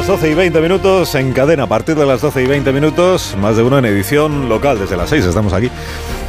Las 0.00 0.06
12 0.06 0.30
y 0.30 0.34
20 0.34 0.60
minutos 0.62 1.14
en 1.14 1.34
cadena. 1.34 1.64
A 1.64 1.66
partir 1.66 1.94
de 1.94 2.06
las 2.06 2.22
12 2.22 2.42
y 2.42 2.46
20 2.46 2.72
minutos, 2.72 3.36
más 3.38 3.58
de 3.58 3.62
uno 3.62 3.76
en 3.76 3.84
edición 3.84 4.48
local. 4.48 4.78
Desde 4.78 4.96
las 4.96 5.10
6 5.10 5.26
estamos 5.26 5.52
aquí. 5.52 5.70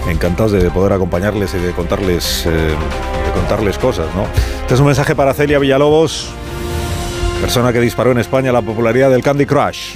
Encantados 0.09 0.51
de 0.51 0.69
poder 0.71 0.91
acompañarles 0.91 1.53
y 1.53 1.57
de 1.57 1.71
contarles, 1.71 2.45
eh, 2.47 2.49
de 2.49 3.31
contarles 3.33 3.77
cosas, 3.77 4.07
¿no? 4.13 4.23
Este 4.59 4.73
es 4.73 4.79
un 4.81 4.87
mensaje 4.87 5.15
para 5.15 5.33
Celia 5.33 5.57
Villalobos, 5.57 6.31
persona 7.39 7.71
que 7.71 7.79
disparó 7.79 8.11
en 8.11 8.17
España 8.17 8.51
la 8.51 8.61
popularidad 8.61 9.09
del 9.09 9.23
Candy 9.23 9.45
Crush. 9.45 9.95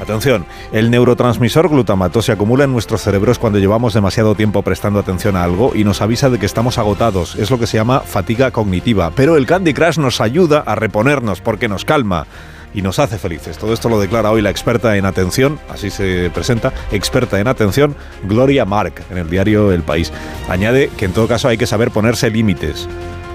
Atención, 0.00 0.44
el 0.72 0.90
neurotransmisor 0.90 1.68
glutamato 1.68 2.20
se 2.20 2.32
acumula 2.32 2.64
en 2.64 2.72
nuestros 2.72 3.02
cerebros 3.02 3.38
cuando 3.38 3.60
llevamos 3.60 3.94
demasiado 3.94 4.34
tiempo 4.34 4.62
prestando 4.62 4.98
atención 4.98 5.36
a 5.36 5.44
algo 5.44 5.70
y 5.76 5.84
nos 5.84 6.02
avisa 6.02 6.30
de 6.30 6.40
que 6.40 6.46
estamos 6.46 6.78
agotados. 6.78 7.36
Es 7.36 7.52
lo 7.52 7.60
que 7.60 7.68
se 7.68 7.76
llama 7.76 8.00
fatiga 8.00 8.50
cognitiva. 8.50 9.12
Pero 9.14 9.36
el 9.36 9.46
Candy 9.46 9.72
Crush 9.72 9.98
nos 9.98 10.20
ayuda 10.20 10.64
a 10.66 10.74
reponernos 10.74 11.40
porque 11.40 11.68
nos 11.68 11.84
calma 11.84 12.26
y 12.74 12.82
nos 12.82 12.98
hace 12.98 13.18
felices. 13.18 13.56
Todo 13.56 13.72
esto 13.72 13.88
lo 13.88 14.00
declara 14.00 14.30
hoy 14.30 14.42
la 14.42 14.50
experta 14.50 14.96
en 14.96 15.06
atención, 15.06 15.58
así 15.70 15.90
se 15.90 16.30
presenta, 16.34 16.72
experta 16.90 17.40
en 17.40 17.48
atención, 17.48 17.96
Gloria 18.24 18.64
Mark, 18.64 18.94
en 19.10 19.18
el 19.18 19.30
diario 19.30 19.72
El 19.72 19.82
País. 19.82 20.12
Añade 20.48 20.90
que 20.96 21.04
en 21.04 21.12
todo 21.12 21.28
caso 21.28 21.48
hay 21.48 21.56
que 21.56 21.66
saber 21.66 21.90
ponerse 21.90 22.30
límites. 22.30 22.88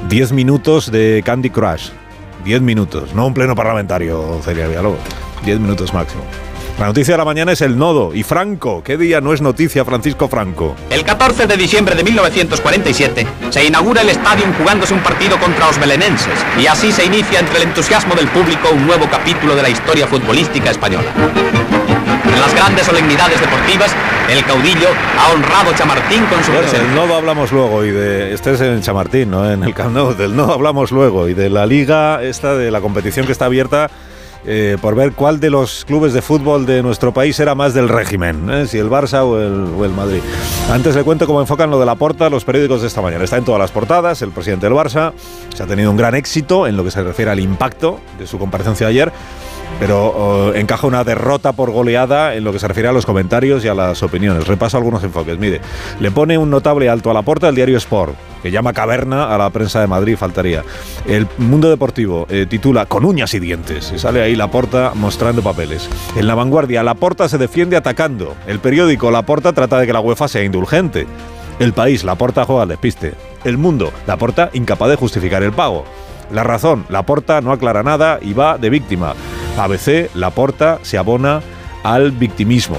10 0.09 0.33
minutos 0.33 0.91
de 0.91 1.21
Candy 1.25 1.49
Crush. 1.49 1.89
10 2.45 2.61
minutos, 2.61 3.13
no 3.13 3.27
un 3.27 3.33
pleno 3.33 3.55
parlamentario, 3.55 4.39
Celia 4.43 4.67
Villalobos. 4.67 4.99
10 5.45 5.59
minutos 5.59 5.93
máximo. 5.93 6.23
La 6.79 6.85
noticia 6.85 7.15
de 7.15 7.17
la 7.17 7.25
mañana 7.25 7.51
es 7.51 7.61
el 7.61 7.77
nodo. 7.77 8.13
Y 8.13 8.23
Franco, 8.23 8.81
¿qué 8.83 8.97
día 8.97 9.19
no 9.19 9.33
es 9.33 9.41
noticia 9.41 9.83
Francisco 9.83 10.29
Franco? 10.29 10.75
El 10.89 11.03
14 11.03 11.45
de 11.45 11.57
diciembre 11.57 11.93
de 11.93 12.05
1947 12.05 13.27
se 13.49 13.65
inaugura 13.65 14.01
el 14.01 14.09
estadio 14.09 14.45
jugándose 14.57 14.93
un 14.93 15.01
partido 15.01 15.37
contra 15.39 15.67
los 15.67 15.77
belenenses 15.77 16.33
y 16.57 16.67
así 16.67 16.93
se 16.93 17.03
inicia 17.03 17.39
entre 17.41 17.57
el 17.57 17.63
entusiasmo 17.63 18.15
del 18.15 18.29
público 18.29 18.69
un 18.73 18.87
nuevo 18.87 19.07
capítulo 19.11 19.55
de 19.57 19.63
la 19.63 19.69
historia 19.69 20.07
futbolística 20.07 20.71
española. 20.71 21.11
En 22.33 22.39
las 22.39 22.55
grandes 22.55 22.85
solemnidades 22.85 23.41
deportivas, 23.41 23.93
el 24.31 24.45
caudillo 24.45 24.87
ha 25.19 25.33
honrado 25.33 25.73
Chamartín 25.75 26.23
con 26.27 26.41
su 26.45 26.51
Bueno, 26.51 26.61
presencia. 26.69 26.87
del 26.87 26.95
nodo 26.95 27.15
hablamos 27.15 27.51
luego 27.51 27.83
y 27.83 27.91
de... 27.91 28.33
Este 28.33 28.53
es 28.53 28.61
en 28.61 28.81
Chamartín, 28.81 29.31
¿no? 29.31 29.51
En 29.51 29.63
el 29.63 29.73
Camp. 29.73 29.97
Del 30.17 30.33
nodo 30.33 30.53
hablamos 30.53 30.91
luego 30.91 31.27
y 31.27 31.33
de 31.33 31.49
la 31.49 31.65
liga 31.65 32.23
esta, 32.23 32.55
de 32.55 32.71
la 32.71 32.79
competición 32.79 33.25
que 33.25 33.33
está 33.33 33.45
abierta 33.45 33.89
eh, 34.45 34.77
por 34.81 34.95
ver 34.95 35.13
cuál 35.13 35.39
de 35.39 35.49
los 35.49 35.83
clubes 35.85 36.13
de 36.13 36.21
fútbol 36.21 36.65
de 36.65 36.81
nuestro 36.81 37.13
país 37.13 37.39
era 37.39 37.55
más 37.55 37.73
del 37.73 37.89
régimen, 37.89 38.49
¿eh? 38.49 38.67
si 38.67 38.77
el 38.77 38.89
Barça 38.89 39.23
o 39.23 39.83
el, 39.83 39.91
Madrid. 39.91 40.21
Antes 40.71 40.95
le 40.95 41.03
cuento 41.03 41.25
cómo 41.27 41.41
enfocan 41.41 41.69
lo 41.69 41.79
de 41.79 41.85
la 41.85 41.95
porta 41.95 42.29
los 42.29 42.45
periódicos 42.45 42.81
de 42.81 42.87
esta 42.87 43.01
mañana. 43.01 43.23
Está 43.23 43.37
en 43.37 43.43
todas 43.43 43.59
las 43.59 43.71
portadas, 43.71 44.21
el 44.21 44.31
presidente 44.31 44.65
del 44.65 44.75
Barça 44.75 45.13
se 45.53 45.63
ha 45.63 45.67
tenido 45.67 45.91
un 45.91 45.97
gran 45.97 46.15
éxito 46.15 46.67
en 46.67 46.77
lo 46.77 46.83
que 46.83 46.91
se 46.91 47.03
refiere 47.03 47.31
al 47.31 47.39
impacto 47.39 47.99
de 48.17 48.27
su 48.27 48.39
comparecencia 48.39 48.87
ayer, 48.87 49.11
pero 49.79 50.53
encaja 50.55 50.87
una 50.87 51.03
derrota 51.03 51.53
por 51.53 51.71
goleada 51.71 52.35
en 52.35 52.43
lo 52.43 52.51
que 52.51 52.59
se 52.59 52.67
refiere 52.67 52.89
a 52.89 52.91
los 52.91 53.05
comentarios 53.05 53.63
y 53.63 53.67
a 53.67 53.73
las 53.73 54.01
opiniones. 54.03 54.47
Repaso 54.47 54.77
algunos 54.77 55.03
enfoques. 55.03 55.37
Mire, 55.37 55.61
le 55.99 56.11
pone 56.11 56.37
un 56.37 56.49
notable 56.49 56.89
alto 56.89 57.11
a 57.11 57.13
la 57.13 57.21
porta 57.21 57.49
el 57.49 57.55
diario 57.55 57.77
Sport, 57.77 58.15
que 58.41 58.51
llama 58.51 58.73
caverna 58.73 59.33
a 59.33 59.37
la 59.37 59.49
prensa 59.49 59.81
de 59.81 59.87
Madrid, 59.87 60.17
faltaría. 60.17 60.63
El 61.07 61.27
Mundo 61.37 61.69
Deportivo 61.69 62.27
eh, 62.29 62.45
titula 62.49 62.85
Con 62.85 63.05
uñas 63.05 63.33
y 63.33 63.39
dientes, 63.39 63.91
y 63.95 63.99
sale 63.99 64.21
ahí 64.21 64.35
la 64.35 64.51
porta 64.51 64.91
mostrando 64.95 65.41
papeles. 65.41 65.89
En 66.15 66.27
La 66.27 66.35
Vanguardia, 66.35 66.83
la 66.83 66.95
porta 66.95 67.29
se 67.29 67.37
defiende 67.37 67.77
atacando. 67.77 68.35
El 68.47 68.59
periódico 68.59 69.11
La 69.11 69.23
Porta 69.23 69.53
trata 69.53 69.79
de 69.79 69.87
que 69.87 69.93
la 69.93 69.99
UEFA 69.99 70.27
sea 70.27 70.43
indulgente. 70.43 71.07
El 71.59 71.73
País, 71.73 72.03
la 72.03 72.15
porta 72.15 72.45
juega 72.45 72.63
al 72.63 72.69
despiste. 72.69 73.13
El 73.43 73.57
Mundo, 73.57 73.91
la 74.07 74.17
porta 74.17 74.49
incapaz 74.53 74.89
de 74.89 74.95
justificar 74.95 75.43
el 75.43 75.51
pago. 75.51 75.83
La 76.31 76.43
razón, 76.43 76.85
la 76.89 77.03
porta 77.03 77.41
no 77.41 77.51
aclara 77.51 77.83
nada 77.83 78.19
y 78.21 78.33
va 78.33 78.57
de 78.57 78.69
víctima. 78.69 79.13
ABC, 79.59 80.09
la 80.15 80.29
porta 80.31 80.79
se 80.81 80.97
abona 80.97 81.41
al 81.83 82.11
victimismo. 82.11 82.77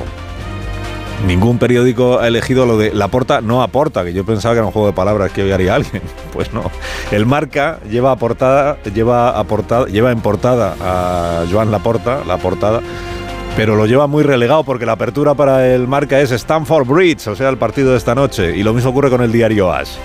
Ningún 1.26 1.58
periódico 1.58 2.18
ha 2.18 2.28
elegido 2.28 2.64
lo 2.64 2.78
de 2.78 2.94
la 2.94 3.08
porta 3.08 3.42
no 3.42 3.62
aporta, 3.62 4.04
que 4.04 4.14
yo 4.14 4.24
pensaba 4.24 4.54
que 4.54 4.58
era 4.58 4.66
un 4.66 4.72
juego 4.72 4.88
de 4.88 4.94
palabras 4.94 5.30
que 5.32 5.42
hoy 5.42 5.52
haría 5.52 5.74
alguien. 5.74 6.02
Pues 6.32 6.54
no. 6.54 6.70
El 7.10 7.26
marca 7.26 7.80
lleva 7.90 8.12
aportada, 8.12 8.78
lleva 8.94 9.44
lleva 9.88 10.12
en 10.12 10.20
portada 10.20 10.76
a 10.80 11.44
Joan 11.50 11.72
Laporta, 11.72 12.22
la 12.24 12.38
portada, 12.38 12.80
pero 13.56 13.74
lo 13.74 13.84
lleva 13.84 14.06
muy 14.06 14.22
relegado 14.22 14.62
porque 14.62 14.86
la 14.86 14.92
apertura 14.92 15.34
para 15.34 15.66
el 15.66 15.88
marca 15.88 16.20
es 16.20 16.30
Stanford 16.30 16.86
Bridge, 16.86 17.26
o 17.26 17.34
sea, 17.34 17.48
el 17.48 17.58
partido 17.58 17.90
de 17.90 17.98
esta 17.98 18.14
noche. 18.14 18.56
Y 18.56 18.62
lo 18.62 18.72
mismo 18.72 18.90
ocurre 18.90 19.10
con 19.10 19.22
el 19.22 19.32
diario 19.32 19.72
As 19.72 19.98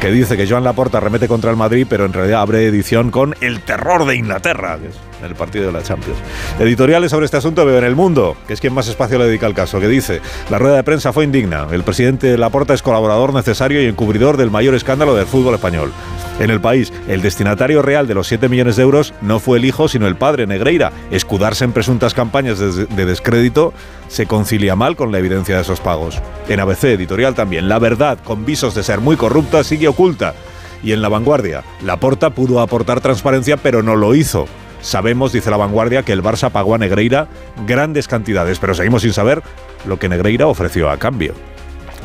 que 0.00 0.10
dice 0.10 0.36
que 0.38 0.48
Joan 0.48 0.64
Laporta 0.64 0.98
remete 0.98 1.28
contra 1.28 1.50
el 1.50 1.58
Madrid, 1.58 1.86
pero 1.88 2.06
en 2.06 2.14
realidad 2.14 2.40
abre 2.40 2.66
edición 2.66 3.10
con 3.10 3.34
El 3.42 3.60
terror 3.60 4.06
de 4.06 4.16
Inglaterra, 4.16 4.78
que 4.80 4.88
es 4.88 4.94
el 5.22 5.34
partido 5.34 5.66
de 5.66 5.72
la 5.72 5.82
Champions. 5.82 6.18
Editoriales 6.58 7.10
sobre 7.10 7.26
este 7.26 7.36
asunto 7.36 7.66
veo 7.66 7.76
en 7.76 7.84
El 7.84 7.96
Mundo, 7.96 8.34
que 8.46 8.54
es 8.54 8.60
quien 8.60 8.72
más 8.72 8.88
espacio 8.88 9.18
le 9.18 9.26
dedica 9.26 9.44
al 9.44 9.54
caso, 9.54 9.78
que 9.78 9.88
dice, 9.88 10.22
la 10.48 10.56
rueda 10.56 10.76
de 10.76 10.84
prensa 10.84 11.12
fue 11.12 11.24
indigna, 11.24 11.66
el 11.70 11.82
presidente 11.82 12.38
Laporta 12.38 12.72
es 12.72 12.80
colaborador 12.80 13.34
necesario 13.34 13.82
y 13.82 13.86
encubridor 13.86 14.38
del 14.38 14.50
mayor 14.50 14.74
escándalo 14.74 15.14
del 15.14 15.26
fútbol 15.26 15.54
español. 15.54 15.92
En 16.38 16.48
el 16.48 16.62
país, 16.62 16.90
el 17.06 17.20
destinatario 17.20 17.82
real 17.82 18.06
de 18.06 18.14
los 18.14 18.26
7 18.26 18.48
millones 18.48 18.76
de 18.76 18.82
euros 18.82 19.12
no 19.20 19.40
fue 19.40 19.58
el 19.58 19.66
hijo, 19.66 19.88
sino 19.88 20.06
el 20.06 20.16
padre, 20.16 20.46
Negreira. 20.46 20.90
Escudarse 21.10 21.66
en 21.66 21.72
presuntas 21.72 22.14
campañas 22.14 22.58
de, 22.58 22.86
de 22.86 23.04
descrédito 23.04 23.74
se 24.08 24.26
concilia 24.26 24.74
mal 24.74 24.96
con 24.96 25.12
la 25.12 25.18
evidencia 25.18 25.56
de 25.56 25.62
esos 25.62 25.80
pagos. 25.80 26.18
En 26.48 26.58
ABC 26.58 26.84
Editorial 26.84 27.34
también, 27.34 27.68
la 27.68 27.78
verdad, 27.78 28.18
con 28.24 28.46
visos 28.46 28.74
de 28.74 28.82
ser 28.82 29.00
muy 29.00 29.16
corrupta, 29.16 29.62
sigue 29.62 29.89
oculta. 29.90 30.34
Y 30.82 30.92
en 30.92 31.02
La 31.02 31.08
Vanguardia, 31.08 31.62
Laporta 31.82 32.30
pudo 32.30 32.60
aportar 32.60 33.00
transparencia, 33.00 33.56
pero 33.56 33.82
no 33.82 33.96
lo 33.96 34.14
hizo. 34.14 34.46
Sabemos, 34.80 35.32
dice 35.32 35.50
La 35.50 35.58
Vanguardia, 35.58 36.02
que 36.02 36.12
el 36.12 36.22
Barça 36.22 36.50
pagó 36.50 36.74
a 36.74 36.78
Negreira 36.78 37.28
grandes 37.66 38.08
cantidades, 38.08 38.58
pero 38.58 38.74
seguimos 38.74 39.02
sin 39.02 39.12
saber 39.12 39.42
lo 39.86 39.98
que 39.98 40.08
Negreira 40.08 40.46
ofreció 40.46 40.90
a 40.90 40.96
cambio. 40.96 41.34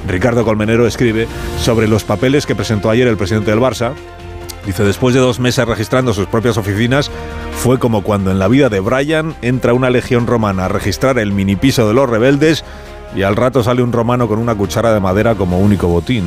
Ricardo 0.07 0.43
Colmenero 0.43 0.85
escribe 0.85 1.27
sobre 1.59 1.87
los 1.87 2.03
papeles 2.03 2.45
que 2.45 2.55
presentó 2.55 2.89
ayer 2.89 3.07
el 3.07 3.17
presidente 3.17 3.51
del 3.51 3.59
Barça. 3.59 3.93
Dice, 4.65 4.83
después 4.83 5.13
de 5.13 5.21
dos 5.21 5.39
meses 5.39 5.67
registrando 5.67 6.13
sus 6.13 6.27
propias 6.27 6.57
oficinas, 6.57 7.11
fue 7.53 7.79
como 7.79 8.03
cuando 8.03 8.31
en 8.31 8.39
la 8.39 8.47
vida 8.47 8.69
de 8.69 8.79
Brian 8.79 9.35
entra 9.41 9.73
una 9.73 9.89
legión 9.89 10.27
romana 10.27 10.65
a 10.65 10.69
registrar 10.69 11.17
el 11.19 11.31
mini 11.31 11.55
piso 11.55 11.87
de 11.87 11.93
los 11.93 12.09
rebeldes 12.09 12.63
y 13.15 13.21
al 13.23 13.35
rato 13.35 13.63
sale 13.63 13.83
un 13.83 13.93
romano 13.93 14.27
con 14.27 14.39
una 14.39 14.55
cuchara 14.55 14.93
de 14.93 14.99
madera 14.99 15.35
como 15.35 15.59
único 15.59 15.87
botín. 15.87 16.25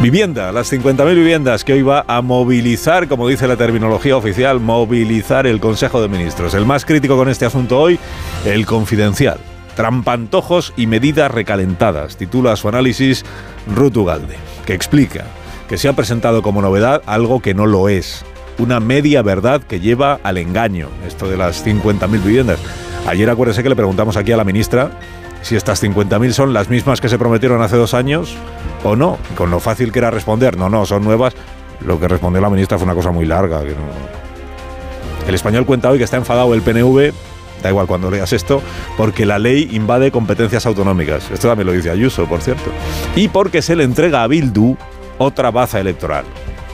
Vivienda, 0.00 0.50
las 0.50 0.72
50.000 0.72 1.14
viviendas 1.14 1.62
que 1.62 1.74
hoy 1.74 1.82
va 1.82 2.06
a 2.08 2.22
movilizar, 2.22 3.06
como 3.06 3.28
dice 3.28 3.46
la 3.46 3.58
terminología 3.58 4.16
oficial, 4.16 4.58
movilizar 4.58 5.46
el 5.46 5.60
Consejo 5.60 6.00
de 6.00 6.08
Ministros. 6.08 6.54
El 6.54 6.64
más 6.64 6.86
crítico 6.86 7.18
con 7.18 7.28
este 7.28 7.44
asunto 7.44 7.78
hoy, 7.78 7.98
el 8.46 8.64
confidencial. 8.64 9.36
Trampantojos 9.76 10.72
y 10.78 10.86
medidas 10.86 11.30
recalentadas, 11.30 12.16
titula 12.16 12.56
su 12.56 12.66
análisis 12.66 13.26
Ruth 13.76 13.98
Ugalde, 13.98 14.36
que 14.64 14.72
explica 14.72 15.26
que 15.68 15.76
se 15.76 15.86
ha 15.86 15.92
presentado 15.92 16.40
como 16.40 16.62
novedad 16.62 17.02
algo 17.04 17.40
que 17.40 17.52
no 17.52 17.66
lo 17.66 17.90
es. 17.90 18.24
Una 18.56 18.80
media 18.80 19.20
verdad 19.20 19.62
que 19.62 19.80
lleva 19.80 20.18
al 20.22 20.38
engaño, 20.38 20.88
esto 21.06 21.28
de 21.28 21.36
las 21.36 21.64
50.000 21.66 22.08
viviendas. 22.22 22.58
Ayer 23.06 23.28
acuérdese 23.28 23.62
que 23.62 23.68
le 23.68 23.76
preguntamos 23.76 24.16
aquí 24.16 24.32
a 24.32 24.38
la 24.38 24.44
ministra 24.44 24.92
si 25.42 25.56
estas 25.56 25.82
50.000 25.82 26.32
son 26.32 26.52
las 26.52 26.68
mismas 26.68 27.00
que 27.00 27.08
se 27.08 27.18
prometieron 27.18 27.62
hace 27.62 27.76
dos 27.76 27.94
años 27.94 28.36
o 28.84 28.96
no, 28.96 29.18
con 29.36 29.50
lo 29.50 29.60
fácil 29.60 29.92
que 29.92 29.98
era 29.98 30.10
responder, 30.10 30.56
no, 30.56 30.68
no, 30.68 30.86
son 30.86 31.04
nuevas. 31.04 31.34
Lo 31.84 31.98
que 31.98 32.08
respondió 32.08 32.40
la 32.42 32.50
ministra 32.50 32.78
fue 32.78 32.84
una 32.84 32.94
cosa 32.94 33.10
muy 33.10 33.24
larga. 33.24 33.62
El 35.26 35.34
español 35.34 35.64
cuenta 35.64 35.90
hoy 35.90 35.98
que 35.98 36.04
está 36.04 36.16
enfadado 36.16 36.52
el 36.54 36.62
PNV, 36.62 37.12
da 37.62 37.70
igual 37.70 37.86
cuando 37.86 38.10
leas 38.10 38.32
esto, 38.32 38.62
porque 38.96 39.24
la 39.24 39.38
ley 39.38 39.68
invade 39.72 40.10
competencias 40.10 40.66
autonómicas. 40.66 41.30
Esto 41.30 41.48
también 41.48 41.66
lo 41.66 41.72
dice 41.72 41.90
Ayuso, 41.90 42.26
por 42.26 42.42
cierto. 42.42 42.70
Y 43.16 43.28
porque 43.28 43.62
se 43.62 43.76
le 43.76 43.84
entrega 43.84 44.22
a 44.22 44.26
Bildu 44.26 44.76
otra 45.18 45.50
baza 45.50 45.80
electoral. 45.80 46.24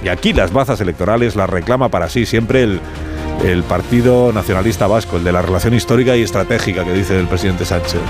Y 0.02 0.08
aquí 0.08 0.32
las 0.32 0.52
bazas 0.52 0.80
electorales 0.80 1.36
las 1.36 1.48
reclama 1.48 1.88
para 1.88 2.08
sí 2.08 2.26
siempre 2.26 2.62
el 2.62 3.62
Partido 3.68 4.32
Nacionalista 4.32 4.86
Vasco, 4.86 5.16
el 5.16 5.24
de 5.24 5.32
la 5.32 5.42
relación 5.42 5.74
histórica 5.74 6.16
y 6.16 6.22
estratégica 6.22 6.84
que 6.84 6.92
dice 6.92 7.18
el 7.18 7.26
presidente 7.26 7.64
Sánchez. 7.64 8.00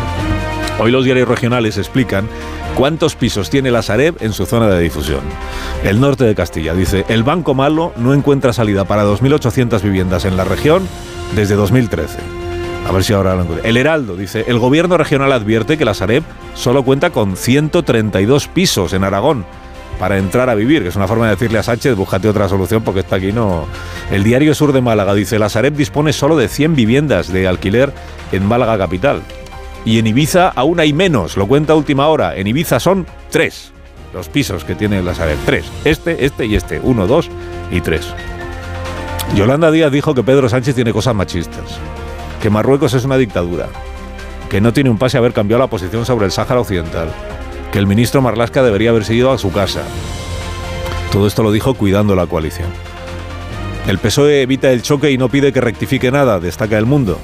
Hoy 0.78 0.90
los 0.90 1.04
diarios 1.04 1.28
regionales 1.28 1.78
explican 1.78 2.28
cuántos 2.76 3.16
pisos 3.16 3.48
tiene 3.48 3.70
la 3.70 3.82
Sareb 3.82 4.16
en 4.20 4.32
su 4.32 4.46
zona 4.46 4.68
de 4.68 4.82
difusión. 4.82 5.20
El 5.84 6.00
norte 6.00 6.24
de 6.24 6.34
Castilla 6.34 6.74
dice, 6.74 7.04
el 7.08 7.22
Banco 7.22 7.54
Malo 7.54 7.92
no 7.96 8.12
encuentra 8.12 8.52
salida 8.52 8.84
para 8.84 9.04
2.800 9.04 9.80
viviendas 9.82 10.24
en 10.24 10.36
la 10.36 10.44
región 10.44 10.86
desde 11.34 11.54
2013. 11.54 12.18
A 12.86 12.92
ver 12.92 13.02
si 13.02 13.14
ahora 13.14 13.34
lo 13.34 13.42
encuentro. 13.42 13.66
El 13.66 13.76
Heraldo 13.76 14.16
dice, 14.16 14.44
el 14.46 14.58
gobierno 14.58 14.96
regional 14.96 15.32
advierte 15.32 15.76
que 15.76 15.84
la 15.84 15.94
Sareb 15.94 16.22
solo 16.54 16.84
cuenta 16.84 17.10
con 17.10 17.36
132 17.36 18.46
pisos 18.48 18.92
en 18.92 19.02
Aragón 19.02 19.44
para 19.98 20.18
entrar 20.18 20.50
a 20.50 20.54
vivir, 20.54 20.82
que 20.82 20.88
es 20.88 20.96
una 20.96 21.08
forma 21.08 21.24
de 21.24 21.32
decirle 21.32 21.58
a 21.58 21.62
Sánchez, 21.62 21.96
búscate 21.96 22.28
otra 22.28 22.48
solución 22.48 22.82
porque 22.82 23.00
está 23.00 23.16
aquí 23.16 23.32
no... 23.32 23.66
El 24.10 24.22
diario 24.22 24.54
Sur 24.54 24.72
de 24.72 24.82
Málaga 24.82 25.14
dice, 25.14 25.38
la 25.38 25.48
Sareb 25.48 25.74
dispone 25.74 26.12
solo 26.12 26.36
de 26.36 26.48
100 26.48 26.76
viviendas 26.76 27.32
de 27.32 27.48
alquiler 27.48 27.92
en 28.30 28.46
Málaga 28.46 28.78
capital. 28.78 29.22
Y 29.86 29.98
en 30.00 30.06
Ibiza 30.08 30.48
aún 30.48 30.80
hay 30.80 30.92
menos, 30.92 31.38
lo 31.38 31.46
cuenta 31.46 31.74
última 31.74 32.08
hora. 32.08 32.36
En 32.36 32.46
Ibiza 32.46 32.78
son 32.78 33.06
tres 33.30 33.72
los 34.12 34.28
pisos 34.28 34.64
que 34.64 34.74
tiene 34.74 35.02
la 35.02 35.14
Sareb. 35.14 35.38
Tres. 35.44 35.66
Este, 35.84 36.24
este 36.24 36.46
y 36.46 36.56
este. 36.56 36.80
Uno, 36.82 37.06
dos 37.06 37.30
y 37.70 37.80
tres. 37.80 38.06
Yolanda 39.34 39.70
Díaz 39.70 39.92
dijo 39.92 40.14
que 40.14 40.22
Pedro 40.22 40.48
Sánchez 40.48 40.74
tiene 40.74 40.92
cosas 40.92 41.14
machistas, 41.14 41.78
que 42.42 42.50
Marruecos 42.50 42.94
es 42.94 43.04
una 43.04 43.16
dictadura, 43.16 43.68
que 44.48 44.60
no 44.60 44.72
tiene 44.72 44.90
un 44.90 44.98
pase 44.98 45.18
haber 45.18 45.32
cambiado 45.32 45.62
la 45.62 45.68
posición 45.68 46.06
sobre 46.06 46.26
el 46.26 46.32
Sáhara 46.32 46.60
Occidental, 46.60 47.08
que 47.72 47.78
el 47.78 47.86
ministro 47.86 48.22
Marlasca 48.22 48.62
debería 48.62 48.90
haber 48.90 49.04
seguido 49.04 49.32
a 49.32 49.38
su 49.38 49.52
casa. 49.52 49.82
Todo 51.12 51.26
esto 51.26 51.42
lo 51.42 51.52
dijo 51.52 51.74
cuidando 51.74 52.14
la 52.14 52.26
coalición. 52.26 52.68
El 53.86 53.98
PSOE 53.98 54.42
evita 54.42 54.72
el 54.72 54.82
choque 54.82 55.10
y 55.10 55.18
no 55.18 55.28
pide 55.28 55.52
que 55.52 55.60
rectifique 55.60 56.10
nada, 56.10 56.40
destaca 56.40 56.78
el 56.78 56.86
mundo. 56.86 57.18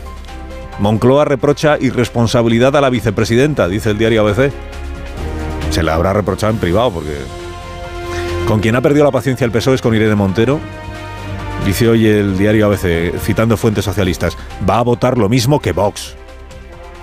Moncloa 0.83 1.25
reprocha 1.25 1.79
irresponsabilidad 1.81 2.75
a 2.75 2.81
la 2.81 2.91
vicepresidenta, 2.91 3.69
dice 3.69 3.91
el 3.91 3.99
diario 3.99 4.27
ABC. 4.27 4.51
Se 5.71 5.81
la 5.85 5.95
habrá 5.95 6.13
reprochado 6.13 6.53
en 6.53 6.59
privado 6.59 6.91
porque... 6.91 7.19
Con 8.49 8.59
quien 8.59 8.75
ha 8.75 8.81
perdido 8.81 9.05
la 9.05 9.13
paciencia 9.13 9.45
el 9.45 9.53
PSOE 9.53 9.77
es 9.77 9.81
con 9.81 9.95
Irene 9.95 10.17
Montero, 10.17 10.59
Dice 11.65 11.89
hoy 11.89 12.09
el 12.09 12.37
diario 12.37 12.67
ABC, 12.67 13.17
citando 13.21 13.57
fuentes 13.57 13.85
socialistas, 13.85 14.37
va 14.69 14.81
a 14.81 14.83
votar 14.83 15.19
lo 15.19 15.29
mismo 15.29 15.61
que 15.61 15.71
Vox. 15.71 16.17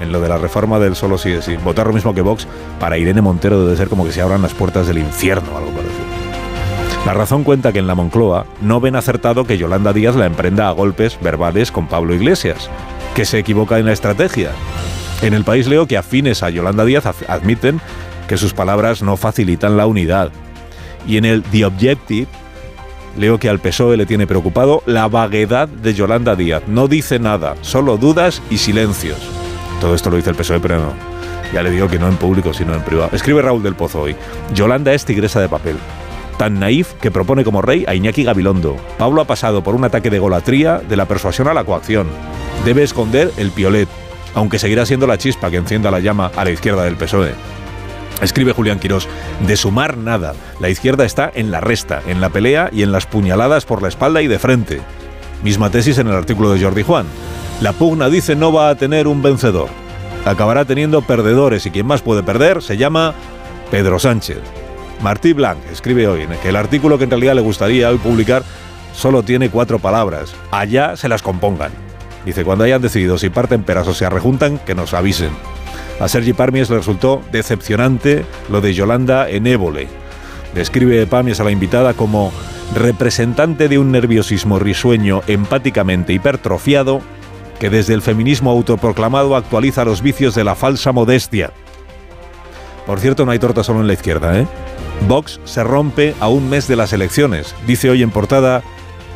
En 0.01 0.11
lo 0.11 0.19
de 0.19 0.27
la 0.27 0.37
reforma 0.37 0.77
del 0.79 0.97
solo 0.97 1.17
sí 1.17 1.31
es. 1.31 1.63
Votar 1.63 1.87
lo 1.87 1.93
mismo 1.93 2.13
que 2.13 2.19
Vox 2.19 2.45
para 2.81 2.97
Irene 2.97 3.21
Montero 3.21 3.63
debe 3.63 3.77
ser 3.77 3.87
como 3.87 4.03
que 4.03 4.11
se 4.11 4.21
abran 4.21 4.41
las 4.41 4.53
puertas 4.53 4.87
del 4.87 4.97
infierno 4.97 5.55
algo 5.55 5.71
parecido. 5.71 6.03
La 7.05 7.13
razón 7.13 7.45
cuenta 7.45 7.71
que 7.71 7.79
en 7.79 7.87
la 7.87 7.95
Moncloa 7.95 8.45
no 8.59 8.81
ven 8.81 8.97
acertado 8.97 9.45
que 9.45 9.57
Yolanda 9.57 9.93
Díaz 9.93 10.17
la 10.17 10.25
emprenda 10.25 10.67
a 10.67 10.73
golpes 10.73 11.17
verbales 11.21 11.71
con 11.71 11.87
Pablo 11.87 12.13
Iglesias, 12.13 12.69
que 13.19 13.25
se 13.25 13.37
equivoca 13.37 13.77
en 13.77 13.85
la 13.85 13.91
estrategia. 13.91 14.51
En 15.21 15.33
el 15.33 15.43
país 15.43 15.67
leo 15.67 15.87
que 15.87 15.97
afines 15.97 16.41
a 16.41 16.49
Yolanda 16.49 16.85
Díaz 16.85 17.05
admiten 17.27 17.81
que 18.29 18.37
sus 18.37 18.53
palabras 18.53 19.01
no 19.01 19.17
facilitan 19.17 19.75
la 19.75 19.87
unidad. 19.87 20.31
Y 21.05 21.17
en 21.17 21.25
el 21.25 21.43
The 21.43 21.65
Objective 21.65 22.27
Leo 23.17 23.37
que 23.37 23.49
al 23.49 23.59
PSOE 23.59 23.97
le 23.97 24.05
tiene 24.05 24.25
preocupado 24.25 24.83
la 24.85 25.09
vaguedad 25.09 25.67
de 25.67 25.93
Yolanda 25.93 26.37
Díaz. 26.37 26.63
No 26.67 26.87
dice 26.87 27.19
nada, 27.19 27.57
solo 27.59 27.97
dudas 27.97 28.41
y 28.49 28.57
silencios. 28.57 29.17
Todo 29.81 29.95
esto 29.95 30.09
lo 30.09 30.15
dice 30.15 30.29
el 30.29 30.37
PSOE, 30.37 30.61
pero 30.61 30.77
no. 30.77 30.93
Ya 31.53 31.61
le 31.61 31.71
digo 31.71 31.89
que 31.89 31.99
no 31.99 32.07
en 32.07 32.15
público, 32.15 32.53
sino 32.53 32.73
en 32.73 32.83
privado. 32.83 33.09
Escribe 33.11 33.41
Raúl 33.41 33.63
del 33.63 33.75
Pozo 33.75 34.03
hoy. 34.03 34.15
Yolanda 34.53 34.93
es 34.93 35.03
tigresa 35.03 35.41
de 35.41 35.49
papel. 35.49 35.75
Tan 36.37 36.57
naif 36.57 36.93
que 37.01 37.11
propone 37.11 37.43
como 37.43 37.61
rey 37.61 37.83
a 37.85 37.95
Iñaki 37.95 38.23
Gabilondo. 38.23 38.77
Pablo 38.97 39.21
ha 39.21 39.25
pasado 39.25 39.61
por 39.61 39.75
un 39.75 39.83
ataque 39.83 40.09
de 40.09 40.19
golatría 40.19 40.77
de 40.77 40.95
la 40.95 41.05
persuasión 41.05 41.49
a 41.49 41.53
la 41.53 41.65
coacción. 41.65 42.07
Debe 42.65 42.83
esconder 42.83 43.31
el 43.37 43.51
piolet, 43.51 43.87
aunque 44.33 44.59
seguirá 44.59 44.85
siendo 44.85 45.07
la 45.07 45.17
chispa 45.17 45.49
que 45.49 45.57
encienda 45.57 45.91
la 45.91 45.99
llama 45.99 46.31
a 46.35 46.43
la 46.43 46.51
izquierda 46.51 46.83
del 46.83 46.97
PSOE. 46.97 47.33
Escribe 48.21 48.51
Julián 48.51 48.79
Quirós, 48.79 49.07
de 49.47 49.55
sumar 49.55 49.97
nada. 49.97 50.33
La 50.59 50.69
izquierda 50.69 51.05
está 51.05 51.31
en 51.33 51.51
la 51.51 51.61
resta, 51.61 52.01
en 52.05 52.19
la 52.19 52.29
pelea 52.29 52.69
y 52.71 52.83
en 52.83 52.91
las 52.91 53.05
puñaladas 53.05 53.65
por 53.65 53.81
la 53.81 53.87
espalda 53.87 54.21
y 54.21 54.27
de 54.27 54.39
frente. 54.39 54.81
Misma 55.43 55.69
tesis 55.69 55.97
en 55.99 56.07
el 56.07 56.15
artículo 56.15 56.51
de 56.51 56.61
Jordi 56.61 56.83
Juan. 56.83 57.05
La 57.61 57.71
pugna 57.71 58.09
dice 58.09 58.35
no 58.35 58.51
va 58.51 58.69
a 58.69 58.75
tener 58.75 59.07
un 59.07 59.21
vencedor. 59.21 59.69
Acabará 60.25 60.65
teniendo 60.65 61.01
perdedores 61.01 61.65
y 61.65 61.71
quien 61.71 61.87
más 61.87 62.01
puede 62.01 62.23
perder 62.23 62.61
se 62.61 62.75
llama 62.75 63.13
Pedro 63.71 63.99
Sánchez. 63.99 64.39
Martí 65.01 65.31
Blanc 65.31 65.59
escribe 65.71 66.07
hoy 66.07 66.27
que 66.41 66.49
el 66.49 66.57
artículo 66.57 66.97
que 66.97 67.05
en 67.05 67.11
realidad 67.11 67.35
le 67.35 67.41
gustaría 67.41 67.89
hoy 67.89 67.97
publicar 67.97 68.43
solo 68.93 69.23
tiene 69.23 69.49
cuatro 69.49 69.79
palabras. 69.79 70.33
Allá 70.51 70.97
se 70.97 71.07
las 71.07 71.21
compongan. 71.21 71.88
Dice, 72.29 72.45
cuando 72.45 72.63
hayan 72.63 72.79
decidido 72.79 73.17
si 73.17 73.31
parten 73.31 73.63
peras 73.63 73.87
o 73.87 73.95
se 73.95 74.05
arrejuntan, 74.05 74.59
que 74.59 74.75
nos 74.75 74.93
avisen. 74.93 75.31
A 75.99 76.07
Sergi 76.07 76.33
Parmies 76.33 76.69
le 76.69 76.77
resultó 76.77 77.23
decepcionante 77.31 78.23
lo 78.51 78.61
de 78.61 78.75
Yolanda 78.75 79.27
en 79.27 79.47
Évole. 79.47 79.87
Describe 80.53 81.07
Parmies 81.07 81.39
a 81.39 81.43
la 81.43 81.49
invitada 81.49 81.95
como 81.95 82.31
representante 82.75 83.67
de 83.67 83.79
un 83.79 83.91
nerviosismo 83.91 84.59
risueño 84.59 85.23
empáticamente 85.25 86.13
hipertrofiado 86.13 87.01
que 87.59 87.71
desde 87.71 87.95
el 87.95 88.03
feminismo 88.03 88.51
autoproclamado 88.51 89.35
actualiza 89.35 89.83
los 89.83 90.03
vicios 90.03 90.35
de 90.35 90.43
la 90.43 90.53
falsa 90.53 90.91
modestia. 90.91 91.51
Por 92.85 92.99
cierto, 92.99 93.25
no 93.25 93.31
hay 93.31 93.39
torta 93.39 93.63
solo 93.63 93.81
en 93.81 93.87
la 93.87 93.93
izquierda, 93.93 94.39
¿eh? 94.39 94.45
Vox 95.07 95.39
se 95.45 95.63
rompe 95.63 96.13
a 96.19 96.27
un 96.27 96.47
mes 96.47 96.67
de 96.67 96.75
las 96.75 96.93
elecciones, 96.93 97.55
dice 97.65 97.89
hoy 97.89 98.03
en 98.03 98.11
portada 98.11 98.61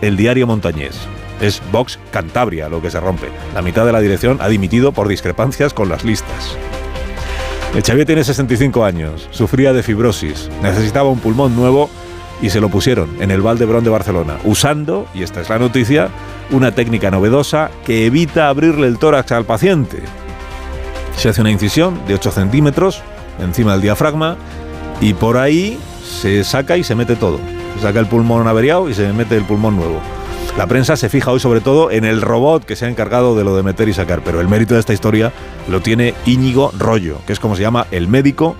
el 0.02 0.18
diario 0.18 0.48
Montañés 0.48 1.08
es 1.42 1.62
Vox 1.72 2.00
Cantabria 2.12 2.70
lo 2.70 2.82
que 2.82 2.92
se 2.92 3.00
rompe. 3.00 3.28
La 3.54 3.62
mitad 3.62 3.86
de 3.86 3.92
la 3.92 4.02
dirección 4.02 4.38
ha 4.42 4.48
dimitido 4.48 4.92
por 4.92 5.08
discrepancias 5.08 5.74
con 5.74 5.90
las 5.90 6.04
listas. 6.04 6.58
El 7.76 7.84
Xavier 7.84 8.06
tiene 8.06 8.24
65 8.24 8.86
años, 8.86 9.28
sufría 9.32 9.74
de 9.74 9.82
fibrosis, 9.82 10.50
necesitaba 10.62 11.10
un 11.10 11.20
pulmón 11.20 11.56
nuevo 11.56 11.90
y 12.42 12.50
se 12.50 12.62
lo 12.62 12.70
pusieron 12.70 13.10
en 13.20 13.32
el 13.32 13.42
Valdebrón 13.42 13.84
de 13.84 13.90
Barcelona, 13.90 14.38
usando, 14.44 15.08
y 15.14 15.24
esta 15.24 15.42
es 15.42 15.50
la 15.50 15.58
noticia, 15.58 16.10
una 16.52 16.74
técnica 16.74 17.10
novedosa 17.10 17.72
que 17.86 18.06
evita 18.06 18.50
abrirle 18.50 18.88
el 18.88 19.00
tórax 19.00 19.32
al 19.32 19.46
paciente. 19.46 20.04
Se 21.18 21.30
hace 21.30 21.42
una 21.42 21.52
incisión 21.52 22.00
de 22.08 22.16
8 22.16 22.32
centímetros 22.32 23.02
encima 23.40 23.74
del 23.74 23.82
diafragma 23.82 24.36
y 25.02 25.14
por 25.14 25.38
ahí 25.38 25.80
se 26.04 26.44
saca 26.44 26.78
y 26.78 26.84
se 26.84 26.96
mete 26.96 27.16
todo. 27.16 27.40
Se 27.76 27.82
saca 27.82 28.00
el 28.00 28.08
pulmón 28.08 28.48
averiado 28.48 28.90
y 28.90 28.94
se 28.94 29.12
mete 29.14 29.36
el 29.36 29.46
pulmón 29.46 29.78
nuevo. 29.78 30.00
La 30.58 30.68
prensa 30.68 30.96
se 30.96 31.10
fija 31.10 31.32
hoy 31.32 31.40
sobre 31.40 31.62
todo 31.62 31.90
en 31.90 32.06
el 32.06 32.22
robot 32.22 32.64
que 32.64 32.76
se 32.76 32.86
ha 32.86 32.90
encargado 32.90 33.36
de 33.36 33.44
lo 33.44 33.56
de 33.56 33.64
meter 33.64 33.90
y 33.90 33.94
sacar, 33.94 34.22
pero 34.24 34.40
el 34.40 34.48
mérito 34.48 34.76
de 34.76 34.80
esta 34.80 34.94
historia 34.94 35.32
lo 35.68 35.82
tiene 35.82 36.14
Íñigo 36.28 36.72
Rollo, 36.78 37.18
que 37.26 37.34
es 37.34 37.40
como 37.40 37.56
se 37.56 37.64
llama 37.64 37.88
el 37.90 38.08
médico 38.08 38.56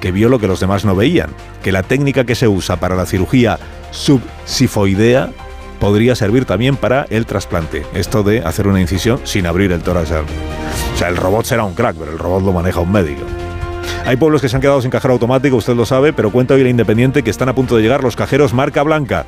que 0.00 0.10
vio 0.10 0.30
lo 0.30 0.38
que 0.38 0.48
los 0.48 0.60
demás 0.60 0.86
no 0.86 0.96
veían, 0.96 1.28
que 1.62 1.70
la 1.70 1.82
técnica 1.82 2.24
que 2.24 2.34
se 2.34 2.48
usa 2.48 2.76
para 2.76 2.96
la 2.96 3.04
cirugía 3.04 3.58
subsifoidea 3.90 5.30
podría 5.80 6.14
servir 6.14 6.46
también 6.46 6.76
para 6.76 7.06
el 7.10 7.26
trasplante. 7.26 7.84
Esto 7.94 8.22
de 8.22 8.40
hacer 8.40 8.66
una 8.66 8.80
incisión 8.80 9.20
sin 9.24 9.46
abrir 9.46 9.70
el 9.72 9.82
tórax. 9.82 10.12
O 10.12 10.96
sea, 10.96 11.08
el 11.08 11.16
robot 11.16 11.44
será 11.44 11.64
un 11.64 11.74
crack, 11.74 11.96
pero 11.96 12.10
el 12.10 12.18
robot 12.18 12.42
lo 12.42 12.52
maneja 12.52 12.80
un 12.80 12.90
médico. 12.90 13.22
Hay 14.06 14.16
pueblos 14.16 14.40
que 14.40 14.48
se 14.48 14.56
han 14.56 14.62
quedado 14.62 14.80
sin 14.80 14.90
cajero 14.90 15.12
automático, 15.12 15.56
usted 15.56 15.74
lo 15.74 15.84
sabe, 15.84 16.14
pero 16.14 16.30
cuenta 16.30 16.54
hoy 16.54 16.62
la 16.62 16.70
Independiente 16.70 17.22
que 17.22 17.30
están 17.30 17.50
a 17.50 17.54
punto 17.54 17.76
de 17.76 17.82
llegar 17.82 18.02
los 18.02 18.16
cajeros 18.16 18.54
marca 18.54 18.82
blanca. 18.82 19.26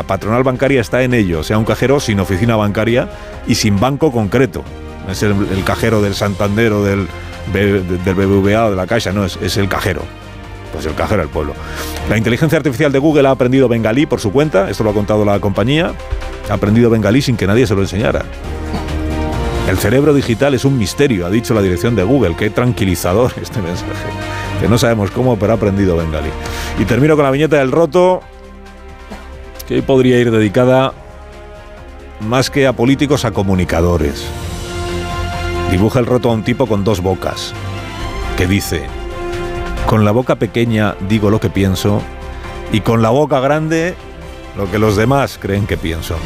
La 0.00 0.06
patronal 0.06 0.42
bancaria 0.42 0.80
está 0.80 1.02
en 1.02 1.12
ello, 1.12 1.42
sea 1.42 1.58
un 1.58 1.66
cajero 1.66 2.00
sin 2.00 2.20
oficina 2.20 2.56
bancaria 2.56 3.10
y 3.46 3.56
sin 3.56 3.78
banco 3.78 4.10
concreto. 4.10 4.64
Es 5.10 5.22
el, 5.22 5.34
cajero 5.62 6.00
del 6.00 6.14
Santander 6.14 6.72
o 6.72 6.82
del, 6.82 7.06
del 7.52 8.14
BBVA 8.14 8.64
o 8.64 8.70
de 8.70 8.76
la 8.76 8.86
Caixa, 8.86 9.12
no, 9.12 9.26
es, 9.26 9.36
es 9.42 9.58
el 9.58 9.68
cajero. 9.68 10.00
Pues 10.72 10.86
el 10.86 10.94
cajero 10.94 11.20
del 11.20 11.28
pueblo. 11.28 11.52
La 12.08 12.16
inteligencia 12.16 12.56
artificial 12.56 12.90
de 12.90 12.98
Google 12.98 13.28
ha 13.28 13.32
aprendido 13.32 13.68
bengalí 13.68 14.06
por 14.06 14.20
su 14.20 14.32
cuenta, 14.32 14.70
esto 14.70 14.84
lo 14.84 14.90
ha 14.90 14.94
contado 14.94 15.22
la 15.26 15.38
compañía. 15.38 15.92
Ha 16.48 16.54
aprendido 16.54 16.88
bengalí 16.88 17.20
sin 17.20 17.36
que 17.36 17.46
nadie 17.46 17.66
se 17.66 17.74
lo 17.74 17.82
enseñara. 17.82 18.22
El 19.68 19.76
cerebro 19.76 20.14
digital 20.14 20.54
es 20.54 20.64
un 20.64 20.78
misterio, 20.78 21.26
ha 21.26 21.30
dicho 21.30 21.52
la 21.52 21.60
dirección 21.60 21.94
de 21.94 22.04
Google. 22.04 22.36
Qué 22.38 22.48
tranquilizador 22.48 23.34
este 23.42 23.60
mensaje. 23.60 23.92
Que 24.62 24.66
no 24.66 24.78
sabemos 24.78 25.10
cómo, 25.10 25.38
pero 25.38 25.52
ha 25.52 25.56
aprendido 25.56 25.98
bengalí. 25.98 26.30
Y 26.78 26.86
termino 26.86 27.16
con 27.16 27.26
la 27.26 27.30
viñeta 27.30 27.58
del 27.58 27.70
roto 27.70 28.22
que 29.70 29.76
hoy 29.76 29.82
podría 29.82 30.18
ir 30.18 30.32
dedicada 30.32 30.92
más 32.18 32.50
que 32.50 32.66
a 32.66 32.72
políticos, 32.72 33.24
a 33.24 33.30
comunicadores. 33.30 34.26
Dibuja 35.70 36.00
el 36.00 36.06
roto 36.06 36.28
a 36.28 36.32
un 36.32 36.42
tipo 36.42 36.66
con 36.66 36.82
dos 36.82 37.00
bocas, 37.00 37.54
que 38.36 38.48
dice, 38.48 38.82
con 39.86 40.04
la 40.04 40.10
boca 40.10 40.34
pequeña 40.34 40.96
digo 41.08 41.30
lo 41.30 41.38
que 41.38 41.50
pienso 41.50 42.02
y 42.72 42.80
con 42.80 43.00
la 43.00 43.10
boca 43.10 43.38
grande 43.38 43.94
lo 44.56 44.68
que 44.68 44.80
los 44.80 44.96
demás 44.96 45.38
creen 45.40 45.68
que 45.68 45.76
pienso. 45.76 46.16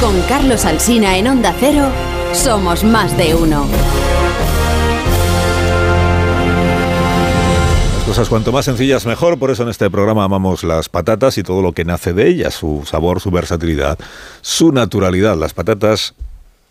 Con 0.00 0.22
Carlos 0.22 0.64
Alsina 0.64 1.18
en 1.18 1.28
Onda 1.28 1.54
Cero. 1.60 2.13
Somos 2.34 2.82
más 2.82 3.16
de 3.16 3.34
uno. 3.34 3.66
Cosas 8.06 8.28
cuanto 8.28 8.52
más 8.52 8.64
sencillas 8.64 9.06
mejor, 9.06 9.38
por 9.38 9.50
eso 9.50 9.62
en 9.62 9.70
este 9.70 9.88
programa 9.88 10.24
amamos 10.24 10.62
las 10.62 10.88
patatas 10.88 11.38
y 11.38 11.42
todo 11.42 11.62
lo 11.62 11.72
que 11.72 11.84
nace 11.84 12.12
de 12.12 12.28
ellas, 12.28 12.54
su 12.54 12.82
sabor, 12.84 13.20
su 13.20 13.30
versatilidad, 13.30 13.98
su 14.42 14.72
naturalidad. 14.72 15.36
Las 15.36 15.54
patatas 15.54 16.14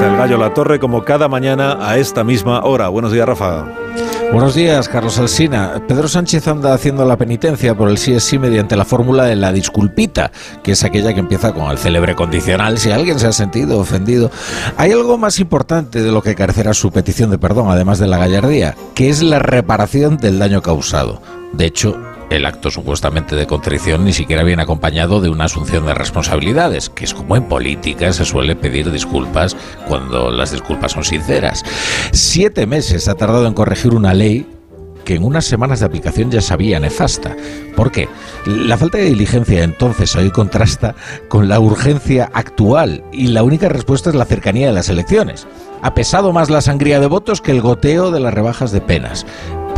El 0.00 0.16
gallo 0.16 0.38
La 0.38 0.54
Torre 0.54 0.78
como 0.78 1.04
cada 1.04 1.26
mañana 1.26 1.76
a 1.80 1.98
esta 1.98 2.22
misma 2.22 2.62
hora. 2.62 2.88
Buenos 2.88 3.10
días, 3.10 3.26
Rafa. 3.26 3.66
Buenos 4.32 4.54
días, 4.54 4.88
Carlos 4.88 5.18
Alsina. 5.18 5.82
Pedro 5.88 6.06
Sánchez 6.06 6.46
anda 6.46 6.72
haciendo 6.72 7.04
la 7.04 7.16
penitencia 7.16 7.74
por 7.74 7.88
el 7.88 7.98
sí 7.98 8.12
es 8.12 8.22
sí 8.22 8.38
mediante 8.38 8.76
la 8.76 8.84
fórmula 8.84 9.24
de 9.24 9.34
la 9.34 9.52
disculpita, 9.52 10.30
que 10.62 10.72
es 10.72 10.84
aquella 10.84 11.14
que 11.14 11.20
empieza 11.20 11.52
con 11.52 11.70
el 11.70 11.78
célebre 11.78 12.14
condicional 12.14 12.78
si 12.78 12.92
alguien 12.92 13.18
se 13.18 13.26
ha 13.26 13.32
sentido 13.32 13.78
ofendido. 13.78 14.30
Hay 14.76 14.92
algo 14.92 15.18
más 15.18 15.40
importante 15.40 16.00
de 16.00 16.12
lo 16.12 16.22
que 16.22 16.36
carecerá 16.36 16.74
su 16.74 16.92
petición 16.92 17.30
de 17.30 17.38
perdón, 17.38 17.68
además 17.68 17.98
de 17.98 18.06
la 18.06 18.18
gallardía, 18.18 18.76
que 18.94 19.08
es 19.08 19.22
la 19.22 19.40
reparación 19.40 20.16
del 20.18 20.38
daño 20.38 20.62
causado. 20.62 21.20
De 21.52 21.64
hecho, 21.66 21.98
el 22.30 22.46
acto 22.46 22.70
supuestamente 22.70 23.36
de 23.36 23.46
contrición 23.46 24.04
ni 24.04 24.12
siquiera 24.12 24.42
viene 24.42 24.62
acompañado 24.62 25.20
de 25.20 25.30
una 25.30 25.44
asunción 25.44 25.86
de 25.86 25.94
responsabilidades, 25.94 26.90
que 26.90 27.04
es 27.04 27.14
como 27.14 27.36
en 27.36 27.44
política 27.44 28.12
se 28.12 28.24
suele 28.24 28.56
pedir 28.56 28.90
disculpas 28.90 29.56
cuando 29.86 30.30
las 30.30 30.52
disculpas 30.52 30.92
son 30.92 31.04
sinceras. 31.04 31.64
Siete 32.12 32.66
meses 32.66 33.08
ha 33.08 33.14
tardado 33.14 33.46
en 33.46 33.54
corregir 33.54 33.94
una 33.94 34.14
ley 34.14 34.46
que 35.04 35.14
en 35.14 35.24
unas 35.24 35.46
semanas 35.46 35.80
de 35.80 35.86
aplicación 35.86 36.30
ya 36.30 36.42
sabía 36.42 36.78
nefasta. 36.78 37.34
¿Por 37.74 37.90
qué? 37.90 38.10
La 38.44 38.76
falta 38.76 38.98
de 38.98 39.04
diligencia 39.04 39.64
entonces 39.64 40.14
hoy 40.14 40.30
contrasta 40.30 40.94
con 41.28 41.48
la 41.48 41.60
urgencia 41.60 42.30
actual 42.34 43.02
y 43.10 43.28
la 43.28 43.42
única 43.42 43.70
respuesta 43.70 44.10
es 44.10 44.16
la 44.16 44.26
cercanía 44.26 44.66
de 44.66 44.74
las 44.74 44.90
elecciones. 44.90 45.46
Ha 45.82 45.94
pesado 45.94 46.32
más 46.32 46.50
la 46.50 46.60
sangría 46.60 47.00
de 47.00 47.06
votos 47.06 47.40
que 47.40 47.52
el 47.52 47.60
goteo 47.60 48.10
de 48.10 48.20
las 48.20 48.34
rebajas 48.34 48.72
de 48.72 48.80
penas 48.80 49.26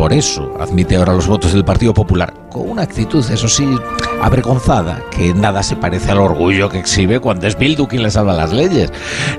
por 0.00 0.14
eso 0.14 0.54
admite 0.58 0.96
ahora 0.96 1.12
los 1.12 1.26
votos 1.26 1.52
del 1.52 1.62
Partido 1.62 1.92
Popular, 1.92 2.32
con 2.48 2.70
una 2.70 2.80
actitud, 2.80 3.22
eso 3.30 3.48
sí, 3.48 3.68
avergonzada, 4.22 5.02
que 5.10 5.34
nada 5.34 5.62
se 5.62 5.76
parece 5.76 6.10
al 6.10 6.20
orgullo 6.20 6.70
que 6.70 6.78
exhibe 6.78 7.20
cuando 7.20 7.46
es 7.46 7.58
Bildu 7.58 7.86
quien 7.86 8.04
le 8.04 8.10
salva 8.10 8.32
las 8.32 8.50
leyes. 8.50 8.90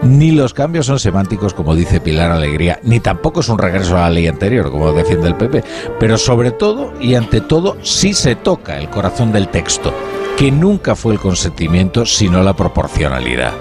Ni 0.04 0.30
los 0.30 0.54
cambios 0.54 0.86
son 0.86 1.00
semánticos, 1.00 1.56
como 1.56 1.74
dice 1.74 2.00
Pilar 2.00 2.30
Alegría, 2.30 2.80
ni 2.84 3.00
tampoco 3.00 3.40
es 3.40 3.50
un 3.50 3.58
regreso 3.58 3.98
a 3.98 4.02
la 4.02 4.12
ley 4.12 4.28
anterior, 4.28 4.70
como 4.70 4.94
defiende 4.94 5.30
el 5.30 5.36
PP, 5.36 5.64
pero 6.00 6.16
sobre 6.20 6.52
todo 6.52 6.94
y 7.02 7.16
ante 7.16 7.42
todo 7.42 7.78
sí 7.82 8.14
se 8.14 8.36
toca 8.36 8.78
el 8.78 8.88
corazón 8.88 9.32
del 9.32 9.48
texto, 9.48 9.92
que 10.38 10.52
nunca 10.52 10.96
fue 10.96 11.14
el 11.14 11.20
consentimiento, 11.20 12.06
sino 12.06 12.44
la 12.44 12.56
proporcionalidad. 12.56 13.54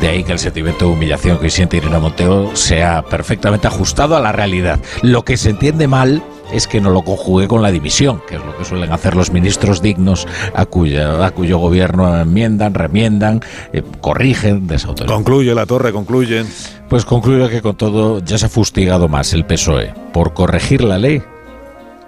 De 0.00 0.08
ahí 0.08 0.24
que 0.24 0.32
el 0.32 0.38
sentimiento 0.38 0.86
de 0.86 0.92
humillación 0.92 1.38
que 1.38 1.50
siente 1.50 1.78
Irene 1.78 1.98
Monteo 1.98 2.54
sea 2.54 3.02
perfectamente 3.02 3.66
ajustado 3.66 4.16
a 4.16 4.20
la 4.20 4.32
realidad. 4.32 4.78
Lo 5.02 5.24
que 5.24 5.36
se 5.36 5.50
entiende 5.50 5.88
mal 5.88 6.22
es 6.52 6.66
que 6.66 6.80
no 6.80 6.90
lo 6.90 7.02
conjugue 7.02 7.48
con 7.48 7.62
la 7.62 7.70
dimisión, 7.70 8.20
que 8.28 8.36
es 8.36 8.44
lo 8.44 8.56
que 8.56 8.64
suelen 8.64 8.92
hacer 8.92 9.16
los 9.16 9.32
ministros 9.32 9.82
dignos 9.82 10.26
a, 10.54 10.66
cuya, 10.66 11.24
a 11.24 11.30
cuyo 11.30 11.58
gobierno 11.58 12.20
enmiendan, 12.20 12.74
remiendan, 12.74 13.40
eh, 13.72 13.82
corrigen, 14.00 14.66
desautorizan. 14.66 15.16
Concluye 15.16 15.54
la 15.54 15.66
torre, 15.66 15.92
concluye. 15.92 16.44
Pues 16.88 17.04
concluye 17.04 17.48
que 17.48 17.62
con 17.62 17.76
todo 17.76 18.20
ya 18.20 18.38
se 18.38 18.46
ha 18.46 18.50
fustigado 18.50 19.08
más 19.08 19.32
el 19.32 19.44
PSOE 19.44 19.92
por 20.12 20.34
corregir 20.34 20.84
la 20.84 20.98
ley 20.98 21.22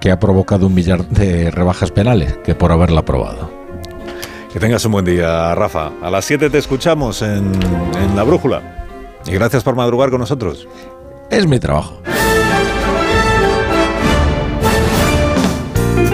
que 0.00 0.11
ha 0.12 0.21
provocado 0.21 0.66
un 0.66 0.75
millar 0.75 1.09
de 1.09 1.50
rebajas 1.50 1.90
penales 1.90 2.38
que 2.45 2.54
por 2.54 2.71
haberla 2.71 3.00
aprobado. 3.00 3.58
Que 4.52 4.59
tengas 4.59 4.85
un 4.87 4.93
buen 4.93 5.05
día, 5.05 5.55
Rafa. 5.55 5.93
A 6.02 6.11
las 6.11 6.25
7 6.25 6.49
te 6.50 6.59
escuchamos 6.59 7.21
en, 7.23 7.52
en 7.97 8.17
La 8.17 8.23
Brújula. 8.25 8.87
Y 9.26 9.33
gracias 9.33 9.62
por 9.62 9.75
madrugar 9.76 10.11
con 10.11 10.21
nosotros. 10.21 10.67
Es 11.31 11.47
mi 11.47 11.59
trabajo. 11.61 12.00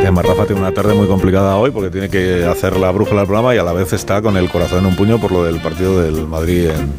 Además, 0.01 0.27
Rafa 0.27 0.45
tiene 0.47 0.61
una 0.61 0.73
tarde 0.73 0.95
muy 0.95 1.07
complicada 1.07 1.57
hoy 1.57 1.71
porque 1.71 1.89
tiene 1.91 2.11
que 2.11 2.45
hacer 2.45 2.77
la 2.77 2.91
brújula 2.91 3.21
del 3.21 3.27
programa 3.27 3.55
y 3.55 3.59
a 3.59 3.63
la 3.63 3.73
vez 3.73 3.93
está 3.95 4.21
con 4.21 4.37
el 4.37 4.51
corazón 4.51 4.81
en 4.81 4.87
un 4.87 4.97
puño 4.97 5.19
por 5.19 5.33
lo 5.33 5.45
del 5.45 5.61
partido 5.61 6.03
del 6.03 6.27
Madrid 6.27 6.69
en, 6.69 6.93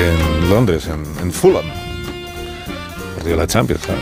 en 0.00 0.50
Londres, 0.50 0.88
en, 0.88 1.04
en 1.22 1.30
Fulham. 1.30 1.64
Partido 3.14 3.36
de 3.36 3.42
la 3.42 3.46
Champions, 3.46 3.82
¿sabes? 3.86 4.00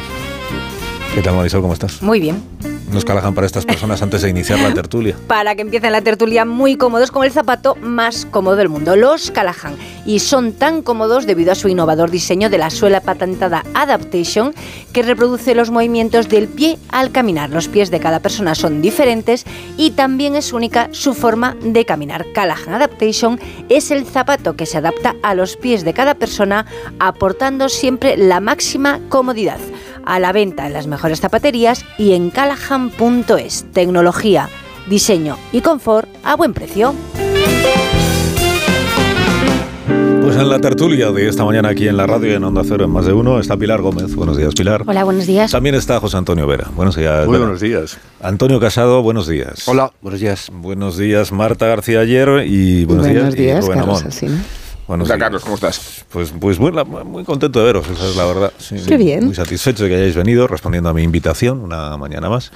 ¿Qué 1.14 1.20
tal, 1.20 1.36
Marisol? 1.36 1.60
¿Cómo 1.60 1.74
estás? 1.74 2.00
Muy 2.00 2.18
bien. 2.18 2.42
Nos 2.90 3.04
calajan 3.04 3.34
para 3.34 3.46
estas 3.46 3.64
personas 3.64 4.02
antes 4.02 4.22
de 4.22 4.30
iniciar 4.30 4.58
la 4.58 4.72
tertulia. 4.72 5.16
Para 5.26 5.54
que 5.54 5.62
empiecen 5.62 5.92
la 5.92 6.02
tertulia 6.02 6.44
muy 6.44 6.76
cómodos 6.76 7.10
con 7.10 7.24
el 7.24 7.32
zapato 7.32 7.76
más 7.76 8.26
cómodo 8.26 8.56
del 8.56 8.68
mundo, 8.68 8.94
los 8.96 9.30
Callahan. 9.30 9.76
Y 10.06 10.18
son 10.18 10.52
tan 10.52 10.82
cómodos 10.82 11.26
debido 11.26 11.52
a 11.52 11.54
su 11.54 11.68
innovador 11.68 12.10
diseño 12.10 12.50
de 12.50 12.58
la 12.58 12.70
suela 12.70 13.00
patentada 13.00 13.64
Adaptation 13.74 14.54
que 14.92 15.02
reproduce 15.02 15.54
los 15.54 15.70
movimientos 15.70 16.28
del 16.28 16.46
pie 16.46 16.78
al 16.90 17.10
caminar. 17.10 17.50
Los 17.50 17.68
pies 17.68 17.90
de 17.90 18.00
cada 18.00 18.20
persona 18.20 18.54
son 18.54 18.82
diferentes 18.82 19.44
y 19.76 19.92
también 19.92 20.36
es 20.36 20.52
única 20.52 20.88
su 20.92 21.14
forma 21.14 21.56
de 21.62 21.84
caminar. 21.84 22.26
Callahan 22.34 22.74
Adaptation 22.74 23.40
es 23.68 23.90
el 23.90 24.04
zapato 24.04 24.56
que 24.56 24.66
se 24.66 24.78
adapta 24.78 25.16
a 25.22 25.34
los 25.34 25.56
pies 25.56 25.84
de 25.84 25.94
cada 25.94 26.14
persona 26.14 26.66
aportando 26.98 27.68
siempre 27.68 28.16
la 28.16 28.40
máxima 28.40 29.00
comodidad 29.08 29.58
a 30.06 30.18
la 30.20 30.32
venta 30.32 30.66
en 30.66 30.72
las 30.72 30.86
mejores 30.86 31.20
zapaterías 31.20 31.84
y 31.98 32.12
en 32.14 32.30
callahan.es. 32.30 33.66
Tecnología, 33.72 34.48
diseño 34.88 35.36
y 35.52 35.60
confort 35.60 36.08
a 36.24 36.36
buen 36.36 36.54
precio. 36.54 36.94
Pues 40.22 40.36
en 40.36 40.48
la 40.48 40.58
tertulia 40.58 41.12
de 41.12 41.28
esta 41.28 41.44
mañana 41.44 41.68
aquí 41.68 41.86
en 41.86 41.98
la 41.98 42.06
radio 42.06 42.32
y 42.32 42.34
en 42.34 42.44
Onda 42.44 42.62
Cero 42.64 42.84
en 42.84 42.90
Más 42.90 43.04
de 43.04 43.12
Uno 43.12 43.38
está 43.38 43.58
Pilar 43.58 43.82
Gómez. 43.82 44.14
Buenos 44.14 44.38
días, 44.38 44.54
Pilar. 44.54 44.82
Hola, 44.86 45.04
buenos 45.04 45.26
días. 45.26 45.50
También 45.50 45.74
está 45.74 46.00
José 46.00 46.16
Antonio 46.16 46.46
Vera. 46.46 46.70
Buenos 46.74 46.96
días. 46.96 47.26
Muy 47.26 47.34
Vera. 47.34 47.44
buenos 47.44 47.60
días. 47.60 47.98
Antonio 48.22 48.58
Casado, 48.58 49.02
buenos 49.02 49.28
días. 49.28 49.68
Hola, 49.68 49.92
buenos 50.00 50.20
días. 50.20 50.50
Buenos 50.50 50.96
días, 50.96 51.30
Marta 51.30 51.66
García 51.66 52.00
Ayer 52.00 52.44
y 52.46 52.86
buenos, 52.86 53.06
Buenos 53.06 53.34
días, 53.34 53.34
y 53.34 53.42
días, 53.42 53.64
Rubén 53.66 53.78
Carlos 53.80 54.22
Amón. 54.22 54.44
Buenos 54.86 55.08
Hola, 55.08 55.16
días. 55.16 55.24
Carlos, 55.24 55.42
¿cómo 55.42 55.54
estás? 55.54 56.04
Pues, 56.12 56.32
pues 56.38 56.58
muy, 56.58 56.70
muy 56.70 57.24
contento 57.24 57.58
de 57.58 57.64
veros, 57.64 57.88
esa 57.88 58.06
es 58.06 58.16
la 58.16 58.26
verdad. 58.26 58.52
Sí, 58.58 58.76
Qué 58.86 58.98
bien. 58.98 59.24
Muy 59.24 59.34
satisfecho 59.34 59.84
de 59.84 59.90
que 59.90 59.96
hayáis 59.96 60.14
venido 60.14 60.46
respondiendo 60.46 60.90
a 60.90 60.94
mi 60.94 61.02
invitación 61.02 61.60
una 61.60 61.96
mañana 61.96 62.28
más 62.28 62.52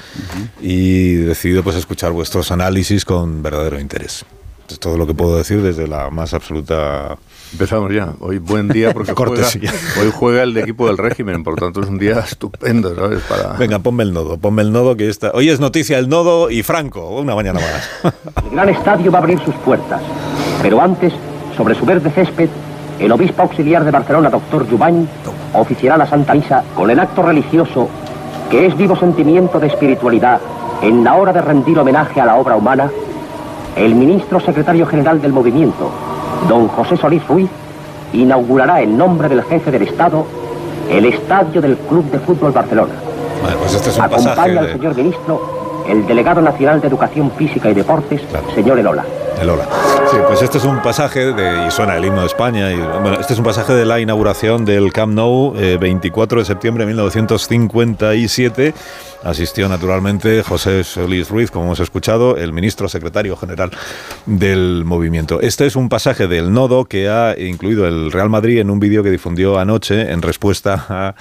y 0.61 1.15
decidido 1.15 1.63
pues 1.63 1.77
escuchar 1.77 2.13
vuestros 2.13 2.51
análisis 2.51 3.07
con 3.07 3.43
verdadero 3.43 3.81
interés. 3.81 4.27
Es 4.69 4.79
todo 4.79 4.99
lo 4.99 5.07
que 5.07 5.15
puedo 5.15 5.39
decir 5.39 5.63
desde 5.63 5.89
la 5.89 6.11
más 6.11 6.35
absoluta... 6.35 7.17
Empezamos 7.53 7.91
ya. 7.95 8.13
Hoy 8.21 8.37
buen 8.37 8.69
día 8.69 8.93
porque 8.93 9.15
juega, 9.15 9.49
hoy 9.99 10.13
juega 10.15 10.43
el 10.43 10.55
equipo 10.59 10.87
del 10.87 10.99
régimen, 10.99 11.43
por 11.43 11.57
tanto 11.57 11.81
es 11.81 11.89
un 11.89 11.99
día 11.99 12.19
estupendo, 12.19 12.95
¿sabes? 12.95 13.23
Para... 13.23 13.55
Venga, 13.55 13.79
ponme 13.79 14.03
el 14.03 14.13
nodo, 14.13 14.37
ponme 14.37 14.61
el 14.61 14.71
nodo 14.71 14.95
que 14.95 15.09
está... 15.09 15.31
Hoy 15.33 15.49
es 15.49 15.61
noticia 15.61 15.99
el 15.99 16.11
nodo 16.11 16.51
y 16.51 16.63
Franco, 16.63 17.09
una 17.19 17.35
mañana 17.35 17.59
más. 17.61 18.15
El 18.45 18.51
gran 18.51 18.69
estadio 18.69 19.11
va 19.11 19.21
a 19.21 19.23
abrir 19.23 19.41
sus 19.43 19.55
puertas, 19.55 20.03
pero 20.61 20.83
antes, 20.83 21.15
sobre 21.59 21.75
su 21.75 21.85
verde 21.85 22.11
césped, 22.11 22.49
el 23.00 23.11
obispo 23.12 23.43
auxiliar 23.43 23.85
de 23.85 23.91
Barcelona, 23.91 24.31
doctor 24.31 24.65
Jubany, 24.71 25.07
oficiará 25.55 25.97
la 25.99 26.07
Santa 26.07 26.33
Misa 26.35 26.62
con 26.75 26.88
el 26.88 27.00
acto 27.00 27.21
religioso 27.23 27.88
que 28.49 28.67
es 28.67 28.77
vivo 28.77 28.95
sentimiento 28.97 29.59
de 29.59 29.67
espiritualidad 29.67 30.38
en 30.83 31.03
la 31.03 31.17
hora 31.17 31.33
de 31.33 31.43
rendir 31.43 31.77
homenaje 31.79 32.21
a 32.21 32.25
la 32.27 32.37
obra 32.37 32.55
humana. 32.57 32.88
El 33.77 33.95
ministro 33.97 34.38
secretario 34.41 34.87
general 34.87 35.21
del 35.21 35.33
movimiento, 35.33 35.91
don 36.49 36.69
José 36.69 36.97
Solís 36.97 37.27
Ruiz, 37.27 37.50
inaugurará 38.12 38.81
en 38.81 38.97
nombre 38.97 39.29
del 39.29 39.43
jefe 39.43 39.71
del 39.73 39.83
Estado 39.83 40.25
el 40.88 41.05
estadio 41.07 41.61
del 41.61 41.77
Club 41.77 42.11
de 42.11 42.21
Fútbol 42.21 42.53
Barcelona. 42.53 42.95
Vale, 43.43 43.57
pues 43.57 43.75
este 43.75 43.91
es 43.91 43.97
un 43.99 44.09
pasaje 44.09 44.29
Acompaña 44.31 44.61
al 44.61 44.67
de... 44.67 44.73
señor 44.75 44.97
ministro 44.97 45.59
el 45.88 46.07
delegado 46.07 46.41
nacional 46.41 46.81
de 46.81 46.87
Educación 46.88 47.31
Física 47.33 47.69
y 47.71 47.75
Deportes, 47.75 48.21
Claro. 48.31 48.47
señor 48.55 48.79
Elola. 48.79 49.05
El 49.41 49.50
hola. 49.50 49.65
Sí, 50.11 50.17
pues 50.27 50.41
este 50.41 50.57
es 50.57 50.65
un 50.65 50.81
pasaje 50.81 51.33
de, 51.33 51.67
y 51.67 51.71
suena 51.71 51.97
el 51.97 52.05
himno 52.05 52.21
de 52.21 52.27
España. 52.29 52.73
Y, 52.73 52.77
bueno, 52.77 53.21
este 53.21 53.35
es 53.35 53.38
un 53.38 53.45
pasaje 53.45 53.75
de 53.75 53.85
la 53.85 54.00
inauguración 54.00 54.65
del 54.65 54.91
Camp 54.91 55.12
Nou, 55.12 55.55
eh, 55.57 55.77
24 55.79 56.38
de 56.38 56.45
septiembre 56.47 56.85
de 56.85 56.88
1957. 56.88 58.75
Asistió 59.23 59.69
naturalmente 59.69 60.43
José 60.43 60.83
Solís 60.85 61.29
Ruiz, 61.29 61.50
como 61.50 61.67
hemos 61.67 61.81
escuchado, 61.81 62.38
el 62.38 62.55
ministro 62.55 62.88
secretario 62.88 63.37
general 63.37 63.71
del 64.25 64.85
movimiento. 64.87 65.43
Este 65.43 65.67
es 65.67 65.77
un 65.77 65.91
pasaje 65.91 66.27
del 66.27 66.53
nodo 66.53 66.87
que 66.87 67.11
ha 67.11 67.38
incluido 67.38 67.87
el 67.87 68.11
Real 68.11 68.31
Madrid 68.31 68.61
en 68.61 68.71
un 68.71 68.81
vídeo 68.81 69.03
que 69.03 69.11
difundió 69.11 69.59
anoche 69.59 70.11
en 70.11 70.23
respuesta 70.23 70.87
a 70.88 71.15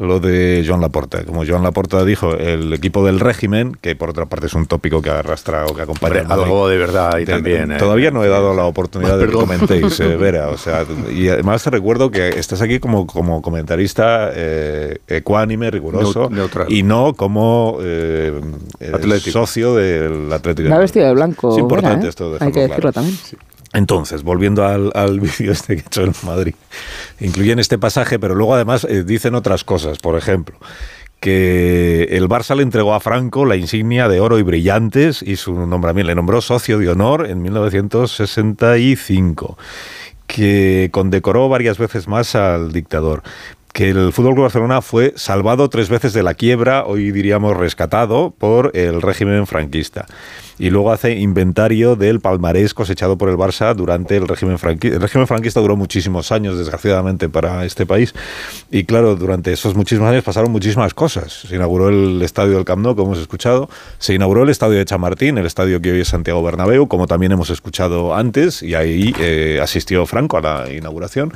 lo 0.00 0.20
de 0.20 0.64
Joan 0.66 0.80
Laporta. 0.80 1.24
Como 1.24 1.44
Joan 1.46 1.62
Laporta 1.62 2.04
dijo, 2.04 2.34
el 2.34 2.72
equipo 2.72 3.04
del 3.04 3.20
régimen, 3.20 3.76
que 3.80 3.96
por 3.96 4.10
otra 4.10 4.26
parte 4.26 4.46
es 4.46 4.54
un 4.54 4.66
tópico 4.66 5.02
que 5.02 5.10
arrastra 5.10 5.66
o 5.66 5.74
que 5.74 5.82
acompaña. 5.82 6.20
Hombre, 6.22 6.34
algo 6.34 6.68
de 6.68 6.78
verdad 6.78 7.14
ahí 7.14 7.24
también, 7.24 7.72
¿eh? 7.72 7.76
Todavía 7.78 8.10
no 8.10 8.24
he 8.24 8.28
dado 8.28 8.54
la 8.54 8.64
oportunidad 8.64 9.18
de 9.18 9.26
que 9.26 9.32
Perdón. 9.32 9.42
comentéis, 9.42 10.00
eh, 10.00 10.16
Vera. 10.18 10.48
O 10.48 10.56
sea, 10.56 10.84
y 11.12 11.28
además 11.28 11.62
te 11.62 11.70
recuerdo 11.70 12.10
que 12.10 12.28
estás 12.28 12.62
aquí 12.62 12.78
como, 12.78 13.06
como 13.06 13.42
comentarista 13.42 14.30
eh, 14.34 14.98
ecuánime, 15.06 15.70
riguroso, 15.70 16.28
neutral. 16.30 16.66
y 16.72 16.82
no 16.82 17.14
como 17.14 17.78
eh, 17.80 18.40
socio 19.20 19.74
del 19.74 20.32
Atlético. 20.32 20.68
Madrid. 20.68 20.82
vestido 20.82 21.06
de 21.06 21.14
blanco. 21.14 21.52
Es 21.52 21.58
importante 21.58 21.96
Vera, 21.96 22.06
¿eh? 22.06 22.08
esto, 22.08 22.36
Hay 22.40 22.52
que 22.52 22.60
decirlo 22.60 22.92
claro. 22.92 22.92
también. 22.92 23.16
Entonces, 23.78 24.22
volviendo 24.24 24.66
al, 24.66 25.20
vídeo 25.20 25.52
este 25.52 25.76
que 25.76 25.82
he 25.82 25.86
hecho 25.86 26.02
en 26.02 26.12
Madrid, 26.24 26.56
incluyen 27.20 27.60
este 27.60 27.78
pasaje, 27.78 28.18
pero 28.18 28.34
luego 28.34 28.54
además 28.54 28.84
eh, 28.84 29.04
dicen 29.04 29.36
otras 29.36 29.62
cosas. 29.62 29.98
Por 29.98 30.18
ejemplo, 30.18 30.56
que 31.20 32.08
el 32.10 32.28
Barça 32.28 32.56
le 32.56 32.64
entregó 32.64 32.94
a 32.94 32.98
Franco 32.98 33.44
la 33.44 33.54
insignia 33.54 34.08
de 34.08 34.18
oro 34.18 34.40
y 34.40 34.42
brillantes 34.42 35.22
y 35.22 35.36
su 35.36 35.54
nombramiento 35.54 36.08
le 36.08 36.16
nombró 36.16 36.40
socio 36.40 36.80
de 36.80 36.88
honor 36.88 37.30
en 37.30 37.40
1965, 37.40 39.56
que 40.26 40.88
condecoró 40.90 41.48
varias 41.48 41.78
veces 41.78 42.08
más 42.08 42.34
al 42.34 42.72
dictador 42.72 43.22
que 43.78 43.90
el 43.90 44.12
Fútbol 44.12 44.32
Club 44.32 44.42
Barcelona 44.42 44.82
fue 44.82 45.12
salvado 45.14 45.70
tres 45.70 45.88
veces 45.88 46.12
de 46.12 46.24
la 46.24 46.34
quiebra, 46.34 46.84
hoy 46.84 47.12
diríamos 47.12 47.56
rescatado, 47.56 48.34
por 48.36 48.72
el 48.76 49.00
régimen 49.00 49.46
franquista. 49.46 50.06
Y 50.58 50.70
luego 50.70 50.90
hace 50.90 51.14
inventario 51.14 51.94
del 51.94 52.18
palmarés 52.18 52.74
cosechado 52.74 53.16
por 53.16 53.28
el 53.28 53.36
Barça 53.36 53.76
durante 53.76 54.16
el 54.16 54.26
régimen 54.26 54.58
franquista. 54.58 54.96
El 54.96 55.02
régimen 55.02 55.28
franquista 55.28 55.60
duró 55.60 55.76
muchísimos 55.76 56.32
años, 56.32 56.58
desgraciadamente, 56.58 57.28
para 57.28 57.64
este 57.64 57.86
país. 57.86 58.16
Y 58.72 58.82
claro, 58.82 59.14
durante 59.14 59.52
esos 59.52 59.76
muchísimos 59.76 60.10
años 60.10 60.24
pasaron 60.24 60.50
muchísimas 60.50 60.92
cosas. 60.92 61.32
Se 61.48 61.54
inauguró 61.54 61.88
el 61.88 62.20
estadio 62.22 62.56
del 62.56 62.64
Camp 62.64 62.82
Nou, 62.82 62.96
como 62.96 63.12
hemos 63.12 63.20
escuchado. 63.20 63.70
Se 64.00 64.12
inauguró 64.12 64.42
el 64.42 64.48
estadio 64.48 64.78
de 64.78 64.84
Chamartín, 64.86 65.38
el 65.38 65.46
estadio 65.46 65.80
que 65.80 65.92
hoy 65.92 66.00
es 66.00 66.08
Santiago 66.08 66.42
Bernabéu, 66.42 66.88
como 66.88 67.06
también 67.06 67.30
hemos 67.30 67.50
escuchado 67.50 68.16
antes. 68.16 68.60
Y 68.60 68.74
ahí 68.74 69.14
eh, 69.20 69.60
asistió 69.62 70.04
Franco 70.04 70.36
a 70.38 70.40
la 70.40 70.72
inauguración. 70.72 71.32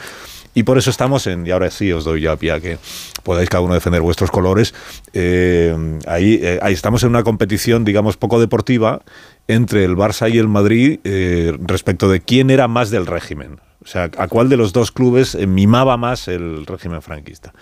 Y 0.55 0.65
por 0.65 0.79
eso 0.79 0.91
estamos 0.91 1.27
en, 1.27 1.47
y 1.47 1.51
ahora 1.51 1.71
sí 1.71 1.91
os 1.93 2.05
doy 2.05 2.23
ya 2.23 2.37
pie 2.37 2.53
a 2.53 2.61
que 2.61 2.79
podáis 3.23 3.49
cada 3.49 3.63
uno 3.63 3.75
defender 3.75 4.03
vuestros 4.03 4.31
colores, 4.31 4.75
eh, 5.15 5.75
ahí, 6.07 6.41
eh, 6.43 6.59
ahí 6.63 6.75
estamos 6.75 7.03
en 7.03 7.11
una 7.11 7.23
competición, 7.23 7.85
digamos, 7.85 8.17
poco 8.17 8.39
deportiva 8.39 9.01
entre 9.49 9.85
el 9.85 9.97
Barça 9.97 10.33
y 10.33 10.39
el 10.39 10.49
Madrid 10.49 11.01
eh, 11.05 11.57
respecto 11.61 12.09
de 12.09 12.21
quién 12.21 12.51
era 12.51 12.69
más 12.69 12.91
del 12.91 13.07
régimen. 13.07 13.61
O 13.83 13.87
sea, 13.87 14.11
a 14.17 14.29
cuál 14.29 14.49
de 14.49 14.57
los 14.57 14.73
dos 14.73 14.93
clubes 14.93 15.35
mimaba 15.35 15.97
más 15.97 16.29
el 16.29 16.67
régimen 16.67 17.03
franquista. 17.03 17.53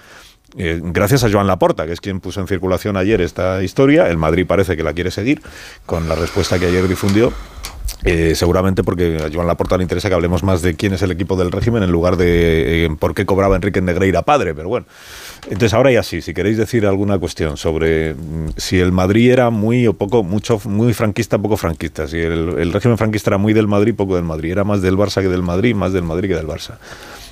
Eh, 0.57 0.81
gracias 0.83 1.25
a 1.25 1.31
Joan 1.31 1.47
Laporta, 1.47 1.87
que 1.87 1.93
es 1.93 2.01
quien 2.01 2.21
puso 2.21 2.41
en 2.41 2.49
circulación 2.49 2.97
ayer 2.97 3.21
esta 3.21 3.63
historia. 3.63 4.09
El 4.09 4.17
Madrid 4.17 4.47
parece 4.47 4.77
que 4.77 4.83
la 4.83 4.93
quiere 4.93 5.11
seguir 5.11 5.41
con 5.87 6.09
la 6.09 6.15
respuesta 6.15 6.59
que 6.59 6.67
ayer 6.67 6.89
difundió. 6.89 7.33
Eh, 8.03 8.35
seguramente 8.35 8.83
porque 8.83 9.19
a 9.19 9.31
Joan 9.31 9.47
Laporta 9.47 9.77
le 9.77 9.83
interesa 9.83 10.09
que 10.09 10.15
hablemos 10.15 10.43
más 10.43 10.63
de 10.63 10.75
quién 10.75 10.95
es 10.95 11.03
el 11.03 11.11
equipo 11.11 11.37
del 11.37 11.53
régimen 11.53 11.83
en 11.83 11.91
lugar 11.91 12.17
de 12.17 12.87
eh, 12.87 12.89
por 12.99 13.15
qué 13.15 13.27
cobraba 13.27 13.57
Enrique 13.57 13.83
Negreira 13.83 14.23
padre, 14.23 14.55
pero 14.55 14.69
bueno. 14.69 14.87
Entonces 15.45 15.75
ahora 15.75 15.93
ya 15.93 16.03
sí, 16.03 16.23
si 16.23 16.33
queréis 16.33 16.57
decir 16.57 16.87
alguna 16.87 17.19
cuestión 17.19 17.59
sobre 17.59 18.15
mm, 18.15 18.53
si 18.57 18.81
el 18.81 18.93
Madrid 18.93 19.31
era 19.31 19.51
muy 19.51 19.87
o 19.87 19.93
poco, 19.93 20.23
mucho, 20.23 20.59
muy 20.65 20.95
franquista, 20.95 21.39
poco 21.39 21.59
franquista, 21.59 22.09
si 22.09 22.19
el, 22.19 22.55
el 22.59 22.73
régimen 22.73 22.97
franquista 22.97 23.31
era 23.31 23.39
muy 23.39 23.53
del 23.53 23.69
Madrid, 23.69 23.95
poco 23.95 24.15
del 24.15 24.25
Madrid, 24.25 24.53
era 24.53 24.65
más 24.65 24.81
del 24.81 24.97
Barça 24.97 25.21
que 25.21 25.29
del 25.29 25.43
Madrid, 25.43 25.75
más 25.75 25.93
del 25.93 26.05
Madrid 26.05 26.31
que 26.31 26.37
del 26.37 26.47
Barça. 26.47 26.79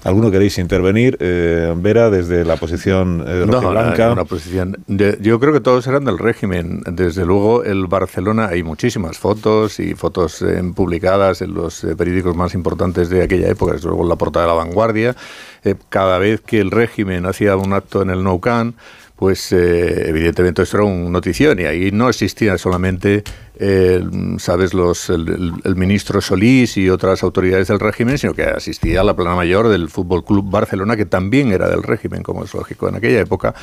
¿Alguno 0.05 0.31
queréis 0.31 0.59
intervenir? 0.59 1.17
Eh, 1.21 1.75
Vera, 1.76 2.09
desde 2.09 2.45
la 2.45 2.57
posición 2.57 3.25
eh, 3.26 3.45
No, 3.47 3.55
rojiblanca. 3.61 4.12
una 4.12 4.25
posición. 4.25 4.76
de- 4.87 5.19
yo 5.21 5.40
creo 5.40 5.52
que 5.52 5.61
todos 5.61 5.87
eran 5.88 6.05
del 6.05 6.19
régimen. 6.19 6.83
Desde 6.87 7.26
luego, 7.26 7.64
el 7.64 7.87
Barcelona, 7.88 8.47
hay 8.47 8.62
muchísimas 8.62 9.19
fotos 9.19 9.81
y 9.81 9.95
fotos 9.95 10.40
eh, 10.43 10.62
publicadas 10.75 11.43
en 11.43 11.52
los 11.52 11.83
eh, 11.85 11.97
periódicos 11.97 12.37
más 12.37 12.55
importantes 12.55 13.11
de 13.11 13.23
aquella 13.25 13.49
época, 13.49 13.73
desde 13.73 13.88
luego 13.88 14.05
en 14.05 14.09
la 14.09 14.17
portada 14.17 14.47
de 14.47 14.52
la 14.52 14.57
vanguardia. 14.59 15.17
Eh, 15.64 15.75
cada 15.88 16.19
vez 16.19 16.40
que 16.40 16.61
el 16.61 16.71
régimen 16.71 17.26
hacía 17.26 17.57
un 17.57 17.73
acto 17.73 18.00
en 18.00 18.11
el 18.11 18.23
Nou 18.23 18.38
Camp, 18.40 18.76
pues 19.19 19.51
eh, 19.53 20.09
evidentemente 20.09 20.63
esto 20.63 20.77
era 20.77 20.87
un 20.87 21.11
notición 21.11 21.59
y 21.59 21.65
ahí 21.65 21.91
no 21.91 22.09
existía 22.09 22.57
solamente, 22.57 23.25
eh, 23.59 24.01
sabes, 24.39 24.75
los, 24.75 25.11
el, 25.11 25.29
el- 25.29 25.53
el 25.65 25.75
ministro 25.75 26.21
Solís 26.21 26.77
y 26.77 26.89
otras 26.89 27.25
autoridades 27.25 27.67
del 27.67 27.81
régimen, 27.81 28.17
sino 28.17 28.33
que 28.33 28.45
asistía 28.45 29.01
a 29.01 29.05
la 29.05 29.16
plana 29.16 29.35
mayor 29.35 29.66
del 29.69 29.88
Fútbol 29.88 30.25
Club 30.25 30.49
Barcelona, 30.49 30.97
que 30.97 31.05
también 31.05 31.51
era 31.51 31.69
del 31.69 31.83
régimen, 31.83 32.23
como 32.23 32.45
es 32.45 32.55
lógico. 32.55 32.88
En 32.88 32.95
aquella 32.95 33.19
época 33.21 33.55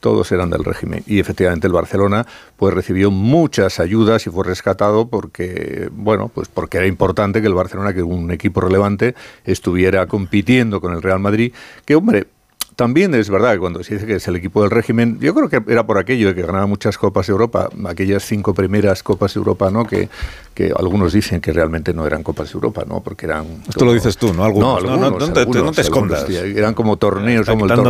todos 0.00 0.32
eran 0.32 0.48
del 0.48 0.64
régimen 0.64 1.04
y 1.06 1.18
efectivamente 1.20 1.66
el 1.66 1.74
Barcelona 1.74 2.26
pues 2.56 2.72
recibió 2.72 3.10
muchas 3.10 3.80
ayudas 3.80 4.26
y 4.26 4.30
fue 4.30 4.44
rescatado 4.44 5.08
porque, 5.08 5.90
bueno, 5.92 6.30
pues 6.34 6.48
porque 6.48 6.78
era 6.78 6.86
importante 6.86 7.42
que 7.42 7.48
el 7.48 7.54
Barcelona, 7.54 7.92
que 7.92 8.02
un 8.02 8.30
equipo 8.30 8.62
relevante, 8.62 9.14
estuviera 9.44 10.06
compitiendo 10.06 10.80
con 10.80 10.94
el 10.94 11.02
Real 11.02 11.18
Madrid, 11.20 11.52
que 11.84 11.96
hombre, 11.96 12.28
también 12.76 13.14
es 13.14 13.28
verdad 13.30 13.52
que 13.52 13.58
cuando 13.58 13.82
se 13.82 13.94
dice 13.94 14.06
que 14.06 14.14
es 14.16 14.28
el 14.28 14.36
equipo 14.36 14.62
del 14.62 14.70
régimen, 14.70 15.18
yo 15.20 15.34
creo 15.34 15.48
que 15.48 15.62
era 15.72 15.86
por 15.86 15.98
aquello 15.98 16.28
de 16.28 16.34
que 16.34 16.42
ganaba 16.42 16.66
muchas 16.66 16.98
Copas 16.98 17.26
de 17.26 17.32
Europa, 17.32 17.68
aquellas 17.86 18.24
cinco 18.24 18.54
primeras 18.54 19.02
Copas 19.02 19.34
de 19.34 19.38
Europa, 19.38 19.70
¿no? 19.70 19.84
Que, 19.84 20.08
que 20.54 20.72
algunos 20.76 21.12
dicen 21.12 21.40
que 21.40 21.52
realmente 21.52 21.92
no 21.94 22.06
eran 22.06 22.22
Copas 22.22 22.48
de 22.48 22.54
Europa, 22.56 22.84
¿no? 22.88 23.00
Porque 23.00 23.26
eran... 23.26 23.46
Esto 23.68 23.84
lo 23.84 23.92
dices 23.92 24.16
tú, 24.16 24.32
¿no? 24.34 24.44
Algunos. 24.44 24.82
No, 24.84 24.96
no, 24.96 25.10
no 25.10 25.32
te- 25.32 25.40
no 25.64 25.72
te 25.72 25.80
escondas. 25.82 26.24
algunos, 26.24 26.56
eran 26.58 26.74
como 26.74 26.96
torneos, 26.96 27.46
como 27.54 27.64
el, 27.64 27.70
tor- 27.70 27.84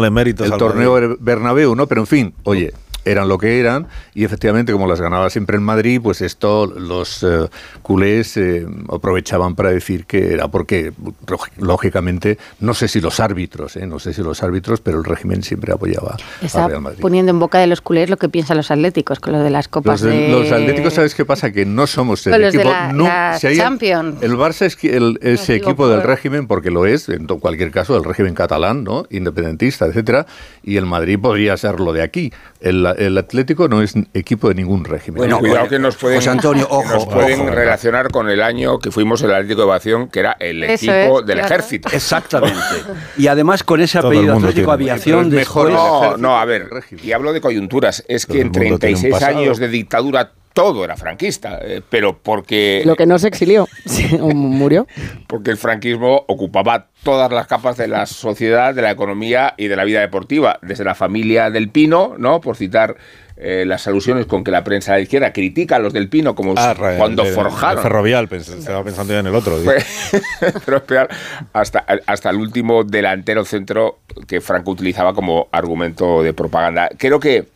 el 0.44 0.50
torneo. 0.58 1.16
Bernabéu, 1.20 1.74
¿no? 1.74 1.86
Pero 1.86 2.00
en 2.02 2.06
fin, 2.06 2.34
oye, 2.44 2.72
eran 3.04 3.28
lo 3.28 3.38
que 3.38 3.58
eran 3.60 3.86
y 4.14 4.24
efectivamente 4.24 4.72
como 4.72 4.86
las 4.86 5.00
ganaba 5.00 5.28
siempre 5.30 5.56
en 5.56 5.62
Madrid, 5.62 6.00
pues 6.02 6.20
esto 6.20 6.66
los 6.66 7.22
eh, 7.22 7.48
culés 7.82 8.36
eh, 8.36 8.66
aprovechaban 8.92 9.54
para 9.54 9.70
decir 9.70 10.06
que 10.06 10.32
era 10.32 10.48
porque 10.48 10.92
lógi- 11.26 11.50
lógicamente 11.58 12.38
no 12.60 12.74
sé 12.74 12.88
si 12.88 13.00
los 13.00 13.20
árbitros, 13.20 13.76
eh, 13.76 13.86
no 13.86 13.98
sé 13.98 14.12
si 14.12 14.22
los 14.22 14.42
árbitros, 14.42 14.80
pero 14.80 14.98
el 14.98 15.04
régimen 15.04 15.42
siempre 15.42 15.72
apoyaba 15.72 16.16
Está 16.40 16.64
al 16.64 16.70
Real 16.70 16.82
Madrid. 16.82 17.00
poniendo 17.00 17.30
en 17.30 17.38
boca 17.38 17.58
de 17.58 17.66
los 17.66 17.80
culés 17.80 18.08
lo 18.10 18.16
que 18.16 18.28
piensan 18.28 18.56
los 18.56 18.70
atléticos 18.70 19.18
con 19.20 19.32
lo 19.32 19.40
de 19.40 19.50
las 19.50 19.68
copas 19.68 20.00
Los, 20.02 20.10
de- 20.12 20.16
de... 20.18 20.28
los 20.30 20.52
atléticos, 20.52 20.94
¿sabes 20.94 21.14
qué 21.14 21.24
pasa? 21.24 21.50
Que 21.52 21.66
no 21.66 21.86
somos 21.86 22.26
el 22.26 22.44
equipo. 22.44 22.70
la- 22.70 22.92
no- 22.92 23.04
la 23.04 23.38
si 23.38 23.48
hay- 23.48 23.56
Champions. 23.56 24.22
El 24.22 24.36
Barça 24.36 24.66
es 24.66 24.76
el, 24.84 25.18
ese 25.22 25.54
digo 25.54 25.66
equipo 25.70 25.88
del 25.88 26.02
régimen, 26.02 26.46
porque 26.46 26.70
lo 26.70 26.86
es, 26.86 27.08
en 27.08 27.26
cualquier 27.26 27.70
caso, 27.70 27.96
el 27.96 28.04
régimen 28.04 28.34
catalán, 28.34 28.84
¿no? 28.84 29.04
Independentista, 29.10 29.86
etcétera. 29.86 30.26
Y 30.62 30.76
el 30.76 30.86
Madrid 30.86 31.18
podría 31.20 31.56
ser 31.56 31.80
lo 31.80 31.92
de 31.92 32.02
aquí. 32.02 32.32
El, 32.62 32.86
el 32.86 33.18
Atlético 33.18 33.68
no 33.68 33.82
es 33.82 33.94
equipo 34.14 34.48
de 34.48 34.54
ningún 34.54 34.84
régimen. 34.84 35.18
Bueno, 35.18 35.38
cuidado 35.38 35.68
que 35.68 35.78
nos 35.78 35.96
pueden, 35.96 36.18
José 36.18 36.30
Antonio, 36.30 36.66
que 36.68 36.74
ojo, 36.74 36.94
nos 36.94 37.06
pueden 37.06 37.40
ojo. 37.40 37.50
relacionar 37.50 38.10
con 38.10 38.28
el 38.30 38.40
año 38.42 38.78
que 38.78 38.90
fuimos 38.90 39.20
el 39.22 39.32
Atlético 39.34 39.62
de 39.62 39.70
Aviación, 39.70 40.08
que 40.08 40.20
era 40.20 40.36
el 40.38 40.62
equipo 40.64 41.20
es, 41.20 41.26
del 41.26 41.38
claro. 41.38 41.54
ejército. 41.54 41.88
Exactamente. 41.92 42.58
Y 43.16 43.26
además 43.26 43.62
con 43.62 43.80
ese 43.80 43.98
apellido 43.98 44.34
Atlético 44.34 44.76
tiene. 44.76 44.92
Aviación 44.92 45.28
mejor 45.30 45.68
ejército 45.70 46.16
No, 46.18 46.38
a 46.38 46.44
ver, 46.44 46.68
y 47.02 47.12
hablo 47.12 47.32
de 47.32 47.40
coyunturas. 47.40 48.04
Es 48.08 48.26
que 48.26 48.32
Todo 48.32 48.40
en 48.42 48.46
mundo 48.46 48.58
tiene 48.58 48.74
un 48.74 48.80
36 48.80 49.12
pasado. 49.12 49.38
años 49.38 49.58
de 49.58 49.68
dictadura 49.68 50.32
todo 50.54 50.84
era 50.84 50.96
franquista, 50.96 51.58
eh, 51.62 51.80
pero 51.88 52.18
porque, 52.18 52.82
Lo 52.84 52.96
que 52.96 53.06
no 53.06 53.18
se 53.18 53.28
exilió, 53.28 53.66
sí, 53.86 54.18
o 54.20 54.28
murió. 54.30 54.86
porque 55.26 55.50
el 55.50 55.56
franquismo 55.56 56.24
ocupaba 56.28 56.88
todas 57.02 57.30
las 57.32 57.46
capas 57.46 57.76
de 57.76 57.88
la 57.88 58.06
sociedad, 58.06 58.74
de 58.74 58.82
la 58.82 58.90
economía 58.90 59.54
y 59.56 59.68
de 59.68 59.76
la 59.76 59.84
vida 59.84 60.00
deportiva, 60.00 60.58
desde 60.62 60.84
la 60.84 60.94
familia 60.94 61.50
del 61.50 61.68
Pino, 61.70 62.14
¿no? 62.18 62.40
Por 62.40 62.56
citar 62.56 62.96
eh, 63.44 63.64
las 63.66 63.88
alusiones 63.88 64.26
con 64.26 64.44
que 64.44 64.50
la 64.52 64.62
prensa 64.62 64.92
de 64.92 64.98
la 64.98 65.02
izquierda 65.02 65.32
critica 65.32 65.76
a 65.76 65.78
los 65.80 65.92
del 65.92 66.08
Pino 66.08 66.34
como 66.36 66.54
Ah, 66.56 66.74
cuando 66.98 67.22
el- 67.22 67.28
el 67.30 67.34
forjaron 67.34 67.82
Ferrovial, 67.82 68.28
estaba 68.30 68.84
pensando 68.84 69.14
ya 69.14 69.20
en 69.20 69.26
el 69.26 69.34
otro. 69.34 69.58
digo. 69.58 69.72
pero 70.64 70.76
esperar 70.76 71.08
hasta, 71.52 71.84
hasta 72.06 72.30
el 72.30 72.36
último 72.36 72.84
delantero 72.84 73.44
centro 73.44 73.98
que 74.28 74.40
Franco 74.40 74.70
utilizaba 74.70 75.12
como 75.14 75.48
argumento 75.50 76.22
de 76.22 76.32
propaganda. 76.34 76.90
Creo 76.98 77.18
que 77.18 77.48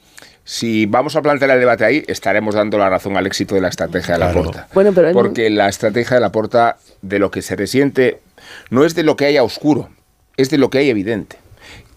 si 0.46 0.86
vamos 0.86 1.16
a 1.16 1.22
plantear 1.22 1.50
el 1.50 1.58
debate 1.58 1.84
ahí, 1.84 2.04
estaremos 2.06 2.54
dando 2.54 2.78
la 2.78 2.88
razón 2.88 3.16
al 3.16 3.26
éxito 3.26 3.56
de 3.56 3.60
la 3.60 3.66
estrategia 3.66 4.14
de 4.14 4.20
la 4.20 4.32
Porta. 4.32 4.68
Bueno, 4.72 4.92
pero 4.94 5.12
Porque 5.12 5.50
la 5.50 5.68
estrategia 5.68 6.14
de 6.14 6.20
la 6.20 6.30
Porta, 6.30 6.78
de 7.02 7.18
lo 7.18 7.32
que 7.32 7.42
se 7.42 7.56
resiente, 7.56 8.20
no 8.70 8.84
es 8.84 8.94
de 8.94 9.02
lo 9.02 9.16
que 9.16 9.24
haya 9.24 9.42
oscuro, 9.42 9.90
es 10.36 10.48
de 10.48 10.58
lo 10.58 10.70
que 10.70 10.78
hay 10.78 10.88
evidente. 10.88 11.36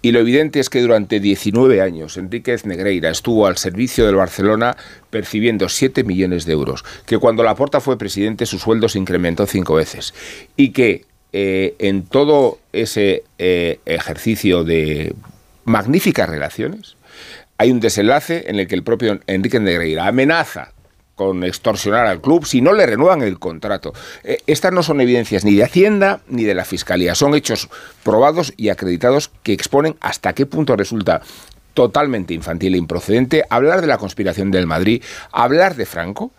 Y 0.01 0.13
lo 0.13 0.19
evidente 0.19 0.59
es 0.59 0.71
que 0.71 0.81
durante 0.81 1.19
19 1.19 1.79
años 1.79 2.17
Enríquez 2.17 2.65
Negreira 2.65 3.11
estuvo 3.11 3.45
al 3.45 3.57
servicio 3.57 4.07
del 4.07 4.15
Barcelona 4.15 4.75
percibiendo 5.11 5.69
7 5.69 6.03
millones 6.03 6.45
de 6.45 6.53
euros, 6.53 6.83
que 7.05 7.19
cuando 7.19 7.43
Laporta 7.43 7.81
fue 7.81 7.99
presidente 7.99 8.47
su 8.47 8.57
sueldo 8.57 8.89
se 8.89 8.97
incrementó 8.97 9.45
cinco 9.45 9.75
veces 9.75 10.15
y 10.55 10.71
que 10.71 11.05
eh, 11.33 11.75
en 11.77 12.01
todo 12.03 12.57
ese 12.73 13.23
eh, 13.37 13.79
ejercicio 13.85 14.63
de 14.63 15.13
magníficas 15.65 16.27
relaciones 16.27 16.95
hay 17.59 17.71
un 17.71 17.81
desenlace 17.81 18.45
en 18.47 18.57
el 18.57 18.67
que 18.67 18.75
el 18.75 18.83
propio 18.83 19.19
Enrique 19.27 19.59
Negreira 19.59 20.07
amenaza 20.07 20.71
con 21.13 21.43
extorsionar 21.43 22.07
al 22.07 22.21
club 22.21 22.45
si 22.45 22.61
no 22.61 22.71
le 22.71 22.85
renuevan 22.85 23.21
el 23.21 23.37
contrato. 23.37 23.93
Eh, 24.23 24.37
estas 24.47 24.71
no 24.71 24.81
son 24.81 25.01
evidencias 25.01 25.43
ni 25.43 25.53
de 25.53 25.65
Hacienda 25.65 26.21
ni 26.29 26.45
de 26.45 26.55
la 26.55 26.63
Fiscalía, 26.63 27.15
son 27.15 27.35
hechos 27.35 27.69
probados 28.03 28.53
y 28.55 28.69
acreditados 28.69 29.29
que 29.43 29.51
exponen 29.51 29.97
hasta 29.99 30.31
qué 30.31 30.45
punto 30.45 30.77
resulta 30.77 31.21
totalmente 31.73 32.33
infantil 32.33 32.75
e 32.75 32.77
improcedente 32.77 33.43
hablar 33.49 33.81
de 33.81 33.87
la 33.87 33.97
conspiración 33.97 34.51
del 34.51 34.65
Madrid, 34.65 35.03
hablar 35.33 35.75
de 35.75 35.85
Franco 35.85 36.31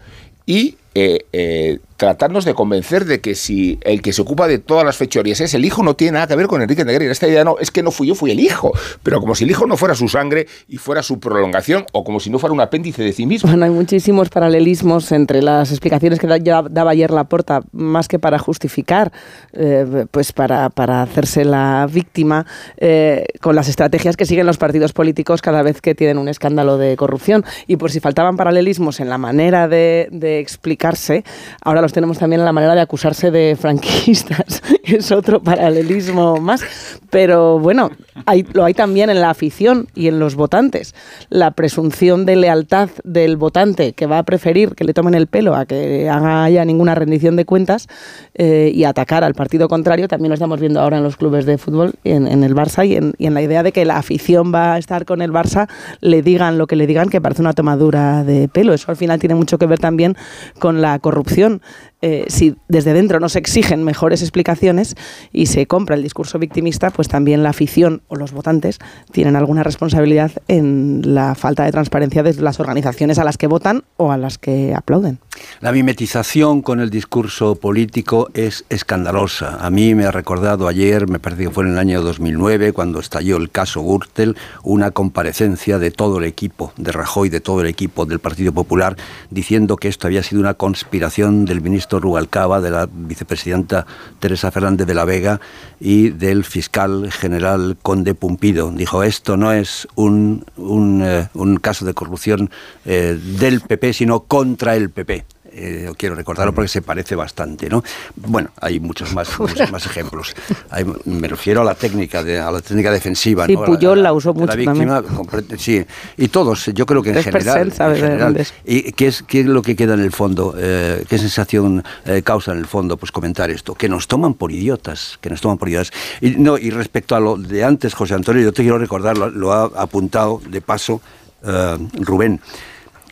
y 0.46 0.78
eh, 0.94 1.26
eh, 1.32 1.78
tratarnos 2.00 2.46
de 2.46 2.54
convencer 2.54 3.04
de 3.04 3.20
que 3.20 3.34
si 3.34 3.78
el 3.82 4.00
que 4.00 4.14
se 4.14 4.22
ocupa 4.22 4.48
de 4.48 4.58
todas 4.58 4.86
las 4.86 4.96
fechorías 4.96 5.40
es 5.42 5.52
el 5.52 5.66
hijo, 5.66 5.82
no 5.82 5.94
tiene 5.94 6.12
nada 6.12 6.26
que 6.28 6.34
ver 6.34 6.46
con 6.46 6.62
Enrique 6.62 6.82
Negreira. 6.82 7.12
Esta 7.12 7.28
idea 7.28 7.44
no, 7.44 7.58
es 7.60 7.70
que 7.70 7.82
no 7.82 7.90
fui 7.90 8.06
yo, 8.06 8.14
fui 8.14 8.30
el 8.30 8.40
hijo. 8.40 8.72
Pero 9.02 9.20
como 9.20 9.34
si 9.34 9.44
el 9.44 9.50
hijo 9.50 9.66
no 9.66 9.76
fuera 9.76 9.94
su 9.94 10.08
sangre 10.08 10.46
y 10.66 10.78
fuera 10.78 11.02
su 11.02 11.20
prolongación, 11.20 11.84
o 11.92 12.02
como 12.02 12.18
si 12.18 12.30
no 12.30 12.38
fuera 12.38 12.54
un 12.54 12.60
apéndice 12.62 13.02
de 13.02 13.12
sí 13.12 13.26
mismo. 13.26 13.50
Bueno, 13.50 13.66
hay 13.66 13.70
muchísimos 13.70 14.30
paralelismos 14.30 15.12
entre 15.12 15.42
las 15.42 15.72
explicaciones 15.72 16.18
que 16.18 16.26
daba 16.26 16.90
ayer 16.90 17.10
Laporta, 17.10 17.60
más 17.72 18.08
que 18.08 18.18
para 18.18 18.38
justificar, 18.38 19.12
eh, 19.52 20.06
pues 20.10 20.32
para, 20.32 20.70
para 20.70 21.02
hacerse 21.02 21.44
la 21.44 21.86
víctima, 21.92 22.46
eh, 22.78 23.26
con 23.42 23.54
las 23.54 23.68
estrategias 23.68 24.16
que 24.16 24.24
siguen 24.24 24.46
los 24.46 24.56
partidos 24.56 24.94
políticos 24.94 25.42
cada 25.42 25.60
vez 25.60 25.82
que 25.82 25.94
tienen 25.94 26.16
un 26.16 26.28
escándalo 26.28 26.78
de 26.78 26.96
corrupción. 26.96 27.44
Y 27.66 27.76
por 27.76 27.90
si 27.90 28.00
faltaban 28.00 28.38
paralelismos 28.38 29.00
en 29.00 29.10
la 29.10 29.18
manera 29.18 29.68
de, 29.68 30.08
de 30.10 30.40
explicarse, 30.80 31.24
ahora 31.62 31.82
los 31.82 31.92
tenemos 31.92 32.18
también 32.18 32.40
en 32.40 32.46
la 32.46 32.52
manera 32.52 32.74
de 32.74 32.80
acusarse 32.80 33.30
de 33.30 33.56
franquistas. 33.56 34.62
es 34.84 35.12
otro 35.12 35.42
paralelismo 35.42 36.38
más. 36.38 36.62
Pero 37.10 37.58
bueno, 37.58 37.90
hay, 38.26 38.46
lo 38.52 38.64
hay 38.64 38.74
también 38.74 39.10
en 39.10 39.20
la 39.20 39.30
afición 39.30 39.88
y 39.94 40.08
en 40.08 40.18
los 40.18 40.34
votantes. 40.34 40.94
La 41.28 41.50
presunción 41.52 42.24
de 42.24 42.36
lealtad 42.36 42.88
del 43.04 43.36
votante 43.36 43.92
que 43.92 44.06
va 44.06 44.18
a 44.18 44.22
preferir 44.22 44.74
que 44.74 44.84
le 44.84 44.94
tomen 44.94 45.14
el 45.14 45.26
pelo 45.26 45.54
a 45.54 45.66
que 45.66 46.08
haya 46.08 46.64
ninguna 46.64 46.94
rendición 46.94 47.36
de 47.36 47.44
cuentas 47.44 47.88
eh, 48.34 48.70
y 48.74 48.84
atacar 48.84 49.24
al 49.24 49.34
partido 49.34 49.68
contrario, 49.68 50.08
también 50.08 50.30
lo 50.30 50.34
estamos 50.34 50.60
viendo 50.60 50.80
ahora 50.80 50.98
en 50.98 51.02
los 51.02 51.16
clubes 51.16 51.46
de 51.46 51.58
fútbol, 51.58 51.94
en, 52.04 52.26
en 52.26 52.44
el 52.44 52.54
Barça 52.54 52.86
y 52.86 52.96
en, 52.96 53.14
y 53.18 53.26
en 53.26 53.34
la 53.34 53.42
idea 53.42 53.62
de 53.62 53.72
que 53.72 53.84
la 53.84 53.96
afición 53.96 54.52
va 54.54 54.74
a 54.74 54.78
estar 54.78 55.04
con 55.04 55.20
el 55.20 55.32
Barça, 55.32 55.68
le 56.00 56.22
digan 56.22 56.58
lo 56.58 56.66
que 56.66 56.76
le 56.76 56.86
digan, 56.86 57.08
que 57.08 57.20
parece 57.20 57.42
una 57.42 57.52
tomadura 57.52 58.24
de 58.24 58.48
pelo. 58.48 58.72
Eso 58.72 58.90
al 58.90 58.96
final 58.96 59.18
tiene 59.18 59.34
mucho 59.34 59.58
que 59.58 59.66
ver 59.66 59.78
también 59.78 60.16
con 60.58 60.69
la 60.72 60.98
corrupción. 60.98 61.62
Eh, 62.02 62.24
si 62.28 62.56
desde 62.68 62.94
dentro 62.94 63.20
no 63.20 63.28
se 63.28 63.38
exigen 63.38 63.84
mejores 63.84 64.22
explicaciones 64.22 64.96
y 65.32 65.46
se 65.46 65.66
compra 65.66 65.96
el 65.96 66.02
discurso 66.02 66.38
victimista, 66.38 66.90
pues 66.90 67.08
también 67.08 67.42
la 67.42 67.50
afición 67.50 68.02
o 68.08 68.16
los 68.16 68.32
votantes 68.32 68.78
tienen 69.12 69.36
alguna 69.36 69.62
responsabilidad 69.62 70.32
en 70.48 71.02
la 71.14 71.34
falta 71.34 71.64
de 71.64 71.72
transparencia 71.72 72.22
de 72.22 72.34
las 72.34 72.58
organizaciones 72.58 73.18
a 73.18 73.24
las 73.24 73.36
que 73.36 73.46
votan 73.46 73.84
o 73.96 74.12
a 74.12 74.16
las 74.16 74.38
que 74.38 74.74
aplauden. 74.74 75.18
La 75.60 75.72
mimetización 75.72 76.62
con 76.62 76.80
el 76.80 76.90
discurso 76.90 77.54
político 77.56 78.30
es 78.34 78.64
escandalosa. 78.68 79.58
A 79.60 79.70
mí 79.70 79.94
me 79.94 80.04
ha 80.04 80.10
recordado 80.10 80.68
ayer, 80.68 81.06
me 81.08 81.18
parece 81.18 81.44
que 81.44 81.50
fue 81.50 81.64
en 81.64 81.72
el 81.72 81.78
año 81.78 82.02
2009, 82.02 82.72
cuando 82.72 83.00
estalló 83.00 83.36
el 83.36 83.50
caso 83.50 83.82
Gürtel, 83.82 84.36
una 84.62 84.90
comparecencia 84.90 85.78
de 85.78 85.90
todo 85.90 86.18
el 86.18 86.24
equipo, 86.24 86.72
de 86.76 86.92
Rajoy, 86.92 87.28
de 87.28 87.40
todo 87.40 87.60
el 87.60 87.66
equipo 87.66 88.06
del 88.06 88.20
Partido 88.20 88.52
Popular, 88.52 88.96
diciendo 89.30 89.76
que 89.76 89.88
esto 89.88 90.06
había 90.06 90.22
sido 90.22 90.40
una 90.40 90.54
conspiración 90.54 91.44
del 91.44 91.60
ministro 91.60 91.89
Rubalcaba, 91.98 92.60
de 92.60 92.70
la 92.70 92.88
vicepresidenta 92.90 93.86
Teresa 94.18 94.50
Fernández 94.50 94.86
de 94.86 94.94
la 94.94 95.04
Vega 95.04 95.40
y 95.80 96.10
del 96.10 96.44
fiscal 96.44 97.10
general 97.10 97.76
Conde 97.82 98.14
Pumpido. 98.14 98.70
Dijo, 98.70 99.02
esto 99.02 99.36
no 99.36 99.52
es 99.52 99.88
un, 99.94 100.44
un, 100.56 101.02
eh, 101.02 101.28
caso 101.60 101.84
de 101.84 101.94
corrupción 101.94 102.50
eh, 102.84 103.18
del 103.38 103.60
PP, 103.60 103.92
sino 103.92 104.20
contra 104.20 104.76
el 104.76 104.90
PP. 104.90 105.24
Eh, 105.52 105.90
quiero 105.96 106.14
recordarlo 106.14 106.54
porque 106.54 106.68
se 106.68 106.80
parece 106.80 107.16
bastante, 107.16 107.68
¿no? 107.68 107.82
Bueno, 108.16 108.50
hay 108.60 108.78
muchos 108.78 109.12
más, 109.14 109.28
muchos 109.38 109.70
más 109.72 109.84
ejemplos. 109.86 110.34
Hay- 110.70 110.84
me 111.06 111.26
refiero 111.28 111.62
a 111.62 111.64
la 111.64 111.74
técnica, 111.74 112.22
de, 112.22 112.38
a 112.38 112.50
la 112.50 112.60
técnica 112.60 112.92
defensiva, 112.92 113.46
Sí, 113.46 113.54
¿no? 113.54 113.64
Puyol 113.64 114.02
la 114.02 114.12
usó 114.12 114.32
de 114.32 114.40
mucho 114.40 114.56
víctima, 114.56 115.02
compre- 115.02 115.58
sí, 115.58 115.84
y 116.16 116.28
todos, 116.28 116.66
yo 116.74 116.86
creo 116.86 117.02
que 117.02 117.10
en 117.10 117.22
general. 117.22 117.62
En 117.62 117.68
de 117.94 118.00
general. 118.00 118.36
es. 118.36 118.54
¿Y 118.64 118.92
qué 118.92 119.08
es, 119.08 119.22
qué 119.24 119.40
es 119.40 119.46
lo 119.46 119.60
que 119.62 119.74
queda 119.74 119.94
en 119.94 120.00
el 120.00 120.12
fondo? 120.12 120.54
Eh, 120.56 121.04
¿Qué 121.08 121.18
sensación 121.18 121.82
eh, 122.04 122.22
causa 122.22 122.52
en 122.52 122.58
el 122.58 122.66
fondo? 122.66 122.96
Pues 122.96 123.10
comentar 123.10 123.50
esto, 123.50 123.74
que 123.74 123.88
nos 123.88 124.06
toman 124.06 124.34
por 124.34 124.52
idiotas, 124.52 125.18
que 125.20 125.30
nos 125.30 125.40
toman 125.40 125.58
por 125.58 125.68
idiotas. 125.68 125.90
Y, 126.20 126.30
no, 126.30 126.58
y 126.58 126.70
respecto 126.70 127.16
a 127.16 127.20
lo 127.20 127.36
de 127.36 127.64
antes, 127.64 127.94
José 127.94 128.14
Antonio, 128.14 128.42
yo 128.42 128.52
te 128.52 128.62
quiero 128.62 128.78
recordar, 128.78 129.18
lo, 129.18 129.28
lo 129.30 129.52
ha 129.52 129.64
apuntado 129.64 130.40
de 130.48 130.60
paso 130.60 131.00
eh, 131.42 131.76
Rubén, 131.94 132.40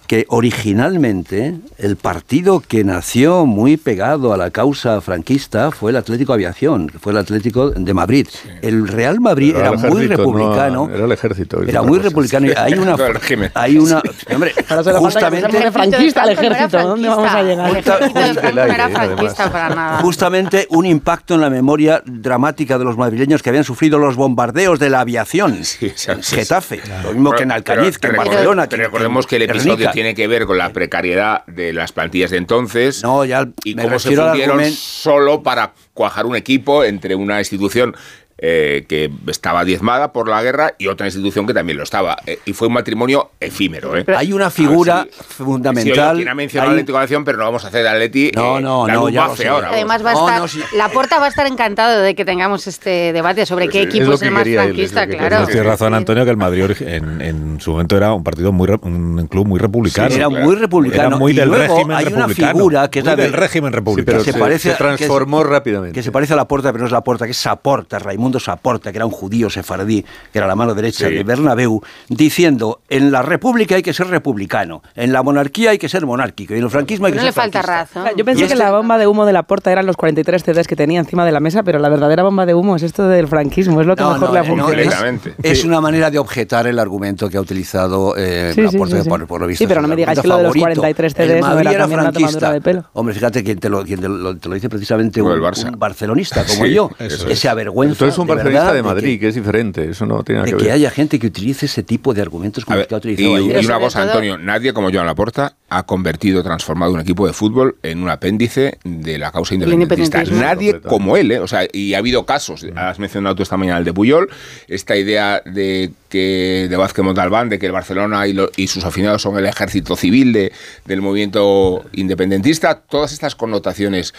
que 0.08 0.24
originalmente 0.28 1.54
el 1.76 1.96
partido 1.96 2.60
que 2.66 2.82
nació 2.82 3.44
muy 3.44 3.76
pegado 3.76 4.32
a 4.32 4.38
la 4.38 4.50
causa 4.50 5.02
franquista 5.02 5.70
fue 5.70 5.90
el 5.90 5.98
Atlético 5.98 6.32
Aviación, 6.32 6.88
fue 6.88 7.12
el 7.12 7.18
Atlético 7.18 7.70
de 7.70 7.92
Madrid. 7.92 8.26
El 8.62 8.88
Real 8.88 9.20
Madrid 9.20 9.54
era 9.54 9.68
el 9.68 9.78
muy 9.78 10.06
ejército, 10.06 10.16
republicano. 10.16 10.88
no, 10.88 10.94
era 10.94 11.04
el 11.04 11.12
ejército. 11.12 11.62
Era 11.62 11.82
muy 11.82 11.98
republicano 11.98 12.46
y 12.46 12.52
hay 12.56 12.72
una, 12.72 12.96
hay 13.54 13.76
una, 13.76 14.02
hombre, 14.34 14.54
justamente, 14.98 15.70
franquista 15.70 16.22
al 16.22 16.30
ejército. 16.30 16.78
¿Dónde 16.82 17.08
vamos 17.08 17.30
a 17.30 17.42
llegar? 17.42 17.68
No 18.58 18.62
era 18.62 18.88
franquista 18.88 19.52
para 19.52 19.74
nada. 19.74 20.00
justamente 20.00 20.66
un 20.70 20.86
impacto 20.86 21.34
en 21.34 21.42
la 21.42 21.50
memoria 21.50 22.02
dramática 22.06 22.78
de 22.78 22.84
los 22.84 22.96
madrileños 22.96 23.42
que 23.42 23.50
habían 23.50 23.64
sufrido 23.64 23.98
los 23.98 24.16
bombardeos 24.16 24.78
de 24.78 24.88
la 24.88 25.00
aviación. 25.00 25.60
en 25.80 26.22
Getafe, 26.22 26.80
lo 27.04 27.12
mismo 27.12 27.32
que 27.32 27.42
en 27.42 27.52
Alcaliz, 27.52 27.98
que 27.98 28.06
en 28.06 28.16
Barcelona. 28.16 28.66
recordemos 28.70 29.26
que 29.26 29.36
el 29.36 29.42
episodio. 29.42 29.90
Tiene 29.98 30.14
que 30.14 30.28
ver 30.28 30.46
con 30.46 30.58
la 30.58 30.72
precariedad 30.72 31.44
de 31.46 31.72
las 31.72 31.90
plantillas 31.90 32.30
de 32.30 32.36
entonces 32.36 33.02
No, 33.02 33.24
ya 33.24 33.48
y 33.64 33.74
cómo 33.74 33.98
se 33.98 34.14
fundieron 34.14 34.64
solo 34.70 35.42
para 35.42 35.72
cuajar 35.92 36.24
un 36.24 36.36
equipo 36.36 36.84
entre 36.84 37.16
una 37.16 37.40
institución 37.40 37.96
eh, 38.38 38.84
que 38.88 39.10
estaba 39.26 39.64
diezmada 39.64 40.12
por 40.12 40.28
la 40.28 40.42
guerra 40.42 40.74
y 40.78 40.86
otra 40.86 41.06
institución 41.06 41.46
que 41.46 41.54
también 41.54 41.76
lo 41.76 41.84
estaba. 41.84 42.16
Eh, 42.26 42.38
y 42.44 42.52
fue 42.52 42.68
un 42.68 42.74
matrimonio 42.74 43.30
efímero. 43.40 43.96
¿eh? 43.96 44.04
Hay 44.16 44.32
una 44.32 44.46
A 44.46 44.50
figura 44.50 45.06
si- 45.10 45.24
fundamental. 45.34 46.16
Si 46.16 46.22
quien 46.22 46.28
ha 46.28 46.34
mencionado 46.34 46.72
hay- 46.72 46.84
Aviación, 46.88 47.24
pero 47.24 47.38
no 47.38 47.44
vamos 47.44 47.64
a 47.64 47.68
hacer 47.68 47.82
de 47.82 47.88
Atleti. 47.88 48.30
No, 48.34 48.58
eh, 48.58 48.62
no, 48.62 48.86
la 48.86 48.94
no, 48.94 49.08
ya 49.08 49.22
lo 49.24 49.28
bafe 49.30 49.42
sé. 49.42 49.48
ahora. 49.48 49.68
Además 49.70 50.04
va 50.04 50.10
a 50.10 50.14
No, 50.14 50.26
estar, 50.28 50.40
no, 50.40 50.48
sí. 50.48 50.60
la 50.76 50.88
Porta 50.88 51.18
va 51.18 51.26
a 51.26 51.28
estar 51.28 51.46
encantado 51.46 52.00
de 52.00 52.14
que 52.14 52.24
tengamos 52.24 52.66
este 52.66 53.12
debate 53.12 53.44
sobre 53.46 53.68
qué 53.68 53.82
Es 53.82 53.86
equipo 53.88 54.06
lo 54.06 54.14
es, 54.14 54.22
el 54.22 54.28
que 54.28 54.34
más 54.34 54.42
quería 54.44 54.62
él, 54.64 54.68
es 54.70 54.74
franquista, 54.92 55.06
que 55.06 55.16
claro. 55.16 55.46
Tienes 55.46 55.66
razón, 55.66 55.94
Antonio, 55.94 56.24
que 56.24 56.30
el 56.30 56.36
Madrid 56.36 56.70
en, 56.80 57.20
en 57.20 57.60
su 57.60 57.72
momento 57.72 57.96
era 57.96 58.12
un 58.12 58.24
partido 58.24 58.52
muy 58.52 58.66
re- 58.66 58.78
un 58.82 59.26
club 59.28 59.46
muy 59.46 59.58
republicano. 59.60 60.14
era 60.14 60.28
muy 60.28 60.54
republicano. 60.56 61.08
Era 61.08 61.16
muy 61.16 61.32
y 61.32 61.34
del 61.36 61.48
luego 61.48 61.74
régimen 61.76 61.96
hay 61.96 62.04
una 62.06 62.16
republicano. 62.26 62.52
figura 62.58 62.90
que 62.90 62.98
es 63.00 63.04
la 63.04 63.16
de- 63.16 63.22
del 63.24 63.32
régimen 63.32 63.70
Sí, 63.70 63.76
republicano. 63.76 64.06
pero 64.18 64.24
se 64.24 64.32
se, 64.32 64.38
parece 64.38 64.68
se 64.68 64.74
a- 64.74 64.78
transformó 64.78 65.44
rápidamente. 65.44 65.94
que 65.94 66.02
se 66.02 66.10
parece 66.12 66.32
a 66.32 66.36
la 66.36 66.48
Porta, 66.48 66.70
pero 66.72 66.80
no 66.82 66.86
es 66.86 66.92
la 66.92 67.02
Porta, 67.02 67.24
que 67.26 67.32
es 67.32 67.36
Saporta, 67.38 67.98
Raimundo 67.98 68.27
Saporta, 68.38 68.92
que 68.92 68.98
era 68.98 69.06
un 69.06 69.12
judío 69.12 69.48
sefardí, 69.48 70.04
que 70.32 70.38
era 70.38 70.46
la 70.46 70.54
mano 70.54 70.74
derecha 70.74 71.08
Sí. 71.08 71.14
de 71.14 71.24
Bernabéu, 71.24 71.80
diciendo, 72.08 72.80
en 72.90 73.10
la 73.10 73.22
república 73.22 73.76
hay 73.76 73.82
que 73.82 73.92
ser 73.94 74.08
republicano, 74.08 74.82
en 74.94 75.12
la 75.12 75.22
monarquía 75.22 75.70
hay 75.70 75.78
que 75.78 75.88
ser 75.88 76.04
monárquico, 76.04 76.54
y 76.54 76.58
en 76.58 76.64
el 76.64 76.70
franquismo 76.70 77.06
hay 77.06 77.12
que 77.12 77.16
No 77.16 77.22
ser 77.22 77.28
le 77.28 77.32
falta 77.32 77.62
franquista. 77.62 78.00
razón. 78.02 78.18
Yo 78.18 78.24
pensé 78.24 78.40
que 78.46 78.52
este- 78.52 78.58
la 78.58 78.70
bomba 78.72 78.98
de 78.98 79.06
humo 79.06 79.24
de 79.24 79.32
la 79.32 79.44
porta 79.44 79.72
eran 79.72 79.86
los 79.86 79.96
43 79.96 80.42
CDs 80.42 80.66
que 80.66 80.76
tenía 80.76 81.00
encima 81.00 81.24
de 81.24 81.32
la 81.32 81.40
mesa, 81.40 81.62
pero 81.62 81.78
la 81.78 81.88
verdadera 81.88 82.22
bomba 82.22 82.44
de 82.44 82.54
humo 82.54 82.76
es 82.76 82.82
esto 82.82 83.08
del 83.08 83.28
franquismo, 83.28 83.80
es 83.80 83.86
lo 83.86 83.94
que 83.96 84.02
No, 84.02 84.12
mejor 84.12 84.28
no, 84.28 84.34
le 84.34 84.40
ha 84.40 84.42
eh, 84.42 84.48
no, 84.56 84.64
funcionado. 84.66 85.06
es, 85.42 85.58
es 85.58 85.64
una 85.64 85.80
manera 85.80 86.10
de 86.10 86.18
objetar 86.18 86.66
el 86.66 86.78
argumento 86.78 87.28
que 87.28 87.36
ha 87.36 87.40
utilizado 87.40 88.14
eh, 88.16 88.52
Sí, 88.54 88.62
la 88.62 88.70
Porta, 88.72 88.96
sí, 88.96 89.02
sí. 89.02 89.08
por, 89.08 89.26
por 89.26 89.40
lo 89.40 89.46
visto. 89.46 89.62
Sí, 89.64 89.66
pero 89.68 89.80
no 89.80 89.88
me 89.88 89.96
digáis 89.96 90.20
que 90.20 90.26
lo 90.28 90.36
de 90.38 90.42
los 90.42 90.52
favorito. 90.54 90.80
43 90.80 91.14
El 91.18 91.28
CDs 91.28 91.40
no 91.40 91.58
era 91.60 91.70
una 91.86 91.86
franquista. 91.88 92.12
tomadura 92.28 92.52
de 92.52 92.60
pelo. 92.60 92.84
Hombre, 92.92 93.14
fíjate 93.14 93.44
quien 93.44 93.58
te 93.58 93.68
lo, 93.68 93.84
quien 93.84 94.00
te 94.00 94.08
lo, 94.08 94.36
te 94.36 94.48
lo 94.48 94.54
dice 94.54 94.68
precisamente 94.68 95.22
un, 95.22 95.30
un 95.32 95.78
barcelonista 95.78 96.44
como 96.44 96.64
Sí, 96.64 96.72
yo, 96.74 96.88
que 96.98 97.36
se 97.36 97.48
avergüenza 97.48 98.04
Eres 98.22 98.22
un 98.22 98.26
de 98.26 98.34
barcelonista 98.34 98.64
verdad 98.64 98.74
de 98.74 98.78
que- 98.82 98.94
Madrid, 98.94 99.20
que, 99.20 99.28
es 99.28 99.34
diferente. 99.34 99.90
Eso 99.90 100.06
no 100.06 100.22
tiene 100.22 100.38
nada 100.40 100.46
de 100.46 100.52
que 100.52 100.58
que 100.58 100.64
ver. 100.64 100.72
haya 100.74 100.90
gente 100.90 101.18
que 101.18 101.26
utilice 101.26 101.66
ese 101.66 101.82
tipo 101.82 102.14
de 102.14 102.22
argumentos 102.22 102.64
como 102.64 102.78
ver, 102.78 102.86
que 102.86 102.94
ha 102.94 102.96
y, 102.96 102.98
utilizado 102.98 103.28
y 103.30 103.36
ayer. 103.44 103.54
Pero 103.56 103.68
una 103.68 103.78
cosa, 103.80 104.02
Antonio, 104.02 104.38
nadie 104.38 104.72
como 104.72 104.90
Joan 104.92 105.06
Laporta 105.06 105.56
ha 105.70 105.82
convertido, 105.84 106.42
transformado 106.42 106.92
un 106.92 107.00
equipo 107.00 107.26
de 107.26 107.32
fútbol 107.32 107.76
en 107.82 108.02
un 108.02 108.08
apéndice 108.08 108.78
de 108.84 109.18
la 109.18 109.30
causa 109.32 109.54
independentista. 109.54 110.22
Nadie 110.24 110.80
como 110.80 111.16
él, 111.16 111.30
¿eh? 111.32 111.40
O 111.40 111.46
sea, 111.48 111.66
y 111.72 111.94
ha 111.94 111.98
habido 111.98 112.24
casos, 112.24 112.64
has 112.74 112.98
mencionado 112.98 113.34
tú 113.36 113.42
esta 113.42 113.56
mañana 113.56 113.78
el 113.78 113.84
de 113.84 113.92
Puyol, 113.92 114.28
esta 114.68 114.96
idea 114.96 115.42
de 115.44 115.90
que 116.08 116.68
de 116.70 116.76
Vázquez 116.76 117.04
Montalbán, 117.04 117.50
de 117.50 117.58
que 117.58 117.66
el 117.66 117.72
Barcelona 117.72 118.26
y, 118.26 118.32
lo- 118.32 118.50
y 118.56 118.68
sus 118.68 118.84
aficionados 118.84 119.20
son 119.20 119.36
el 119.36 119.44
ejército 119.44 119.94
civil 119.94 120.32
de, 120.32 120.52
del 120.86 121.02
movimiento 121.02 121.84
independentista, 121.92 122.80
todas 122.80 123.12
estas 123.12 123.34
connotaciones 123.34 124.14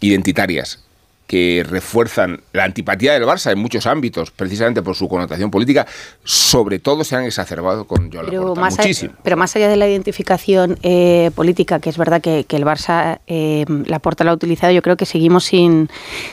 identitarias 0.00 0.84
que 1.30 1.64
refuerzan 1.64 2.40
la 2.52 2.64
antipatía 2.64 3.12
del 3.12 3.22
Barça 3.22 3.52
en 3.52 3.60
muchos 3.60 3.86
ámbitos, 3.86 4.32
precisamente 4.32 4.82
por 4.82 4.96
su 4.96 5.08
connotación 5.08 5.48
política, 5.48 5.86
sobre 6.24 6.80
todo 6.80 7.04
se 7.04 7.14
han 7.14 7.22
exacerbado 7.22 7.84
con 7.86 8.10
Joan 8.10 8.26
Pero 8.26 8.40
Laporta, 8.42 8.60
más, 8.60 8.74
a- 8.80 8.82
muchísimo. 8.82 9.14
pero 9.22 9.36
más 9.36 9.54
allá 9.54 9.68
de 9.68 9.76
la 9.76 9.88
identificación 9.88 10.76
eh, 10.82 11.30
política, 11.36 11.78
que 11.78 11.88
es 11.88 11.96
verdad 11.98 12.20
que, 12.20 12.42
que 12.48 12.56
el 12.56 12.64
Barça, 12.64 13.20
eh, 13.28 13.64
la 13.86 14.00
porta 14.00 14.24
lo 14.24 14.32
ha 14.32 14.34
utilizado, 14.34 14.72
yo 14.72 14.82
creo 14.82 14.96
que 14.96 15.06
seguimos 15.06 15.44
sin, 15.44 15.88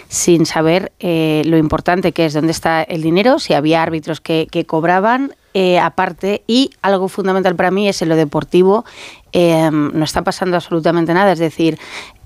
sin 0.08 0.48
saber 0.48 0.92
eh, 1.00 1.44
lo 1.46 1.58
importante 1.60 2.12
que 2.12 2.26
es 2.26 2.34
dónde 2.34 2.52
está 2.52 2.82
el 2.82 3.04
dinero, 3.04 3.38
si 3.38 3.54
había 3.54 3.84
árbitros 3.84 4.20
que, 4.20 4.48
que 4.50 4.66
cobraban. 4.66 5.36
eh, 5.54 5.80
aparte, 5.80 6.44
y 6.48 6.70
algo 6.82 7.08
fundamental 7.08 7.56
para 7.56 7.72
mí 7.72 7.88
es 7.88 8.02
en 8.04 8.10
lo 8.10 8.16
deportivo, 8.16 8.84
eh, 9.32 9.70
no 9.72 10.04
está 10.04 10.22
pasando 10.24 10.56
absolutamente 10.56 11.14
nada. 11.16 11.32
Es 11.34 11.40
decir, 11.40 11.80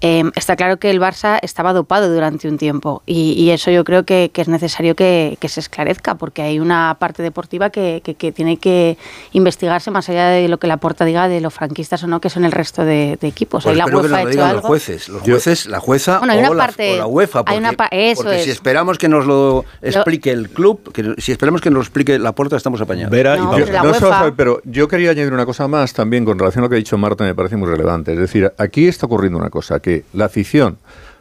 Eh, 0.04 0.24
está 0.36 0.56
claro 0.56 0.78
que 0.78 0.90
el 0.90 1.00
Barça 1.00 1.38
estaba 1.44 1.74
dopado 1.74 2.12
durante 2.12 2.48
un 2.48 2.58
tiempo 2.58 3.04
y, 3.06 3.34
y 3.34 3.52
eso 3.52 3.70
yo 3.70 3.84
creo 3.84 4.04
que, 4.04 4.32
que 4.34 4.42
es 4.42 4.48
necesario 4.48 4.96
que, 4.96 5.38
que, 5.40 5.48
se 5.48 5.60
esclarezca 5.60 6.16
porque 6.16 6.42
hay 6.42 6.60
una 6.60 6.98
parte 6.98 7.22
deportiva 7.22 7.70
que, 7.70 8.02
que, 8.04 8.32
tiene 8.32 8.58
que 8.58 8.98
investigarse 9.34 9.92
más 9.92 10.10
allá 10.10 10.30
de 10.30 10.48
lo 10.48 10.58
que 10.58 10.66
la 10.66 10.78
porta 10.78 11.06
diga 11.06 11.28
de 11.28 11.40
los 11.40 11.54
franquistas 11.54 12.04
o 12.04 12.08
no, 12.08 12.20
que 12.20 12.32
son 12.32 12.46
el 12.46 12.52
resto 12.52 12.84
de, 12.84 13.20
de 13.22 13.28
equipos. 13.28 13.64
Pues 13.64 13.74
ahí 13.74 13.78
la 13.78 13.86
UEFA 13.86 14.18
ha 14.18 14.22
hecho 14.24 14.44
algo. 14.44 14.62
Los 14.62 14.66
jueces, 14.66 15.10
los 15.10 15.22
jueces, 15.22 15.66
la 15.68 15.80
jueza 15.80 16.18
bueno, 16.18 16.34
hay 16.34 16.40
una 16.40 16.50
o, 16.50 16.58
parte, 16.58 16.88
la, 16.88 16.94
o, 16.94 16.98
la, 16.98 17.08
UEFA. 17.08 17.40
Porque, 17.44 17.52
hay 17.52 17.60
una 17.60 17.76
eso 17.92 18.24
porque 18.24 18.40
es. 18.40 18.46
si 18.46 18.50
esperamos 18.50 18.98
que 18.98 19.08
nos 19.08 19.28
lo 19.28 19.66
explique 19.84 20.32
el 20.32 20.50
club, 20.50 20.92
que, 20.92 21.14
si 21.20 21.32
esperamos 21.32 21.62
que 21.62 21.70
nos 21.70 21.76
lo 21.76 21.82
explique 21.82 22.18
la 22.18 22.34
porta, 22.34 22.56
estamos 22.56 22.82
apañados. 22.82 23.12
Vera 23.12 23.36
no, 23.36 23.56
y 23.56 23.62
pero 23.62 23.72
la 23.72 23.84
No, 23.84 23.92
UEFA- 23.92 24.00
Sofía, 24.00 24.34
pero 24.36 24.62
yo 24.66 24.88
quería 24.88 25.12
añadir 25.12 25.32
una 25.32 25.46
cosa 25.46 25.68
más 25.68 25.94
también 25.94 26.26
con 26.26 26.40
relación 26.40 26.64
a 26.64 26.66
lo 26.66 26.70
que 26.70 26.76
ha 26.76 26.78
dicho 26.78 26.98
Marta, 26.98 27.24
me 27.24 27.36
parece 27.36 27.56
muy 27.56 27.70
relevante. 27.70 28.14
Es 28.14 28.20
decir, 28.20 28.52
aquí 28.58 28.88
está 28.88 29.06
ocurriendo 29.06 29.38
una 29.38 29.52
cosa, 29.52 29.80
que 29.80 29.91
la 30.14 30.26
afición, 30.26 30.78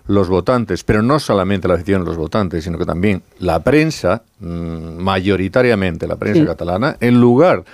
los 0.06 0.28
votantes, 0.28 0.82
pero 0.82 1.02
no 1.02 1.18
solamente 1.20 1.68
la 1.68 1.74
afición, 1.74 2.04
los 2.04 2.16
votantes, 2.16 2.64
sino 2.64 2.78
que 2.78 2.86
también 2.86 3.22
la 3.38 3.60
prensa, 3.60 4.22
mm, 4.40 4.96
mayoritariamente 4.98 6.06
la 6.08 6.16
prensa 6.16 6.40
Sí. 6.40 6.46
catalana, 6.46 6.96
en 7.00 7.20
lugar 7.20 7.58
de 7.60 7.64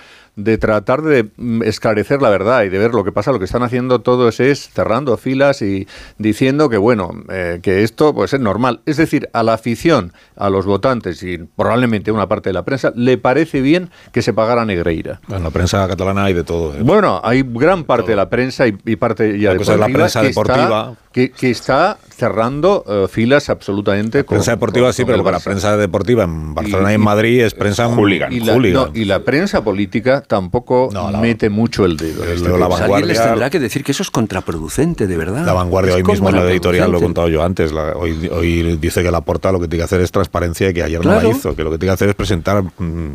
tratar 0.59 1.01
de 1.01 1.29
mm, 1.35 1.63
esclarecer 1.63 2.21
la 2.21 2.29
verdad 2.29 2.63
y 2.63 2.69
de 2.69 2.77
ver 2.77 2.93
lo 2.93 3.03
que 3.03 3.11
pasa, 3.11 3.31
lo 3.31 3.39
que 3.39 3.45
están 3.45 3.63
haciendo 3.63 3.99
todos 3.99 4.39
es 4.39 4.69
cerrando 4.69 5.17
filas 5.17 5.61
y 5.61 5.87
diciendo 6.17 6.69
que, 6.69 6.77
bueno, 6.77 7.11
eh, 7.29 7.59
que 7.61 7.83
esto 7.83 8.13
pues 8.13 8.33
es 8.33 8.39
normal. 8.39 8.81
Es 8.85 8.97
decir, 8.97 9.29
a 9.33 9.43
la 9.43 9.53
afición, 9.53 10.13
a 10.35 10.49
los 10.49 10.65
votantes 10.65 11.23
y 11.23 11.37
probablemente 11.37 12.11
a 12.11 12.13
una 12.13 12.27
parte 12.27 12.49
de 12.49 12.53
la 12.53 12.63
prensa, 12.63 12.91
le 12.95 13.17
parece 13.17 13.61
bien 13.61 13.89
que 14.11 14.21
se 14.21 14.33
pagara 14.33 14.65
Negreira. 14.65 15.19
En 15.29 15.43
la 15.43 15.49
prensa 15.49 15.87
catalana 15.87 16.25
hay 16.25 16.33
de 16.33 16.43
todo. 16.43 16.75
¿eh? 16.75 16.81
Bueno, 16.81 17.19
hay 17.23 17.43
gran 17.43 17.83
parte 17.83 18.11
de 18.11 18.17
la 18.17 18.29
prensa 18.29 18.67
y, 18.67 18.77
y 18.85 18.95
parte 18.95 19.39
ya 19.39 19.51
La 19.51 19.57
cosa 19.57 19.73
es 19.73 19.79
la 19.79 19.87
prensa 19.87 20.21
deportiva. 20.21 20.63
Está, 20.63 21.06
que, 21.17 21.31
que 21.31 21.49
está 21.49 21.97
cerrando 22.15 22.83
eh, 22.87 23.07
filas 23.09 23.49
absolutamente 23.49 24.23
con 24.23 24.35
Prensa 24.37 24.51
deportiva 24.51 24.85
con- 24.87 24.93
sí, 24.93 25.01
con 25.01 25.11
pero 25.13 25.23
para 25.23 25.39
prensa 25.39 25.75
deportiva 25.75 26.23
en 26.25 26.53
Barcelona 26.53 26.89
y, 26.89 26.91
Y- 26.91 26.95
en 26.95 27.01
Madrid 27.01 27.41
es 27.43 27.55
prensa 27.55 27.87
Hooligan. 27.87 28.31
Y 28.31 28.39
la, 28.41 28.53
hooligan. 28.53 28.83
no, 28.83 28.91
y 28.93 29.05
la 29.05 29.19
prensa 29.23 29.63
política 29.63 30.21
tampoco 30.21 30.89
No, 30.93 31.09
la- 31.09 31.19
mete 31.19 31.49
mucho 31.49 31.85
el 31.85 31.97
dedo. 31.97 32.23
en 32.23 32.29
el- 32.29 32.35
este 32.37 32.49
la 32.49 32.65
alguien 32.67 32.69
les 32.69 32.79
vanguardia- 33.17 33.23
tendrá 33.23 33.49
que 33.49 33.59
decir 33.59 33.83
que 33.83 33.93
eso 33.93 34.03
es 34.03 34.11
contraproducente, 34.11 35.07
de 35.07 35.17
verdad. 35.17 35.43
La 35.43 35.53
vanguardia 35.53 35.89
Es 35.91 35.95
hoy 35.97 36.03
mismo 36.03 36.29
en 36.29 36.35
la 36.35 36.51
editorial, 36.51 36.91
lo 36.91 36.99
he 36.99 37.01
contado 37.01 37.29
yo 37.29 37.41
antes. 37.43 37.71
la- 37.71 37.93
hoy, 37.95 38.29
hoy 38.31 38.77
dice 38.77 39.01
que 39.01 39.09
la 39.09 39.21
porta 39.21 39.51
lo 39.51 39.59
que 39.59 39.67
tiene 39.67 39.79
que 39.81 39.85
hacer 39.85 40.01
es 40.01 40.11
transparencia 40.11 40.69
y 40.69 40.73
que 40.75 40.83
ayer 40.83 40.99
no 41.03 41.11
Claro. 41.13 41.29
la 41.31 41.35
hizo. 41.35 41.55
Que 41.55 41.63
lo 41.63 41.71
que 41.71 41.79
tiene 41.79 41.89
que 41.89 41.95
hacer 41.95 42.09
es 42.09 42.15
presentar, 42.15 42.61
mm, 42.63 43.13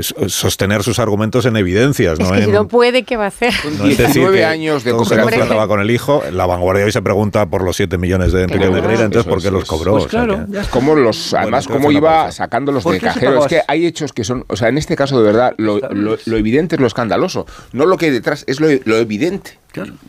sostener 0.00 0.82
sus 0.82 0.98
argumentos 0.98 1.44
en 1.46 1.56
evidencias. 1.56 2.18
Es 2.18 2.18
no 2.26 2.32
que 2.32 2.38
en, 2.40 2.44
si 2.46 2.50
no 2.50 2.66
puede, 2.68 3.02
¿qué 3.02 3.16
va 3.16 3.24
a 3.24 3.28
hacer? 3.28 3.52
no 3.64 3.84
en 3.84 3.88
decir 3.90 4.06
19 4.06 4.36
que 4.38 4.44
años 4.44 4.84
de 4.84 4.92
cooperación. 4.92 5.38
trataba 5.40 5.68
con 5.68 5.80
el 5.80 5.90
hijo. 5.90 6.22
La 6.32 6.46
vanguardia 6.46 6.84
hoy 6.84 6.92
se 6.92 7.02
pregunta 7.02 7.46
por 7.46 7.62
los 7.62 7.76
7 7.76 7.98
millones 7.98 8.32
de 8.32 8.42
Enrique 8.44 8.58
Claro. 8.66 8.74
Negreira, 8.74 9.04
entonces 9.04 9.26
Eso 9.26 9.30
¿por 9.30 9.40
qué 9.42 9.48
es, 9.48 9.52
los 9.52 9.64
cobró? 9.66 9.92
pues 9.92 10.06
O 10.06 10.08
sea 10.08 10.24
claro, 10.24 10.46
está. 10.60 10.70
Cómo 10.70 10.94
los, 10.94 11.34
además, 11.34 11.64
entonces 11.64 11.86
cómo 11.86 11.92
iba 11.92 12.32
sacándolos 12.32 12.82
¿Por 12.82 12.94
de 12.94 13.00
cajero. 13.00 13.40
Es 13.42 13.46
que 13.46 13.60
hay 13.68 13.86
hechos 13.86 14.12
que 14.12 14.24
son, 14.24 14.44
o 14.48 14.56
sea, 14.56 14.68
en 14.68 14.78
este 14.78 14.96
caso 14.96 15.18
de 15.20 15.24
verdad, 15.24 15.54
lo, 15.58 15.78
lo- 15.90 16.16
lo 16.24 16.36
evidente 16.36 16.76
es 16.76 16.80
lo 16.80 16.86
escandaloso. 16.86 17.46
No 17.72 17.84
lo 17.86 17.96
que 17.98 18.06
hay 18.06 18.12
detrás, 18.12 18.44
es 18.46 18.60
lo, 18.60 18.68
lo 18.84 18.96
evidente. 18.96 19.58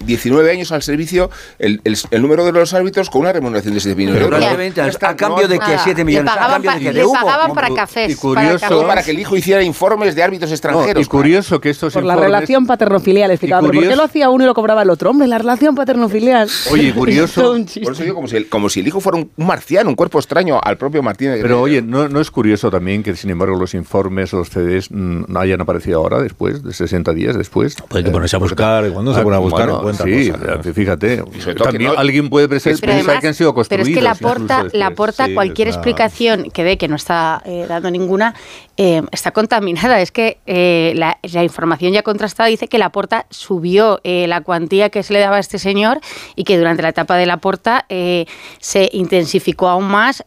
19 0.05 0.51
años 0.51 0.73
al 0.73 0.83
servicio, 0.83 1.29
el, 1.57 1.79
el- 1.85 1.97
el 2.11 2.21
número 2.21 2.43
de 2.43 2.51
los 2.51 2.73
árbitros 2.73 3.09
con 3.09 3.21
una 3.21 3.31
remuneración 3.31 3.73
de 3.73 3.79
7 3.79 3.95
millones 3.95 4.19
de 4.19 4.25
euros. 4.25 4.43
a, 4.43 5.07
a 5.09 5.15
cambio 5.15 5.47
de 5.47 5.57
que 5.57 5.65
Nada, 5.67 5.81
7 5.83 5.99
le 5.99 6.03
millones, 6.03 6.31
a 6.31 6.35
pagaban, 6.35 6.53
cambio 6.61 6.71
de 6.71 6.79
que 6.79 6.93
le 6.93 6.99
de 6.99 7.05
humo. 7.05 7.13
pagaban 7.13 7.53
para 7.53 7.69
Y 7.69 7.73
cafés. 7.75 8.17
curioso- 8.17 8.59
para 8.59 8.59
cafés. 8.59 8.87
para 8.87 9.03
que 9.03 9.11
el 9.11 9.19
hijo 9.19 9.37
hiciera 9.37 9.63
informes 9.73 10.15
de 10.15 10.23
árbitros 10.23 10.49
No, 10.51 10.53
extranjeros. 10.55 11.03
y 11.03 11.09
curioso 11.09 11.59
que 11.59 11.69
estos 11.69 11.93
Por 11.93 12.03
la 12.03 12.15
relación 12.15 12.65
paterno-filial, 12.67 13.31
explicaba. 13.31 13.61
¿Pero 13.67 13.73
¿Por 13.79 13.89
qué 13.89 13.95
lo 13.95 14.03
hacía 14.03 14.29
uno 14.29 14.43
y 14.43 14.47
lo 14.47 14.53
cobraba 14.53 14.83
el 14.83 14.89
otro? 14.89 15.09
Hombre, 15.09 15.27
la 15.27 15.37
relación 15.39 15.75
paterno-filial. 15.75 16.47
Oye, 16.71 16.93
curioso-. 16.95 17.55
Por 17.83 17.93
eso 17.93 18.03
digo, 18.03 18.15
como 18.15 18.27
si, 18.27 18.35
el, 18.37 18.49
como 18.49 18.69
si 18.69 18.79
el 18.81 18.87
hijo 18.87 18.99
fuera 18.99 19.17
un, 19.17 19.31
un 19.35 19.45
marciano, 19.47 19.89
un 19.89 19.95
cuerpo 19.95 20.19
extraño 20.19 20.59
al 20.63 20.77
propio 20.77 21.01
Martínez. 21.03 21.39
Pero 21.41 21.61
oye, 21.61 21.81
¿no, 21.81 22.07
¿no 22.09 22.21
es 22.21 22.29
curioso 22.31 22.69
también 22.71 23.03
que, 23.03 23.15
sin 23.15 23.29
embargo, 23.31 23.57
los 23.57 23.73
informes, 23.73 24.31
los 24.33 24.49
CDs, 24.49 24.91
mm, 24.91 25.23
no 25.27 25.39
hayan 25.39 25.59
aparecido 25.61 25.99
ahora, 25.99 26.21
después, 26.21 26.63
de 26.63 26.73
60 26.73 27.13
días 27.13 27.35
después? 27.37 27.75
Pues 27.87 27.95
hay 27.99 28.03
que 28.03 28.11
ponerse 28.11 28.35
a 28.35 28.39
buscar, 28.39 28.89
cuando 28.91 29.13
se 29.13 29.19
Ah, 29.19 29.23
pone 29.23 29.35
a 29.35 29.39
buscar, 29.39 29.65
bueno, 29.69 29.79
encuentra 29.79 30.05
sí, 30.05 30.29
cosas. 30.31 30.65
eh, 30.67 30.73
fíjate. 30.73 31.23
También 31.57 31.91
no- 31.93 31.97
alguien 31.99 32.29
puede 32.29 32.47
pensar, 32.47 32.73
Pero 32.73 32.81
pensar 32.93 32.99
además- 32.99 33.21
que 33.21 33.27
han 33.27 33.33
sido 33.33 33.49
pero 33.49 33.55
construidos. 33.55 33.89
es 33.89 33.95
que 33.95 34.01
la 34.01 34.15
porta, 34.15 34.63
después. 34.63 34.73
la 34.79 34.91
porta 34.91 35.25
Sí, 35.25 35.33
cualquier 35.33 35.67
es 35.69 35.75
una- 35.75 35.81
explicación 35.81 36.51
que 36.51 36.63
dé 36.63 36.77
que 36.77 36.87
no 36.87 36.95
está 36.95 37.41
eh, 37.45 37.65
dando 37.67 37.89
ninguna, 37.89 38.35
eh, 38.77 39.01
está 39.11 39.31
contaminada. 39.31 39.62
Es 39.67 40.11
que 40.11 40.37
eh, 40.45 40.93
la, 40.95 41.17
la 41.21 41.43
información 41.43 41.93
ya 41.93 42.03
contrastada 42.03 42.49
dice 42.49 42.67
que 42.67 42.77
la 42.77 42.89
porta 42.91 43.25
subió 43.29 43.99
eh, 44.03 44.27
la 44.27 44.41
cuantía 44.41 44.89
que 44.89 45.03
se 45.03 45.13
le 45.13 45.19
daba 45.19 45.37
a 45.37 45.39
este 45.39 45.57
señor 45.59 45.99
y 46.35 46.43
que 46.43 46.57
durante 46.57 46.81
la 46.83 46.89
etapa 46.89 47.15
de 47.17 47.25
la 47.25 47.37
porta 47.37 47.85
eh, 47.89 48.25
se 48.59 48.89
intensificó 48.93 49.67
aún 49.69 49.85
más, 49.85 50.23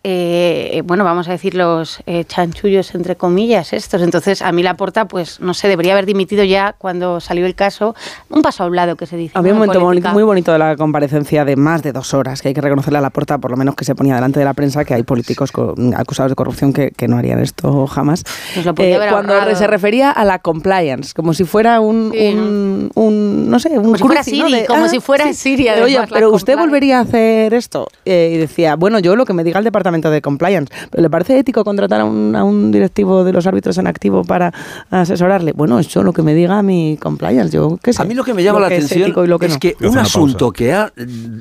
bueno, 0.84 1.04
vamos 1.04 1.28
a 1.28 1.32
decir 1.32 1.54
los 1.54 2.00
chanchullos 2.26 2.94
entre 2.94 3.16
comillas 3.16 3.72
estos. 3.72 4.02
Entonces, 4.02 4.42
a 4.42 4.52
mí 4.52 4.62
la 4.62 4.74
porta, 4.74 5.06
pues 5.08 5.40
no 5.40 5.54
sé, 5.54 5.68
debería 5.68 5.92
haber 5.92 6.06
dimitido 6.06 6.44
ya 6.44 6.74
cuando 6.78 7.20
salió 7.20 7.46
el 7.46 7.54
caso. 7.54 7.94
Un 8.30 8.42
paso 8.42 8.64
a 8.64 8.66
un 8.66 8.76
lado 8.76 8.96
que 8.96 9.06
se 9.06 9.16
dice. 9.16 9.32
Había 9.36 9.52
un 9.52 9.58
momento 9.58 9.80
muy 10.12 10.22
bonito 10.22 10.52
de 10.52 10.58
la 10.58 10.76
comparecencia 10.76 11.44
de 11.44 11.56
más 11.56 11.82
de 11.82 11.92
dos 11.92 12.14
horas, 12.14 12.42
que 12.42 12.48
hay 12.48 12.54
que 12.54 12.60
reconocerle 12.60 12.98
a 12.98 13.02
la 13.02 13.10
puerta, 13.10 13.38
por 13.38 13.50
lo 13.50 13.56
menos 13.56 13.74
que 13.74 13.84
se 13.84 13.94
ponía 13.94 14.14
delante 14.14 14.38
de 14.38 14.44
la 14.44 14.54
prensa, 14.54 14.84
que 14.84 14.94
hay 14.94 15.02
políticos 15.02 15.52
co- 15.52 15.74
acusados 15.96 16.30
de 16.30 16.36
corrupción 16.36 16.72
que, 16.72 16.90
que 16.90 17.08
no 17.08 17.16
harían 17.18 17.40
esto 17.40 17.86
jamás. 17.86 18.24
Nos 18.56 18.64
lo 18.64 18.74
podía 18.74 18.96
haber 18.96 19.08
cuando 19.26 19.56
se 19.56 19.66
refería 19.66 20.10
a 20.10 20.24
la 20.24 20.38
compliance, 20.38 21.12
como 21.14 21.34
si 21.34 21.44
fuera 21.44 21.80
un, 21.80 22.10
Sí, 22.12 22.28
un, 22.34 22.90
un, 22.94 23.50
no 23.50 23.58
sé, 23.58 23.78
un 23.78 23.84
Como 23.84 23.96
si 23.96 24.02
fuera 24.02 24.22
De, 24.22 24.66
como 24.66 24.84
ah, 24.84 24.88
si 24.88 25.00
fuera 25.00 25.32
Siri, 25.32 25.64
Pero, 25.64 25.84
Oye, 25.84 25.98
pero 26.10 26.30
usted 26.30 26.54
compliance. 26.54 26.60
volvería 26.60 26.98
a 26.98 27.02
hacer 27.02 27.54
esto. 27.54 27.88
Eh, 28.04 28.32
y 28.34 28.38
decía, 28.38 28.76
bueno, 28.76 28.98
yo 28.98 29.16
lo 29.16 29.24
que 29.24 29.32
me 29.32 29.44
diga 29.44 29.58
el 29.58 29.64
departamento 29.64 30.10
de 30.10 30.22
compliance. 30.22 30.72
¿Pero 30.90 31.02
¿Le 31.02 31.10
parece 31.10 31.38
ético 31.38 31.64
contratar 31.64 32.00
a 32.00 32.04
un, 32.04 32.34
a 32.36 32.44
un 32.44 32.72
directivo 32.72 33.24
de 33.24 33.32
los 33.32 33.46
árbitros 33.46 33.78
en 33.78 33.86
activo 33.86 34.24
para 34.24 34.52
asesorarle? 34.90 35.52
Bueno, 35.52 35.78
eso 35.78 36.02
lo 36.02 36.12
que 36.12 36.22
me 36.22 36.34
diga 36.34 36.62
mi 36.62 36.98
compliance. 37.00 37.54
Yo 37.54 37.78
qué 37.82 37.92
sé. 37.92 38.02
A 38.02 38.04
mí 38.04 38.14
lo 38.14 38.24
que 38.24 38.34
me 38.34 38.42
llama 38.42 38.60
la 38.60 38.68
es 38.68 38.84
atención 38.84 39.02
ético 39.02 39.24
y 39.24 39.28
lo 39.28 39.38
que 39.38 39.46
es 39.46 39.52
no. 39.54 39.58
que 39.58 39.76
un 39.80 39.98
asunto 39.98 40.46
pausa. 40.46 40.56
que 40.56 40.72
ha 40.72 40.92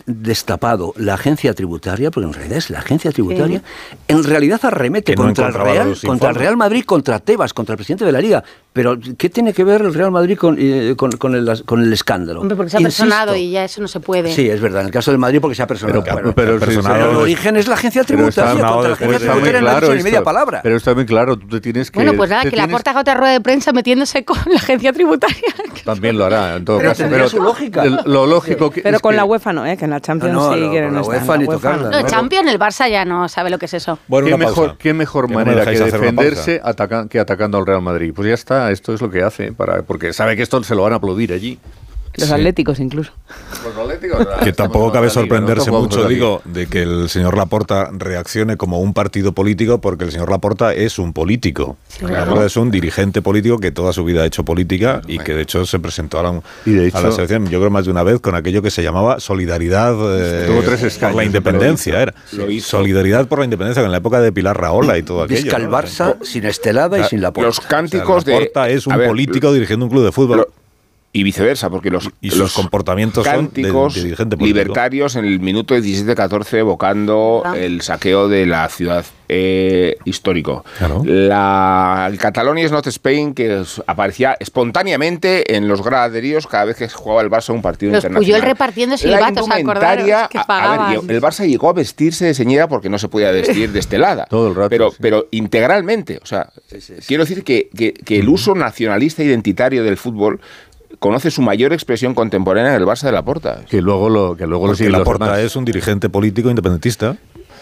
destapado 0.05 0.93
la 0.97 1.15
agencia 1.15 1.53
tributaria, 1.53 2.11
porque 2.11 2.27
en 2.27 2.33
realidad 2.33 2.57
es 2.57 2.69
la 2.69 2.79
agencia 2.79 3.11
tributaria, 3.11 3.61
en 4.07 4.23
realidad 4.23 4.59
arremete 4.63 5.15
contra, 5.15 5.47
el 5.47 5.53
Real, 5.53 5.95
contra 6.05 6.29
el. 6.29 6.35
Real 6.35 6.57
Madrid, 6.57 6.83
contra 6.85 7.19
Tebas, 7.19 7.53
contra 7.53 7.74
el 7.75 7.77
presidente 7.77 8.05
de 8.05 8.11
la 8.11 8.19
Liga. 8.21 8.43
Pero, 8.73 8.97
¿qué 9.17 9.29
tiene 9.29 9.53
que 9.53 9.63
ver 9.63 9.81
el 9.81 9.93
Real 9.93 10.11
Madrid 10.11 10.37
con, 10.37 10.57
eh, 10.59 10.95
con, 10.97 11.11
con 11.13 11.33
el, 11.33 11.63
con 11.65 11.81
el 11.81 11.93
escándalo? 11.93 12.41
Hombre, 12.41 12.57
porque 12.57 12.71
se 12.71 12.77
ha 12.77 12.81
Insisto. 12.81 13.03
personado 13.03 13.35
y 13.35 13.51
ya 13.51 13.63
eso 13.63 13.79
no 13.81 13.87
se 13.87 14.01
puede. 14.01 14.33
Sí, 14.33 14.49
es 14.49 14.59
verdad. 14.59 14.81
En 14.81 14.87
el 14.87 14.91
caso 14.91 15.11
del 15.11 15.17
Madrid, 15.17 15.39
porque 15.39 15.55
se 15.55 15.63
ha 15.63 15.67
personado. 15.67 16.03
Pero, 16.03 16.13
Bueno, 16.15 16.33
pero, 16.35 16.59
pero 16.59 16.65
personado- 16.65 16.95
pero 16.95 17.11
el 17.11 17.17
origen 17.17 17.55
es 17.55 17.67
la 17.69 17.75
agencia 17.75 18.03
pero 18.05 18.27
está- 18.27 18.43
tributaria. 18.51 18.65
no, 18.67 18.73
contra 18.73 18.89
la 18.89 18.95
agencia 18.95 19.17
tributaria 19.19 19.51
no 19.61 19.67
ha 19.67 19.71
claro 19.71 19.87
dicho 19.87 19.95
ni 19.97 20.03
media 20.03 20.23
palabra. 20.23 20.59
Pero 20.61 20.75
está 20.75 20.93
muy 20.93 21.05
claro, 21.05 21.37
tú 21.37 21.47
te 21.47 21.61
tienes 21.61 21.89
que... 21.89 21.99
Bueno, 21.99 22.13
pues 22.15 22.29
nada, 22.29 22.41
que 22.43 22.49
la 22.49 22.63
tienes- 22.63 22.71
porta 22.71 22.91
haga 22.91 22.99
otra 23.01 23.13
rueda 23.13 23.31
de 23.31 23.41
prensa 23.41 23.71
metiéndose 23.71 24.25
con 24.25 24.37
la 24.45 24.57
agencia 24.57 24.91
tributaria. 24.91 25.37
También 25.85 26.17
lo 26.17 26.25
hará, 26.25 26.55
en 26.57 26.65
todo 26.65 26.77
Pero 26.79 26.89
caso. 26.89 27.03
tendría 27.03 27.29
su 27.29 27.41
lógica. 27.41 27.83
el- 27.83 27.99
Lo 28.05 28.25
lógico 28.25 28.71
que 28.71 28.81
Pero 28.81 28.97
es 28.97 29.01
con 29.01 29.11
que- 29.11 29.17
la 29.17 29.23
UEFA 29.25 29.53
no, 29.53 29.65
¿eh? 29.65 29.77
que 29.77 29.85
en 29.85 29.91
la 29.91 30.01
Champions 30.01 30.33
No, 30.33 30.49
no, 30.49 30.53
sí 30.55 30.59
no, 30.61 30.71
quieren 30.71 30.89
con 30.89 30.95
la 30.95 31.01
estar. 31.01 31.19
UEFA 31.21 31.37
ni 31.37 31.45
tocarla, 31.45 31.89
No, 31.91 32.01
¿no? 32.01 32.07
Champions, 32.07 32.49
el 32.51 32.59
Barça 32.59 32.89
ya 32.89 33.05
no 33.05 33.29
sabe 33.29 33.49
lo 33.51 33.57
que 33.57 33.67
es 33.67 33.73
eso. 33.75 33.99
Bueno, 34.09 34.27
¿Qué 34.27 34.37
mejor, 34.37 34.77
qué 34.77 34.93
mejor 34.93 35.29
no 35.29 35.35
manera 35.35 35.63
que 35.65 35.79
defenderse 35.79 36.61
que 37.09 37.19
atacando 37.19 37.57
al 37.57 37.64
Real 37.65 37.81
Madrid? 37.81 38.13
Pues 38.15 38.27
ya 38.27 38.33
está, 38.33 38.71
esto 38.71 38.93
es 38.93 39.01
lo 39.01 39.09
que 39.09 39.23
hace, 39.23 39.51
para, 39.51 39.81
porque 39.83 40.13
sabe 40.13 40.35
que 40.35 40.43
esto 40.43 40.63
se 40.63 40.75
lo 40.75 40.83
van 40.83 40.93
a 40.93 40.97
aplaudir 40.97 41.33
allí. 41.33 41.59
Los 42.17 42.27
Sí. 42.29 42.33
atléticos 42.33 42.79
incluso. 42.79 43.11
Que 44.43 44.53
tampoco 44.53 44.91
cabe 44.91 45.09
sorprenderse 45.09 45.71
mucho, 45.71 46.07
digo 46.07 46.41
de 46.45 46.67
que 46.67 46.83
el 46.83 47.09
señor 47.09 47.35
Laporta 47.37 47.89
reaccione 47.91 48.57
como 48.57 48.79
un 48.79 48.93
partido 48.93 49.33
político, 49.33 49.79
porque 49.81 50.05
el 50.05 50.11
señor 50.11 50.29
Laporta 50.29 50.73
es 50.73 50.99
un 50.99 51.13
político. 51.13 51.77
Laporta 52.01 52.45
Es 52.45 52.57
un 52.57 52.71
dirigente 52.71 53.21
político 53.21 53.57
que 53.59 53.71
toda 53.71 53.91
su 53.93 54.03
vida 54.05 54.21
ha 54.21 54.25
hecho 54.25 54.43
política 54.45 55.01
y 55.07 55.19
que 55.19 55.33
de 55.33 55.41
hecho 55.41 55.65
se 55.65 55.79
presentó 55.79 56.19
a 56.19 56.23
la, 56.23 56.41
Y 56.65 56.71
de 56.71 56.79
a 56.79 56.81
la 56.81 56.87
hecho- 56.87 57.11
selección, 57.11 57.47
yo 57.49 57.59
creo 57.59 57.69
más 57.71 57.85
de 57.85 57.91
una 57.91 58.03
vez, 58.03 58.19
con 58.19 58.35
aquello 58.35 58.61
que 58.61 58.71
se 58.71 58.83
llamaba 58.83 59.19
solidaridad 59.19 59.93
eh, 60.19 60.47
por 60.63 60.73
escaños, 60.73 61.15
la 61.17 61.23
independencia. 61.25 62.01
Era. 62.01 62.13
lo 62.33 62.49
hizo. 62.49 62.77
Solidaridad 62.77 63.27
por 63.27 63.39
la 63.39 63.45
independencia, 63.45 63.83
en 63.83 63.91
la 63.91 63.97
época 63.97 64.19
de 64.21 64.31
Pilar 64.31 64.59
Raola 64.59 64.97
y 64.97 65.03
todo 65.03 65.23
aquello. 65.23 65.43
Vizca 65.43 65.57
el 65.57 65.69
¿no? 65.69 65.71
Barça 65.77 66.15
sin 66.23 66.45
Estelada 66.45 66.99
y 66.99 67.03
sin 67.05 67.21
la 67.21 67.31
Los 67.35 67.57
O 67.59 67.61
sea, 67.61 67.69
cánticos 67.69 68.25
de. 68.25 68.33
Laporta 68.33 68.69
es 68.69 68.85
un 68.87 68.97
ver, 68.97 69.07
político 69.07 69.51
dirigiendo 69.53 69.85
un 69.85 69.91
club 69.91 70.03
de 70.05 70.11
fútbol. 70.11 70.37
lo- 70.37 70.47
y 71.17 71.23
viceversa, 71.23 71.69
porque 71.69 71.89
los, 71.89 72.09
Y 72.19 72.29
sus 72.29 72.39
los 72.39 72.53
comportamientos 72.53 73.23
son 73.25 73.33
de- 73.33 73.39
cánticos 73.61 73.95
de 73.95 74.03
dirigente 74.03 74.35
político. 74.35 74.59
libertarios 74.59 75.15
en 75.15 75.23
el 75.23 75.39
minuto 75.39 75.73
17-14 75.75 76.57
evocando 76.59 77.41
Ah. 77.45 77.57
el 77.57 77.81
saqueo 77.81 78.27
de 78.27 78.45
la 78.45 78.67
ciudad 78.67 79.05
eh, 79.27 79.95
histórico. 80.05 80.63
Claro. 80.77 81.01
La, 81.05 82.07
el 82.11 82.17
Catalonia 82.19 82.63
is 82.65 82.71
not 82.71 82.85
Spain, 82.87 83.33
que 83.33 83.61
es- 83.61 83.81
aparecía 83.87 84.37
espontáneamente 84.39 85.55
en 85.55 85.67
los 85.67 85.81
graderíos 85.83 86.45
cada 86.47 86.65
vez 86.65 86.75
que 86.77 86.87
jugaba 86.89 87.21
el 87.21 87.29
Barça 87.31 87.51
un 87.53 87.61
partido 87.63 87.91
Los 87.93 88.03
internacional. 88.03 88.37
Puyol 88.37 88.41
repartiendo 88.47 88.97
silbatos, 88.97 89.49
acordaros, 89.49 90.05
que 90.05 90.13
a- 90.13 90.25
a 90.25 90.27
ver, 90.27 90.45
pagaban. 90.45 91.09
el 91.09 91.21
Barça 91.21 91.47
llegó 91.47 91.69
a 91.69 91.73
vestirse 91.73 92.25
de 92.25 92.33
señora 92.35 92.67
porque 92.67 92.89
no 92.89 92.99
se 92.99 93.07
podía 93.07 93.31
vestir 93.31 93.71
de 93.71 93.79
estelada. 93.79 94.25
Todo 94.29 94.49
el 94.49 94.55
rato, 94.55 94.69
Pero, 94.69 94.91
sí. 94.91 94.97
pero 94.99 95.27
integralmente. 95.31 96.19
O 96.21 96.25
sea, 96.27 96.49
quiero 97.07 97.23
decir 97.23 97.43
que, 97.43 97.69
que- 97.75 97.93
que 97.93 98.19
el 98.19 98.29
uso 98.29 98.53
nacionalista 98.53 99.23
identitario 99.23 99.83
del 99.83 99.97
fútbol 99.97 100.39
conoce 100.99 101.31
su 101.31 101.41
mayor 101.41 101.73
expresión 101.73 102.13
contemporánea 102.13 102.75
en 102.75 102.81
el 102.81 102.87
Barça 102.87 103.03
de 103.03 103.11
la 103.11 103.23
Porta. 103.23 103.61
Que 103.69 103.81
luego 103.81 104.09
lo, 104.09 104.35
que 104.35 104.47
luego 104.47 104.65
lo 104.67 104.71
los 104.73 104.79
demás. 104.79 105.39
es 105.39 105.55
un 105.55 105.65
dirigente 105.65 106.09
político 106.09 106.49
independentista. 106.49 107.17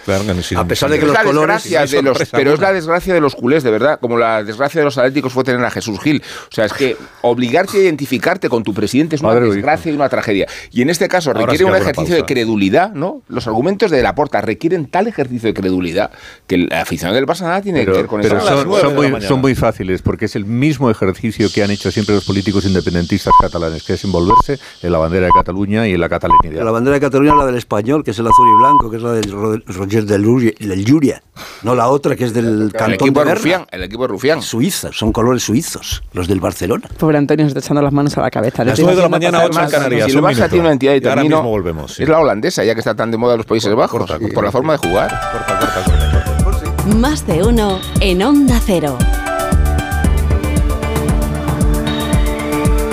Claro, 0.06 0.26
que 0.26 0.44
sin- 0.44 0.58
A 0.58 0.68
pesar 0.68 0.90
de 0.90 1.00
que 1.00 1.06
los 1.06 1.18
colores- 1.20 1.64
de 1.70 2.02
los, 2.02 2.18
pero 2.32 2.54
es 2.54 2.60
la 2.60 2.74
desgracia 2.74 3.14
de 3.14 3.22
los 3.22 3.36
culés, 3.36 3.64
de 3.64 3.72
verdad. 3.72 4.00
Como 4.00 4.18
la 4.18 4.44
desgracia 4.44 4.82
de 4.82 4.86
los 4.86 4.98
atléticos 4.98 5.32
fue 5.34 5.44
tener 5.44 5.64
a 5.64 5.72
Jesús 5.72 6.00
Gil. 6.00 6.22
O 6.50 6.54
sea, 6.54 6.66
es 6.66 6.74
que 6.74 6.98
obligarte 7.22 7.78
a 7.78 7.82
identificarte 7.82 8.50
con 8.50 8.64
tu 8.64 8.74
presidente 8.74 9.16
es 9.16 9.22
una 9.22 9.30
Madre 9.34 9.50
desgracia 9.50 9.92
y 9.92 9.96
una 9.96 10.10
tragedia. 10.10 10.48
Y 10.72 10.82
en 10.82 10.90
este 10.90 11.08
caso 11.08 11.30
Ahora 11.32 11.42
requiere 11.42 11.58
sí 11.60 11.64
que 11.66 11.70
un 11.72 11.78
ejercicio 11.78 12.16
de 12.16 12.26
credulidad, 12.26 12.92
¿no? 12.94 13.22
Los 13.28 13.48
argumentos 13.48 13.92
de 13.92 14.02
la 14.04 14.16
porta 14.16 14.42
requieren 14.42 14.88
tal 14.88 15.08
ejercicio 15.08 15.48
de 15.48 15.54
credulidad 15.54 16.12
que 16.48 16.56
el 16.56 16.74
aficionado 16.74 17.16
del 17.16 17.26
Barça 17.26 17.42
nada 17.42 17.62
tiene 17.62 17.80
que 17.82 17.86
Pero, 17.86 17.98
ver 17.98 18.08
con 18.08 18.22
pero 18.22 18.38
eso. 18.38 18.48
Son 18.48 18.58
son, 18.82 18.96
muy, 18.96 19.22
son 19.22 19.42
muy 19.42 19.56
fáciles 19.56 20.02
porque 20.02 20.26
es 20.26 20.36
el 20.36 20.46
mismo 20.46 20.90
ejercicio 20.90 21.48
que 21.54 21.64
han 21.64 21.72
hecho 21.72 21.92
siempre 21.92 22.16
los 22.16 22.26
políticos 22.26 22.66
independentistas 22.66 23.34
catalanes, 23.40 23.84
que 23.84 23.94
es 23.94 24.04
envolverse 24.04 24.60
en 24.82 24.92
la 24.92 24.98
bandera 24.98 25.26
de 25.28 25.32
Cataluña 25.34 25.88
y 25.88 25.94
en 25.94 26.00
la 26.02 26.10
catalanidad. 26.10 26.64
La 26.64 26.72
bandera 26.72 26.96
de 26.96 27.02
Cataluña 27.02 27.32
es 27.32 27.38
la 27.38 27.46
del 27.46 27.56
español, 27.56 28.04
que 28.04 28.12
es 28.12 28.20
el 28.20 28.28
azul 28.28 28.48
y 28.48 28.60
blanco, 28.60 28.90
que 28.90 28.98
es 28.98 29.04
la 29.04 29.12
del 29.14 29.64
Roger 30.02 30.56
del 30.58 30.86
Llúria. 30.86 31.22
No 31.64 31.76
la 31.76 31.88
otra, 31.88 32.16
que 32.16 32.26
es 32.26 32.34
del 32.34 32.46
el 32.64 32.72
Cantón 32.72 32.94
equipo 32.94 33.20
de 33.20 33.26
Berna. 33.26 33.34
Rufián, 33.36 33.66
el 33.72 33.84
equipo 33.84 34.02
de 34.04 34.08
Rufián. 34.10 34.42
Suiza, 34.42 34.90
son 34.92 35.12
colores 35.12 35.44
suizos, 35.44 36.04
los 36.14 36.28
del 36.28 36.40
Barcelona. 36.40 36.88
Pobre 36.98 37.18
Antonio 37.18 37.46
se 37.46 37.50
está 37.50 37.60
echando 37.60 37.82
las 37.82 37.94
manos 37.94 38.18
a 38.18 38.22
la 38.22 38.30
cabeza. 38.32 38.64
Las 38.64 38.74
estoy 38.74 38.86
nueve 38.86 38.98
de 38.98 39.02
la 39.04 39.10
mañana, 39.10 39.38
pasar 39.40 39.50
ocho 39.50 39.60
en 39.60 39.64
más- 39.64 39.72
Canarias. 39.72 40.12
Si 40.12 40.18
el 40.18 40.24
Barça 40.24 40.50
tiene 40.50 40.62
una 40.66 40.72
entidad 40.74 40.94
y 40.94 40.96
Y 40.96 41.00
ahora 41.00 41.16
termino, 41.16 41.38
mismo 41.38 41.50
volvemos, 41.50 41.94
sí. 41.94 42.04
es 42.04 42.10
la 42.10 42.20
holandesa, 42.20 42.64
ya 42.64 42.74
que 42.74 42.80
está 42.80 42.96
tan 42.96 43.12
de 43.12 43.18
moda 43.18 43.34
en 43.34 43.38
los 43.38 43.46
Países 43.46 43.74
Bajos, 43.74 44.00
corta, 44.00 44.20
corta. 44.20 44.34
por 44.34 44.44
la 44.44 44.52
forma 44.52 44.74
de 44.74 44.78
jugar. 44.90 45.10
Corta, 45.32 45.60
corta, 45.60 45.84
corta, 45.86 46.44
corta. 46.44 46.96
Más 46.98 47.26
de 47.26 47.44
uno 47.44 47.80
en 48.02 48.22
Onda 48.24 48.60
Cero. 48.66 48.98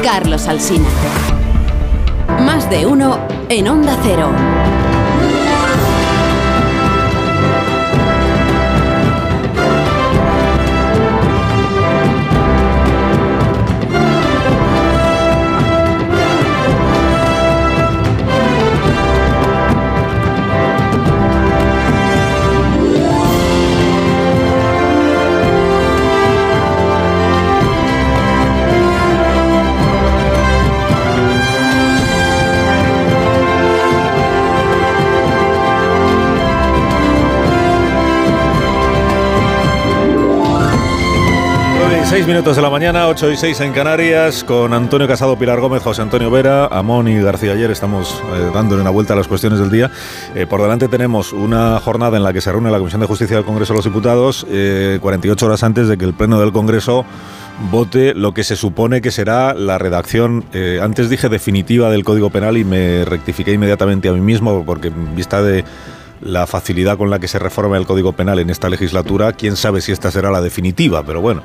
Carlos 0.03 0.47
Alsina. 0.49 0.87
Más 2.45 2.69
de 2.71 2.87
uno 2.87 3.19
en 3.49 3.69
Onda 3.69 3.97
Cero. 4.03 4.31
Nueve 42.11 42.23
y 42.23 42.25
seis 42.25 42.35
minutos 42.35 42.57
de 42.57 42.63
la 42.63 42.71
mañana, 42.71 43.07
8 43.07 43.31
y 43.31 43.37
6 43.37 43.61
en 43.61 43.73
Canarias, 43.73 44.43
con 44.43 44.75
Antonio 44.75 45.07
Casado, 45.07 45.39
Pilar 45.39 45.61
Gómez, 45.61 45.81
José 45.81 46.03
Antonio 46.03 46.29
Vera, 46.29 46.67
Amón 46.67 47.07
y 47.07 47.23
García 47.23 47.53
Ayer. 47.53 47.71
Estamos 47.71 48.21
eh, 48.35 48.51
dándole 48.53 48.81
una 48.81 48.91
vuelta 48.91 49.13
a 49.13 49.17
las 49.17 49.29
cuestiones 49.29 49.61
del 49.61 49.71
día. 49.71 49.93
Eh, 50.35 50.45
por 50.45 50.61
delante 50.61 50.89
tenemos 50.89 51.33
una 51.33 51.79
jornada 51.79 52.17
en 52.17 52.25
la 52.25 52.33
que 52.33 52.41
se 52.41 52.51
reúne 52.51 52.69
la 52.73 52.79
Comisión 52.79 53.01
de 53.01 53.07
Justicia 53.07 53.37
del 53.37 53.45
Congreso 53.45 53.75
de 53.75 53.77
los 53.77 53.85
Diputados, 53.85 54.45
eh, 54.51 54.99
48 55.01 55.47
horas 55.47 55.63
antes 55.63 55.87
de 55.87 55.97
que 55.97 56.05
el 56.05 56.13
Pleno 56.13 56.41
del 56.41 56.51
Congreso 56.51 57.05
vote 57.71 58.13
lo 58.15 58.35
que 58.35 58.43
se 58.43 58.57
supone 58.57 59.01
que 59.01 59.13
será 59.13 59.55
la 59.55 59.79
redacción, 59.79 60.45
eh, 60.53 60.81
antes 60.83 61.11
dije 61.11 61.29
definitiva 61.29 61.91
del 61.91 62.03
Código 62.03 62.31
Penal 62.31 62.57
y 62.57 62.65
me 62.65 63.05
rectifiqué 63.05 63.53
inmediatamente 63.53 64.09
a 64.09 64.13
mí 64.13 64.21
mismo 64.21 64.65
porque 64.65 64.89
en 64.89 65.15
vista 65.15 65.43
de 65.43 65.65
la 66.23 66.47
facilidad 66.47 66.99
con 66.99 67.11
la 67.11 67.19
que 67.19 67.29
se 67.29 67.39
reforma 67.39 67.77
el 67.77 67.87
Código 67.87 68.13
Penal 68.13 68.39
en 68.39 68.51
esta 68.51 68.69
legislatura, 68.69 69.33
quién 69.33 69.57
sabe 69.57 69.81
si 69.81 69.93
esta 69.93 70.11
será 70.11 70.31
la 70.31 70.41
definitiva, 70.41 71.03
pero 71.05 71.21
bueno, 71.21 71.43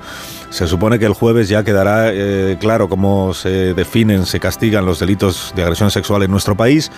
se 0.50 0.68
supone 0.68 1.00
que 1.00 1.06
el 1.06 1.14
jueves 1.14 1.50
ya 1.50 1.64
quedará 1.64 2.12
eh, 2.12 2.58
claro 2.60 2.90
cómo 2.90 3.34
se 3.34 3.74
definen, 3.74 4.26
se 4.26 4.40
castigan 4.40 4.86
los 4.86 5.00
delitos 5.00 5.54
de 5.56 5.64
agresión 5.64 5.92
sexual 5.92 6.24
en 6.24 6.32
nuestro 6.32 6.56
país. 6.56 6.92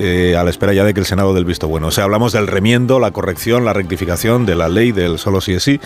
Eh, 0.00 0.34
a 0.34 0.42
la 0.44 0.50
espera 0.50 0.72
ya 0.72 0.82
de 0.82 0.94
que 0.94 1.00
el 1.00 1.06
Senado 1.06 1.34
del 1.34 1.44
visto 1.44 1.68
bueno. 1.68 1.88
O 1.88 1.90
sea, 1.90 2.04
hablamos 2.04 2.32
del 2.32 2.46
remiendo, 2.46 2.98
la 2.98 3.10
corrección, 3.10 3.66
la 3.66 3.74
rectificación 3.74 4.46
de 4.46 4.54
la 4.54 4.70
ley 4.70 4.92
del 4.92 5.18
solo 5.18 5.42
sí 5.42 5.52
es 5.52 5.62
sí, 5.62 5.78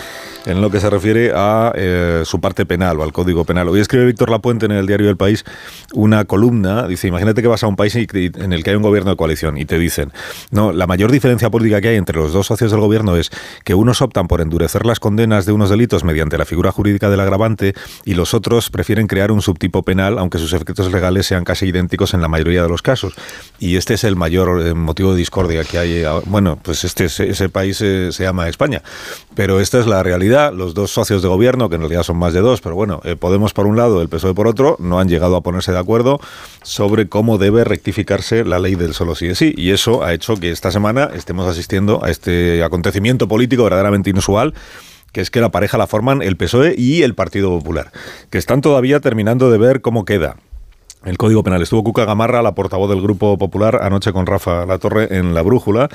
en 0.46 0.60
lo 0.60 0.70
que 0.70 0.78
se 0.78 0.88
refiere 0.88 1.32
a 1.34 1.72
eh, 1.74 2.22
su 2.24 2.40
parte 2.40 2.64
penal 2.64 3.00
o 3.00 3.02
al 3.02 3.12
Código 3.12 3.44
Penal. 3.44 3.68
Hoy 3.68 3.80
escribe 3.80 4.06
Víctor 4.06 4.30
Lapuente 4.30 4.66
en 4.66 4.72
el 4.72 4.86
diario 4.86 5.10
El 5.10 5.16
País 5.16 5.44
una 5.92 6.24
columna, 6.26 6.86
dice, 6.86 7.08
imagínate 7.08 7.42
que 7.42 7.48
vas 7.48 7.64
a 7.64 7.66
un 7.66 7.74
país 7.74 7.96
en 7.96 8.52
el 8.52 8.62
que 8.62 8.70
hay 8.70 8.76
un 8.76 8.82
gobierno 8.82 9.10
de 9.10 9.16
coalición 9.16 9.58
y 9.58 9.64
te 9.64 9.78
dicen, 9.78 10.12
no, 10.50 10.72
la 10.72 10.86
mayor 10.86 11.10
diferencia 11.10 11.50
política 11.50 11.80
que 11.80 11.88
hay 11.88 11.96
entre 11.96 12.16
los 12.16 12.32
dos 12.32 12.46
socios 12.46 12.70
del 12.70 12.80
gobierno 12.80 13.16
es 13.16 13.30
que 13.64 13.74
unos 13.74 14.00
optan 14.00 14.28
por 14.28 14.40
endurecer 14.40 14.86
las 14.86 15.00
condenas 15.00 15.44
de 15.46 15.52
unos 15.52 15.70
delitos 15.70 16.04
mediante 16.04 16.38
la 16.38 16.44
figura 16.44 16.70
jurídica 16.70 17.10
del 17.10 17.20
agravante 17.20 17.74
y 18.04 18.14
los 18.14 18.32
otros 18.32 18.70
prefieren 18.70 19.06
crear 19.06 19.32
un 19.32 19.42
subtipo 19.42 19.82
penal, 19.82 20.18
aunque 20.18 20.38
sus 20.38 20.52
efectos 20.52 20.92
legales 20.92 21.26
sean 21.26 21.44
casi 21.44 21.66
idénticos 21.66 22.14
en 22.14 22.20
la 22.20 22.28
mayoría 22.28 22.62
de 22.62 22.68
los 22.68 22.82
casos. 22.82 23.14
Y 23.58 23.76
este 23.76 23.94
es 23.94 24.03
el 24.04 24.16
mayor 24.16 24.62
eh, 24.66 24.74
motivo 24.74 25.12
de 25.12 25.18
discordia 25.18 25.64
que 25.64 25.78
hay. 25.78 26.04
ahora. 26.04 26.24
Bueno, 26.28 26.58
pues 26.62 26.84
este 26.84 27.06
ese, 27.06 27.30
ese 27.30 27.48
país 27.48 27.80
eh, 27.80 28.10
se 28.12 28.24
llama 28.24 28.48
España, 28.48 28.82
pero 29.34 29.60
esta 29.60 29.80
es 29.80 29.86
la 29.86 30.02
realidad. 30.02 30.52
Los 30.52 30.74
dos 30.74 30.92
socios 30.92 31.22
de 31.22 31.28
gobierno, 31.28 31.68
que 31.68 31.76
en 31.76 31.82
realidad 31.82 32.02
son 32.02 32.16
más 32.16 32.32
de 32.32 32.40
dos, 32.40 32.60
pero 32.60 32.74
bueno, 32.74 33.00
eh, 33.04 33.16
Podemos 33.24 33.54
por 33.54 33.66
un 33.66 33.76
lado, 33.76 34.02
el 34.02 34.10
PSOE 34.10 34.34
por 34.34 34.46
otro, 34.46 34.76
no 34.78 35.00
han 35.00 35.08
llegado 35.08 35.36
a 35.36 35.40
ponerse 35.40 35.72
de 35.72 35.78
acuerdo 35.78 36.20
sobre 36.62 37.08
cómo 37.08 37.38
debe 37.38 37.64
rectificarse 37.64 38.44
la 38.44 38.58
ley 38.58 38.74
del 38.74 38.92
solo 38.92 39.14
sí 39.14 39.28
es 39.28 39.38
sí. 39.38 39.54
Y 39.56 39.70
eso 39.70 40.04
ha 40.04 40.12
hecho 40.12 40.36
que 40.36 40.50
esta 40.50 40.70
semana 40.70 41.10
estemos 41.14 41.46
asistiendo 41.46 42.04
a 42.04 42.10
este 42.10 42.62
acontecimiento 42.62 43.26
político 43.28 43.64
verdaderamente 43.64 44.10
inusual 44.10 44.52
que 45.12 45.20
es 45.20 45.30
que 45.30 45.40
la 45.40 45.50
pareja 45.50 45.78
la 45.78 45.86
forman 45.86 46.22
el 46.22 46.36
PSOE 46.36 46.74
y 46.76 47.02
el 47.02 47.14
Partido 47.14 47.48
Popular, 47.48 47.92
que 48.30 48.36
están 48.36 48.60
todavía 48.60 48.98
terminando 48.98 49.50
de 49.50 49.58
ver 49.58 49.80
cómo 49.80 50.04
queda. 50.04 50.36
El 51.04 51.18
Código 51.18 51.42
Penal. 51.42 51.62
Estuvo 51.62 51.84
Cuca 51.84 52.04
Gamarra, 52.04 52.42
la 52.42 52.54
portavoz 52.54 52.88
del 52.88 53.02
Grupo 53.02 53.36
Popular, 53.36 53.80
anoche 53.82 54.12
con 54.12 54.26
Rafa 54.26 54.64
Latorre 54.66 55.16
en 55.16 55.34
La 55.34 55.42
Brújula 55.42 55.88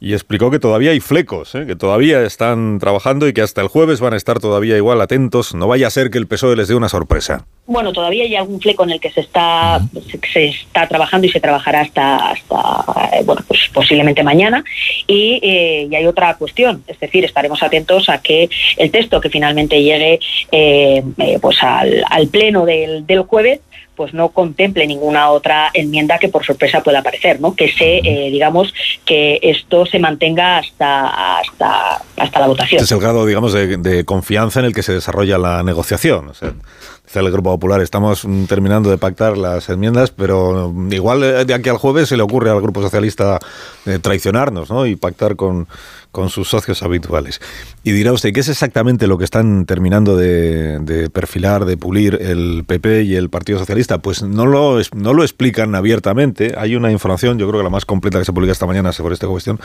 y 0.00 0.12
explicó 0.12 0.50
que 0.50 0.58
todavía 0.58 0.92
hay 0.92 1.00
flecos, 1.00 1.54
¿eh? 1.54 1.66
que 1.66 1.74
todavía 1.74 2.22
están 2.22 2.78
trabajando 2.78 3.26
y 3.26 3.32
que 3.32 3.42
hasta 3.42 3.60
el 3.60 3.68
jueves 3.68 4.00
van 4.00 4.14
a 4.14 4.16
estar 4.16 4.38
todavía 4.38 4.76
igual 4.76 5.00
atentos. 5.00 5.54
No 5.54 5.66
vaya 5.66 5.88
a 5.88 5.90
ser 5.90 6.10
que 6.10 6.18
el 6.18 6.26
PSOE 6.26 6.56
les 6.56 6.68
dé 6.68 6.74
una 6.74 6.88
sorpresa. 6.88 7.46
Bueno, 7.66 7.92
todavía 7.92 8.24
hay 8.24 8.34
algún 8.36 8.60
fleco 8.60 8.84
en 8.84 8.90
el 8.90 9.00
que 9.00 9.10
se 9.10 9.20
está 9.20 9.80
se, 10.10 10.20
se 10.32 10.46
está 10.46 10.86
trabajando 10.86 11.26
y 11.26 11.30
se 11.30 11.40
trabajará 11.40 11.80
hasta 11.80 12.30
hasta 12.30 13.10
eh, 13.12 13.22
bueno 13.24 13.42
pues 13.46 13.68
posiblemente 13.74 14.22
mañana 14.22 14.64
y, 15.06 15.38
eh, 15.42 15.88
y 15.90 15.94
hay 15.94 16.06
otra 16.06 16.34
cuestión, 16.36 16.82
es 16.86 16.98
decir, 16.98 17.24
estaremos 17.24 17.62
atentos 17.62 18.08
a 18.08 18.22
que 18.22 18.48
el 18.78 18.90
texto 18.90 19.20
que 19.20 19.28
finalmente 19.28 19.82
llegue 19.82 20.18
eh, 20.50 21.02
pues 21.42 21.62
al, 21.62 22.04
al 22.08 22.28
pleno 22.28 22.64
del, 22.64 23.06
del 23.06 23.20
jueves 23.22 23.60
pues 23.98 24.14
no 24.14 24.28
contemple 24.28 24.86
ninguna 24.86 25.28
otra 25.30 25.70
enmienda 25.74 26.18
que 26.18 26.28
por 26.28 26.46
sorpresa 26.46 26.84
pueda 26.84 27.00
aparecer, 27.00 27.40
¿no? 27.40 27.56
Que 27.56 27.68
se, 27.70 27.98
eh, 27.98 28.30
digamos, 28.30 28.72
que 29.04 29.40
esto 29.42 29.84
se 29.86 29.98
mantenga 29.98 30.58
hasta 30.58 31.38
hasta 31.40 32.00
hasta 32.16 32.40
la 32.40 32.46
votación. 32.46 32.80
Este 32.80 32.84
es 32.84 32.92
el 32.92 33.00
grado, 33.00 33.26
digamos, 33.26 33.52
de, 33.52 33.76
de 33.76 34.04
confianza 34.04 34.60
en 34.60 34.66
el 34.66 34.72
que 34.72 34.84
se 34.84 34.92
desarrolla 34.92 35.36
la 35.36 35.64
negociación. 35.64 36.28
O 36.28 36.34
sea, 36.34 36.52
dice 36.52 36.62
el 37.14 37.30
Grupo 37.30 37.50
Popular, 37.50 37.80
estamos 37.80 38.24
mm, 38.24 38.44
terminando 38.44 38.90
de 38.90 38.98
pactar 38.98 39.36
las 39.38 39.68
enmiendas, 39.68 40.10
pero 40.10 40.70
mm, 40.72 40.92
igual 40.92 41.22
eh, 41.24 41.44
de 41.44 41.54
aquí 41.54 41.68
al 41.68 41.78
jueves 41.78 42.08
se 42.08 42.16
le 42.16 42.22
ocurre 42.22 42.50
al 42.50 42.60
Grupo 42.60 42.82
Socialista 42.82 43.38
eh, 43.86 43.98
traicionarnos 44.00 44.70
¿no? 44.70 44.86
y 44.86 44.94
pactar 44.96 45.34
con, 45.36 45.66
con 46.12 46.28
sus 46.28 46.48
socios 46.48 46.82
habituales. 46.82 47.40
Y 47.82 47.92
dirá 47.92 48.12
usted, 48.12 48.32
¿qué 48.32 48.40
es 48.40 48.48
exactamente 48.48 49.06
lo 49.06 49.16
que 49.16 49.24
están 49.24 49.64
terminando 49.64 50.16
de, 50.16 51.08
perfilar, 51.12 51.64
de 51.64 51.76
pulir 51.78 52.18
el 52.20 52.64
PP 52.66 53.02
y 53.04 53.14
el 53.16 53.30
Partido 53.30 53.58
Socialista? 53.58 53.98
Pues 53.98 54.22
no 54.22 54.44
lo, 54.46 54.78
no 54.94 55.14
lo 55.14 55.22
explican 55.22 55.74
abiertamente. 55.74 56.54
Hay 56.58 56.76
una 56.76 56.90
información, 56.92 57.38
yo 57.38 57.48
creo 57.48 57.60
que 57.60 57.64
la 57.64 57.70
más 57.70 57.86
completa 57.86 58.18
que 58.18 58.24
se 58.26 58.32
publica 58.32 58.52
esta 58.52 58.66
mañana 58.66 58.92
sobre 58.92 59.14
esta 59.14 59.26
cuestión, 59.26 59.58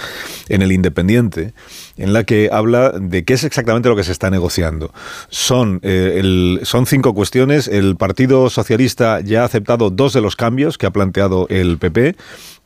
en 0.47 0.61
el 0.61 0.71
Independiente, 0.71 1.53
en 1.97 2.13
la 2.13 2.23
que 2.23 2.49
habla 2.51 2.91
de 2.91 3.25
qué 3.25 3.33
es 3.33 3.43
exactamente 3.43 3.89
lo 3.89 3.95
que 3.97 4.03
se 4.05 4.11
está 4.13 4.29
negociando. 4.29 4.93
Son, 5.29 5.79
eh, 5.83 6.15
el- 6.19 6.61
son 6.63 6.85
cinco 6.85 7.13
cuestiones. 7.13 7.32
El 7.33 7.95
Partido 7.95 8.47
Socialista 8.51 9.19
ya 9.21 9.41
ha 9.41 9.45
aceptado 9.45 9.89
dos 9.89 10.13
de 10.13 10.21
los 10.21 10.35
cambios 10.35 10.77
que 10.77 10.85
ha 10.85 10.91
planteado 10.91 11.47
el 11.49 11.79
PP 11.79 12.15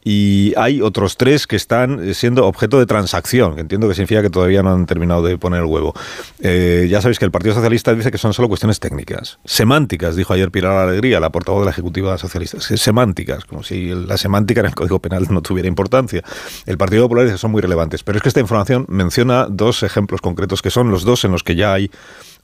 y 0.04 0.54
hay 0.58 0.82
otros 0.82 1.16
tres 1.16 1.48
que 1.48 1.56
están 1.56 2.14
siendo 2.14 2.46
objeto 2.46 2.78
de 2.78 2.86
transacción, 2.86 3.56
que 3.56 3.62
entiendo 3.62 3.88
que 3.88 3.94
significa 3.94 4.22
que 4.22 4.30
todavía 4.30 4.64
no 4.64 4.74
han 4.74 4.86
terminado 4.86 5.22
de 5.24 5.38
poner 5.38 5.62
el 5.62 5.66
huevo. 5.68 5.94
Eh, 6.40 6.88
ya 6.90 7.02
sabéis 7.02 7.18
que 7.18 7.26
el 7.26 7.32
Partido 7.32 7.56
Socialista 7.56 7.94
dice 7.94 8.12
que 8.12 8.18
son 8.18 8.34
solo 8.34 8.50
cuestiones 8.50 8.82
técnicas. 8.82 9.40
Semánticas, 9.46 10.18
dijo 10.18 10.34
ayer 10.34 10.52
Pilar 10.52 10.74
Alegría, 10.74 11.22
la 11.22 11.30
portavoz 11.30 11.62
de 11.62 11.66
la 11.66 11.72
Ejecutiva 11.72 12.18
Socialista. 12.18 12.60
Semánticas, 12.60 13.46
como 13.46 13.64
si 13.64 13.90
la 13.90 14.18
semántica 14.18 14.60
en 14.60 14.68
el 14.68 14.76
Código 14.76 15.00
Penal 15.00 15.28
no 15.30 15.42
tuviera 15.42 15.68
importancia. 15.68 16.24
El 16.66 16.78
Partido 16.78 17.04
Popular 17.04 17.26
dice 17.26 17.36
que 17.36 17.40
son 17.40 17.52
muy 17.52 17.62
relevantes. 17.62 18.04
Pero 18.04 18.18
es 18.18 18.22
que 18.22 18.30
esta 18.30 18.42
información 18.42 18.86
menciona 18.90 19.48
dos 19.50 19.84
ejemplos 19.84 20.22
concretos 20.22 20.62
que 20.62 20.72
son 20.72 20.92
los 20.92 21.04
dos 21.04 21.24
en 21.24 21.32
los 21.32 21.44
que 21.44 21.56
ya 21.56 21.74
hay 21.74 21.90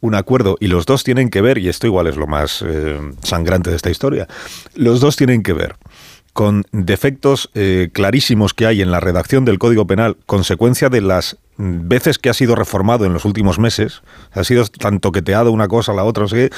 un 0.03 0.15
acuerdo 0.15 0.57
y 0.59 0.67
los 0.67 0.85
dos 0.85 1.05
tienen 1.05 1.29
que 1.29 1.41
ver, 1.41 1.57
y 1.57 1.69
esto 1.69 1.87
igual 1.87 2.07
es 2.07 2.17
lo 2.17 2.27
más 2.27 2.61
eh, 2.61 2.99
sangrante 3.23 3.69
de 3.69 3.77
esta 3.77 3.89
historia, 3.89 4.27
los 4.75 4.99
dos 4.99 5.15
tienen 5.15 5.43
que 5.43 5.53
ver 5.53 5.77
con 6.33 6.65
defectos 6.73 7.49
eh, 7.53 7.89
clarísimos 7.93 8.53
que 8.53 8.65
hay 8.65 8.81
en 8.81 8.91
la 8.91 8.99
redacción 8.99 9.45
del 9.45 9.59
Código 9.59 9.87
Penal, 9.87 10.17
consecuencia 10.25 10.89
de 10.89 10.99
las 10.99 11.37
veces 11.57 12.17
que 12.19 12.29
ha 12.29 12.33
sido 12.33 12.55
reformado 12.55 13.05
en 13.05 13.13
los 13.13 13.23
últimos 13.23 13.59
meses, 13.59 14.01
ha 14.33 14.43
sido 14.43 14.65
tan 14.65 14.99
toqueteado 14.99 15.51
una 15.51 15.69
cosa 15.69 15.93
a 15.93 15.95
la 15.95 16.03
otra, 16.03 16.27
sé 16.27 16.35
qué, 16.35 16.55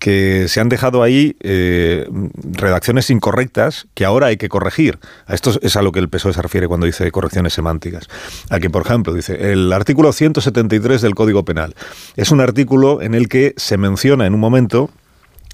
que 0.00 0.48
se 0.48 0.60
han 0.60 0.70
dejado 0.70 1.02
ahí 1.02 1.36
eh, 1.40 2.08
redacciones 2.42 3.10
incorrectas 3.10 3.86
que 3.94 4.06
ahora 4.06 4.28
hay 4.28 4.38
que 4.38 4.48
corregir. 4.48 4.98
A 5.26 5.34
esto 5.34 5.52
es 5.60 5.76
a 5.76 5.82
lo 5.82 5.92
que 5.92 6.00
el 6.00 6.08
PSOE 6.08 6.32
se 6.32 6.42
refiere 6.42 6.66
cuando 6.66 6.86
dice 6.86 7.12
correcciones 7.12 7.52
semánticas. 7.52 8.08
A 8.48 8.58
que, 8.58 8.70
por 8.70 8.82
ejemplo, 8.82 9.12
dice 9.12 9.52
el 9.52 9.70
artículo 9.72 10.12
173 10.12 11.02
del 11.02 11.14
Código 11.14 11.44
Penal. 11.44 11.74
Es 12.16 12.30
un 12.30 12.40
artículo 12.40 13.02
en 13.02 13.14
el 13.14 13.28
que 13.28 13.52
se 13.58 13.76
menciona 13.76 14.26
en 14.26 14.32
un 14.32 14.40
momento 14.40 14.90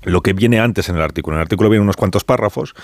lo 0.07 0.23
que 0.23 0.33
viene 0.33 0.61
antes 0.61 0.89
en 0.89 0.97
el 0.97 1.03
artículo. 1.03 1.37
En 1.37 1.41
el 1.41 1.43
artículo 1.43 1.69
vienen 1.69 1.83
unos 1.83 1.97
cuantos 1.97 2.25
párrafos 2.25 2.75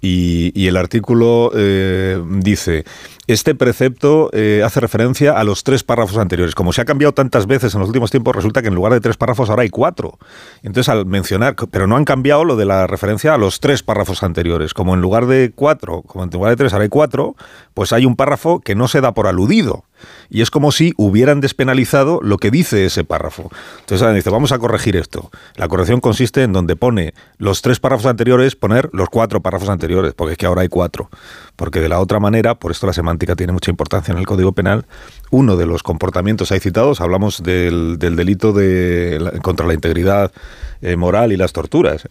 y, 0.00 0.68
el 0.68 0.76
artículo 0.76 1.50
eh, 1.54 2.22
dice, 2.36 2.84
este 3.26 3.56
precepto 3.56 4.30
eh, 4.32 4.62
hace 4.64 4.78
referencia 4.78 5.32
a 5.32 5.42
los 5.42 5.64
tres 5.64 5.82
párrafos 5.82 6.18
anteriores. 6.18 6.54
Como 6.54 6.72
se 6.72 6.80
ha 6.80 6.84
cambiado 6.84 7.12
tantas 7.12 7.46
veces 7.46 7.74
en 7.74 7.80
los 7.80 7.88
últimos 7.88 8.12
tiempos, 8.12 8.36
resulta 8.36 8.62
que 8.62 8.68
en 8.68 8.76
lugar 8.76 8.92
de 8.92 9.00
tres 9.00 9.16
párrafos 9.16 9.50
ahora 9.50 9.62
hay 9.62 9.70
cuatro. 9.70 10.18
Entonces, 10.62 10.88
al 10.88 11.04
mencionar, 11.04 11.56
pero 11.70 11.88
no 11.88 11.96
han 11.96 12.04
cambiado 12.04 12.44
lo 12.44 12.54
de 12.54 12.64
la 12.64 12.86
referencia 12.86 13.34
a 13.34 13.38
los 13.38 13.58
tres 13.58 13.82
párrafos 13.82 14.22
anteriores. 14.22 14.72
Como 14.72 14.94
en 14.94 15.00
lugar 15.00 15.26
de 15.26 15.50
cuatro, 15.52 16.02
como 16.02 16.24
en 16.24 16.30
lugar 16.30 16.50
de 16.50 16.56
tres 16.56 16.72
ahora 16.72 16.84
hay 16.84 16.90
cuatro, 16.90 17.34
pues 17.74 17.92
hay 17.92 18.06
un 18.06 18.14
párrafo 18.14 18.60
que 18.60 18.76
no 18.76 18.86
se 18.86 19.00
da 19.00 19.14
por 19.14 19.26
aludido. 19.26 19.84
Y 20.30 20.42
es 20.42 20.50
como 20.50 20.72
si 20.72 20.92
hubieran 20.96 21.40
despenalizado 21.40 22.20
lo 22.22 22.38
que 22.38 22.50
dice 22.50 22.86
ese 22.86 23.04
párrafo. 23.04 23.50
Entonces, 23.80 24.14
dice, 24.14 24.30
vamos 24.30 24.52
a 24.52 24.58
corregir 24.58 24.96
esto. 24.96 25.30
La 25.56 25.68
corrección 25.68 26.00
consiste 26.00 26.42
en 26.42 26.52
donde 26.52 26.76
pone 26.76 27.14
los 27.38 27.62
tres 27.62 27.80
párrafos 27.80 28.06
anteriores, 28.06 28.56
poner 28.56 28.90
los 28.92 29.08
cuatro 29.08 29.40
párrafos 29.40 29.68
anteriores 29.68 30.14
porque 30.14 30.32
es 30.32 30.38
que 30.38 30.46
ahora 30.46 30.62
hay 30.62 30.68
cuatro. 30.68 31.10
Porque 31.56 31.80
de 31.80 31.88
la 31.88 32.00
otra 32.00 32.20
manera, 32.20 32.54
por 32.56 32.70
esto 32.70 32.86
la 32.86 32.92
semántica 32.92 33.36
tiene 33.36 33.52
mucha 33.52 33.70
importancia 33.70 34.12
en 34.12 34.18
el 34.18 34.26
Código 34.26 34.52
Penal, 34.52 34.86
uno 35.30 35.56
de 35.56 35.66
los 35.66 35.82
comportamientos 35.82 36.52
ahí 36.52 36.60
citados, 36.60 37.00
hablamos 37.00 37.42
del, 37.42 37.98
delito 37.98 38.52
de, 38.52 39.38
contra 39.42 39.66
la 39.66 39.74
integridad 39.74 40.32
eh, 40.80 40.96
moral 40.96 41.32
y 41.32 41.36
las 41.36 41.52
torturas 41.52 42.08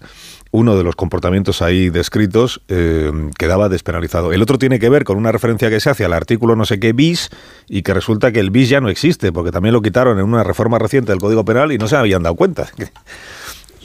uno 0.58 0.76
de 0.76 0.84
los 0.84 0.96
comportamientos 0.96 1.62
ahí 1.62 1.90
descritos 1.90 2.62
eh, 2.68 3.12
quedaba 3.38 3.70
despenalizado. 3.70 4.34
El 4.34 4.42
otro 4.42 4.58
tiene 4.58 4.80
que 4.80 4.90
ver 4.90 5.04
con 5.04 5.18
una 5.18 5.32
referencia 5.32 5.70
que 5.70 5.80
se 5.80 5.92
hace 5.92 6.04
al 6.04 6.14
artículo 6.14 6.56
no 6.56 6.66
sé 6.66 6.80
qué 6.80 6.94
bis 6.94 7.30
y 7.68 7.84
que 7.84 7.94
resulta 7.94 8.32
que 8.32 8.40
el 8.40 8.50
bis 8.50 8.70
ya 8.70 8.82
no 8.82 8.90
existe, 8.90 9.32
porque 9.32 9.52
también 9.52 9.74
lo 9.74 9.82
quitaron 9.82 10.18
en 10.18 10.26
una 10.26 10.44
reforma 10.44 10.80
reciente 10.80 11.12
del 11.12 11.22
Código 11.22 11.46
Penal 11.46 11.72
y 11.72 11.78
no 11.78 11.88
se 11.88 11.96
habían 11.96 12.24
dado 12.24 12.36
cuenta. 12.36 12.68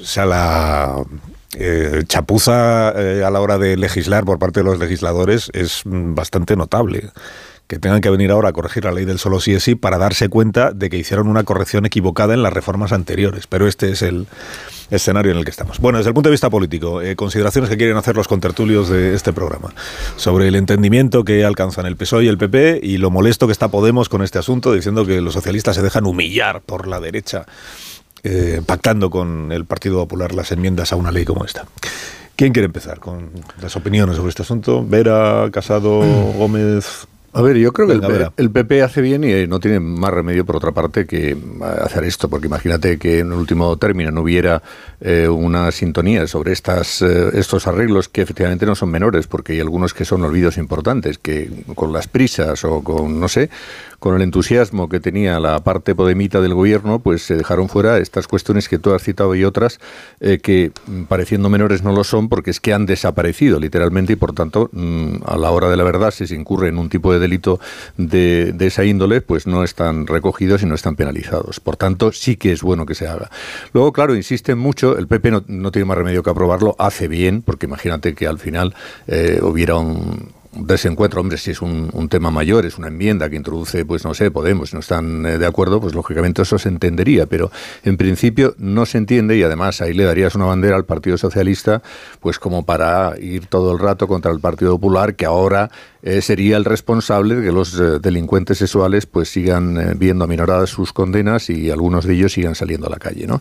O 0.01 0.05
sea, 0.05 0.27
la, 0.27 0.97
eh, 1.55 2.05
chapuza 2.07 2.93
eh, 2.97 3.23
a 3.25 3.31
la 3.31 3.41
hora 3.41 3.59
de 3.59 3.77
legislar 3.77 4.25
por 4.25 4.39
parte 4.39 4.61
de 4.61 4.65
los 4.65 4.79
legisladores 4.79 5.51
es 5.53 5.83
mm, 5.85 6.15
bastante 6.15 6.57
notable. 6.57 7.11
Que 7.67 7.79
tengan 7.79 8.01
que 8.01 8.11
venir 8.11 8.31
ahora 8.31 8.51
a 8.51 8.53
corregir 8.53 8.85
la 8.85 8.93
ley 8.93 9.05
del 9.05 9.19
solo 9.19 9.41
sí 9.41 9.55
es 9.55 9.63
sí 9.63 9.75
para 9.75 9.97
darse 9.97 10.29
cuenta 10.29 10.73
de 10.73 10.91
que 10.91 10.99
hicieron 10.99 11.29
una 11.29 11.45
corrección 11.45 11.87
equivocada 11.87 12.35
en 12.35 12.43
las 12.43 12.53
reformas 12.53 12.93
anteriores. 12.93 13.47
Pero 13.47 13.67
este 13.67 13.91
es 13.91 14.03
el 14.03 14.27
escenario 14.91 15.33
en 15.33 15.39
el 15.39 15.45
que 15.45 15.51
estamos. 15.51 15.79
Bueno, 15.79 15.99
desde 15.99 16.11
el 16.11 16.15
punto 16.15 16.29
de 16.29 16.33
vista 16.33 16.51
político, 16.51 17.01
eh, 17.01 17.17
consideraciones 17.17 17.71
que 17.71 17.79
quieren 17.79 17.97
hacer 17.97 18.15
los 18.15 18.29
contertulios 18.29 18.91
de 18.91 19.15
este 19.15 19.33
programa 19.33 19.73
sobre 20.17 20.49
el 20.49 20.55
entendimiento 20.55 21.25
que 21.25 21.45
alcanzan 21.45 21.87
el 21.87 21.97
PSOE 21.97 22.25
y 22.25 22.29
el 22.29 22.37
PP 22.37 22.81
y 22.83 22.99
lo 22.99 23.11
molesto 23.11 23.47
que 23.47 23.53
está 23.53 23.69
Podemos 23.69 24.11
con 24.11 24.23
este 24.23 24.39
asunto, 24.39 24.75
diciendo 24.75 25.07
que 25.07 25.23
los 25.23 25.33
socialistas 25.33 25.77
se 25.77 25.83
dejan 25.83 26.05
humillar 26.05 26.61
por 26.61 26.87
la 26.87 27.01
derecha 27.01 27.47
eh, 28.25 28.61
pactando 28.65 29.11
con 29.11 29.51
el 29.51 29.65
Partido 29.65 29.97
Popular 29.97 30.33
las 30.33 30.53
enmiendas 30.53 30.93
a 30.93 30.97
una 30.97 31.11
ley 31.11 31.25
como 31.25 31.45
esta. 31.45 31.67
¿Quién 32.37 32.53
quiere 32.53 32.67
empezar 32.67 33.01
con 33.01 33.31
las 33.61 33.75
opiniones 33.77 34.17
sobre 34.17 34.29
este 34.29 34.43
asunto? 34.43 34.85
Vera, 34.87 35.49
Casado, 35.51 36.01
Gómez. 36.37 37.09
A 37.35 37.41
ver, 37.41 37.57
yo 37.57 37.73
creo 37.73 37.89
que 37.89 37.95
el, 38.37 38.51
PP 38.51 38.83
hace 38.83 39.01
bien 39.01 39.25
y 39.25 39.47
no 39.47 39.59
tiene 39.59 39.81
más 39.81 40.11
remedio, 40.13 40.45
por 40.45 40.57
otra 40.57 40.73
parte, 40.73 41.07
que 41.07 41.35
hacer 41.83 42.05
esto, 42.05 42.29
porque 42.29 42.47
imagínate 42.47 42.99
que 42.99 43.21
en 43.21 43.33
último 43.33 43.75
término 43.79 44.11
no 44.11 44.21
hubiera 44.21 44.63
eh, 45.01 45.29
una 45.29 45.73
sintonía 45.73 46.27
sobre 46.27 46.53
estas, 46.53 47.01
eh, 47.01 47.31
estos 47.33 47.67
arreglos 47.67 48.11
que 48.11 48.21
efectivamente 48.21 48.67
no 48.67 48.75
son 48.75 48.91
menores, 48.91 49.27
porque 49.29 49.55
hay 49.55 49.61
algunos 49.61 49.95
que 49.95 50.05
son 50.05 50.23
olvidos 50.25 50.59
importantes, 50.59 51.17
que 51.17 51.65
con 51.75 51.91
las 51.91 52.07
prisas 52.07 52.65
o 52.67 52.85
con, 52.85 53.19
no 53.19 53.29
sé, 53.29 53.49
con 54.03 54.17
el 54.17 54.23
entusiasmo 54.23 54.89
que 54.89 54.99
tenía 54.99 55.39
la 55.39 55.63
parte 55.63 55.95
podemita 55.95 56.41
del 56.41 56.55
gobierno, 56.55 56.99
pues 56.99 57.23
se 57.23 57.37
dejaron 57.37 57.69
fuera 57.69 57.99
estas 57.99 58.27
cuestiones 58.27 58.69
que 58.69 58.81
tú 58.81 58.93
has 58.93 59.05
citado 59.05 59.33
y 59.37 59.45
otras 59.45 59.79
eh, 60.19 60.41
que 60.43 60.73
mm, 60.89 61.05
pareciendo 61.05 61.49
menores 61.49 61.85
no 61.85 61.93
lo 61.93 62.03
son 62.03 62.29
porque 62.29 62.51
es 62.51 62.59
que 62.59 62.73
han 62.73 62.85
desaparecido 62.85 63.61
literalmente 63.61 64.15
y 64.15 64.17
por 64.17 64.33
tanto 64.33 64.71
mm, 64.73 65.19
a 65.25 65.37
la 65.37 65.53
hora 65.53 65.71
de 65.71 65.77
la 65.77 65.85
verdad 65.85 66.11
si 66.11 66.27
se 66.27 66.35
incurre 66.35 66.67
en 66.67 66.79
un 66.79 66.89
tipo 66.89 67.13
de 67.13 67.21
delito 67.21 67.61
de, 67.97 68.53
esa 68.59 68.85
índole 68.85 69.21
pues 69.21 69.47
no 69.47 69.63
están 69.63 70.09
recogidos 70.09 70.65
y 70.65 70.67
no 70.67 70.75
están 70.75 70.97
penalizados. 70.97 71.61
Por 71.61 71.77
tanto 71.77 72.11
sí 72.11 72.35
que 72.35 72.51
es 72.51 72.63
bueno 72.63 72.87
que 72.87 72.97
se 72.97 73.07
haga. 73.07 73.31
Luego 73.73 73.93
claro, 73.93 74.17
insisten 74.17 74.59
mucho, 74.59 74.99
el 74.99 75.07
PP 75.07 75.31
no, 75.47 75.71
tiene 75.71 75.87
más 75.87 75.97
remedio 75.97 76.25
que 76.25 76.31
aprobarlo, 76.31 76.75
hace 76.81 77.07
bien 77.07 77.41
porque 77.41 77.67
imagínate 77.67 78.17
que 78.17 78.27
al 78.27 78.41
final 78.41 78.75
eh, 79.07 79.39
hubiera 79.41 79.77
un 79.77 80.42
desencuentro, 80.53 81.21
hombre, 81.21 81.39
si 81.39 81.51
es 81.51 81.63
un, 81.63 82.09
tema 82.11 82.31
mayor, 82.31 82.67
es 82.67 82.79
una 82.79 82.89
enmienda 82.89 83.31
que 83.31 83.37
introduce, 83.37 83.85
pues 83.85 84.05
no 84.05 84.13
sé, 84.15 84.31
Podemos, 84.31 84.75
no 84.75 84.81
están 84.81 85.25
eh, 85.25 85.39
de 85.39 85.47
acuerdo, 85.47 85.81
pues 85.81 85.95
lógicamente 85.95 86.43
eso 86.43 86.59
se 86.59 86.69
entendería, 86.69 87.27
pero 87.27 87.51
en 87.85 87.97
principio 87.97 88.55
no 88.59 88.87
se 88.87 88.99
entiende 88.99 89.37
y 89.37 89.43
además 89.43 89.81
ahí 89.81 89.95
le 89.95 90.05
darías 90.05 90.35
una 90.35 90.47
bandera 90.47 90.77
al 90.77 90.85
Partido 90.85 91.17
Socialista, 91.17 91.83
pues 92.21 92.39
como 92.39 92.65
para 92.65 93.15
ir 93.19 93.47
todo 93.47 93.73
el 93.73 93.79
rato 93.79 94.09
contra 94.09 94.31
el 94.33 94.41
Partido 94.41 94.73
Popular, 94.73 95.15
que 95.15 95.27
ahora 95.27 95.71
eh, 96.05 96.21
sería 96.21 96.57
el 96.57 96.65
responsable 96.65 97.37
de 97.37 97.43
que 97.47 97.53
los 97.53 97.79
eh, 97.79 98.01
delincuentes 98.01 98.59
sexuales 98.59 99.07
pues 99.07 99.29
sigan 99.29 99.77
eh, 99.77 99.95
viendo 99.97 100.25
aminoradas 100.25 100.69
sus 100.69 100.93
condenas 100.93 101.49
y 101.49 101.71
algunos 101.71 102.05
de 102.05 102.15
ellos 102.15 102.33
sigan 102.33 102.57
saliendo 102.57 102.89
a 102.89 102.91
la 102.91 102.97
calle. 102.97 103.29
¿no? 103.29 103.41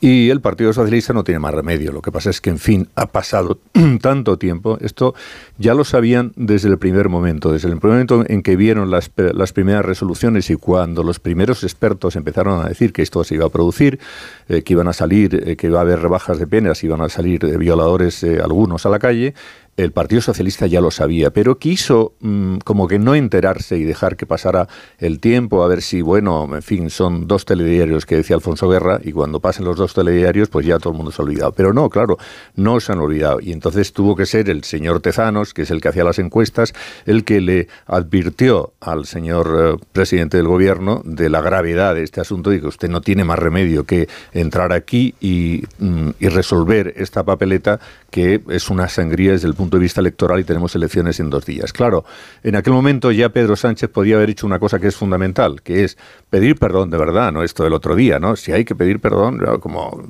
Y 0.00 0.28
el 0.30 0.40
Partido 0.40 0.72
Socialista 0.72 1.12
no 1.12 1.22
tiene 1.22 1.38
más 1.38 1.54
remedio. 1.54 1.92
Lo 1.92 2.02
que 2.02 2.10
pasa 2.10 2.30
es 2.30 2.40
que, 2.40 2.50
en 2.50 2.58
fin, 2.58 2.88
ha 2.96 3.06
pasado 3.06 3.58
tanto 4.00 4.38
tiempo. 4.38 4.76
Esto 4.80 5.14
ya 5.56 5.72
lo 5.74 5.84
sabían 5.84 6.32
desde 6.34 6.68
el 6.68 6.78
primer 6.78 7.08
momento, 7.08 7.52
desde 7.52 7.68
el 7.68 7.78
primer 7.78 8.04
momento 8.04 8.24
en 8.26 8.42
que 8.42 8.56
vieron 8.56 8.90
las, 8.90 9.12
las 9.16 9.52
primeras 9.52 9.84
resoluciones 9.84 10.50
y 10.50 10.56
cuando 10.56 11.04
los 11.04 11.20
primeros 11.20 11.62
expertos 11.62 12.16
empezaron 12.16 12.60
a 12.60 12.68
decir 12.68 12.92
que 12.92 13.02
esto 13.02 13.22
se 13.22 13.36
iba 13.36 13.46
a 13.46 13.50
producir, 13.50 14.00
que 14.48 14.64
iban 14.66 14.88
a 14.88 14.92
salir, 14.92 15.56
que 15.56 15.66
iba 15.68 15.78
a 15.78 15.82
haber 15.82 16.00
rebajas 16.00 16.40
de 16.40 16.48
penas, 16.48 16.82
iban 16.82 17.02
a 17.02 17.08
salir 17.08 17.56
violadores 17.56 18.24
algunos 18.24 18.84
a 18.84 18.88
la 18.88 18.98
calle, 18.98 19.34
el 19.76 19.92
Partido 19.92 20.20
Socialista 20.20 20.66
ya 20.66 20.80
lo 20.80 20.90
sabía, 20.90 21.30
pero 21.30 21.58
quiso 21.58 22.14
mm, 22.20 22.58
como 22.58 22.86
que 22.86 22.98
no 22.98 23.14
enterarse 23.14 23.78
y 23.78 23.84
dejar 23.84 24.16
que 24.16 24.26
pasara 24.26 24.68
el 24.98 25.20
tiempo 25.20 25.62
a 25.62 25.68
ver 25.68 25.82
si, 25.82 26.02
bueno, 26.02 26.48
en 26.54 26.62
fin, 26.62 26.90
son 26.90 27.26
dos 27.26 27.44
telediarios 27.44 28.04
que 28.06 28.16
decía 28.16 28.36
Alfonso 28.36 28.68
Guerra 28.68 29.00
y 29.02 29.12
cuando 29.12 29.40
pasen 29.40 29.64
los 29.64 29.76
dos 29.76 29.94
telediarios 29.94 30.48
pues 30.48 30.66
ya 30.66 30.78
todo 30.78 30.92
el 30.92 30.96
mundo 30.96 31.12
se 31.12 31.22
ha 31.22 31.24
olvidado. 31.24 31.52
Pero 31.52 31.72
no, 31.72 31.88
claro, 31.88 32.18
no 32.56 32.80
se 32.80 32.92
han 32.92 32.98
olvidado. 32.98 33.40
Y 33.40 33.52
entonces 33.52 33.92
tuvo 33.92 34.16
que 34.16 34.26
ser 34.26 34.50
el 34.50 34.64
señor 34.64 35.00
Tezanos, 35.00 35.54
que 35.54 35.62
es 35.62 35.70
el 35.70 35.80
que 35.80 35.88
hacía 35.88 36.04
las 36.04 36.18
encuestas, 36.18 36.74
el 37.06 37.24
que 37.24 37.40
le 37.40 37.68
advirtió 37.86 38.72
al 38.80 39.06
señor 39.06 39.78
eh, 39.80 39.84
presidente 39.92 40.36
del 40.36 40.46
gobierno 40.46 41.02
de 41.04 41.30
la 41.30 41.40
gravedad 41.40 41.94
de 41.94 42.02
este 42.02 42.20
asunto 42.20 42.52
y 42.52 42.60
que 42.60 42.66
usted 42.66 42.88
no 42.88 43.00
tiene 43.00 43.24
más 43.24 43.38
remedio 43.38 43.84
que 43.84 44.08
entrar 44.32 44.72
aquí 44.72 45.14
y, 45.20 45.64
mm, 45.78 46.10
y 46.18 46.28
resolver 46.28 46.94
esta 46.96 47.24
papeleta 47.24 47.80
que 48.10 48.42
es 48.48 48.70
una 48.70 48.88
sangría 48.88 49.32
desde 49.32 49.48
el 49.48 49.54
punto 49.60 49.76
de 49.76 49.82
vista 49.82 50.00
electoral 50.00 50.40
y 50.40 50.44
tenemos 50.44 50.74
elecciones 50.74 51.20
en 51.20 51.28
dos 51.28 51.44
días. 51.44 51.72
Claro, 51.72 52.04
en 52.42 52.56
aquel 52.56 52.72
momento 52.72 53.12
ya 53.12 53.28
Pedro 53.28 53.56
Sánchez 53.56 53.90
podía 53.90 54.16
haber 54.16 54.30
hecho 54.30 54.46
una 54.46 54.58
cosa 54.58 54.78
que 54.78 54.88
es 54.88 54.96
fundamental, 54.96 55.60
que 55.62 55.84
es 55.84 55.98
pedir 56.30 56.56
perdón 56.56 56.90
de 56.90 56.96
verdad, 56.96 57.30
no 57.30 57.42
esto 57.42 57.62
del 57.64 57.74
otro 57.74 57.94
día, 57.94 58.18
¿no? 58.18 58.36
Si 58.36 58.52
hay 58.52 58.64
que 58.64 58.74
pedir 58.74 59.00
perdón, 59.00 59.38
como 59.60 60.02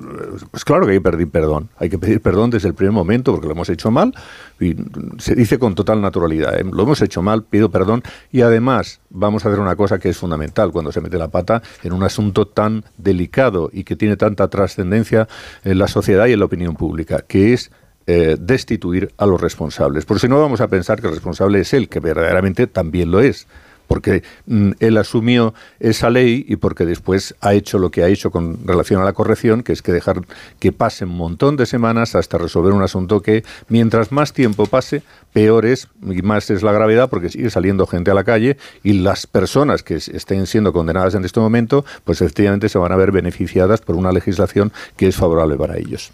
pues 0.51 0.63
claro 0.63 0.85
que 0.85 0.93
hay 0.93 0.99
que 0.99 1.11
pedir 1.11 1.29
perdón, 1.29 1.69
hay 1.77 1.89
que 1.89 1.97
pedir 1.97 2.21
perdón 2.21 2.49
desde 2.49 2.69
el 2.69 2.73
primer 2.73 2.93
momento 2.93 3.33
porque 3.33 3.47
lo 3.47 3.53
hemos 3.53 3.69
hecho 3.69 3.91
mal 3.91 4.13
y 4.59 4.75
se 5.17 5.35
dice 5.35 5.59
con 5.59 5.75
total 5.75 6.01
naturalidad, 6.01 6.57
¿eh? 6.57 6.63
lo 6.63 6.83
hemos 6.83 7.01
hecho 7.01 7.21
mal, 7.21 7.43
pido 7.43 7.69
perdón 7.69 8.03
y 8.31 8.41
además 8.41 9.01
vamos 9.09 9.45
a 9.45 9.49
hacer 9.49 9.59
una 9.59 9.75
cosa 9.75 9.99
que 9.99 10.09
es 10.09 10.17
fundamental 10.17 10.71
cuando 10.71 10.91
se 10.91 11.01
mete 11.01 11.17
la 11.17 11.27
pata 11.27 11.61
en 11.83 11.91
un 11.91 12.03
asunto 12.03 12.47
tan 12.47 12.85
delicado 12.97 13.69
y 13.73 13.83
que 13.83 13.97
tiene 13.97 14.15
tanta 14.15 14.47
trascendencia 14.47 15.27
en 15.63 15.77
la 15.77 15.87
sociedad 15.87 16.27
y 16.27 16.33
en 16.33 16.39
la 16.39 16.45
opinión 16.45 16.75
pública, 16.75 17.23
que 17.27 17.53
es 17.53 17.71
eh, 18.07 18.37
destituir 18.39 19.13
a 19.17 19.25
los 19.25 19.39
responsables. 19.39 20.05
Por 20.05 20.19
si 20.19 20.27
no 20.27 20.39
vamos 20.39 20.61
a 20.61 20.67
pensar 20.67 21.01
que 21.01 21.07
el 21.07 21.13
responsable 21.13 21.59
es 21.59 21.73
él, 21.73 21.89
que 21.89 21.99
verdaderamente 21.99 22.67
también 22.67 23.11
lo 23.11 23.19
es 23.19 23.47
porque 23.91 24.23
mm, 24.45 24.71
él 24.79 24.95
asumió 24.95 25.53
esa 25.81 26.09
ley 26.09 26.45
y 26.47 26.55
porque 26.55 26.85
después 26.85 27.35
ha 27.41 27.53
hecho 27.53 27.77
lo 27.77 27.91
que 27.91 28.03
ha 28.03 28.07
hecho 28.07 28.31
con 28.31 28.65
relación 28.65 29.01
a 29.01 29.03
la 29.03 29.11
corrección, 29.11 29.63
que 29.63 29.73
es 29.73 29.81
que 29.81 29.91
dejar 29.91 30.21
que 30.59 30.71
pase 30.71 31.03
un 31.03 31.17
montón 31.17 31.57
de 31.57 31.65
semanas 31.65 32.15
hasta 32.15 32.37
resolver 32.37 32.71
un 32.71 32.83
asunto 32.83 33.21
que 33.21 33.43
mientras 33.67 34.13
más 34.13 34.31
tiempo 34.31 34.65
pase, 34.65 35.03
peor 35.33 35.65
es 35.65 35.89
y 36.03 36.21
más 36.21 36.49
es 36.49 36.63
la 36.63 36.71
gravedad 36.71 37.09
porque 37.09 37.27
sigue 37.27 37.49
saliendo 37.49 37.85
gente 37.85 38.11
a 38.11 38.13
la 38.13 38.23
calle 38.23 38.55
y 38.81 38.93
las 38.93 39.27
personas 39.27 39.83
que 39.83 39.95
estén 39.95 40.47
siendo 40.47 40.71
condenadas 40.71 41.15
en 41.15 41.25
este 41.25 41.41
momento, 41.41 41.83
pues 42.05 42.21
efectivamente 42.21 42.69
se 42.69 42.77
van 42.77 42.93
a 42.93 42.95
ver 42.95 43.11
beneficiadas 43.11 43.81
por 43.81 43.97
una 43.97 44.13
legislación 44.13 44.71
que 44.95 45.09
es 45.09 45.17
favorable 45.17 45.57
para 45.57 45.77
ellos. 45.77 46.13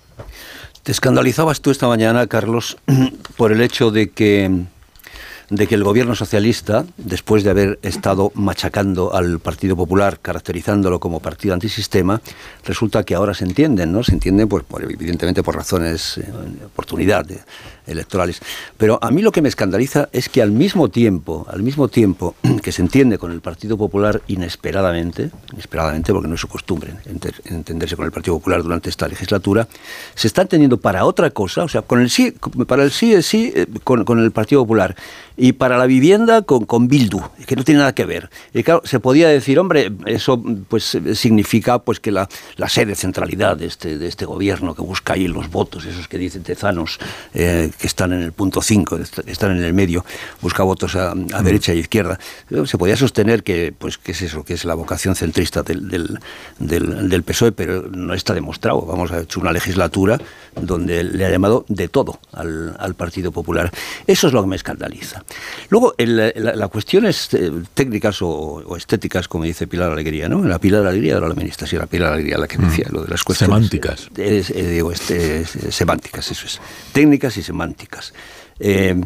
Te 0.88 0.94
escandalizabas 0.94 1.60
tú 1.60 1.70
esta 1.70 1.86
mañana, 1.90 2.28
Carlos, 2.28 2.78
por 3.36 3.52
el 3.52 3.60
hecho 3.60 3.92
de 3.92 4.10
que 4.10 4.50
de 5.50 5.68
que 5.68 5.76
el 5.76 5.84
gobierno 5.84 6.16
socialista, 6.16 6.86
después 6.96 7.44
de 7.44 7.50
haber 7.50 7.80
estado 7.82 8.32
machacando 8.36 9.14
al 9.14 9.40
Partido 9.40 9.76
Popular, 9.76 10.20
caracterizándolo 10.22 11.02
como 11.02 11.20
partido 11.20 11.54
antisistema, 11.54 12.22
resulta 12.64 13.04
que 13.04 13.16
ahora 13.16 13.34
se 13.34 13.44
entienden, 13.44 13.92
¿no? 13.92 14.02
Se 14.02 14.14
entienden, 14.14 14.48
pues, 14.48 14.64
por, 14.64 14.82
evidentemente, 14.82 15.44
por 15.44 15.56
razones 15.56 16.20
eh, 16.20 16.32
oportunidad 16.66 17.26
electorales. 17.88 18.42
Pero 18.78 19.00
a 19.02 19.12
mí 19.12 19.22
lo 19.22 19.32
que 19.32 19.42
me 19.42 19.50
escandaliza 19.50 20.10
es 20.12 20.30
que 20.30 20.42
al 20.42 20.52
mismo 20.52 20.90
tiempo, 20.90 21.46
al 21.50 21.64
mismo 21.64 21.88
tiempo 21.88 22.36
que 22.62 22.72
se 22.72 22.82
entiende 22.82 23.18
con 23.18 23.32
el 23.32 23.42
Partido 23.42 23.78
Popular 23.78 24.22
inesperadamente, 24.28 25.32
inesperadamente 25.54 26.14
porque 26.14 26.28
no 26.28 26.36
es 26.36 26.42
su 26.42 26.48
costumbre 26.48 26.94
entenderse 27.46 27.96
con 27.96 28.06
el 28.06 28.12
Partido 28.12 28.38
Popular 28.38 28.62
durante 28.64 28.90
esta 28.90 29.08
legislatura, 29.08 29.68
se 30.16 30.28
está 30.28 30.42
entendiendo 30.44 30.78
para 30.78 31.06
otra 31.06 31.30
cosa, 31.32 31.64
o 31.64 31.70
sea, 31.70 31.82
con 31.82 32.02
el 32.02 32.10
sí, 32.10 32.34
para 32.68 32.84
el 32.84 32.92
sí 32.92 33.22
sí 33.22 33.52
eh, 33.56 33.66
con, 33.84 34.20
el 34.20 34.32
Partido 34.32 34.62
Popular 34.62 34.96
y 35.36 35.54
para 35.54 35.78
la 35.78 35.86
vivienda 35.86 36.42
con, 36.42 36.66
con 36.66 36.88
Bildu, 36.88 37.22
que 37.46 37.56
no 37.56 37.64
tiene 37.64 37.80
nada 37.80 37.94
que 37.94 38.06
ver. 38.06 38.30
Y 38.54 38.64
claro, 38.64 38.82
se 38.86 39.00
podía 39.00 39.30
decir, 39.30 39.60
hombre, 39.60 39.92
eso 40.06 40.42
pues 40.68 40.98
significa 41.14 41.80
pues 41.80 42.00
que 42.00 42.12
la, 42.12 42.28
la 42.56 42.70
sede 42.70 42.96
centralidad 42.96 43.58
de 43.58 43.68
este, 43.68 43.98
de 43.98 44.08
este 44.08 44.26
gobierno 44.26 44.76
que 44.76 44.82
busca 44.82 45.14
ahí 45.14 45.28
los 45.28 45.50
votos, 45.50 45.86
esos 45.86 46.08
que 46.08 46.18
dicen 46.18 46.44
tezanos, 46.44 47.00
eh, 47.34 47.72
que 47.78 47.88
están 47.88 48.14
en 48.14 48.22
el 48.22 48.32
punto 48.32 48.62
5, 48.62 49.00
están 49.28 49.58
en 49.58 49.64
el 49.64 49.74
medio, 49.74 50.06
busca 50.42 50.64
votos 50.64 50.96
a, 50.96 51.14
derecha 51.44 51.72
e 51.72 51.78
izquierda. 51.78 52.20
Se 52.66 52.78
podía 52.78 52.96
sostener 52.96 53.44
que, 53.44 53.74
pues, 53.78 53.98
que 53.98 54.12
es 54.12 54.22
eso, 54.22 54.44
que 54.44 54.54
es 54.54 54.66
la 54.66 54.74
vocación 54.74 55.16
centrista 55.16 55.64
del, 55.64 55.88
del, 55.90 57.10
del, 57.10 57.24
PSOE, 57.24 57.52
pero 57.52 57.84
no 57.90 58.14
está 58.14 58.34
demostrado. 58.34 58.82
Vamos, 58.82 59.12
a 59.12 59.22
hecho 59.22 59.40
una 59.40 59.52
legislatura 59.52 60.20
donde 60.60 61.04
le 61.04 61.26
ha 61.26 61.30
llamado 61.30 61.66
de 61.68 61.88
todo 61.88 62.20
al, 62.34 62.76
al 62.80 62.96
Partido 62.96 63.32
Popular. 63.32 63.72
Eso 64.08 64.28
es 64.28 64.34
lo 64.34 64.42
que 64.42 64.48
me 64.48 64.56
escandaliza. 64.56 65.24
Luego, 65.70 65.94
las 65.98 66.34
la, 66.36 66.68
cuestiones 66.68 67.30
eh, 67.34 67.52
técnicas 67.74 68.22
o, 68.22 68.76
estéticas, 68.76 69.28
como 69.28 69.44
dice 69.44 69.68
Pilar 69.68 69.92
Alegría, 69.92 70.30
¿no? 70.30 70.44
La 70.44 70.60
Pilar 70.60 70.86
Alegría 70.86 71.18
era 71.18 71.28
la 71.28 71.36
ministra, 71.36 71.68
sí, 71.68 71.76
la 71.76 71.88
Pilar 71.88 72.14
Alegría 72.14 72.38
la 72.38 72.48
que 72.48 72.58
decía 72.58 72.88
mm. 72.90 72.94
lo 72.94 73.04
de 73.04 73.10
las 73.10 73.24
cuestiones. 73.24 73.56
Semánticas. 73.56 74.10
Eh, 74.18 74.70
digo, 74.72 74.92
este, 74.92 75.46
semánticas, 75.46 76.32
eso 76.32 76.46
es. 76.46 76.60
Técnicas 76.92 77.38
y 77.38 77.44
semánticas. 77.44 77.67
Eh, 78.60 79.00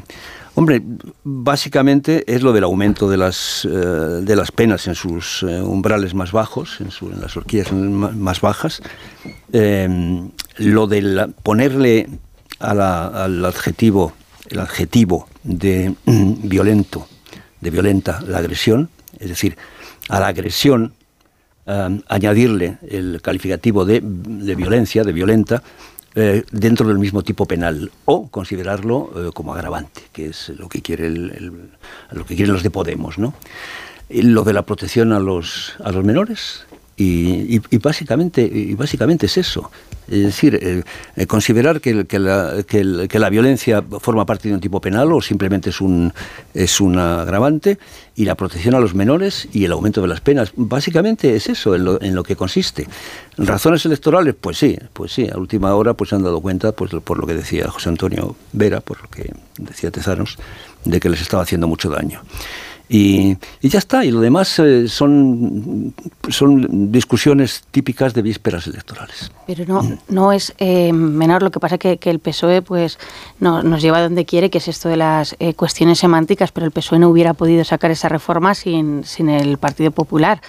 hombre, 0.55 0.81
básicamente 1.23 2.23
es 2.27 2.41
lo 2.41 2.53
del 2.53 2.63
aumento 2.63 3.09
de 3.09 3.17
las, 3.17 3.67
de 3.69 4.35
las 4.35 4.51
penas 4.51 4.87
en 4.87 4.95
sus 4.95 5.43
umbrales 5.43 6.13
más 6.13 6.31
bajos, 6.31 6.79
en, 6.79 6.89
las 7.19 7.35
horquillas 7.37 7.71
más 7.71 8.41
bajas. 8.41 8.81
lo 9.51 10.87
de 10.87 11.33
ponerle 11.43 12.09
al 12.59 13.45
adjetivo 13.45 14.13
el 14.51 14.59
adjetivo 14.59 15.27
de 15.43 15.95
mm, 16.05 16.47
violento, 16.47 17.07
de 17.61 17.69
violenta 17.69 18.21
la 18.27 18.39
agresión, 18.39 18.89
es 19.19 19.29
decir, 19.29 19.57
a 20.09 20.19
la 20.19 20.27
agresión 20.27 20.93
añadirle 22.07 22.79
el 22.89 23.21
calificativo 23.21 23.85
de, 23.85 24.01
violencia, 24.01 25.05
de 25.05 25.13
violenta, 25.13 25.63
eh, 26.15 26.43
dentro 26.51 26.87
del 26.87 26.99
mismo 26.99 27.23
tipo 27.23 27.45
penal 27.45 27.91
o 28.05 28.27
considerarlo 28.27 29.11
eh, 29.15 29.31
como 29.33 29.53
agravante, 29.53 30.01
que 30.11 30.27
es 30.27 30.49
lo 30.49 30.67
que 30.67 30.81
quiere 30.81 31.09
lo 31.09 32.25
que 32.25 32.35
quieren 32.35 32.53
los 32.53 32.63
de 32.63 32.71
Podemos, 32.71 33.17
¿no? 33.17 33.33
lo 34.09 34.43
de 34.43 34.53
la 34.53 34.63
protección 34.63 35.13
a 35.13 35.19
los 35.19 35.75
a 35.83 35.91
los 35.91 36.03
menores 36.03 36.65
y, 37.03 37.77
básicamente, 37.77 38.41
y 38.41 38.75
básicamente 38.75 39.25
es 39.25 39.37
eso. 39.37 39.71
Es 40.07 40.23
decir, 40.23 40.59
eh, 40.61 40.83
eh, 41.15 41.25
considerar 41.25 41.79
que, 41.79 41.93
la, 42.19 42.63
que, 42.67 43.19
la, 43.19 43.29
violencia 43.29 43.81
forma 43.99 44.25
parte 44.25 44.49
de 44.49 44.55
un 44.55 44.61
tipo 44.61 44.81
penal 44.81 45.11
o 45.13 45.21
simplemente 45.21 45.69
es 45.69 45.79
un, 45.79 46.13
es 46.53 46.81
un 46.81 46.97
agravante 46.97 47.79
y 48.15 48.25
la 48.25 48.35
protección 48.35 48.75
a 48.75 48.79
los 48.79 48.93
menores 48.93 49.47
y 49.53 49.63
el 49.63 49.71
aumento 49.71 50.01
de 50.01 50.07
las 50.09 50.19
penas. 50.21 50.51
Básicamente 50.55 51.35
es 51.35 51.47
eso 51.47 51.75
en 51.75 51.85
lo, 51.85 52.01
en 52.01 52.13
lo 52.13 52.23
que 52.23 52.35
consiste. 52.35 52.87
¿Razones 53.37 53.85
electorales? 53.85 54.35
Pues 54.39 54.57
sí, 54.57 54.77
pues 54.91 55.13
sí. 55.13 55.29
A 55.31 55.37
última 55.37 55.73
hora 55.75 55.93
pues 55.93 56.09
se 56.09 56.15
han 56.15 56.23
dado 56.23 56.41
cuenta, 56.41 56.73
pues 56.73 56.91
por 57.03 57.17
lo 57.17 57.25
que 57.25 57.33
decía 57.33 57.69
José 57.69 57.89
Antonio 57.89 58.35
Vera, 58.51 58.81
por 58.81 59.01
lo 59.01 59.09
que 59.09 59.33
decía 59.57 59.91
Tezanos, 59.91 60.37
de 60.83 60.99
que 60.99 61.09
les 61.09 61.21
estaba 61.21 61.43
haciendo 61.43 61.67
mucho 61.67 61.89
daño. 61.89 62.21
Y, 62.93 63.37
ya 63.61 63.79
está, 63.79 64.03
y 64.03 64.11
lo 64.11 64.19
demás 64.19 64.59
eh, 64.59 64.89
son, 64.89 65.93
son 66.27 66.91
discusiones 66.91 67.63
típicas 67.71 68.13
de 68.13 68.21
vísperas 68.21 68.67
electorales. 68.67 69.31
Pero 69.47 69.63
no, 69.65 69.97
no 70.09 70.33
es 70.33 70.53
eh, 70.57 70.91
menor, 70.91 71.41
lo 71.41 71.51
que 71.51 71.61
pasa 71.61 71.77
que, 71.77 71.97
el 72.03 72.19
PSOE 72.19 72.61
pues 72.61 72.99
no, 73.39 73.63
nos 73.63 73.81
lleva 73.81 73.99
a 73.99 74.01
donde 74.01 74.25
quiere, 74.25 74.49
que 74.49 74.57
es 74.57 74.67
esto 74.67 74.89
de 74.89 74.97
las 74.97 75.37
eh, 75.39 75.53
cuestiones 75.53 75.99
semánticas, 75.99 76.51
pero 76.51 76.65
el 76.65 76.73
PSOE 76.73 76.99
no 76.99 77.07
hubiera 77.07 77.33
podido 77.33 77.63
sacar 77.63 77.91
esa 77.91 78.09
reforma 78.09 78.55
sin, 78.55 79.05
sin 79.05 79.29
el 79.29 79.57
Partido 79.57 79.91
Popular. 79.91 80.41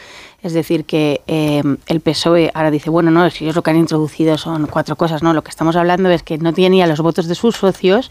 Es 0.43 0.55
decir, 0.55 0.85
que 0.85 1.21
eh, 1.29 1.63
el 1.87 2.01
PSOE 2.01 2.51
ahora 2.55 2.73
dice, 2.73 2.91
bueno, 2.91 3.13
no, 3.13 3.31
si 3.31 3.45
ellos 3.45 3.55
lo 3.55 3.63
que 3.63 3.71
han 3.71 3.77
introducido 3.77 4.37
son 4.39 4.67
cuatro 4.67 4.97
cosas, 4.97 5.23
no, 5.23 5.33
lo 5.35 5.43
que 5.43 5.51
estamos 5.51 5.77
hablando 5.77 6.11
es 6.11 6.25
que 6.25 6.37
no 6.39 6.53
tiene 6.53 6.85
los 6.87 7.01
votos 7.01 7.29
de 7.29 7.37
sus 7.37 7.57
socios 7.57 8.11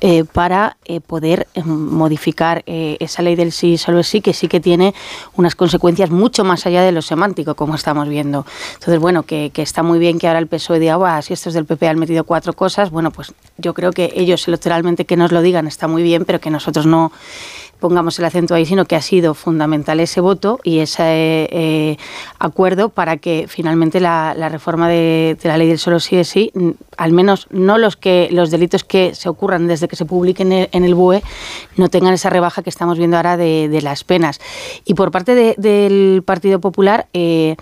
eh, 0.00 0.24
para 0.24 0.76
eh, 0.84 1.00
poder 1.00 1.48
modificar 1.64 2.62
esa 2.66 3.22
ley 3.22 3.34
del 3.34 3.50
sí, 3.50 3.76
solo 3.76 4.00
es 4.00 4.06
sí, 4.06 4.20
que 4.20 4.32
sí 4.32 4.46
que 4.46 4.60
tiene 4.60 4.94
unas 5.36 5.56
consecuencias 5.56 6.10
mucho 6.10 6.44
más 6.44 6.66
allá 6.66 6.82
de 6.82 6.92
lo 6.92 7.02
semántico, 7.02 7.54
como 7.56 7.74
estamos 7.74 8.08
viendo. 8.08 8.46
Entonces, 8.74 9.00
bueno, 9.00 9.24
que, 9.24 9.50
está 9.56 9.82
muy 9.82 9.98
bien 9.98 10.18
que 10.18 10.28
ahora 10.28 10.38
el 10.38 10.46
PSOE 10.46 10.78
diga, 10.78 10.98
ah, 11.04 11.22
si 11.22 11.32
estos 11.32 11.54
del 11.54 11.64
PP 11.64 11.88
han 11.88 11.98
metido 11.98 12.24
cuatro 12.24 12.52
cosas, 12.52 12.90
bueno, 12.90 13.10
pues 13.10 13.32
yo 13.58 13.74
creo 13.74 13.92
que 13.92 14.12
ellos 14.14 14.46
electoralmente 14.46 15.06
que 15.06 15.16
nos 15.16 15.32
lo 15.32 15.42
digan 15.42 15.66
está 15.66 15.88
muy 15.88 16.02
bien, 16.02 16.24
pero 16.24 16.40
que 16.40 16.50
nosotros 16.50 16.86
no 16.86 17.10
pongamos 17.84 18.18
el 18.18 18.24
acento 18.24 18.54
ahí, 18.54 18.64
sino 18.64 18.86
que 18.86 18.96
ha 18.96 19.02
sido 19.02 19.34
fundamental 19.34 20.00
ese 20.00 20.22
voto 20.22 20.58
y 20.64 20.78
ese 20.78 21.02
eh, 21.02 21.98
acuerdo 22.38 22.88
para 22.88 23.18
que 23.18 23.44
finalmente 23.46 24.00
la, 24.00 24.32
reforma 24.48 24.88
de, 24.88 25.36
la 25.42 25.58
ley 25.58 25.68
del 25.68 25.78
solo 25.78 26.00
sí 26.00 26.16
es 26.16 26.28
sí, 26.28 26.50
al 26.96 27.12
menos 27.12 27.46
no 27.50 27.76
los 27.76 27.98
que 27.98 28.28
los 28.30 28.50
delitos 28.50 28.84
que 28.84 29.14
se 29.14 29.28
ocurran 29.28 29.66
desde 29.66 29.86
que 29.86 29.96
se 29.96 30.06
publiquen 30.06 30.50
en 30.50 30.84
el, 30.84 30.94
BUE, 30.94 31.22
no 31.76 31.90
tengan 31.90 32.14
esa 32.14 32.30
rebaja 32.30 32.62
que 32.62 32.70
estamos 32.70 32.96
viendo 32.96 33.18
ahora 33.18 33.36
de, 33.36 33.80
las 33.82 34.02
penas. 34.02 34.40
Y 34.86 34.94
por 34.94 35.10
parte 35.10 35.34
del 35.58 36.22
Partido 36.24 36.60
Popular, 36.60 37.06
eh, 37.12 37.54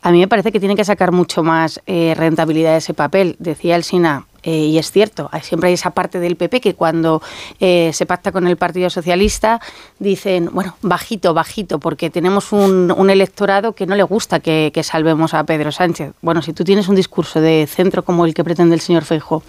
a 0.00 0.10
mí 0.12 0.20
me 0.20 0.28
parece 0.28 0.50
que 0.50 0.60
tiene 0.60 0.76
que 0.76 0.84
sacar 0.86 1.12
mucho 1.12 1.42
más 1.42 1.82
eh, 1.84 2.14
rentabilidad 2.16 2.72
de 2.72 2.78
ese 2.78 2.94
papel. 2.94 3.36
Decía 3.38 3.76
el 3.76 3.84
SINA, 3.84 4.24
eh, 4.48 4.64
y 4.64 4.78
es 4.78 4.90
cierto, 4.90 5.28
siempre 5.42 5.68
hay 5.68 5.74
esa 5.74 5.90
parte 5.90 6.20
del 6.20 6.36
PP 6.36 6.62
que 6.62 6.74
cuando 6.74 7.20
eh, 7.60 7.90
se 7.92 8.06
pacta 8.06 8.32
con 8.32 8.46
el 8.46 8.56
Partido 8.56 8.88
Socialista 8.88 9.60
dicen, 9.98 10.48
bueno, 10.54 10.74
bajito, 10.80 11.34
bajito, 11.34 11.78
porque 11.78 12.08
tenemos 12.08 12.50
un, 12.52 13.10
electorado 13.10 13.74
que 13.74 13.84
no 13.84 13.94
le 13.94 14.04
gusta 14.04 14.40
que, 14.40 14.72
salvemos 14.82 15.34
a 15.34 15.44
Pedro 15.44 15.70
Sánchez. 15.70 16.14
Bueno, 16.22 16.40
si 16.40 16.54
tú 16.54 16.64
tienes 16.64 16.88
un 16.88 16.94
discurso 16.94 17.42
de 17.42 17.66
centro 17.66 18.02
como 18.02 18.24
el 18.24 18.32
que 18.32 18.42
pretende 18.42 18.74
el 18.74 18.80
señor 18.80 19.04
Feijo, 19.04 19.42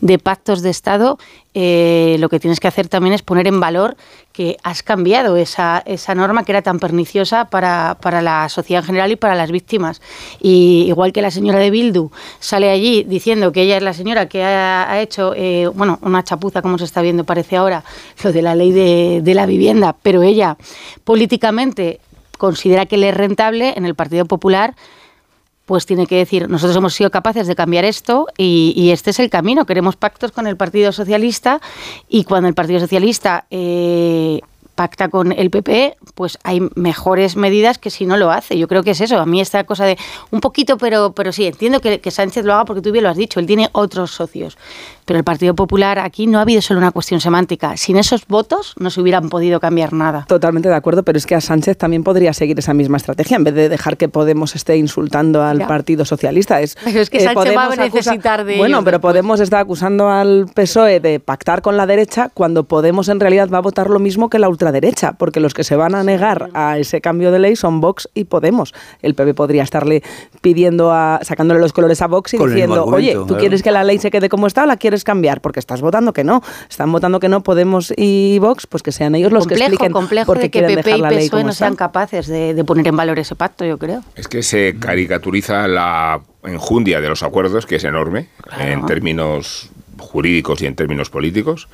de 0.00 0.18
pactos 0.18 0.62
de 0.62 0.70
Estado, 0.70 1.18
eh, 1.52 2.16
lo 2.20 2.28
que 2.28 2.38
tienes 2.38 2.60
que 2.60 2.68
hacer 2.68 2.86
también 2.88 3.12
es 3.12 3.22
poner 3.22 3.48
en 3.48 3.58
valor 3.58 3.96
que 4.32 4.56
has 4.62 4.84
cambiado 4.84 5.36
esa, 5.36 5.82
esa 5.84 6.14
norma 6.14 6.44
que 6.44 6.52
era 6.52 6.62
tan 6.62 6.78
perniciosa 6.78 7.46
para, 7.46 7.98
para, 8.00 8.22
la 8.22 8.48
sociedad 8.48 8.82
en 8.82 8.86
general 8.86 9.10
y 9.10 9.16
para 9.16 9.34
las 9.34 9.50
víctimas. 9.50 10.00
Y 10.40 10.84
igual 10.86 11.12
que 11.12 11.22
la 11.22 11.32
señora 11.32 11.58
de 11.58 11.70
Bildu 11.70 12.10
sale 12.38 12.70
allí 12.70 13.02
diciendo 13.02 13.50
que 13.50 13.62
ella 13.62 13.76
es 13.76 13.82
la 13.82 13.94
señora 13.94 14.28
que 14.28 14.44
ha, 14.44 15.00
hecho, 15.00 15.34
eh, 15.34 15.66
bueno, 15.66 15.98
una 16.02 16.22
chapuza 16.22 16.62
como 16.62 16.78
se 16.78 16.84
está 16.84 17.02
viendo 17.02 17.24
parece 17.24 17.56
ahora, 17.56 17.82
lo 18.22 18.32
de 18.32 18.42
la 18.42 18.54
ley 18.54 18.70
de, 18.70 19.20
de 19.22 19.34
la 19.34 19.46
vivienda, 19.46 19.96
pero 20.02 20.22
ella 20.22 20.56
políticamente 21.02 22.00
considera 22.38 22.86
que 22.86 22.96
le 22.96 23.08
es 23.08 23.16
rentable 23.16 23.74
en 23.76 23.84
el 23.84 23.94
Partido 23.96 24.24
Popular 24.24 24.74
pues 25.70 25.86
tiene 25.86 26.08
que 26.08 26.16
decir, 26.16 26.50
nosotros 26.50 26.76
hemos 26.76 26.94
sido 26.94 27.12
capaces 27.12 27.46
de 27.46 27.54
cambiar 27.54 27.84
esto 27.84 28.26
y, 28.36 28.90
este 28.90 29.10
es 29.10 29.20
el 29.20 29.30
camino. 29.30 29.66
Queremos 29.66 29.94
pactos 29.94 30.32
con 30.32 30.48
el 30.48 30.56
Partido 30.56 30.90
Socialista 30.90 31.60
y 32.08 32.24
cuando 32.24 32.48
el 32.48 32.54
Partido 32.54 32.80
Socialista 32.80 33.46
eh, 33.52 34.40
pacta 34.80 35.10
con 35.10 35.32
el 35.32 35.50
PP, 35.50 35.98
pues 36.14 36.38
hay 36.42 36.62
mejores 36.74 37.36
medidas 37.36 37.76
que 37.76 37.90
si 37.90 38.06
no 38.06 38.16
lo 38.16 38.30
hace. 38.30 38.56
Yo 38.56 38.66
creo 38.66 38.82
que 38.82 38.92
es 38.92 39.02
eso. 39.02 39.18
A 39.18 39.26
mí 39.26 39.38
esta 39.38 39.64
cosa 39.64 39.84
de 39.84 39.98
un 40.30 40.40
poquito, 40.40 40.78
pero, 40.78 41.12
pero 41.12 41.32
sí, 41.32 41.44
entiendo 41.46 41.80
que, 41.80 42.00
que 42.00 42.10
Sánchez 42.10 42.46
lo 42.46 42.54
haga 42.54 42.64
porque 42.64 42.80
tú 42.80 42.90
bien 42.90 43.04
lo 43.04 43.10
has 43.10 43.18
dicho, 43.18 43.40
él 43.40 43.46
tiene 43.46 43.68
otros 43.72 44.10
socios 44.10 44.56
Pero 45.04 45.18
el 45.18 45.24
Partido 45.24 45.54
Popular 45.54 45.98
aquí 45.98 46.26
no 46.26 46.38
ha 46.38 46.42
habido 46.42 46.62
solo 46.62 46.78
una 46.78 46.92
cuestión 46.92 47.20
semántica. 47.20 47.76
Sin 47.76 47.98
esos 47.98 48.26
votos 48.26 48.72
no 48.78 48.88
se 48.88 49.02
hubieran 49.02 49.28
podido 49.28 49.60
cambiar 49.60 49.92
nada. 49.92 50.24
Totalmente 50.26 50.70
de 50.70 50.74
acuerdo, 50.74 51.02
pero 51.02 51.18
es 51.18 51.26
que 51.26 51.34
a 51.34 51.42
Sánchez 51.42 51.76
también 51.76 52.02
podría 52.02 52.32
seguir 52.32 52.58
esa 52.58 52.72
misma 52.72 52.96
estrategia 52.96 53.36
en 53.36 53.44
vez 53.44 53.52
de 53.52 53.68
dejar 53.68 53.98
que 53.98 54.08
Podemos 54.08 54.56
esté 54.56 54.78
insultando 54.78 55.42
al 55.42 55.58
Ya. 55.58 55.66
Partido 55.66 56.06
Socialista. 56.06 56.62
Es, 56.62 56.78
Pero 56.82 57.00
es 57.00 57.10
que 57.10 57.18
eh, 57.18 57.24
Sánchez 57.24 57.54
va 57.54 57.66
a 57.66 57.76
necesitar 57.76 58.44
de 58.46 58.56
Bueno, 58.56 58.82
pero 58.82 58.98
Podemos 58.98 59.40
está 59.40 59.58
acusando 59.58 60.08
al 60.08 60.46
PSOE 60.54 61.00
de 61.00 61.20
pactar 61.20 61.60
con 61.60 61.76
la 61.76 61.84
derecha 61.84 62.30
cuando 62.32 62.64
Podemos 62.64 63.10
en 63.10 63.20
realidad 63.20 63.50
va 63.52 63.58
a 63.58 63.60
votar 63.60 63.90
lo 63.90 63.98
mismo 63.98 64.30
que 64.30 64.38
la 64.38 64.48
ultraderecha, 64.48 64.69
porque 65.18 65.40
los 65.40 65.54
que 65.54 65.64
se 65.64 65.76
van 65.76 65.94
a 65.94 66.02
negar 66.02 66.50
a 66.54 66.78
ese 66.78 67.00
cambio 67.00 67.30
de 67.32 67.38
ley 67.38 67.56
son 67.56 67.80
Vox 67.80 68.08
y 68.14 68.24
Podemos. 68.24 68.74
El 69.02 69.14
PP 69.14 69.34
podría 69.34 69.62
estarle 69.62 70.02
pidiendo 70.40 70.92
a 70.92 71.20
sacándole 71.22 71.60
los 71.60 71.72
colores 71.72 72.00
a 72.02 72.06
Vox 72.06 72.34
y 72.34 72.36
Con 72.36 72.50
diciendo, 72.50 72.84
oye, 72.84 73.14
¿tú 73.14 73.26
claro. 73.26 73.40
quieres 73.40 73.62
que 73.62 73.70
la 73.70 73.84
ley 73.84 73.98
se 73.98 74.10
quede 74.10 74.28
como 74.28 74.46
está 74.46 74.64
o 74.64 74.66
la 74.66 74.76
quieres 74.76 75.04
cambiar? 75.04 75.40
Porque 75.40 75.60
estás 75.60 75.80
votando 75.80 76.12
que 76.12 76.24
no. 76.24 76.42
Están 76.68 76.92
votando 76.92 77.20
que 77.20 77.28
no 77.28 77.42
Podemos 77.42 77.92
y 77.96 78.38
Vox, 78.40 78.66
pues 78.66 78.82
que 78.82 78.92
sean 78.92 79.14
ellos 79.14 79.32
los 79.32 79.46
que 79.46 79.54
complejo, 79.54 79.72
expliquen 79.72 79.92
complejo 79.92 80.26
por 80.26 80.36
qué 80.36 80.42
de 80.42 80.50
que 80.50 80.58
quieren 80.58 80.76
PP 80.76 80.88
dejar 80.88 80.98
y 80.98 81.02
la 81.02 81.10
ley 81.10 81.26
PSOE 81.26 81.30
como 81.30 81.44
no 81.44 81.50
está. 81.50 81.64
sean 81.64 81.76
capaces 81.76 82.26
de, 82.26 82.54
de 82.54 82.64
poner 82.64 82.86
en 82.86 82.96
valor 82.96 83.18
ese 83.18 83.34
pacto, 83.34 83.64
yo 83.64 83.78
creo. 83.78 84.02
Es 84.14 84.28
que 84.28 84.42
se 84.42 84.76
caricaturiza 84.78 85.66
la 85.68 86.20
enjundia 86.44 87.00
de 87.00 87.08
los 87.08 87.22
acuerdos, 87.22 87.66
que 87.66 87.76
es 87.76 87.84
enorme 87.84 88.28
en 88.58 88.86
términos 88.86 89.70
jurídicos 89.98 90.62
y 90.62 90.66
en 90.66 90.74
términos 90.74 91.10
políticos, 91.10 91.68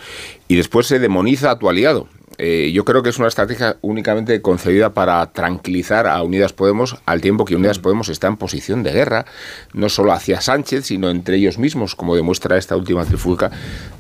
y 0.49 0.57
después 0.57 0.87
se 0.87 0.99
demoniza 0.99 1.51
a 1.53 1.59
tu 1.59 1.69
aliado. 1.69 2.09
Eh, 2.39 2.71
yo 2.73 2.85
creo 2.85 3.03
que 3.03 3.11
es 3.11 3.19
una 3.19 3.29
estrategia 3.29 3.77
únicamente 3.81 4.41
concebida 4.43 4.93
para 4.95 5.25
tranquilizar 5.33 6.07
a 6.07 6.23
Unidas 6.23 6.53
Podemos 6.53 6.99
al 7.07 7.21
tiempo 7.21 7.45
que 7.45 7.57
Unidas 7.57 7.79
Podemos 7.79 8.09
está 8.09 8.27
en 8.27 8.37
posición 8.37 8.83
de 8.83 8.93
guerra, 8.93 9.27
no 9.73 9.89
solo 9.89 10.13
hacia 10.13 10.41
Sánchez, 10.41 10.87
sino 10.87 11.11
entre 11.11 11.37
ellos 11.37 11.59
mismos, 11.59 11.95
como 11.95 12.17
demuestra 12.17 12.59
esta 12.59 12.77
última 12.77 13.05
trifulca 13.05 13.51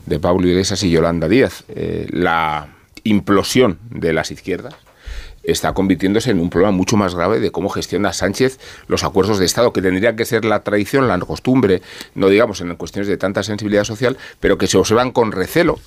de 0.06 0.18
Pablo 0.18 0.46
Iglesias 0.46 0.82
y 0.82 0.90
Yolanda 0.90 1.28
Díaz. 1.28 1.64
Eh, 1.68 2.06
la 2.10 2.68
implosión 3.04 3.78
de 3.90 4.12
las 4.12 4.30
izquierdas 4.30 4.85
está 5.46 5.72
convirtiéndose 5.72 6.30
en 6.30 6.40
un 6.40 6.50
problema 6.50 6.72
mucho 6.72 6.96
más 6.96 7.14
grave 7.14 7.40
de 7.40 7.50
cómo 7.50 7.68
gestiona 7.68 8.12
Sánchez 8.12 8.58
los 8.88 9.04
acuerdos 9.04 9.38
de 9.38 9.46
Estado, 9.46 9.72
que 9.72 9.80
tendría 9.82 10.16
que 10.16 10.24
ser 10.24 10.44
la 10.44 10.60
tradición, 10.60 11.08
la 11.08 11.18
costumbre, 11.18 11.82
no 12.14 12.28
digamos 12.28 12.60
en 12.60 12.74
cuestiones 12.76 13.08
de 13.08 13.16
tanta 13.16 13.42
sensibilidad 13.42 13.84
social, 13.84 14.16
pero 14.40 14.58
que 14.58 14.66
se 14.66 14.76
observan 14.76 15.12
con 15.12 15.32
recelo, 15.32 15.78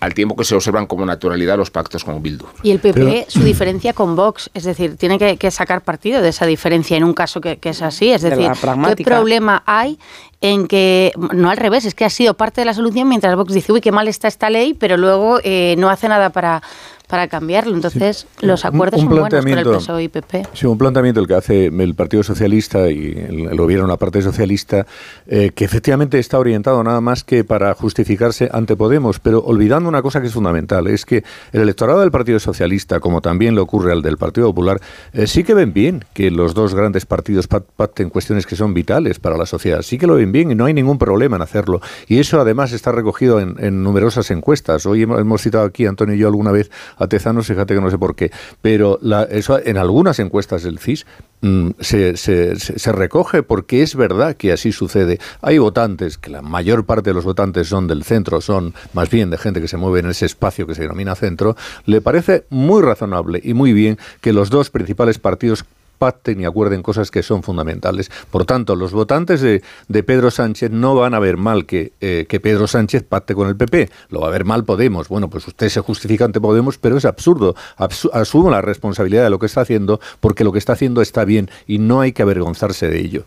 al 0.00 0.14
tiempo 0.14 0.36
que 0.36 0.44
se 0.44 0.54
observan 0.54 0.86
como 0.86 1.04
naturalidad 1.06 1.56
los 1.56 1.70
pactos 1.70 2.04
con 2.04 2.22
Bildu. 2.22 2.46
Y 2.62 2.70
el 2.70 2.78
PP, 2.78 3.00
Pero- 3.00 3.30
su 3.30 3.42
diferencia 3.42 3.92
con 3.92 4.14
Vox, 4.16 4.50
es 4.54 4.64
decir, 4.64 4.96
tiene 4.96 5.18
que, 5.18 5.36
que 5.36 5.50
sacar 5.50 5.82
partido 5.82 6.22
de 6.22 6.28
esa 6.28 6.46
diferencia 6.46 6.96
en 6.96 7.04
un 7.04 7.14
caso 7.14 7.40
que, 7.40 7.56
que 7.58 7.70
es 7.70 7.82
así. 7.82 8.12
Es 8.12 8.22
decir, 8.22 8.50
¿qué 8.96 9.04
problema 9.04 9.62
hay 9.66 9.98
en 10.40 10.68
que, 10.68 11.12
no 11.32 11.50
al 11.50 11.56
revés, 11.56 11.86
es 11.86 11.94
que 11.94 12.04
ha 12.04 12.10
sido 12.10 12.34
parte 12.34 12.60
de 12.60 12.66
la 12.66 12.74
solución 12.74 13.08
mientras 13.08 13.34
Vox 13.36 13.52
dice, 13.54 13.72
uy, 13.72 13.80
qué 13.80 13.90
mal 13.90 14.06
está 14.06 14.28
esta 14.28 14.50
ley, 14.50 14.74
pero 14.74 14.96
luego 14.96 15.40
eh, 15.42 15.74
no 15.78 15.88
hace 15.88 16.08
nada 16.08 16.30
para, 16.30 16.62
para 17.06 17.28
cambiarlo. 17.28 17.74
Entonces, 17.74 18.26
los 18.40 18.64
acuerdos 18.64 19.00
un 19.00 19.08
son 19.08 19.18
buenos 19.20 19.44
con 19.44 19.48
el 19.58 19.64
PSOE 19.64 20.02
y 20.04 20.08
PP. 20.08 20.42
Sí, 20.54 20.66
un 20.66 20.76
planteamiento 20.78 21.20
el 21.20 21.26
que 21.26 21.34
hace 21.34 21.66
el 21.66 21.94
Partido 21.94 22.22
Socialista 22.22 22.90
y 22.90 23.12
el, 23.28 23.48
el 23.50 23.56
gobierno, 23.56 23.86
la 23.86 23.96
parte 23.96 24.22
socialista, 24.22 24.86
eh, 25.26 25.52
que 25.54 25.64
efectivamente 25.64 26.18
está 26.18 26.38
orientado 26.38 26.82
nada 26.82 27.00
más 27.00 27.22
que 27.24 27.44
para 27.44 27.74
justificarse 27.74 28.48
ante 28.52 28.76
Podemos, 28.76 29.20
pero 29.20 29.40
olvidando 29.40 29.88
una 29.88 30.02
cosa 30.02 30.20
que 30.20 30.26
es 30.26 30.32
fundamental, 30.32 30.86
es 30.88 31.04
que 31.04 31.22
el 31.52 31.62
electorado 31.62 32.00
del 32.00 32.10
Partido 32.10 32.38
Socialista, 32.40 33.00
como 33.00 33.20
también 33.20 33.54
le 33.54 33.60
ocurre 33.60 33.92
al 33.92 34.02
del 34.02 34.16
Partido 34.18 34.48
Popular, 34.48 34.80
eh, 35.12 35.26
sí 35.26 35.44
que 35.44 35.54
ven 35.54 35.72
bien 35.72 36.04
que 36.12 36.30
los 36.30 36.54
dos 36.54 36.74
grandes 36.74 37.06
partidos 37.06 37.48
pac- 37.48 37.64
pacten 37.76 38.10
cuestiones 38.10 38.46
que 38.46 38.56
son 38.56 38.74
vitales 38.74 39.18
para 39.18 39.36
la 39.36 39.46
sociedad, 39.46 39.82
sí 39.82 39.96
que 39.98 40.06
lo 40.06 40.14
ven 40.16 40.32
bien 40.32 40.50
y 40.50 40.54
no 40.54 40.64
hay 40.66 40.74
ningún 40.74 40.98
problema 40.98 41.36
en 41.36 41.42
hacerlo. 41.42 41.80
Y 42.08 42.18
eso 42.18 42.40
además 42.40 42.72
está 42.72 42.92
recogido 42.92 43.40
en, 43.40 43.54
en 43.58 43.82
numerosas 43.82 44.30
encuestas. 44.30 44.84
Hoy 44.86 45.02
hemos, 45.02 45.20
hemos 45.20 45.40
citado 45.42 45.64
aquí, 45.64 45.86
Antonio 45.86 46.14
y 46.14 46.18
yo, 46.18 46.26
alguna 46.28 46.52
vez 46.52 46.70
a 46.96 47.06
Tezanos, 47.06 47.46
fíjate 47.46 47.74
que 47.74 47.80
no 47.80 47.90
sé 47.90 47.98
por 47.98 48.14
qué, 48.16 48.30
pero 48.62 48.98
la- 49.02 49.24
eso 49.24 49.58
en 49.62 49.76
algunas 49.76 50.18
encuestas 50.18 50.62
del 50.62 50.78
CIS 50.78 51.06
mm, 51.42 51.70
se, 51.80 52.16
se- 52.16 52.92
recoge 52.92 53.42
porque 53.42 53.82
es 53.82 53.94
verdad 53.94 54.36
que 54.36 54.52
así 54.52 54.72
sucede. 54.72 55.18
Hay 55.42 55.58
votantes, 55.58 56.16
que 56.18 56.30
la 56.30 56.40
mayor 56.42 56.84
parte 56.86 57.10
de 57.10 57.14
los 57.14 57.24
votantes 57.24 57.68
son 57.68 57.86
del 57.88 58.04
centro, 58.04 58.40
son 58.40 58.74
más 58.94 59.10
bien 59.10 59.30
de 59.30 59.38
gente 59.38 59.60
que 59.60 59.68
se 59.68 59.76
mueve 59.76 60.00
en 60.00 60.06
ese 60.10 60.24
espacio 60.26 60.66
que 60.66 60.74
se 60.74 60.82
denomina 60.82 61.14
centro, 61.14 61.56
le 61.84 62.00
parece 62.00 62.44
muy 62.50 62.82
razonable 62.82 63.40
y 63.44 63.54
muy 63.54 63.72
bien 63.72 63.98
que 64.20 64.32
los 64.32 64.50
dos 64.50 64.70
principales 64.70 65.18
partidos 65.18 65.64
pacten 65.98 66.40
y 66.40 66.44
acuerden 66.44 66.82
cosas 66.82 67.10
que 67.10 67.22
son 67.22 67.42
fundamentales. 67.42 68.10
Por 68.30 68.44
tanto, 68.44 68.76
los 68.76 68.92
votantes 68.92 69.40
de, 69.40 69.62
Pedro 70.02 70.30
Sánchez 70.30 70.70
no 70.70 70.94
van 70.94 71.14
a 71.14 71.18
ver 71.18 71.36
mal 71.36 71.66
que, 71.66 71.92
eh, 72.00 72.26
Pedro 72.42 72.66
Sánchez 72.66 73.02
pacte 73.02 73.34
con 73.34 73.48
el 73.48 73.56
PP. 73.56 73.90
Lo 74.10 74.20
va 74.20 74.28
a 74.28 74.30
ver 74.30 74.44
mal 74.44 74.64
Podemos. 74.64 75.08
Bueno, 75.08 75.28
pues 75.28 75.46
usted 75.48 75.68
se 75.68 75.80
justifica 75.80 76.24
ante 76.24 76.40
Podemos, 76.40 76.78
pero 76.78 76.96
es 76.96 77.04
absurdo. 77.04 77.54
Absu- 77.78 78.10
asumo 78.12 78.50
la 78.50 78.60
responsabilidad 78.60 79.24
de 79.24 79.30
lo 79.30 79.38
que 79.38 79.46
está 79.46 79.62
haciendo 79.62 80.00
porque 80.20 80.44
lo 80.44 80.52
que 80.52 80.58
está 80.58 80.74
haciendo 80.74 81.02
está 81.02 81.24
bien 81.24 81.50
y 81.66 81.78
no 81.78 82.00
hay 82.00 82.12
que 82.12 82.22
avergonzarse 82.22 82.88
de 82.88 83.00
ello. 83.00 83.24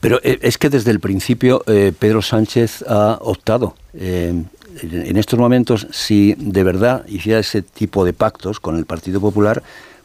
Pero 0.00 0.20
eh, 0.22 0.38
es 0.42 0.58
que 0.58 0.68
desde 0.70 0.90
el 0.90 1.00
principio 1.00 1.62
eh, 1.66 1.92
Pedro 1.98 2.20
Sánchez 2.22 2.84
ha 2.86 3.18
optado. 3.20 3.74
en 3.94 5.16
estos 5.16 5.38
momentos, 5.38 5.86
si 5.90 6.34
de 6.38 6.62
verdad 6.62 7.04
hiciera 7.08 7.40
ese 7.40 7.62
tipo 7.62 8.04
de 8.04 8.12
pactos 8.12 8.60
con 8.60 8.76
el 8.76 8.84
Partido 8.84 9.20
Popular, 9.20 9.62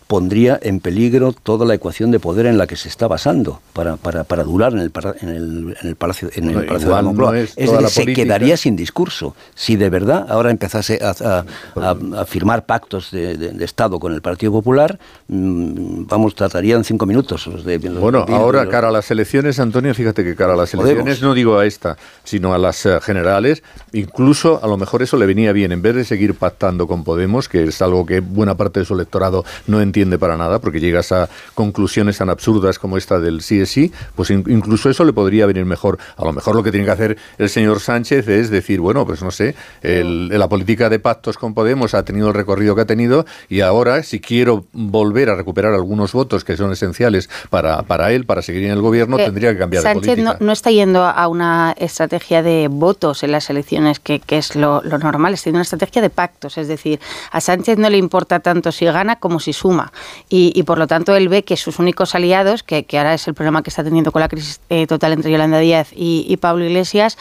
pondría 0.08 0.60
en 0.62 0.80
peligro 0.80 1.34
toda 1.34 1.66
la 1.66 1.74
ecuación 1.74 2.12
de 2.12 2.20
poder 2.20 2.46
en 2.46 2.58
la 2.58 2.68
que 2.68 2.76
se 2.76 2.90
está 2.90 3.08
basando 3.08 3.62
para, 3.74 3.96
para, 3.98 4.24
para 4.24 4.44
durar 4.44 4.74
en 4.74 4.80
el, 4.80 4.92
en 5.22 5.30
el, 5.30 5.78
en 5.82 5.88
el 5.88 5.96
Palacio, 5.96 6.30
en 6.34 6.50
el 6.50 6.66
Palacio 6.66 6.90
de 6.90 6.96
la 6.96 7.02
Moncloa. 7.02 7.32
no 7.32 7.38
es 7.38 7.52
es 7.52 7.56
decir, 7.56 7.82
la 7.82 7.88
se 7.90 8.02
política. 8.02 8.24
quedaría 8.26 8.58
sin 8.58 8.76
discurso. 8.76 9.36
Si 9.56 9.76
de 9.78 9.90
verdad 9.90 10.26
ahora 10.30 10.52
empezase 10.52 11.00
a, 11.02 11.12
a- 11.12 11.46
a- 11.82 12.22
a 12.22 12.26
firmar 12.26 12.66
pactos 12.66 13.12
de, 13.12 13.38
de- 13.38 13.52
de 13.52 13.66
Estado 13.66 14.00
con 14.00 14.14
el 14.14 14.22
Partido 14.22 14.52
Popular, 14.52 15.00
mm, 15.30 16.06
vamos, 16.08 16.36
tratarían 16.36 16.84
cinco 16.84 17.06
minutos. 17.06 17.50
de- 17.66 17.78
Bueno, 17.78 18.26
de- 18.26 18.34
ahora 18.36 18.68
cara 18.68 18.90
a 18.90 18.92
las 18.92 19.10
elecciones, 19.10 19.60
Antonio, 19.60 19.94
fíjate 19.96 20.24
que 20.24 20.36
cara 20.36 20.54
a 20.54 20.58
las 20.58 20.72
Podemos. 20.72 20.92
elecciones, 20.92 21.22
no 21.22 21.34
digo 21.34 21.58
a 21.58 21.66
esta, 21.66 21.98
sino 22.24 22.54
a 22.54 22.58
las 22.58 22.86
eh, 22.86 23.00
generales, 23.02 23.64
incluso 23.94 24.60
a 24.64 24.68
lo 24.68 24.78
mejor 24.78 25.02
eso 25.02 25.18
le 25.18 25.26
venía 25.26 25.54
bien, 25.54 25.72
en 25.72 25.82
vez 25.82 25.96
de 25.96 26.04
seguir 26.06 26.36
pactando 26.36 26.88
con 26.88 27.04
Podemos, 27.04 27.48
que 27.50 27.64
es 27.64 27.82
algo 27.82 28.06
que 28.06 28.20
buena 28.20 28.56
parte 28.56 28.80
de 28.82 28.86
su 28.86 28.94
electorado 28.96 29.44
no 29.68 29.80
entiende 29.80 29.93
para 30.20 30.36
nada, 30.38 30.60
porque 30.60 30.80
llegas 30.80 31.12
a 31.12 31.30
conclusiones 31.54 32.18
tan 32.18 32.30
absurdas 32.30 32.80
como 32.80 32.98
esta 32.98 33.20
del 33.20 33.42
sí 33.42 33.62
es 33.62 33.70
sí, 33.70 33.92
pues 34.16 34.30
in- 34.32 34.44
incluso 34.48 34.90
eso 34.90 35.04
le 35.06 35.14
podría 35.14 35.46
venir 35.46 35.66
mejor. 35.66 35.98
A 36.18 36.26
lo 36.26 36.34
mejor 36.34 36.56
lo 36.56 36.64
que 36.64 36.72
tiene 36.72 36.86
que 36.86 36.92
hacer 36.92 37.18
el 37.38 37.50
señor 37.50 37.80
Sánchez 37.80 38.28
es 38.28 38.50
decir, 38.50 38.80
bueno, 38.80 39.06
pues 39.06 39.22
no 39.22 39.32
sé, 39.32 39.56
el- 39.82 40.28
la 40.30 40.50
política 40.50 40.90
de 40.90 41.00
pactos 41.00 41.38
con 41.38 41.54
Podemos 41.54 41.94
ha 41.94 42.04
tenido 42.04 42.28
el 42.30 42.34
recorrido 42.34 42.76
que 42.76 42.82
ha 42.82 42.86
tenido 42.86 43.26
y 43.50 43.62
ahora, 43.62 44.02
si 44.04 44.20
quiero 44.20 44.66
volver 44.74 45.30
a 45.30 45.36
recuperar 45.36 45.74
algunos 45.74 46.12
votos 46.14 46.44
que 46.44 46.58
son 46.58 46.72
esenciales 46.72 47.30
para, 47.50 47.84
para 47.84 48.12
él, 48.12 48.26
para 48.26 48.42
seguir 48.42 48.64
en 48.66 48.72
el 48.72 48.82
gobierno, 48.82 49.18
Eh, 49.20 49.26
tendría 49.26 49.52
que 49.54 49.60
cambiar 49.60 49.84
Sánchez 49.84 50.02
de 50.02 50.08
política. 50.24 50.38
no, 50.40 50.46
no 50.48 50.52
está 50.52 50.72
yendo 50.72 51.04
a 51.06 51.28
una 51.28 51.74
estrategia 51.78 52.42
de 52.42 52.68
votos 52.70 53.24
en 53.24 53.32
las 53.32 53.50
elecciones, 53.50 54.00
que, 54.00 54.20
que 54.20 54.38
es 54.38 54.56
lo, 54.56 54.82
lo 54.84 54.98
normal, 54.98 55.34
está 55.34 55.46
yendo 55.46 55.58
a 55.58 55.60
una 55.60 55.64
estrategia 55.64 56.02
de 56.02 56.10
pactos. 56.10 56.58
Es 56.58 56.68
decir, 56.68 57.00
a 57.32 57.40
Sánchez 57.42 57.78
no 57.78 57.90
le 57.90 57.98
importa 57.98 58.40
tanto 58.40 58.72
si 58.72 58.86
gana 58.86 59.18
como 59.18 59.40
si 59.40 59.54
suma. 59.54 59.83
Y, 60.30 60.64
por 60.64 60.78
lo 60.78 60.88
tanto 60.88 61.16
él 61.16 61.30
ve 61.30 61.44
que 61.44 61.58
sus 61.58 61.80
únicos 61.80 62.16
aliados, 62.16 62.64
que, 62.64 62.86
ahora 62.94 63.14
es 63.14 63.28
el 63.28 63.34
problema 63.34 63.64
que 63.64 63.70
está 63.70 63.84
teniendo 63.84 64.12
con 64.12 64.22
la 64.22 64.30
crisis 64.30 64.62
eh, 64.70 64.88
total 64.88 65.14
entre 65.14 65.32
Yolanda 65.32 65.60
Díaz 65.60 65.90
y, 65.96 66.38
Pablo 66.38 66.66
Iglesias, 66.66 67.18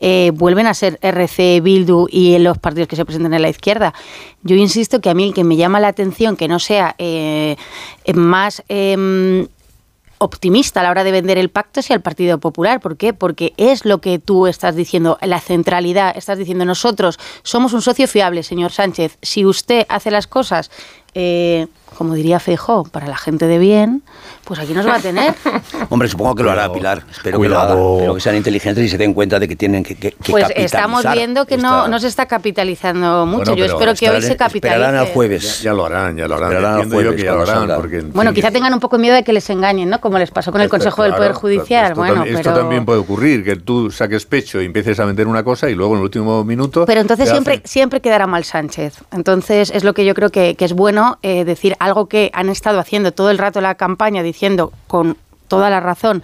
eh, 0.00 0.32
vuelven 0.34 0.66
a 0.66 0.74
ser 0.74 0.98
RC, 1.02 1.60
Bildu 1.60 2.08
y 2.10 2.38
los 2.38 2.58
partidos 2.58 2.88
que 2.88 2.96
se 2.96 3.04
presentan 3.04 3.34
en 3.34 3.42
la 3.42 3.48
izquierda. 3.48 3.94
Yo 4.42 4.56
insisto 4.56 5.00
que 5.00 5.10
a 5.10 5.14
mí 5.14 5.24
el 5.24 5.34
que 5.34 5.44
me 5.44 5.56
llama 5.56 5.80
la 5.80 5.88
atención 5.88 6.36
que 6.36 6.48
no 6.48 6.58
sea 6.58 6.94
eh, 6.98 7.56
más... 8.14 8.62
em, 8.68 9.46
optimista 10.18 10.80
a 10.80 10.82
la 10.82 10.90
hora 10.90 11.04
de 11.04 11.12
vender 11.12 11.38
el 11.38 11.50
pacto 11.50 11.82
sea 11.82 11.96
el 11.96 12.02
Partido 12.02 12.38
Popular. 12.38 12.80
¿Por 12.80 12.96
qué? 12.96 13.12
Porque 13.12 13.52
es 13.56 13.84
lo 13.84 14.00
que 14.00 14.18
tú 14.18 14.46
estás 14.46 14.74
diciendo, 14.74 15.18
la 15.20 15.40
centralidad. 15.40 16.16
Estás 16.16 16.38
diciendo, 16.38 16.64
nosotros 16.64 17.18
somos 17.42 17.72
un 17.72 17.82
socio 17.82 18.08
fiable, 18.08 18.42
señor 18.42 18.72
Sánchez. 18.72 19.18
Si 19.22 19.44
usted 19.44 19.86
hace 19.88 20.10
las 20.10 20.26
cosas, 20.26 20.70
eh, 21.18 21.66
como 21.96 22.12
diría 22.12 22.38
Feijó, 22.40 22.84
para 22.84 23.06
la 23.06 23.16
gente 23.16 23.46
de 23.46 23.58
bien, 23.58 24.02
pues 24.44 24.60
aquí 24.60 24.74
nos 24.74 24.86
va 24.86 24.96
a 24.96 25.00
tener. 25.00 25.34
Hombre, 25.88 26.08
supongo 26.08 26.34
que 26.34 26.42
lo 26.42 26.50
hará 26.50 26.70
Pilar. 26.70 27.02
Espero 27.10 27.40
que 27.40 27.48
lo 27.48 27.54
Cuidado. 27.56 27.72
haga. 27.72 27.94
Espero 27.96 28.14
que 28.16 28.20
sean 28.20 28.36
inteligentes 28.36 28.84
y 28.84 28.88
se 28.90 28.98
den 28.98 29.14
cuenta 29.14 29.38
de 29.40 29.48
que 29.48 29.56
tienen 29.56 29.82
que, 29.82 29.94
que, 29.94 30.10
que 30.12 30.30
Pues 30.30 30.44
capitalizar 30.44 30.80
estamos 30.80 31.04
viendo 31.14 31.46
que 31.46 31.56
no, 31.56 31.68
esta- 31.78 31.88
no 31.88 31.98
se 31.98 32.08
está 32.08 32.26
capitalizando 32.26 33.24
mucho. 33.24 33.52
Bueno, 33.52 33.56
Yo 33.56 33.64
pero 33.78 33.92
espero 33.92 33.94
que 33.94 34.10
hoy 34.16 34.22
se 34.22 34.36
capitalice. 34.36 34.76
esperarán 34.76 34.94
al 35.00 35.06
jueves. 35.06 35.58
Ya, 35.60 35.64
ya 35.64 35.72
lo 35.72 35.86
harán, 35.86 36.16
ya 36.18 36.28
lo 36.28 36.34
harán. 36.36 36.52
Esperarán 36.52 36.80
al 36.82 36.90
jueves 36.90 37.14
que 37.16 37.22
ya 37.24 37.32
lo 37.32 37.42
harán, 37.42 37.68
porque, 37.80 37.98
en 38.00 38.12
Bueno, 38.12 38.30
fin, 38.32 38.34
quizá 38.36 38.50
tengan 38.50 38.74
un 38.74 38.80
poco 38.80 38.98
miedo 38.98 39.14
de 39.14 39.24
que 39.24 39.32
les 39.32 39.48
engañen, 39.48 39.88
¿no? 39.88 40.00
Como 40.00 40.18
les 40.18 40.30
pasó 40.30 40.52
con 40.52 40.60
el 40.60 40.66
Esto, 40.66 40.76
Consejo 40.76 41.02
del 41.02 41.12
claro, 41.12 41.22
Poder 41.22 41.32
Judicial. 41.32 41.86
Esto, 41.86 41.96
bueno, 41.96 42.14
también, 42.16 42.36
pero... 42.36 42.50
esto 42.50 42.60
también 42.60 42.84
puede 42.84 42.98
ocurrir, 42.98 43.42
que 43.42 43.56
tú 43.56 43.90
saques 43.90 44.26
pecho 44.26 44.60
y 44.60 44.66
empieces 44.66 45.00
a 45.00 45.06
vender 45.06 45.26
una 45.28 45.42
cosa 45.42 45.70
y 45.70 45.74
luego 45.74 45.94
en 45.94 45.98
el 46.00 46.04
último 46.04 46.44
minuto... 46.44 46.84
Pero 46.84 47.00
entonces 47.00 47.28
siempre, 47.30 47.54
hacen- 47.54 47.66
siempre 47.66 48.00
quedará 48.02 48.26
mal 48.26 48.44
Sánchez. 48.44 48.98
Entonces 49.12 49.70
es 49.74 49.82
lo 49.82 49.94
que 49.94 50.04
yo 50.04 50.14
creo 50.14 50.30
que, 50.30 50.56
que 50.56 50.64
es 50.66 50.72
bueno 50.74 51.05
eh, 51.22 51.44
decir 51.44 51.76
algo 51.78 52.06
que 52.06 52.30
han 52.34 52.48
estado 52.48 52.78
haciendo 52.78 53.12
todo 53.12 53.30
el 53.30 53.38
rato 53.38 53.60
la 53.60 53.74
campaña 53.76 54.22
diciendo 54.22 54.72
con 54.86 55.16
toda 55.48 55.70
la 55.70 55.80
razón 55.80 56.22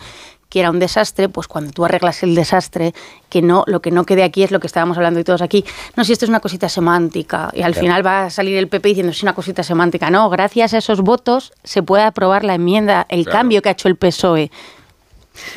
que 0.49 0.61
era 0.61 0.69
un 0.71 0.79
desastre, 0.79 1.31
pues 1.31 1.49
cuando 1.49 1.71
tú 1.73 1.83
arreglas 1.87 2.23
el 2.23 2.35
desastre, 2.35 2.93
que 3.31 3.41
no, 3.41 3.65
lo 3.67 3.81
que 3.81 3.91
no 3.91 4.05
quede 4.05 4.23
aquí 4.23 4.43
es 4.43 4.51
lo 4.51 4.61
que 4.61 4.67
estábamos 4.67 4.99
hablando 4.99 5.19
y 5.19 5.25
todos 5.25 5.41
aquí, 5.41 5.65
no, 5.97 6.05
si 6.05 6.13
esto 6.13 6.27
es 6.27 6.29
una 6.29 6.41
cosita 6.41 6.69
semántica, 6.69 7.49
y 7.55 7.63
al 7.63 7.73
Claro. 7.73 7.81
final 7.87 8.07
va 8.07 8.25
a 8.25 8.31
salir 8.31 8.59
el 8.59 8.69
PP 8.69 8.87
diciendo, 8.91 9.13
es 9.13 9.23
una 9.23 9.33
cosita 9.33 9.63
semántica. 9.63 10.11
No, 10.11 10.29
gracias 10.29 10.75
a 10.75 10.79
esos 10.79 11.01
votos 11.01 11.55
se 11.65 11.83
puede 11.83 12.03
aprobar 12.05 12.45
la 12.45 12.55
enmienda, 12.55 13.07
el 13.09 13.25
Claro. 13.25 13.39
cambio 13.39 13.63
que 13.63 13.71
ha 13.71 13.73
hecho 13.73 13.89
el 13.89 13.97
PSOE. 13.97 14.51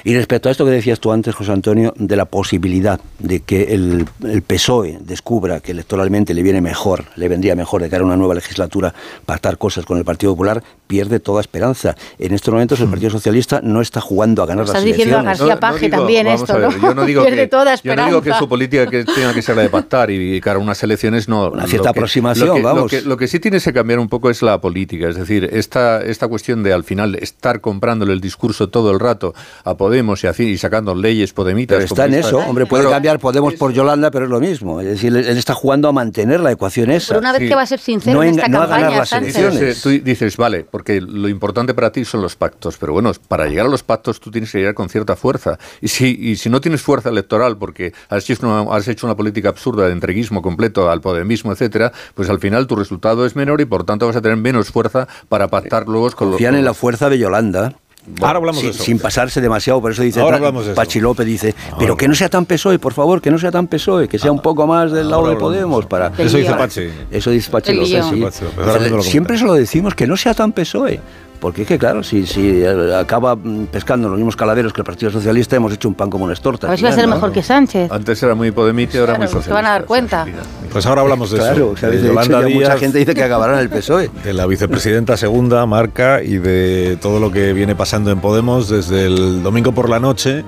Y 0.04 0.16
respecto 0.16 0.50
a 0.50 0.52
esto 0.52 0.66
que 0.66 0.72
decías 0.72 1.00
tú 1.00 1.12
antes, 1.12 1.36
José 1.36 1.52
Antonio, 1.52 1.94
de 1.98 2.16
la 2.16 2.26
posibilidad 2.26 3.00
de 3.20 3.42
que 3.42 3.74
el, 3.74 4.06
el 4.24 4.42
PSOE 4.42 5.00
descubra 5.02 5.60
que 5.60 5.72
electoralmente 5.72 6.34
le 6.34 6.44
viene 6.44 6.62
mejor, 6.62 7.06
le 7.16 7.28
vendría 7.28 7.56
mejor 7.56 7.82
de 7.82 7.90
cara 7.90 8.04
a 8.04 8.06
una 8.06 8.16
nueva 8.18 8.36
legislatura 8.36 8.94
pactar 9.26 9.58
cosas 9.58 9.86
con 9.86 9.98
el 9.98 10.06
Partido 10.06 10.32
Popular, 10.34 10.64
pierde 10.88 11.20
toda 11.20 11.42
esperanza. 11.42 11.96
En 12.20 12.34
estos 12.34 12.54
momentos 12.54 12.80
el 12.80 12.88
Partido 12.88 13.10
Socialista 13.12 13.60
no 13.64 13.82
está 13.82 14.00
jugando 14.02 14.44
a 14.44 14.46
ganar 14.46 14.66
Estás 14.66 14.82
las 14.82 14.86
diciendo 14.86 15.18
a 15.18 15.22
elecciones. 15.22 15.40
García 15.40 15.60
Paje 15.60 15.90
también 15.90 16.26
vamos 16.28 16.42
esto, 16.42 16.54
a 16.54 16.58
ver, 16.58 16.78
¿no? 16.78 16.82
Yo 16.90 16.94
no 16.96 17.06
digo 17.06 17.22
Pierde 17.26 17.42
que, 17.42 17.48
toda 17.48 17.76
yo 17.76 17.96
no 17.96 18.06
digo 18.06 18.22
que 18.22 18.30
esperanza. 18.30 18.40
su 18.40 18.50
política 18.50 18.88
que 18.88 19.04
tenga 19.04 19.34
que 19.34 19.42
ser 19.42 19.56
la 19.56 19.64
de 19.64 19.70
pactar 19.70 20.10
y 20.12 20.40
cara 20.42 20.58
a 20.60 20.62
unas 20.62 20.82
elecciones 20.84 21.28
no. 21.28 21.50
Una 21.52 21.68
cierta 21.68 21.90
lo 21.90 21.94
que- 21.94 22.00
aproximación, 22.00 22.48
lo 22.48 22.54
que, 22.56 22.62
vamos. 22.62 22.82
Lo 22.84 22.88
que, 22.88 23.02
lo 23.02 23.18
que 23.18 23.28
sí 23.28 23.40
tienes 23.40 23.64
que 23.64 23.74
cambiar 23.74 24.00
un 24.00 24.08
poco 24.08 24.30
es 24.30 24.42
la 24.42 24.62
política. 24.62 25.10
Es 25.10 25.16
decir, 25.16 25.50
esta, 25.52 26.02
esta 26.02 26.28
cuestión 26.28 26.64
de 26.64 26.72
al 26.74 26.84
final 26.84 27.16
estar 27.16 27.62
comprándole 27.62 28.14
el 28.14 28.22
discurso 28.22 28.70
todo 28.70 28.92
el 28.92 29.00
rato 29.00 29.34
a 29.66 29.76
Podemos 29.76 30.24
y, 30.24 30.28
así, 30.28 30.44
y 30.52 30.58
sacando 30.58 30.96
leyes 30.96 31.34
podemitas. 31.34 31.76
Pero 31.76 31.86
está 31.86 32.06
en 32.06 32.14
eso, 32.14 32.38
hombre, 32.38 32.66
puede 32.66 32.84
Claro, 32.84 32.96
cambiar 32.96 33.20
Podemos 33.20 33.56
por 33.56 33.74
Yolanda, 33.74 34.12
pero 34.12 34.26
es 34.26 34.32
lo 34.32 34.40
mismo. 34.40 34.80
Es 34.80 34.88
decir, 34.88 35.14
él 35.16 35.38
está 35.38 35.54
jugando 35.54 35.90
a 35.90 35.92
mantener 35.92 36.40
la 36.40 36.52
ecuación 36.52 36.92
esa. 36.92 37.16
Por 37.16 37.22
una 37.24 37.32
vez 37.34 37.42
Sí. 37.42 37.48
que 37.50 37.56
va 37.56 37.64
a 37.64 37.66
ser 37.66 37.80
sincero 37.80 38.16
No 38.18 38.24
en 38.24 38.30
en- 38.30 38.36
esta 38.36 38.48
no 38.48 38.62
a 38.62 38.68
ganar 38.68 38.80
campaña, 38.82 39.00
las 39.00 39.10
Sánchez. 39.10 39.36
elecciones. 39.36 39.60
Dices, 39.76 39.82
tú 39.82 39.90
dices, 40.06 40.38
vale, 40.38 40.66
porque 40.70 41.02
lo 41.02 41.28
importante 41.28 41.74
para 41.74 41.92
ti 41.92 42.06
son 42.06 42.22
los 42.22 42.36
pactos, 42.36 42.78
pero 42.78 42.94
bueno, 42.94 43.12
para 43.28 43.48
llegar 43.48 43.66
a 43.66 43.70
los 43.70 43.84
pactos 43.84 44.20
tú 44.20 44.30
tienes 44.32 44.52
que 44.52 44.60
llegar 44.60 44.76
con 44.76 44.88
cierta 44.88 45.16
fuerza. 45.16 45.58
Y 45.82 45.88
si, 45.88 46.16
y 46.20 46.36
si 46.38 46.50
no 46.50 46.62
tienes 46.62 46.82
fuerza 46.84 47.10
electoral 47.10 47.58
porque 47.58 47.92
has 48.10 48.30
hecho, 48.30 48.48
una, 48.48 48.76
has 48.76 48.88
hecho 48.88 49.08
una 49.08 49.16
política 49.18 49.50
absurda 49.50 49.88
de 49.88 49.92
entreguismo 49.94 50.42
completo 50.44 50.90
al 50.92 51.02
podemismo, 51.02 51.52
etcétera, 51.52 51.92
pues 52.14 52.30
al 52.30 52.40
final 52.40 52.68
tu 52.68 52.76
resultado 52.76 53.26
es 53.26 53.36
menor 53.36 53.62
y 53.62 53.66
por 53.66 53.84
tanto 53.84 54.06
vas 54.06 54.16
a 54.16 54.22
tener 54.22 54.38
menos 54.38 54.70
fuerza 54.70 55.08
para 55.28 55.48
pactar 55.48 55.88
luego 55.88 56.12
con 56.12 56.28
los... 56.28 56.36
Confían 56.36 56.52
con 56.54 56.60
en 56.60 56.66
la 56.66 56.74
fuerza 56.76 57.10
de 57.10 57.18
Yolanda. 57.18 57.74
Ahora 58.22 58.38
hablamos 58.38 58.62
sin, 58.62 58.70
de 58.70 58.76
eso. 58.76 58.84
sin 58.84 59.00
pasarse 59.00 59.42
demasiado, 59.42 59.82
por 59.82 59.92
eso 59.92 60.04
dice 60.04 60.20
Ahora 60.20 60.38
hablamos 60.38 60.66
de 60.66 60.72
eso. 60.72 60.76
Pachi 60.76 61.00
López 61.00 61.26
dice, 61.26 61.56
pero 61.80 61.98
que 61.98 62.08
no 62.08 62.16
sea 62.16 62.30
tan 62.30 62.46
PSOE, 62.46 62.80
por 62.80 62.94
favor, 62.94 63.22
que 63.22 63.32
no 63.32 63.40
sea 63.40 63.52
tan 63.52 63.68
PSOE, 63.68 64.08
que 64.08 64.20
sea 64.20 64.32
un 64.32 64.42
poco 64.42 64.68
más 64.68 64.92
del 64.92 65.10
lado 65.10 65.28
de 65.28 65.36
Podemos 65.36 65.80
eso. 65.80 65.90
para 65.90 66.12
Eso 66.18 66.38
dice 66.38 66.54
Pachi. 66.54 66.90
Eso 67.12 67.32
dice 67.32 67.52
Pachi 67.52 67.74
López, 67.74 68.06
sí. 68.44 69.10
Siempre 69.10 69.38
se 69.38 69.46
lo 69.46 69.54
decimos 69.54 69.96
que 69.96 70.08
no 70.08 70.18
sea 70.18 70.34
tan 70.34 70.52
PSOE. 70.52 71.00
Porque 71.46 71.62
es 71.62 71.68
que, 71.68 71.78
claro, 71.78 72.02
si, 72.02 72.26
si 72.26 72.64
eh, 72.64 72.96
acaba 72.96 73.36
mm, 73.36 73.68
pescando 73.68 74.10
los 74.10 74.18
mismos 74.18 74.36
caladeros 74.36 74.74
que 74.74 74.82
el 74.82 74.86
Partido 74.86 75.12
Socialista, 75.12 75.56
hemos 75.56 75.72
hecho 75.72 75.88
un 75.88 75.94
pan 75.94 76.10
como 76.10 76.26
unas 76.26 76.42
tortas. 76.42 76.68
A 76.68 76.72
ver 76.72 76.80
si 76.80 76.84
va 76.86 76.90
a 76.90 76.94
ser 76.94 77.08
¿no? 77.08 77.14
mejor 77.14 77.32
que 77.32 77.44
Sánchez. 77.44 77.92
Antes 77.92 78.24
era 78.24 78.34
muy 78.34 78.50
podemita 78.50 78.98
y 78.98 79.00
ahora 79.00 79.14
muy 79.14 79.28
Claro, 79.28 79.30
se 79.44 79.50
socialista. 79.50 79.54
van 79.54 79.66
a 79.68 79.70
dar 79.70 79.86
cuenta. 79.86 80.26
Pues 80.72 80.88
ahora 80.88 81.02
hablamos 81.02 81.30
de 81.30 81.38
Claro, 81.38 81.54
eso. 81.56 81.70
o 81.70 81.78
sea, 81.78 81.90
de 81.90 81.98
de 82.00 82.08
hecho, 82.12 82.24
ya 82.24 82.38
mucha 82.42 82.48
Díaz, 82.48 82.80
gente 82.80 82.98
dice 82.98 83.14
que 83.14 83.24
acabará 83.24 83.54
en 83.54 83.60
el 83.60 83.70
PSOE. 83.70 84.10
de 84.24 84.34
la 84.34 84.48
vicepresidenta 84.48 85.18
segunda, 85.18 85.64
Marca, 85.68 86.24
y 86.24 86.40
de 86.40 86.98
todo 87.00 87.20
lo 87.20 87.32
que 87.32 87.54
viene 87.54 87.76
pasando 87.76 88.10
en 88.10 88.22
Podemos 88.22 88.68
desde 88.68 89.06
el 89.06 89.44
domingo 89.44 89.72
por 89.72 89.88
la 89.88 90.00
noche, 90.00 90.44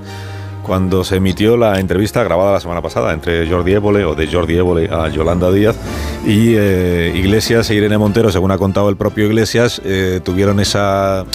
cuando 0.68 1.04
se 1.04 1.16
emitió 1.16 1.56
la 1.58 1.80
entrevista 1.80 2.24
grabada 2.24 2.52
la 2.54 2.60
semana 2.60 2.82
pasada 2.82 3.14
entre 3.14 3.50
Jordi 3.50 3.74
Évole, 3.74 4.04
o 4.06 4.14
de 4.14 4.28
Jordi 4.28 4.58
Évole 4.58 4.90
a 4.92 5.08
Yolanda 5.10 5.50
Díaz, 5.52 5.78
y 6.26 6.54
eh, 6.56 7.12
Iglesias 7.16 7.70
e 7.70 7.76
Irene 7.76 7.98
Montero, 7.98 8.32
según 8.32 8.52
ha 8.52 8.58
contado 8.58 8.90
el 8.90 8.98
propio 8.98 9.26
Iglesias, 9.26 9.82
eh, 9.86 10.20
tuvieron 10.24 10.60
esa... 10.60 11.26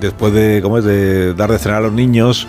Después 0.00 0.32
de, 0.32 0.60
¿cómo 0.62 0.78
es?, 0.78 0.84
de 0.84 1.34
dar 1.34 1.50
de 1.52 1.58
cenar 1.58 1.78
a 1.78 1.80
los 1.82 1.92
niños, 1.92 2.46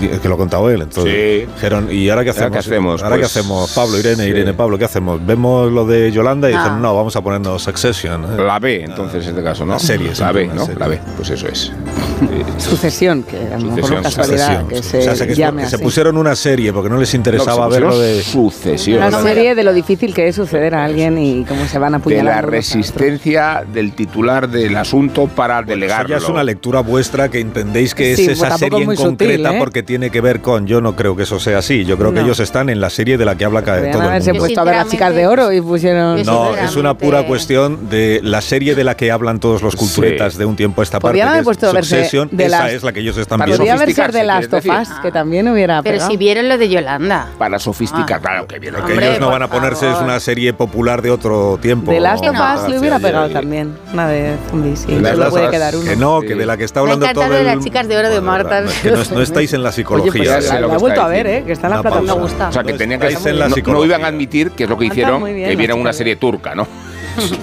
eh, 0.00 0.18
que 0.22 0.28
lo 0.28 0.34
ha 0.36 0.38
contado 0.38 0.70
él. 0.70 0.80
Entonces, 0.82 1.12
Sí. 1.46 1.52
dijeron, 1.54 1.88
¿y 1.90 2.08
ahora 2.08 2.24
qué 2.24 2.30
¿Ahora 2.30 2.40
hacemos? 2.46 2.52
qué 2.52 2.58
hacemos? 2.58 3.02
¿Ahora 3.02 3.16
qué 3.16 3.20
Pues, 3.22 3.36
hacemos? 3.36 3.72
Pablo, 3.74 3.98
Irene, 3.98 4.24
sí. 4.24 4.30
Irene, 4.30 4.54
Pablo, 4.54 4.78
¿qué 4.78 4.84
hacemos? 4.86 5.24
Vemos 5.26 5.70
lo 5.72 5.84
de 5.84 6.10
Yolanda 6.12 6.48
y 6.50 6.54
Ah. 6.54 6.58
dijeron, 6.58 6.80
no, 6.82 6.94
vamos 6.94 7.14
a 7.16 7.20
ponernos 7.22 7.62
Succession. 7.62 8.24
¿eh? 8.24 8.42
La 8.42 8.58
B, 8.58 8.82
entonces, 8.84 9.24
en 9.24 9.30
este 9.30 9.42
caso, 9.42 9.66
¿no? 9.66 9.72
La 9.74 9.78
serie, 9.78 10.10
La 10.18 10.32
B, 10.32 10.46
¿no? 10.46 10.64
serie. 10.64 10.78
La 10.80 10.88
B, 10.88 11.00
pues 11.16 11.28
eso 11.30 11.46
es. 11.48 11.70
Sucesión, 12.58 13.22
que 13.22 13.36
a 13.54 13.58
lo 13.58 13.70
mejor 13.70 14.02
casualidad 14.02 14.66
que 14.66 14.78
O 14.78 14.82
se 14.82 15.02
sea, 15.02 15.14
se, 15.16 15.26
que 15.26 15.34
llame 15.34 15.66
se 15.68 15.76
así. 15.76 15.84
pusieron 15.84 16.16
una 16.16 16.34
serie 16.34 16.72
porque 16.72 16.88
no 16.88 16.96
les 16.98 17.12
interesaba 17.14 17.64
No, 17.64 17.70
ver 17.70 17.82
lo 17.82 17.98
de... 17.98 18.22
Sucesión. 18.22 18.98
Una 19.02 19.22
serie 19.22 19.54
de 19.54 19.64
lo 19.64 19.72
difícil 19.72 20.12
que 20.14 20.28
es 20.28 20.36
suceder 20.36 20.74
a 20.74 20.84
alguien 20.84 21.18
y 21.18 21.44
cómo 21.44 21.66
se 21.66 21.78
van 21.78 21.92
de 21.92 21.98
apuñalando. 21.98 22.30
la 22.30 22.36
unos 22.38 22.44
a 22.44 22.48
otros. 22.48 22.50
resistencia 22.52 23.64
del 23.72 23.92
titular 23.92 24.48
del 24.48 24.76
asunto 24.76 25.26
para 25.28 25.60
Eso 25.60 25.68
delegarlo. 25.68 26.08
ya 26.08 26.16
es 26.16 26.28
una 26.28 26.42
lectura 26.44 26.80
vuestra 26.80 27.28
que 27.30 27.40
entendéis 27.40 27.94
que 27.94 28.16
Sí, 28.16 28.22
es 28.24 28.28
esa 28.30 28.48
tampoco 28.48 28.58
serie 28.58 28.78
en 28.80 28.86
muy 28.86 28.96
sutil, 28.96 29.08
concreta 29.18 29.54
¿eh? 29.54 29.58
porque 29.58 29.82
tiene 29.82 30.10
que 30.10 30.20
ver 30.20 30.40
con. 30.40 30.66
Yo 30.66 30.80
no 30.80 30.96
creo 30.96 31.14
que 31.16 31.22
eso 31.24 31.38
sea 31.38 31.58
así. 31.58 31.84
Yo 31.84 31.96
creo 31.96 32.10
que 32.12 32.20
No. 32.20 32.24
ellos 32.26 32.40
están 32.40 32.68
en 32.68 32.80
la 32.80 32.90
serie 32.90 33.16
de 33.18 33.24
la 33.24 33.36
que 33.36 33.44
habla 33.44 33.62
cada 33.62 33.78
Podrían 33.78 33.92
todo 33.92 34.02
el 34.02 34.08
haberse 34.08 34.32
mundo. 34.32 34.44
puesto 34.44 34.60
a 34.60 34.64
ver 34.64 34.74
las 34.76 34.88
chicas 34.88 35.14
de 35.14 35.26
oro 35.26 35.52
y 35.52 35.60
pusieron. 35.60 36.22
No, 36.24 36.56
es 36.56 36.76
una 36.76 36.96
pura 36.98 37.26
cuestión 37.26 37.88
de 37.88 38.20
la 38.22 38.40
serie 38.40 38.74
de 38.74 38.84
la 38.84 38.96
que 38.96 39.10
hablan 39.10 39.38
todos 39.40 39.62
los 39.62 39.76
culturetas 39.76 40.36
de 40.36 40.44
un 40.44 40.56
tiempo 40.56 40.80
a 40.80 40.84
esta 40.84 40.98
parte. 40.98 41.08
Podrían 41.10 41.26
que 41.26 41.30
haber 41.30 41.40
es 41.40 41.44
puesto 41.44 41.68
a 41.68 41.72
verse 41.72 42.07
De 42.30 42.44
esa 42.46 42.64
las- 42.64 42.72
es 42.72 42.82
la 42.82 42.92
que 42.92 43.00
ellos 43.00 43.16
están 43.16 43.38
viendo. 43.40 43.56
Podría 43.56 43.74
haber 43.74 43.92
ser 43.92 44.12
de 44.12 44.24
las 44.24 44.46
¿quieres 44.46 44.50
decir? 44.50 44.70
tofas, 44.72 45.00
que 45.00 45.10
también 45.12 45.48
hubiera 45.48 45.82
Pero 45.82 45.94
pegado. 45.96 46.10
si 46.10 46.16
vieron 46.16 46.48
lo 46.48 46.58
de 46.58 46.68
Yolanda. 46.68 47.28
Para 47.38 47.58
sofisticar, 47.58 48.18
Ah. 48.18 48.20
claro 48.20 48.46
que 48.46 48.58
bien. 48.58 48.74
Lo 48.74 48.84
que 48.84 48.94
ellos 48.94 49.20
no 49.20 49.30
van 49.30 49.42
a 49.42 49.48
ponerse 49.48 49.90
es 49.90 49.98
una 49.98 50.18
serie 50.20 50.52
popular 50.52 51.02
de 51.02 51.10
otro 51.10 51.58
tiempo. 51.60 51.90
De 51.92 52.00
Last 52.00 52.24
of 52.24 52.34
no. 52.34 52.54
Us 52.64 52.68
le 52.70 52.78
hubiera 52.78 52.98
pegado 52.98 53.28
también. 53.30 53.76
Una 53.92 54.08
de 54.08 54.34
zombies, 54.50 54.80
sí. 54.80 54.98
Solo 55.00 55.30
puede 55.30 55.50
quedar 55.50 55.76
uno. 55.76 55.84
Que 55.88 55.96
no, 55.96 56.20
que 56.20 56.34
de 56.34 56.46
la 56.46 56.56
que 56.56 56.64
está 56.64 56.80
hablando 56.80 57.06
todo 57.12 57.24
el... 57.24 57.32
de 57.32 57.44
las 57.44 57.64
chicas 57.64 57.88
de 57.88 57.96
oro 57.96 58.10
de 58.10 58.20
Marta. 58.20 58.64
Que 58.82 58.90
no, 58.90 59.22
estáis 59.22 59.52
en 59.52 59.62
la 59.62 59.72
psicología. 59.72 60.38
pues 60.38 60.48
la, 60.50 60.58
he 60.58 60.76
vuelto 60.78 61.02
a 61.02 61.08
ver, 61.08 61.26
¿eh? 61.26 61.42
Que 61.46 61.52
está 61.52 61.66
en 61.68 61.74
la 61.74 61.82
plataforma. 61.82 62.14
O 62.48 62.52
sea, 62.52 62.62
que 62.62 62.72
No 62.72 62.78
tenían 62.78 63.00
que 63.00 63.08
estáis 63.08 63.26
en 63.26 63.38
la 63.38 63.48
no- 63.48 63.84
iban 63.84 64.04
a 64.04 64.08
admitir 64.08 64.50
que 64.52 64.64
es 64.64 64.70
lo 64.70 64.76
que 64.78 64.86
hicieron, 64.86 65.24
que 65.24 65.46
la 65.48 65.54
vieran 65.56 65.78
una 65.80 65.92
serie 65.92 66.16
turca, 66.16 66.54
¿no? 66.54 66.66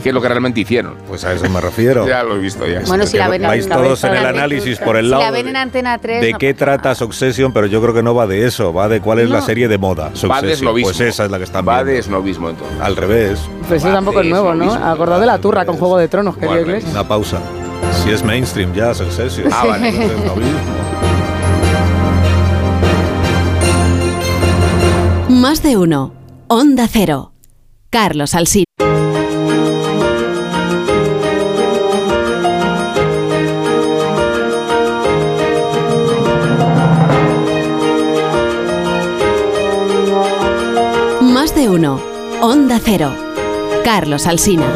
Que 0.04 0.10
es 0.10 0.16
lo 0.16 0.22
que 0.22 0.28
realmente 0.30 0.60
hicieron. 0.62 0.96
Pues 1.08 1.24
a 1.26 1.34
eso 1.34 1.50
me 1.50 1.62
refiero. 1.62 2.06
Ya 2.16 2.24
lo 2.24 2.36
he 2.36 2.40
visto 2.40 2.66
ya. 2.68 2.82
Bueno, 2.88 3.06
si 3.06 3.18
la 3.18 3.28
ven 3.28 3.42
en 3.44 3.48
Vais 3.50 3.68
la 3.68 3.76
todos 3.78 4.04
en 4.04 4.16
el 4.16 4.26
análisis 4.26 4.78
por 4.80 4.96
el 4.98 5.06
si 5.06 5.12
lado 5.12 5.24
la 5.24 5.32
ven 5.32 5.48
en 5.48 5.56
Antena 5.58 5.98
3. 5.98 6.22
¿De 6.22 6.32
no 6.34 6.38
qué 6.38 6.54
trata 6.54 6.84
nada. 6.90 6.96
Succession? 6.96 7.52
Pero 7.54 7.68
yo 7.68 7.82
creo 7.82 7.94
que 7.94 8.04
no 8.04 8.14
va 8.16 8.28
de 8.28 8.46
eso, 8.46 8.74
va 8.74 8.88
de 8.88 9.02
cuál 9.02 9.20
es 9.20 9.30
la 9.30 9.42
serie 9.42 9.68
de 9.68 9.78
moda. 9.78 10.06
Va 10.06 10.10
de 10.12 10.16
Succession. 10.18 10.52
esnovismo. 10.52 10.88
Pues 10.90 11.00
esa 11.02 11.26
es 11.26 11.32
la 11.32 11.38
que 11.38 11.44
están 11.44 11.68
Va 11.68 11.76
viendo. 11.78 11.92
de 11.92 11.98
esnovismo 12.00 12.50
entonces. 12.50 12.80
Al 12.82 12.96
revés. 12.96 13.40
Pues 13.68 13.82
eso 13.82 13.88
Va 13.90 13.96
tampoco 13.96 14.22
es 14.22 14.28
nuevo, 14.28 14.54
¿no? 14.54 14.72
Acordado 14.74 15.20
de 15.22 15.28
la 15.28 15.38
turra 15.40 15.66
con 15.66 15.78
Juego 15.78 15.98
de 15.98 16.08
Tronos, 16.08 16.36
que 16.38 16.46
Bueno, 16.46 16.62
dio 16.62 16.68
Iglesias. 16.70 16.92
Una 16.94 17.08
pausa. 17.08 17.40
Si 18.04 18.12
es 18.12 18.24
mainstream 18.24 18.74
ya, 18.74 18.94
Succession. 18.94 19.50
Ah, 19.52 19.66
vale. 19.68 19.94
Más 25.30 25.62
de 25.64 25.78
uno. 25.78 26.14
Onda 26.48 26.88
Cero. 26.92 27.32
Carlos 27.90 28.36
Alsina. 28.36 28.66
Onda 42.48 42.80
Cero. 42.80 43.12
Carlos 43.84 44.28
Alsina. 44.28 44.68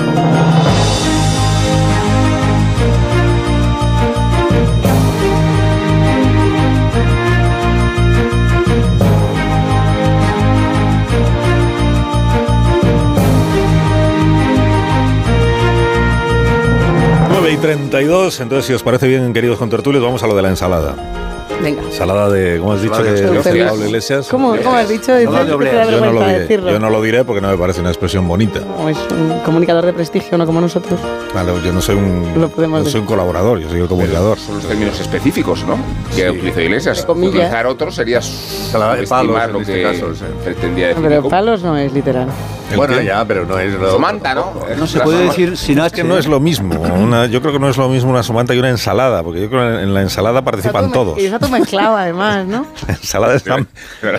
Nueve 17.29 17.51
y 17.51 17.57
32. 17.57 18.39
Entonces, 18.39 18.65
si 18.65 18.73
os 18.73 18.81
parece 18.81 19.07
bien, 19.07 19.31
queridos 19.31 19.59
contertulios, 19.59 20.03
vamos 20.03 20.23
a 20.23 20.27
lo 20.27 20.35
de 20.35 20.41
la 20.41 20.49
ensalada. 20.49 21.28
Venga. 21.61 21.81
Ensalada 21.81 22.29
de, 22.29 22.59
¿cómo 22.59 22.73
has 22.73 22.81
dicho? 22.81 23.03
De 23.03 23.41
Que 23.41 23.65
Pablo 23.65 23.85
Iglesias. 23.85 24.27
¿Cómo, 24.29 24.55
¿Cómo 24.55 24.75
has 24.75 24.87
dicho? 24.87 25.07
Que 25.17 25.27
obleas. 25.27 25.87
da 25.87 25.91
Yo 25.91 25.99
no, 25.99 26.11
lo 26.11 26.19
diré, 26.25 26.39
decirlo. 26.39 26.71
yo 26.71 26.79
no 26.79 26.89
lo 26.89 27.01
diré 27.01 27.23
porque 27.23 27.41
no 27.41 27.49
me 27.49 27.57
parece 27.57 27.81
una 27.81 27.89
expresión 27.89 28.27
bonita. 28.27 28.61
Como 28.61 28.89
es 28.89 28.97
un 29.11 29.39
comunicador 29.43 29.85
de 29.85 29.93
prestigio, 29.93 30.37
no 30.37 30.45
como 30.45 30.61
nosotros. 30.61 30.99
Vale, 31.33 31.51
yo 31.63 31.73
no 31.73 31.81
soy 31.81 31.95
un, 31.95 32.33
Lo 32.39 32.49
podemos 32.49 32.83
no 32.83 32.89
soy 32.89 33.01
un 33.01 33.07
colaborador, 33.07 33.59
yo 33.59 33.69
soy 33.69 33.81
el 33.81 33.87
comunicador. 33.87 34.37
Son 34.39 34.55
los 34.55 34.65
términos 34.65 34.99
específicos, 34.99 35.65
¿no? 35.65 35.77
Que 36.15 36.29
utilizó 36.29 36.61
Iglesias. 36.61 37.05
Utilizar 37.07 37.67
otros 37.67 37.95
sería 37.95 38.17
Ensalada 38.17 38.95
de 38.95 39.07
palos, 39.07 39.43
en 39.43 39.53
lo 39.53 39.59
este 39.61 39.73
que 39.73 39.83
caso, 39.83 40.15
sí. 40.15 40.25
pretendía 40.43 40.87
decir. 40.89 41.03
Pero 41.07 41.27
palos 41.27 41.61
no 41.61 41.77
es 41.77 41.91
literal. 41.91 42.27
Bueno, 42.75 42.97
qué? 42.99 43.05
ya, 43.05 43.25
pero 43.25 43.45
no 43.45 43.57
es 43.57 43.73
lo... 43.73 43.91
Somanta, 43.91 44.35
¿no? 44.35 44.53
No 44.77 44.85
se 44.85 44.99
puede 44.99 45.23
decir 45.23 45.57
sin 45.57 45.79
Es 45.79 45.85
H. 45.85 45.95
que 45.95 46.03
no 46.03 46.17
es 46.17 46.27
lo 46.27 46.39
mismo. 46.39 46.79
Una, 46.79 47.25
yo 47.25 47.41
creo 47.41 47.53
que 47.53 47.59
no 47.59 47.67
es 47.69 47.77
lo 47.77 47.89
mismo 47.89 48.11
una 48.11 48.21
somanta 48.21 48.53
y 48.53 48.59
una 48.59 48.69
ensalada, 48.69 49.23
porque 49.23 49.41
yo 49.41 49.49
creo 49.49 49.77
que 49.77 49.83
en 49.83 49.93
la 49.93 50.01
ensalada 50.01 50.43
participan 50.43 50.91
todos. 50.91 51.17
Mezclado 51.49 51.97
además, 51.97 52.45
¿no? 52.45 52.65
Ensalada 52.87 53.35
están, 53.35 53.67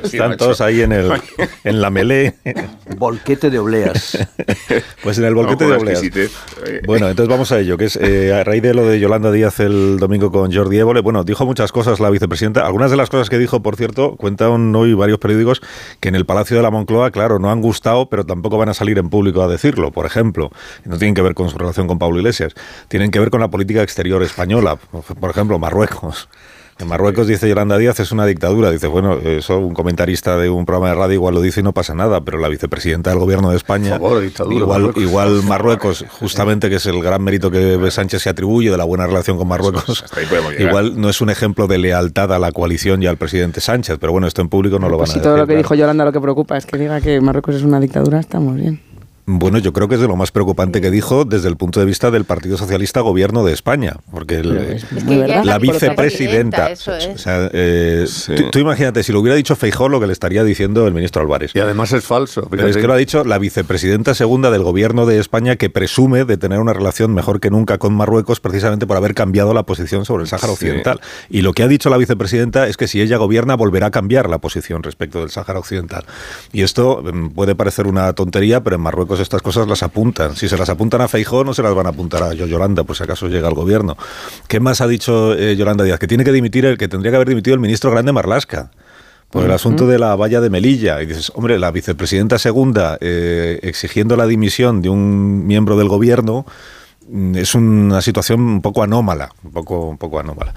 están 0.03 0.37
todos 0.37 0.61
ahí 0.61 0.83
en, 0.83 0.93
el, 0.93 1.13
en 1.65 1.81
la 1.81 1.91
melé. 1.91 2.35
Volquete 2.97 3.51
de 3.51 3.59
obleas. 3.59 4.19
Pues 5.03 5.19
en 5.19 5.25
el 5.25 5.35
volquete 5.35 5.65
No, 5.65 5.71
de 5.71 5.77
obleas. 5.77 6.03
Eh, 6.03 6.81
Bueno, 6.87 7.09
entonces 7.09 7.29
vamos 7.31 7.51
a 7.53 7.59
ello, 7.59 7.77
que 7.79 7.87
es 7.87 7.97
eh, 7.97 8.33
a 8.33 8.45
raíz 8.45 8.63
de 8.63 8.75
lo 8.75 8.85
de 8.87 9.01
Yolanda 9.01 9.31
Díaz 9.33 9.59
el 9.61 9.99
domingo 9.99 10.31
con 10.31 10.53
Jordi 10.53 10.79
Évole. 10.79 11.01
Bueno, 11.01 11.25
dijo 11.25 11.47
muchas 11.47 11.73
cosas 11.73 12.01
la 12.01 12.11
vicepresidenta. 12.11 12.67
Algunas 12.67 12.91
de 12.91 12.97
las 12.97 13.09
cosas 13.09 13.31
que 13.31 13.39
dijo, 13.39 13.63
por 13.63 13.77
cierto, 13.77 14.17
cuentan 14.17 14.75
hoy 14.77 14.95
varios 14.95 15.19
periódicos 15.19 15.61
que 16.01 16.09
en 16.09 16.15
el 16.15 16.27
Palacio 16.27 16.57
de 16.57 16.63
la 16.63 16.71
Moncloa, 16.71 17.11
claro, 17.11 17.39
no 17.39 17.51
han 17.51 17.61
gustado, 17.63 18.09
pero 18.09 18.25
tampoco 18.25 18.59
van 18.59 18.69
a 18.69 18.75
salir 18.75 18.99
en 18.99 19.09
público 19.09 19.43
a 19.43 19.49
decirlo. 19.49 19.91
Por 19.91 20.07
ejemplo, 20.07 20.51
no 20.85 20.99
tienen 20.99 21.15
que 21.15 21.23
ver 21.23 21.35
con 21.35 21.49
su 21.49 21.59
relación 21.59 21.87
con 21.87 21.99
Pablo 21.99 22.19
Iglesias, 22.19 22.55
tienen 22.89 23.11
que 23.11 23.19
ver 23.19 23.31
con 23.31 23.41
la 23.41 23.49
política 23.49 23.83
exterior 23.83 24.23
española. 24.23 24.77
Por 25.21 25.31
ejemplo, 25.31 25.59
Marruecos. 25.59 26.29
En 26.81 26.89
Marruecos 26.89 27.27
dice 27.27 27.47
Yolanda 27.49 27.77
Díaz 27.77 28.01
es 28.01 28.11
una 28.11 28.25
dictadura. 28.25 28.71
Dice, 28.71 28.87
bueno, 28.87 29.15
eso 29.19 29.59
un 29.59 29.75
comentarista 29.75 30.39
de 30.39 30.49
un 30.49 30.65
programa 30.65 30.89
de 30.89 30.95
radio 30.95 31.15
igual 31.15 31.35
lo 31.35 31.41
dice 31.43 31.61
y 31.61 31.63
no 31.63 31.73
pasa 31.73 31.95
nada, 31.95 32.23
pero 32.23 32.39
la 32.39 32.49
vicepresidenta 32.49 33.11
del 33.11 33.19
gobierno 33.19 33.51
de 33.51 33.57
España, 33.59 33.99
Por 33.99 34.09
favor, 34.09 34.23
dictadura, 34.23 34.57
igual, 34.57 34.81
Marruecos. 34.83 35.03
igual 35.03 35.43
Marruecos, 35.43 36.05
justamente 36.09 36.71
que 36.71 36.77
es 36.77 36.87
el 36.87 37.03
gran 37.03 37.23
mérito 37.23 37.51
que 37.51 37.91
Sánchez 37.91 38.23
se 38.23 38.31
atribuye 38.31 38.71
de 38.71 38.77
la 38.79 38.85
buena 38.85 39.07
relación 39.07 39.37
con 39.37 39.47
Marruecos, 39.49 40.05
igual 40.59 40.99
no 41.01 41.09
es 41.11 41.21
un 41.21 41.29
ejemplo 41.31 41.67
de 41.67 41.79
lealtad 41.79 42.33
a 42.33 42.39
la 42.39 42.51
coalición 42.53 43.03
y 43.03 43.07
al 43.07 43.17
presidente 43.19 43.61
Sánchez, 43.61 43.99
pero 44.01 44.13
bueno, 44.13 44.27
esto 44.27 44.41
en 44.41 44.49
público 44.49 44.79
no 44.79 44.89
lo 44.89 44.97
van 44.97 45.01
Pues 45.07 45.11
a 45.11 45.13
si 45.13 45.19
decir. 45.19 45.29
todo 45.31 45.37
lo 45.37 45.43
que 45.45 45.53
claro. 45.53 45.59
dijo 45.59 45.75
Yolanda 45.75 46.05
lo 46.07 46.13
que 46.13 46.21
preocupa 46.21 46.57
es 46.57 46.65
que 46.67 46.79
diga 46.79 47.01
que 47.01 47.21
Marruecos 47.21 47.57
es 47.57 47.63
una 47.63 47.79
dictadura, 47.79 48.21
estamos 48.21 48.57
bien. 48.57 48.81
Bueno, 49.39 49.59
yo 49.59 49.73
creo 49.73 49.87
que 49.89 49.95
es 49.95 50.01
de 50.01 50.09
lo 50.09 50.17
más 50.17 50.33
preocupante 50.33 50.81
que 50.81 50.91
dijo 50.91 51.25
desde 51.25 51.49
el 51.49 51.57
punto 51.57 51.79
de 51.79 51.87
vista 51.87 52.11
del 52.11 52.25
Partido 52.25 52.57
Socialista 52.57 53.01
Gobierno 53.01 53.45
de 53.45 53.53
España, 53.53 53.97
porque 54.11 54.37
el- 54.41 54.57
Es 54.57 54.85
es 54.93 55.05
la 55.05 55.45
la 55.45 55.59
vicepresidenta, 55.59 56.71
es. 56.73 56.89
o 56.89 57.19
sea, 57.19 57.49
eh, 57.53 58.05
Sí. 58.09 58.35
tú, 58.35 58.51
tú 58.51 58.59
imagínate 58.59 59.03
si 59.03 59.13
lo 59.13 59.21
hubiera 59.21 59.37
dicho 59.37 59.55
Feijó 59.55 59.89
lo 59.89 60.01
que 60.01 60.07
le 60.09 60.13
estaría 60.13 60.43
diciendo 60.43 60.87
el 60.87 60.95
ministro 60.95 61.23
Álvarez. 61.23 61.53
Y 61.55 61.61
además 61.61 61.93
es 61.93 62.05
falso. 62.05 62.49
Pero 62.51 62.67
es 62.67 62.77
que 62.77 62.87
lo 62.87 62.93
ha 62.93 62.97
dicho 62.97 63.23
la 63.25 63.39
vicepresidenta 63.39 64.15
segunda 64.15 64.51
del 64.51 64.63
gobierno 64.63 65.07
de 65.07 65.19
España 65.21 65.55
que 65.57 65.71
presume 65.71 66.25
de 66.25 66.37
tener 66.37 66.59
una 66.59 66.73
relación 66.73 67.15
mejor 67.15 67.39
que 67.41 67.51
nunca 67.51 67.79
con 67.79 67.95
Marruecos 67.95 68.41
precisamente 68.41 68.87
por 68.87 68.97
haber 68.97 69.15
cambiado 69.15 69.55
la 69.55 69.63
posición 69.65 70.05
sobre 70.05 70.23
el 70.23 70.29
Sáhara 70.29 70.49
Sí. 70.49 70.53
Occidental. 70.55 71.01
Y 71.29 71.43
lo 71.43 71.53
que 71.53 71.63
ha 71.63 71.69
dicho 71.69 71.89
la 71.91 71.97
vicepresidenta 71.99 72.67
es 72.67 72.77
que 72.77 72.89
si 72.89 73.01
ella 73.01 73.17
gobierna 73.19 73.55
volverá 73.55 73.87
a 73.87 73.91
cambiar 73.93 74.29
la 74.29 74.39
posición 74.39 74.83
respecto 74.83 75.21
del 75.21 75.31
Sáhara 75.31 75.59
Occidental. 75.61 76.05
Y 76.53 76.63
esto 76.63 77.03
mm, 77.03 77.29
puede 77.31 77.55
parecer 77.55 77.87
una 77.87 78.13
tontería, 78.15 78.63
pero 78.65 78.77
en 78.77 78.83
Marruecos 78.83 79.20
estas 79.23 79.43
cosas 79.43 79.69
las 79.69 79.83
apuntan. 79.83 80.37
Si 80.37 80.49
se 80.49 80.57
las 80.57 80.69
apuntan 80.69 81.01
a 81.01 81.09
Feijó, 81.09 81.45
no 81.45 81.55
se 81.55 81.63
las 81.63 81.75
van 81.75 81.87
a 81.87 81.91
apuntar 81.91 82.23
a 82.23 82.35
Yolanda, 82.35 82.85
por 82.85 82.97
si 82.97 83.03
acaso 83.03 83.29
llega 83.29 83.49
al 83.49 83.55
gobierno. 83.55 83.97
¿Qué 84.49 84.61
más 84.61 84.81
ha 84.81 84.87
dicho 84.87 85.35
eh, 85.35 85.57
Yolanda 85.57 85.85
Díaz? 85.85 85.99
Que 85.99 86.07
tiene 86.07 86.25
que 86.25 86.33
dimitir 86.33 86.65
el 86.67 86.79
que 86.79 86.89
tendría 86.89 87.13
que 87.13 87.17
haber 87.17 87.29
dimitido 87.29 87.55
el 87.55 87.61
ministro 87.61 87.91
Grande 87.91 88.13
Marlasca 88.13 88.71
por 89.31 89.45
el 89.45 89.53
asunto 89.53 89.87
de 89.87 89.99
la 89.99 90.17
valla 90.17 90.41
de 90.41 90.51
Melilla. 90.51 91.01
Y 91.03 91.07
dices, 91.07 91.31
hombre, 91.35 91.59
la 91.59 91.71
vicepresidenta 91.71 92.39
segunda 92.39 92.99
eh, 93.01 93.61
exigiendo 93.63 94.17
la 94.17 94.27
dimisión 94.27 94.83
de 94.83 94.89
un 94.89 95.47
miembro 95.47 95.77
del 95.77 95.89
gobierno 95.89 96.45
mm, 97.09 97.37
es 97.37 97.55
una 97.55 98.03
situación 98.03 98.41
un 98.41 98.61
poco 98.61 98.83
anómala, 98.83 99.31
un 99.45 99.53
poco, 99.53 99.89
un 99.89 99.99
poco 99.99 100.19
anómala. 100.19 100.53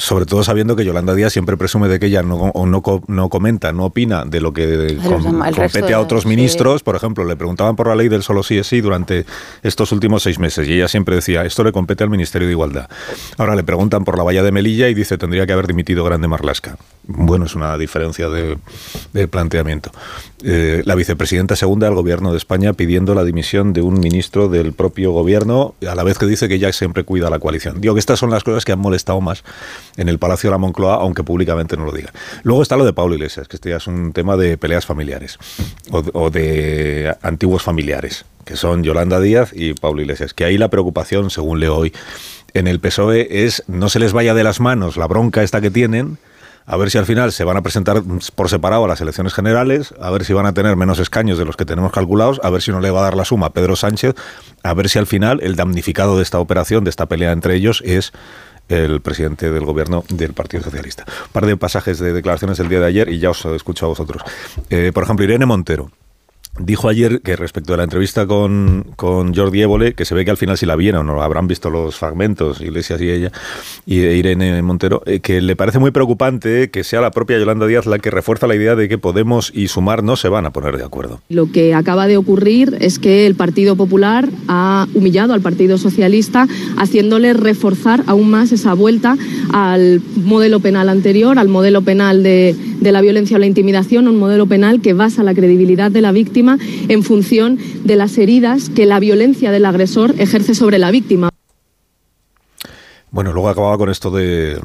Sobre 0.00 0.24
todo 0.24 0.42
sabiendo 0.42 0.76
que 0.76 0.84
Yolanda 0.86 1.14
Díaz 1.14 1.30
siempre 1.34 1.58
presume 1.58 1.86
de 1.88 2.00
que 2.00 2.06
ella 2.06 2.22
no, 2.22 2.50
no, 2.54 3.02
no 3.06 3.28
comenta, 3.28 3.70
no 3.74 3.84
opina 3.84 4.24
de 4.24 4.40
lo 4.40 4.54
que 4.54 4.96
com- 5.04 5.22
compete 5.54 5.92
a 5.92 6.00
otros 6.00 6.22
sí. 6.22 6.28
ministros. 6.28 6.82
Por 6.82 6.96
ejemplo, 6.96 7.22
le 7.26 7.36
preguntaban 7.36 7.76
por 7.76 7.86
la 7.86 7.94
ley 7.94 8.08
del 8.08 8.22
solo 8.22 8.42
sí 8.42 8.56
es 8.56 8.66
sí 8.66 8.80
durante 8.80 9.26
estos 9.62 9.92
últimos 9.92 10.22
seis 10.22 10.38
meses 10.38 10.66
y 10.66 10.72
ella 10.72 10.88
siempre 10.88 11.16
decía, 11.16 11.44
esto 11.44 11.62
le 11.64 11.72
compete 11.72 12.02
al 12.02 12.08
Ministerio 12.08 12.48
de 12.48 12.52
Igualdad. 12.52 12.88
Ahora 13.36 13.54
le 13.54 13.62
preguntan 13.62 14.04
por 14.06 14.16
la 14.16 14.24
valla 14.24 14.42
de 14.42 14.50
Melilla 14.52 14.88
y 14.88 14.94
dice, 14.94 15.18
tendría 15.18 15.46
que 15.46 15.52
haber 15.52 15.66
dimitido 15.66 16.02
Grande 16.02 16.28
Marlasca. 16.28 16.78
Bueno, 17.06 17.44
es 17.44 17.54
una 17.54 17.76
diferencia 17.76 18.30
de, 18.30 18.56
de 19.12 19.28
planteamiento. 19.28 19.90
Eh, 20.42 20.82
la 20.86 20.94
vicepresidenta 20.94 21.54
segunda 21.54 21.86
del 21.86 21.94
Gobierno 21.94 22.32
de 22.32 22.38
España 22.38 22.72
pidiendo 22.72 23.14
la 23.14 23.24
dimisión 23.24 23.72
de 23.72 23.82
un 23.82 24.00
ministro 24.00 24.48
del 24.48 24.72
propio 24.72 25.12
Gobierno, 25.12 25.74
a 25.86 25.94
la 25.94 26.02
vez 26.02 26.18
que 26.18 26.26
dice 26.26 26.48
que 26.48 26.54
ella 26.54 26.72
siempre 26.72 27.04
cuida 27.04 27.28
la 27.28 27.38
coalición. 27.38 27.80
Digo 27.80 27.94
que 27.94 28.00
estas 28.00 28.18
son 28.18 28.30
las 28.30 28.42
cosas 28.42 28.64
que 28.64 28.72
han 28.72 28.78
molestado 28.78 29.20
más 29.20 29.44
en 29.96 30.08
el 30.08 30.18
Palacio 30.18 30.48
de 30.48 30.52
la 30.52 30.58
Moncloa, 30.58 30.94
aunque 30.94 31.22
públicamente 31.22 31.76
no 31.76 31.84
lo 31.84 31.92
diga. 31.92 32.12
Luego 32.42 32.62
está 32.62 32.76
lo 32.76 32.84
de 32.84 32.92
Pablo 32.92 33.14
Iglesias, 33.14 33.48
que 33.48 33.56
este 33.56 33.70
ya 33.70 33.76
es 33.76 33.86
un 33.86 34.12
tema 34.12 34.36
de 34.36 34.56
peleas 34.56 34.86
familiares 34.86 35.38
o, 35.90 36.02
o 36.14 36.30
de 36.30 37.14
antiguos 37.22 37.62
familiares, 37.62 38.24
que 38.44 38.56
son 38.56 38.82
Yolanda 38.82 39.20
Díaz 39.20 39.50
y 39.54 39.74
Pablo 39.74 40.00
Iglesias. 40.00 40.32
Que 40.32 40.44
ahí 40.44 40.56
la 40.56 40.68
preocupación, 40.68 41.30
según 41.30 41.60
leo 41.60 41.76
hoy, 41.76 41.92
en 42.54 42.66
el 42.66 42.80
PSOE 42.80 43.44
es 43.44 43.62
no 43.66 43.88
se 43.88 43.98
les 43.98 44.12
vaya 44.12 44.34
de 44.34 44.44
las 44.44 44.60
manos 44.60 44.96
la 44.96 45.06
bronca 45.06 45.42
esta 45.42 45.60
que 45.60 45.70
tienen, 45.70 46.18
a 46.66 46.76
ver 46.76 46.90
si 46.90 46.98
al 46.98 47.06
final 47.06 47.32
se 47.32 47.44
van 47.44 47.56
a 47.56 47.62
presentar 47.62 48.02
por 48.34 48.48
separado 48.48 48.84
a 48.84 48.88
las 48.88 49.00
elecciones 49.00 49.34
generales, 49.34 49.94
a 50.00 50.10
ver 50.10 50.24
si 50.24 50.32
van 50.32 50.46
a 50.46 50.54
tener 50.54 50.76
menos 50.76 50.98
escaños 50.98 51.38
de 51.38 51.44
los 51.44 51.56
que 51.56 51.64
tenemos 51.64 51.92
calculados, 51.92 52.40
a 52.42 52.50
ver 52.50 52.62
si 52.62 52.70
no 52.70 52.80
le 52.80 52.90
va 52.90 53.00
a 53.00 53.04
dar 53.04 53.16
la 53.16 53.24
suma 53.24 53.46
a 53.46 53.50
Pedro 53.50 53.76
Sánchez, 53.76 54.14
a 54.62 54.74
ver 54.74 54.88
si 54.88 54.98
al 54.98 55.06
final 55.06 55.40
el 55.42 55.56
damnificado 55.56 56.16
de 56.16 56.22
esta 56.22 56.38
operación, 56.38 56.84
de 56.84 56.90
esta 56.90 57.06
pelea 57.06 57.32
entre 57.32 57.54
ellos, 57.54 57.82
es 57.84 58.12
el 58.68 59.00
presidente 59.00 59.50
del 59.50 59.64
gobierno 59.64 60.04
del 60.08 60.32
Partido 60.32 60.62
Socialista. 60.62 61.04
Un 61.06 61.32
par 61.32 61.46
de 61.46 61.56
pasajes 61.56 61.98
de 61.98 62.12
declaraciones 62.12 62.56
del 62.58 62.68
día 62.68 62.80
de 62.80 62.86
ayer 62.86 63.08
y 63.08 63.18
ya 63.18 63.30
os 63.30 63.44
escucho 63.44 63.86
a 63.86 63.88
vosotros. 63.88 64.22
Eh, 64.70 64.92
por 64.94 65.02
ejemplo, 65.02 65.24
Irene 65.24 65.46
Montero. 65.46 65.90
Dijo 66.58 66.88
ayer 66.88 67.22
que 67.22 67.36
respecto 67.36 67.72
a 67.72 67.76
la 67.76 67.84
entrevista 67.84 68.26
con, 68.26 68.84
con 68.96 69.34
Jordi 69.34 69.62
Évole, 69.62 69.94
que 69.94 70.04
se 70.04 70.14
ve 70.14 70.24
que 70.24 70.32
al 70.32 70.36
final 70.36 70.58
si 70.58 70.66
la 70.66 70.76
vieron 70.76 71.08
o 71.08 71.22
habrán 71.22 71.46
visto 71.46 71.70
los 71.70 71.94
fragmentos, 71.96 72.60
Iglesias 72.60 73.00
y 73.00 73.08
ella, 73.08 73.32
y 73.86 74.00
Irene 74.00 74.60
Montero, 74.60 75.02
eh, 75.06 75.20
que 75.20 75.40
le 75.40 75.56
parece 75.56 75.78
muy 75.78 75.90
preocupante 75.90 76.70
que 76.70 76.84
sea 76.84 77.00
la 77.00 77.12
propia 77.12 77.38
Yolanda 77.38 77.66
Díaz 77.66 77.86
la 77.86 77.98
que 77.98 78.10
refuerza 78.10 78.46
la 78.46 78.56
idea 78.56 78.74
de 78.74 78.88
que 78.88 78.98
Podemos 78.98 79.52
y 79.54 79.68
Sumar 79.68 80.02
no 80.02 80.16
se 80.16 80.28
van 80.28 80.44
a 80.44 80.50
poner 80.50 80.76
de 80.76 80.84
acuerdo. 80.84 81.20
Lo 81.28 81.50
que 81.50 81.72
acaba 81.72 82.08
de 82.08 82.16
ocurrir 82.16 82.76
es 82.80 82.98
que 82.98 83.26
el 83.26 83.36
Partido 83.36 83.76
Popular 83.76 84.28
ha 84.48 84.86
humillado 84.92 85.32
al 85.32 85.40
Partido 85.40 85.78
Socialista, 85.78 86.46
haciéndole 86.76 87.32
reforzar 87.32 88.02
aún 88.06 88.28
más 88.28 88.52
esa 88.52 88.74
vuelta 88.74 89.16
al 89.52 90.02
modelo 90.16 90.60
penal 90.60 90.88
anterior, 90.88 91.38
al 91.38 91.48
modelo 91.48 91.82
penal 91.82 92.22
de, 92.22 92.54
de 92.80 92.92
la 92.92 93.00
violencia 93.00 93.36
o 93.36 93.40
la 93.40 93.46
intimidación, 93.46 94.08
un 94.08 94.18
modelo 94.18 94.46
penal 94.46 94.80
que 94.80 94.92
basa 94.92 95.22
la 95.22 95.34
credibilidad 95.34 95.90
de 95.90 96.00
la 96.00 96.12
víctima 96.12 96.39
en 96.88 97.02
función 97.02 97.58
de 97.84 97.96
las 97.96 98.18
heridas 98.18 98.68
que 98.68 98.86
la 98.86 99.00
violencia 99.00 99.50
del 99.50 99.66
agresor 99.66 100.14
ejerce 100.18 100.54
sobre 100.54 100.78
la 100.78 100.90
víctima. 100.90 101.29
Bueno, 103.12 103.32
luego 103.32 103.48
acababa 103.48 103.76
con 103.76 103.90
esto 103.90 104.12
de 104.12 104.60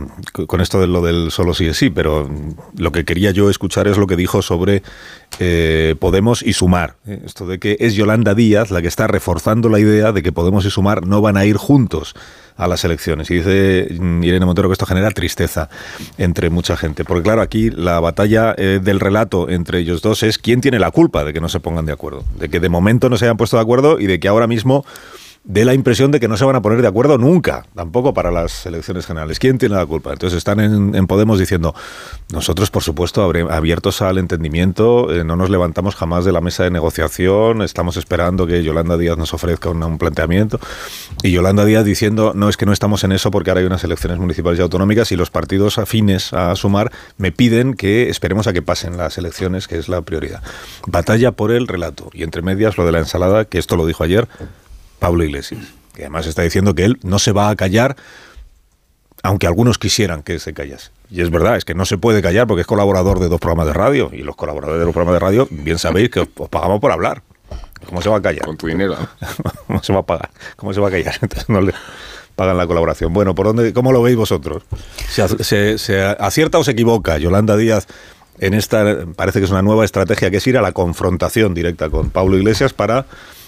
con 0.46 0.62
esto 0.62 0.80
de 0.80 0.86
lo 0.86 1.02
del 1.02 1.32
solo 1.32 1.56
sí 1.56 1.66
es 1.66 1.78
sí, 1.78 1.90
pero 1.90 2.30
lo 2.78 2.92
que 2.92 3.04
quería 3.04 3.32
yo 3.32 3.50
escuchar 3.50 3.88
es 3.88 3.98
lo 3.98 4.06
que 4.06 4.16
dijo 4.16 4.44
sobre 4.44 4.84
eh, 5.40 5.96
Podemos 6.00 6.44
y 6.44 6.54
Sumar. 6.54 6.96
¿eh? 7.08 7.22
Esto 7.26 7.48
de 7.48 7.58
que 7.58 7.76
es 7.80 7.96
Yolanda 7.96 8.36
Díaz 8.36 8.70
la 8.70 8.84
que 8.84 8.88
está 8.88 9.08
reforzando 9.08 9.68
la 9.68 9.80
idea 9.80 10.12
de 10.12 10.22
que 10.22 10.32
Podemos 10.32 10.64
y 10.66 10.70
Sumar 10.70 11.08
no 11.08 11.22
van 11.22 11.38
a 11.38 11.46
ir 11.46 11.58
juntos 11.58 12.14
a 12.56 12.68
las 12.68 12.86
elecciones. 12.86 13.32
Y 13.32 13.36
dice 13.36 13.88
Irene 13.90 14.46
Montero 14.46 14.70
que 14.70 14.74
esto 14.74 14.86
genera 14.86 15.10
tristeza 15.10 15.68
entre 16.20 16.52
mucha 16.52 16.78
gente. 16.78 17.04
Porque 17.04 17.24
claro, 17.24 17.42
aquí 17.42 17.72
la 17.72 18.00
batalla 18.00 18.54
eh, 18.58 18.80
del 18.82 19.00
relato 19.00 19.50
entre 19.50 19.80
ellos 19.80 20.04
dos 20.04 20.22
es 20.22 20.38
quién 20.38 20.62
tiene 20.62 20.78
la 20.78 20.92
culpa 20.92 21.24
de 21.24 21.34
que 21.34 21.42
no 21.42 21.50
se 21.50 21.60
pongan 21.60 21.88
de 21.88 21.94
acuerdo. 21.94 22.24
De 22.40 22.48
que 22.50 22.60
de 22.60 22.70
momento 22.70 23.10
no 23.10 23.18
se 23.18 23.26
hayan 23.26 23.38
puesto 23.38 23.58
de 23.58 23.64
acuerdo 23.64 24.00
y 24.00 24.06
de 24.06 24.20
que 24.20 24.28
ahora 24.28 24.46
mismo 24.46 24.86
dé 25.46 25.64
la 25.64 25.74
impresión 25.74 26.12
de 26.12 26.20
que 26.20 26.28
no 26.28 26.38
se 26.38 26.46
van 26.46 26.56
a 26.56 26.62
poner 26.62 26.82
de 26.82 26.88
acuerdo 26.88 27.18
nunca, 27.18 27.66
tampoco 27.76 28.14
para 28.14 28.32
las 28.32 28.66
elecciones 28.66 29.06
generales. 29.06 29.40
¿Quién 29.40 29.58
tiene 29.60 29.76
la 29.76 29.86
culpa? 29.86 30.12
Entonces 30.12 30.38
están 30.38 30.60
en, 30.60 31.06
Podemos 31.06 31.38
diciendo, 31.38 31.76
nosotros 32.34 32.72
por 32.72 32.82
supuesto 32.82 33.32
abiertos 33.52 34.02
al 34.02 34.18
entendimiento, 34.18 35.14
eh, 35.14 35.24
no 35.24 35.36
nos 35.36 35.52
levantamos 35.52 35.96
jamás 35.96 36.26
de 36.26 36.32
la 36.32 36.42
mesa 36.42 36.64
de 36.64 36.72
negociación, 36.72 37.62
estamos 37.62 37.96
esperando 37.96 38.48
que 38.48 38.64
Yolanda 38.64 38.98
Díaz 38.98 39.18
nos 39.18 39.36
ofrezca 39.36 39.70
un, 39.70 39.84
un 39.84 40.00
planteamiento. 40.00 40.60
Y 41.22 41.32
Yolanda 41.32 41.64
Díaz 41.64 41.86
diciendo, 41.86 42.34
no 42.34 42.50
es 42.50 42.58
que 42.58 42.66
no 42.66 42.74
estamos 42.74 43.04
en 43.04 43.12
eso 43.12 43.30
porque 43.30 43.52
ahora 43.52 43.60
hay 43.62 43.68
unas 43.68 43.84
elecciones 43.84 44.18
municipales 44.18 44.60
y 44.60 44.64
autonómicas 44.64 45.12
y 45.12 45.16
los 45.16 45.30
partidos 45.30 45.78
afines 45.78 46.34
a 46.34 46.56
sumar 46.56 46.92
me 47.18 47.32
piden 47.32 47.76
que 47.76 48.10
esperemos 48.10 48.48
a 48.48 48.54
que 48.54 48.64
pasen 48.64 48.98
las 48.98 49.20
elecciones, 49.20 49.68
que 49.68 49.78
es 49.78 49.90
la 49.90 50.02
prioridad. 50.02 50.42
Batalla 50.88 51.34
por 51.34 51.52
el 51.52 51.68
relato. 51.68 52.10
Y 52.14 52.24
entre 52.24 52.42
medias 52.42 52.78
lo 52.78 52.86
de 52.86 52.92
la 52.92 53.00
ensalada, 53.00 53.46
que 53.46 53.60
esto 53.60 53.76
lo 53.76 53.86
dijo 53.86 54.04
ayer, 54.04 54.28
Pablo 55.00 55.24
Iglesias, 55.24 55.62
que 55.94 56.04
además 56.04 56.26
está 56.28 56.42
diciendo 56.42 56.74
que 56.76 56.86
él 56.86 57.00
no 57.04 57.20
se 57.20 57.32
va 57.32 57.50
a 57.50 57.56
callar, 57.56 57.96
aunque 59.24 59.48
algunos 59.48 59.78
quisieran 59.78 60.24
que 60.24 60.40
se 60.40 60.54
callase. 60.54 60.92
Y 61.10 61.22
es 61.22 61.30
verdad, 61.30 61.58
es 61.58 61.66
que 61.66 61.74
no 61.76 61.86
se 61.86 61.98
puede 61.98 62.22
callar 62.22 62.48
porque 62.48 62.62
es 62.62 62.68
colaborador 62.68 63.20
de 63.20 63.28
dos 63.30 63.40
programas 63.40 63.68
de 63.68 63.74
radio, 63.74 64.10
y 64.14 64.20
los 64.24 64.36
colaboradores 64.36 64.80
de 64.80 64.86
los 64.86 64.94
programas 64.94 65.16
de 65.22 65.26
radio, 65.26 65.48
bien 65.52 65.78
sabéis 65.80 66.10
que 66.10 66.22
os, 66.22 66.28
os 66.38 66.50
pagamos 66.50 66.80
por 66.80 66.92
hablar. 66.92 67.22
¿Cómo 67.86 68.02
se 68.02 68.10
va 68.10 68.18
a 68.18 68.22
callar? 68.22 68.44
Con 68.46 68.58
tu 68.58 68.68
dinero. 68.68 68.96
¿Cómo 69.68 69.84
se 69.84 69.94
va 69.94 70.00
a 70.00 70.04
pagar? 70.06 70.32
¿Cómo 70.56 70.74
se 70.74 70.80
va 70.80 70.88
a 70.88 70.92
callar? 70.92 71.16
Entonces 71.22 71.50
no 71.50 71.62
le 71.62 71.74
pagan 72.36 72.58
la 72.58 72.66
colaboración. 72.68 73.14
Bueno, 73.14 73.36
¿por 73.36 73.46
dónde, 73.48 73.74
¿cómo 73.74 73.92
lo 73.92 74.02
veis 74.02 74.16
vosotros? 74.18 74.64
¿Se, 75.10 75.24
ac- 75.24 75.42
se- 75.44 75.78
se 75.78 76.02
acierta 76.04 76.58
o 76.58 76.64
se 76.64 76.72
equivoca 76.72 77.18
Yolanda 77.18 77.56
Díaz 77.56 77.88
en 78.40 78.54
esta, 78.54 79.06
parece 79.16 79.40
que 79.40 79.46
es 79.46 79.52
una 79.52 79.62
nueva 79.62 79.86
estrategia, 79.86 80.30
que 80.32 80.38
es 80.38 80.48
ir 80.48 80.58
a 80.58 80.62
la 80.62 80.72
confrontación 80.74 81.54
directa 81.54 81.90
con 81.90 82.10
Pablo 82.10 82.38
Iglesias 82.38 82.74
para 82.74 83.06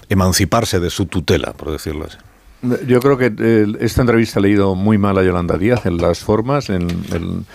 emanciparse 0.10 0.80
de 0.80 0.90
su 0.90 1.06
tutela, 1.06 1.54
por 1.54 1.72
decirlo 1.72 2.06
así? 2.06 2.18
Yo 2.88 3.00
creo 3.02 3.20
que 3.20 3.32
eh, 3.38 3.68
esta 3.82 4.02
entrevista 4.02 4.40
ha 4.40 4.42
leído 4.42 4.74
muy 4.74 4.98
mal 4.98 5.16
a 5.20 5.24
Yolanda 5.24 5.60
Díaz 5.60 5.86
en 5.86 5.98
las 5.98 6.20
formas, 6.20 6.72
en, 6.72 6.88
en- 7.14 7.46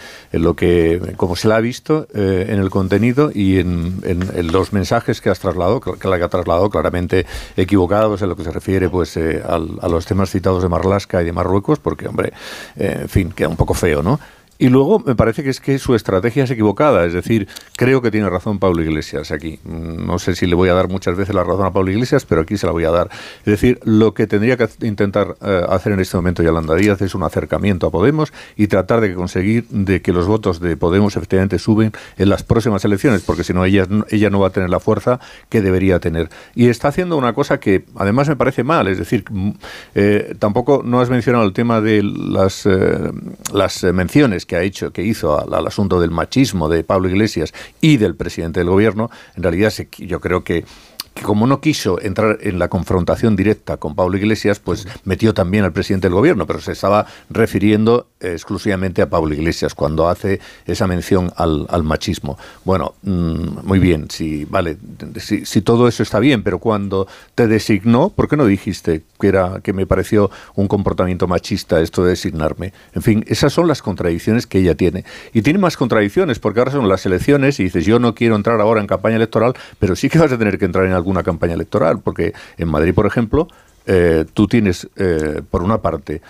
lo 0.41 0.55
que, 0.55 1.15
como 1.17 1.35
se 1.35 1.49
la 1.49 1.57
ha 1.57 1.61
visto, 1.61 2.07
eh, 2.15 2.47
en 2.51 2.61
el 2.61 2.71
contenido 2.71 3.33
y 3.35 3.59
en, 3.59 3.97
en- 4.05 4.53
los 4.53 4.73
mensajes 4.73 5.21
que 5.21 5.29
has 5.29 5.41
trasladado, 5.41 5.81
que, 5.81 6.09
la 6.09 6.19
que 6.19 6.25
ha 6.25 6.29
trasladado 6.29 6.71
claramente 6.71 7.27
equivocados 7.57 8.23
en 8.23 8.29
lo 8.29 8.37
que 8.37 8.45
se 8.45 8.53
refiere 8.53 8.89
pues 8.89 9.17
eh, 9.17 9.43
al- 9.45 9.77
a 9.83 9.89
los 9.89 10.07
temas 10.07 10.31
citados 10.31 10.63
de 10.63 10.69
Marlaska 10.69 11.21
y 11.21 11.25
de 11.25 11.33
Marruecos, 11.33 11.81
porque, 11.81 12.07
hombre, 12.07 12.33
eh, 12.77 12.99
en 13.03 13.09
fin, 13.09 13.33
queda 13.33 13.49
un 13.49 13.57
poco 13.57 13.75
feo, 13.75 14.05
¿no? 14.05 14.21
Y 14.63 14.69
luego 14.69 15.01
me 15.01 15.17
parece 15.17 15.43
que 15.43 15.51
es 15.51 15.59
que 15.59 15.77
su 15.81 15.97
estrategia 15.97 16.45
es 16.45 16.51
equivocada. 16.53 17.05
Es 17.05 17.13
decir, 17.13 17.49
creo 17.75 18.01
que 18.01 18.13
tiene 18.13 18.31
razón 18.31 18.61
Pablo 18.61 18.81
Iglesias 18.81 19.33
aquí. 19.33 19.59
Mm, 19.65 20.07
No 20.07 20.21
sé 20.21 20.37
si 20.37 20.47
le 20.47 20.55
voy 20.55 20.69
a 20.69 20.75
dar 20.75 20.89
muchas 20.89 21.17
veces 21.17 21.35
la 21.35 21.43
razón 21.43 21.67
a 21.67 21.73
Pablo 21.73 21.91
Iglesias, 21.91 22.25
pero 22.27 22.43
aquí 22.43 22.57
se 22.57 22.67
la 22.67 22.73
voy 22.73 22.85
a 22.85 22.93
dar. 22.93 23.11
Es 23.41 23.47
decir, 23.47 23.81
lo 23.83 24.15
que 24.15 24.29
tendría 24.29 24.57
que 24.57 24.69
intentar 24.83 25.35
eh, 25.45 25.63
hacer 25.69 25.91
en 25.91 25.99
este 25.99 26.17
momento 26.17 26.45
Yolanda 26.45 26.77
Díaz 26.77 27.03
es 27.03 27.17
un 27.17 27.25
acercamiento 27.25 27.89
a 27.89 27.91
Podemos 27.91 28.33
y 28.57 28.69
tratar 28.69 29.01
de 29.01 29.13
conseguir 29.15 29.67
de 29.69 30.01
que 30.01 30.13
los 30.13 30.29
votos 30.29 30.61
de 30.61 30.77
Podemos 30.77 31.17
efectivamente 31.17 31.59
suben 31.59 31.91
en 32.17 32.29
las 32.29 32.45
próximas 32.45 32.85
elecciones, 32.85 33.23
porque 33.23 33.43
si 33.43 33.53
no 33.53 33.65
ella, 33.65 33.89
ella 34.11 34.31
no 34.31 34.39
va 34.39 34.47
a 34.47 34.51
tener 34.51 34.71
la 34.71 34.79
fuerza 34.79 35.19
que 35.49 35.61
debería 35.61 35.99
tener. 35.99 36.31
Y 36.55 36.69
está 36.69 36.87
haciendo 36.87 37.17
una 37.17 37.33
cosa 37.33 37.59
que 37.59 37.85
además 37.97 38.29
me 38.29 38.37
parece 38.37 38.63
mal. 38.63 38.87
Es 38.87 38.99
decir, 38.99 39.25
mm, 39.29 39.51
eh, 39.97 40.37
tampoco 40.39 40.83
no 40.85 41.01
has 41.01 41.11
mencionado 41.11 41.45
el 41.47 41.53
tema 41.53 41.81
de 41.81 42.05
las, 42.05 42.65
eh, 42.65 43.11
las 43.53 43.83
menciones 43.83 44.47
que 44.53 44.57
ha 44.57 44.63
hecho, 44.63 44.93
que 44.93 45.03
hizo 45.03 45.41
al, 45.41 45.55
al 45.55 45.67
asunto 45.67 45.99
del 45.99 46.11
machismo 46.11 46.69
de 46.69 46.85
Pablo 46.85 47.09
Iglesias 47.09 47.55
y 47.81 47.97
del 47.97 48.15
presidente 48.17 48.61
del 48.61 48.69
gobierno. 48.69 49.11
En 49.35 49.43
realidad, 49.43 49.71
se- 49.71 49.89
yo 49.99 50.21
creo 50.21 50.45
que 50.45 50.67
que 51.15 51.25
como 51.25 51.47
no 51.47 51.61
quiso 51.61 52.01
entrar 52.01 52.39
en 52.41 52.59
la 52.59 52.69
confrontación 52.69 53.37
directa 53.37 53.77
con 53.77 53.95
Pablo 53.95 54.17
Iglesias, 54.17 54.61
pues 54.61 54.89
metió 55.05 55.35
también 55.35 55.63
al 55.63 55.73
presidente 55.75 56.07
del 56.09 56.15
gobierno, 56.15 56.47
pero 56.47 56.59
se 56.63 56.73
estaba 56.73 57.05
refiriendo 57.29 58.07
exclusivamente 58.23 59.03
a 59.03 59.11
Pablo 59.11 59.35
Iglesias 59.35 59.75
cuando 59.75 60.09
hace 60.09 60.41
esa 60.67 60.87
mención 60.87 61.33
al, 61.37 61.83
machismo. 61.83 62.39
Bueno, 62.65 62.95
mm, 63.03 63.67
muy 63.67 63.79
bien, 63.79 64.11
si 64.11 64.45
vale, 64.45 64.77
si, 65.17 65.45
si 65.45 65.63
todo 65.63 65.89
eso 65.89 66.03
está 66.03 66.19
bien, 66.21 66.43
pero 66.43 66.59
cuando 66.59 67.09
te 67.35 67.47
designó, 67.47 68.11
¿por 68.11 68.29
qué 68.29 68.37
no 68.37 68.47
dijiste 68.47 69.03
que 69.21 69.29
era 69.29 69.61
que 69.63 69.73
me 69.73 69.87
pareció 69.87 70.31
un 70.55 70.69
comportamiento 70.69 71.27
machista 71.27 71.81
esto 71.81 72.05
de 72.05 72.11
designarme? 72.11 72.73
En 72.95 73.03
fin, 73.03 73.25
esas 73.27 73.53
son 73.53 73.67
las 73.67 73.83
contradicciones 73.83 74.47
que 74.47 74.59
ella 74.59 74.75
tiene. 74.75 75.05
Y 75.33 75.43
tiene 75.43 75.59
más 75.59 75.77
contradicciones 75.77 76.39
porque 76.39 76.61
ahora 76.61 76.73
son 76.73 76.89
las 76.89 77.05
elecciones 77.07 77.59
y 77.61 77.65
dices, 77.65 77.85
yo 77.85 77.99
no 77.99 78.15
quiero 78.15 78.37
entrar 78.37 78.61
ahora 78.61 78.81
en 78.81 78.87
campaña 78.87 79.17
electoral, 79.17 79.55
pero 79.79 79.97
sí 79.97 80.09
que 80.09 80.19
vas 80.19 80.33
a 80.33 80.39
tener 80.39 80.59
que 80.59 80.65
entrar 80.65 80.85
en 80.85 80.93
alguna 80.93 81.23
campaña 81.23 81.55
electoral, 81.55 82.01
porque 82.01 82.33
en 82.57 82.69
Madrid, 82.69 82.95
por 82.95 83.07
ejemplo, 83.07 83.49
eh, 83.87 84.25
tú 84.33 84.47
tienes, 84.47 84.89
eh, 84.97 85.43
por 85.51 85.63
una 85.63 85.79
parte, 85.79 86.23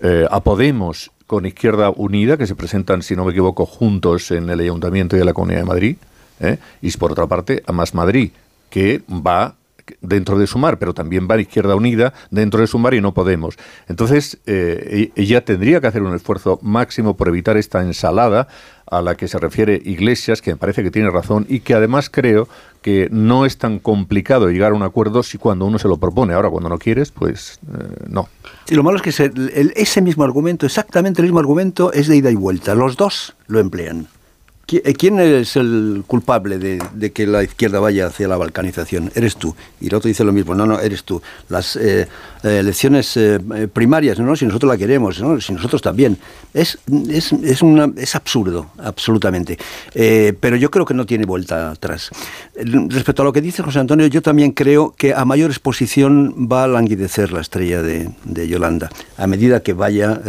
eh, 0.00 0.26
a 0.30 0.40
Podemos 0.40 1.10
con 1.28 1.44
Izquierda 1.44 1.90
Unida, 1.94 2.38
que 2.38 2.46
se 2.46 2.56
presentan, 2.56 3.02
si 3.02 3.14
no 3.14 3.24
me 3.26 3.32
equivoco, 3.32 3.66
juntos 3.66 4.30
en 4.30 4.48
el 4.48 4.60
Ayuntamiento 4.60 5.14
y 5.14 5.20
en 5.20 5.26
la 5.26 5.34
Comunidad 5.34 5.60
de 5.60 5.66
Madrid, 5.66 5.96
¿eh? 6.40 6.56
y 6.80 6.90
por 6.92 7.12
otra 7.12 7.26
parte, 7.26 7.62
a 7.66 7.72
Más 7.72 7.94
Madrid, 7.94 8.30
que 8.70 9.02
va 9.08 9.54
dentro 10.00 10.38
de 10.38 10.46
Sumar, 10.46 10.78
pero 10.78 10.94
también 10.94 11.28
va 11.30 11.34
a 11.34 11.40
Izquierda 11.40 11.76
Unida 11.76 12.14
dentro 12.30 12.60
de 12.60 12.66
Sumar 12.66 12.94
y 12.94 13.02
no 13.02 13.12
Podemos. 13.12 13.56
Entonces, 13.88 14.38
eh, 14.46 15.10
e- 15.16 15.22
ella 15.22 15.44
tendría 15.44 15.82
que 15.82 15.86
hacer 15.86 16.02
un 16.02 16.14
esfuerzo 16.14 16.58
máximo 16.62 17.14
por 17.14 17.28
evitar 17.28 17.58
esta 17.58 17.82
ensalada 17.82 18.48
a 18.90 19.02
la 19.02 19.14
que 19.14 19.28
se 19.28 19.38
refiere 19.38 19.80
Iglesias, 19.84 20.40
que 20.40 20.52
me 20.52 20.56
parece 20.56 20.82
que 20.82 20.90
tiene 20.90 21.10
razón 21.10 21.44
y 21.48 21.60
que 21.60 21.74
además 21.74 22.08
creo 22.08 22.48
que 22.80 23.08
no 23.10 23.44
es 23.44 23.58
tan 23.58 23.80
complicado 23.80 24.48
llegar 24.48 24.72
a 24.72 24.74
un 24.74 24.82
acuerdo 24.82 25.22
si 25.22 25.36
cuando 25.36 25.66
uno 25.66 25.78
se 25.78 25.88
lo 25.88 25.98
propone. 25.98 26.32
Ahora, 26.32 26.48
cuando 26.48 26.70
no 26.70 26.78
quieres, 26.78 27.10
pues 27.10 27.58
eh, 27.66 28.06
no. 28.08 28.28
Y 28.70 28.74
lo 28.74 28.82
malo 28.82 28.98
es 28.98 29.02
que 29.02 29.72
ese 29.76 30.02
mismo 30.02 30.24
argumento, 30.24 30.66
exactamente 30.66 31.22
el 31.22 31.26
mismo 31.26 31.38
argumento, 31.38 31.92
es 31.92 32.06
de 32.06 32.16
ida 32.16 32.30
y 32.30 32.34
vuelta. 32.34 32.74
Los 32.74 32.96
dos 32.96 33.34
lo 33.46 33.60
emplean. 33.60 34.08
¿Qui- 34.68 34.82
eh, 34.84 34.92
¿Quién 34.92 35.18
es 35.18 35.56
el 35.56 36.04
culpable 36.06 36.58
de, 36.58 37.10
que 37.12 37.26
la 37.26 37.42
izquierda 37.42 37.80
vaya 37.80 38.08
hacia 38.08 38.28
la 38.28 38.36
balcanización? 38.36 39.10
Eres 39.14 39.36
tú. 39.36 39.56
Y 39.80 39.86
el 39.86 39.94
otro 39.94 40.08
dice 40.08 40.24
lo 40.24 40.32
mismo. 40.32 40.54
No, 40.54 40.66
no, 40.66 40.78
eres 40.78 41.04
tú. 41.04 41.22
Las 41.48 41.74
eh, 41.76 42.06
eh, 42.42 42.58
elecciones 42.58 43.16
eh, 43.16 43.38
primarias, 43.72 44.18
no, 44.18 44.36
si 44.36 44.44
nosotros 44.44 44.68
la 44.70 44.76
queremos, 44.76 45.20
¿no? 45.22 45.40
si 45.40 45.54
nosotros 45.54 45.80
también. 45.80 46.18
Es, 46.52 46.76
es, 47.08 47.32
es, 47.32 47.62
una- 47.62 47.90
es 47.96 48.14
absurdo, 48.14 48.70
absolutamente. 48.76 49.56
Pero 49.94 50.56
yo 50.56 50.70
creo 50.70 50.84
que 50.84 50.92
no 50.92 51.06
tiene 51.06 51.24
vuelta 51.24 51.70
atrás. 51.70 52.10
Respecto 52.54 53.22
a 53.22 53.24
lo 53.24 53.32
que 53.32 53.40
dice 53.40 53.62
José 53.62 53.78
Antonio, 53.78 54.06
yo 54.08 54.20
también 54.20 54.52
creo 54.52 54.94
que 54.96 55.14
a 55.14 55.24
mayor 55.24 55.50
exposición 55.50 56.46
va 56.50 56.64
a 56.64 56.68
languidecer 56.68 57.32
la 57.32 57.40
estrella 57.40 57.80
de, 57.80 58.10
de 58.24 58.48
Yolanda, 58.48 58.90
a 59.16 59.26
medida 59.26 59.62
que 59.62 59.72
vaya 59.72 60.20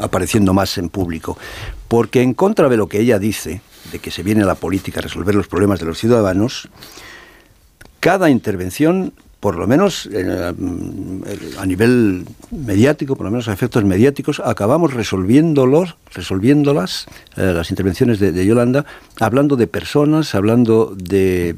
apareciendo 0.00 0.54
más 0.54 0.78
en 0.78 0.88
público. 0.88 1.36
Porque 1.88 2.22
en 2.22 2.34
contra 2.34 2.68
de 2.68 2.76
lo 2.76 2.88
que 2.88 3.00
ella 3.00 3.18
dice, 3.18 3.60
de 3.92 3.98
que 3.98 4.10
se 4.10 4.22
viene 4.22 4.44
la 4.44 4.54
política 4.54 5.00
a 5.00 5.02
resolver 5.02 5.34
los 5.34 5.48
problemas 5.48 5.80
de 5.80 5.86
los 5.86 5.98
ciudadanos, 5.98 6.68
cada 8.00 8.30
intervención, 8.30 9.12
por 9.40 9.56
lo 9.56 9.66
menos 9.66 10.08
eh, 10.12 10.52
a 11.58 11.66
nivel 11.66 12.24
mediático, 12.50 13.16
por 13.16 13.26
lo 13.26 13.30
menos 13.30 13.48
a 13.48 13.52
efectos 13.52 13.84
mediáticos, 13.84 14.40
acabamos 14.44 14.94
resolviéndolos, 14.94 15.96
resolviéndolas, 16.12 17.06
eh, 17.36 17.52
las 17.54 17.70
intervenciones 17.70 18.18
de, 18.18 18.46
Yolanda, 18.46 18.86
hablando 19.20 19.56
de 19.56 19.66
personas, 19.66 20.34
hablando 20.34 20.94
de, 20.96 21.54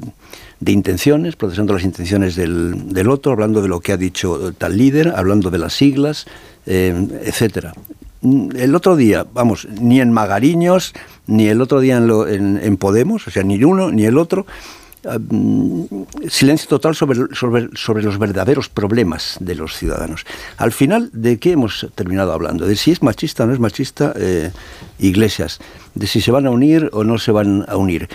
intenciones, 0.65 1.35
procesando 1.35 1.73
las 1.73 1.83
intenciones 1.83 2.35
del, 2.35 3.09
otro, 3.09 3.31
hablando 3.31 3.61
de 3.61 3.69
lo 3.69 3.79
que 3.79 3.93
ha 3.93 3.97
dicho 3.97 4.53
tal 4.57 4.77
líder, 4.77 5.13
hablando 5.15 5.49
de 5.49 5.57
las 5.57 5.73
siglas, 5.73 6.25
eh, 6.65 6.93
etcétera. 7.23 7.73
Mm, 8.21 8.49
El 8.55 8.75
otro 8.75 8.95
día, 8.95 9.25
vamos, 9.33 9.67
ni 9.79 10.01
en 10.01 10.11
Magariños, 10.11 10.93
ni 11.27 11.47
el 11.47 11.61
otro 11.61 11.79
día 11.79 11.97
en, 11.97 12.07
lo- 12.07 12.27
en- 12.27 12.77
Podemos, 12.77 13.27
o 13.27 13.31
sea, 13.31 13.43
ni 13.43 13.63
uno 13.63 13.91
ni 13.91 14.05
el 14.05 14.17
otro, 14.17 14.45
ah, 15.05 15.17
mm, 15.19 15.83
silencio 16.29 16.67
total 16.67 16.95
sobre, 16.95 17.33
sobre, 17.35 17.69
sobre 17.75 18.03
los 18.03 18.17
verdaderos 18.17 18.67
problemas 18.69 19.37
de 19.39 19.55
los 19.55 19.75
ciudadanos. 19.77 20.25
Al 20.57 20.71
final, 20.71 21.09
¿de 21.13 21.39
qué 21.39 21.53
hemos 21.53 21.87
terminado 21.95 22.33
hablando? 22.33 22.65
De 22.65 22.75
si 22.75 22.91
es 22.91 23.01
machista 23.03 23.43
o 23.43 23.47
no 23.47 23.53
es 23.53 23.59
machista 23.59 24.13
eh, 24.17 24.51
Iglesias, 24.99 25.59
de 25.95 26.05
si 26.07 26.19
se 26.21 26.31
van 26.31 26.45
a 26.45 26.51
unir 26.51 26.89
o 26.93 27.03
no 27.03 27.17
se 27.19 27.31
van 27.31 27.63
a 27.67 27.77
unir. 27.77 28.09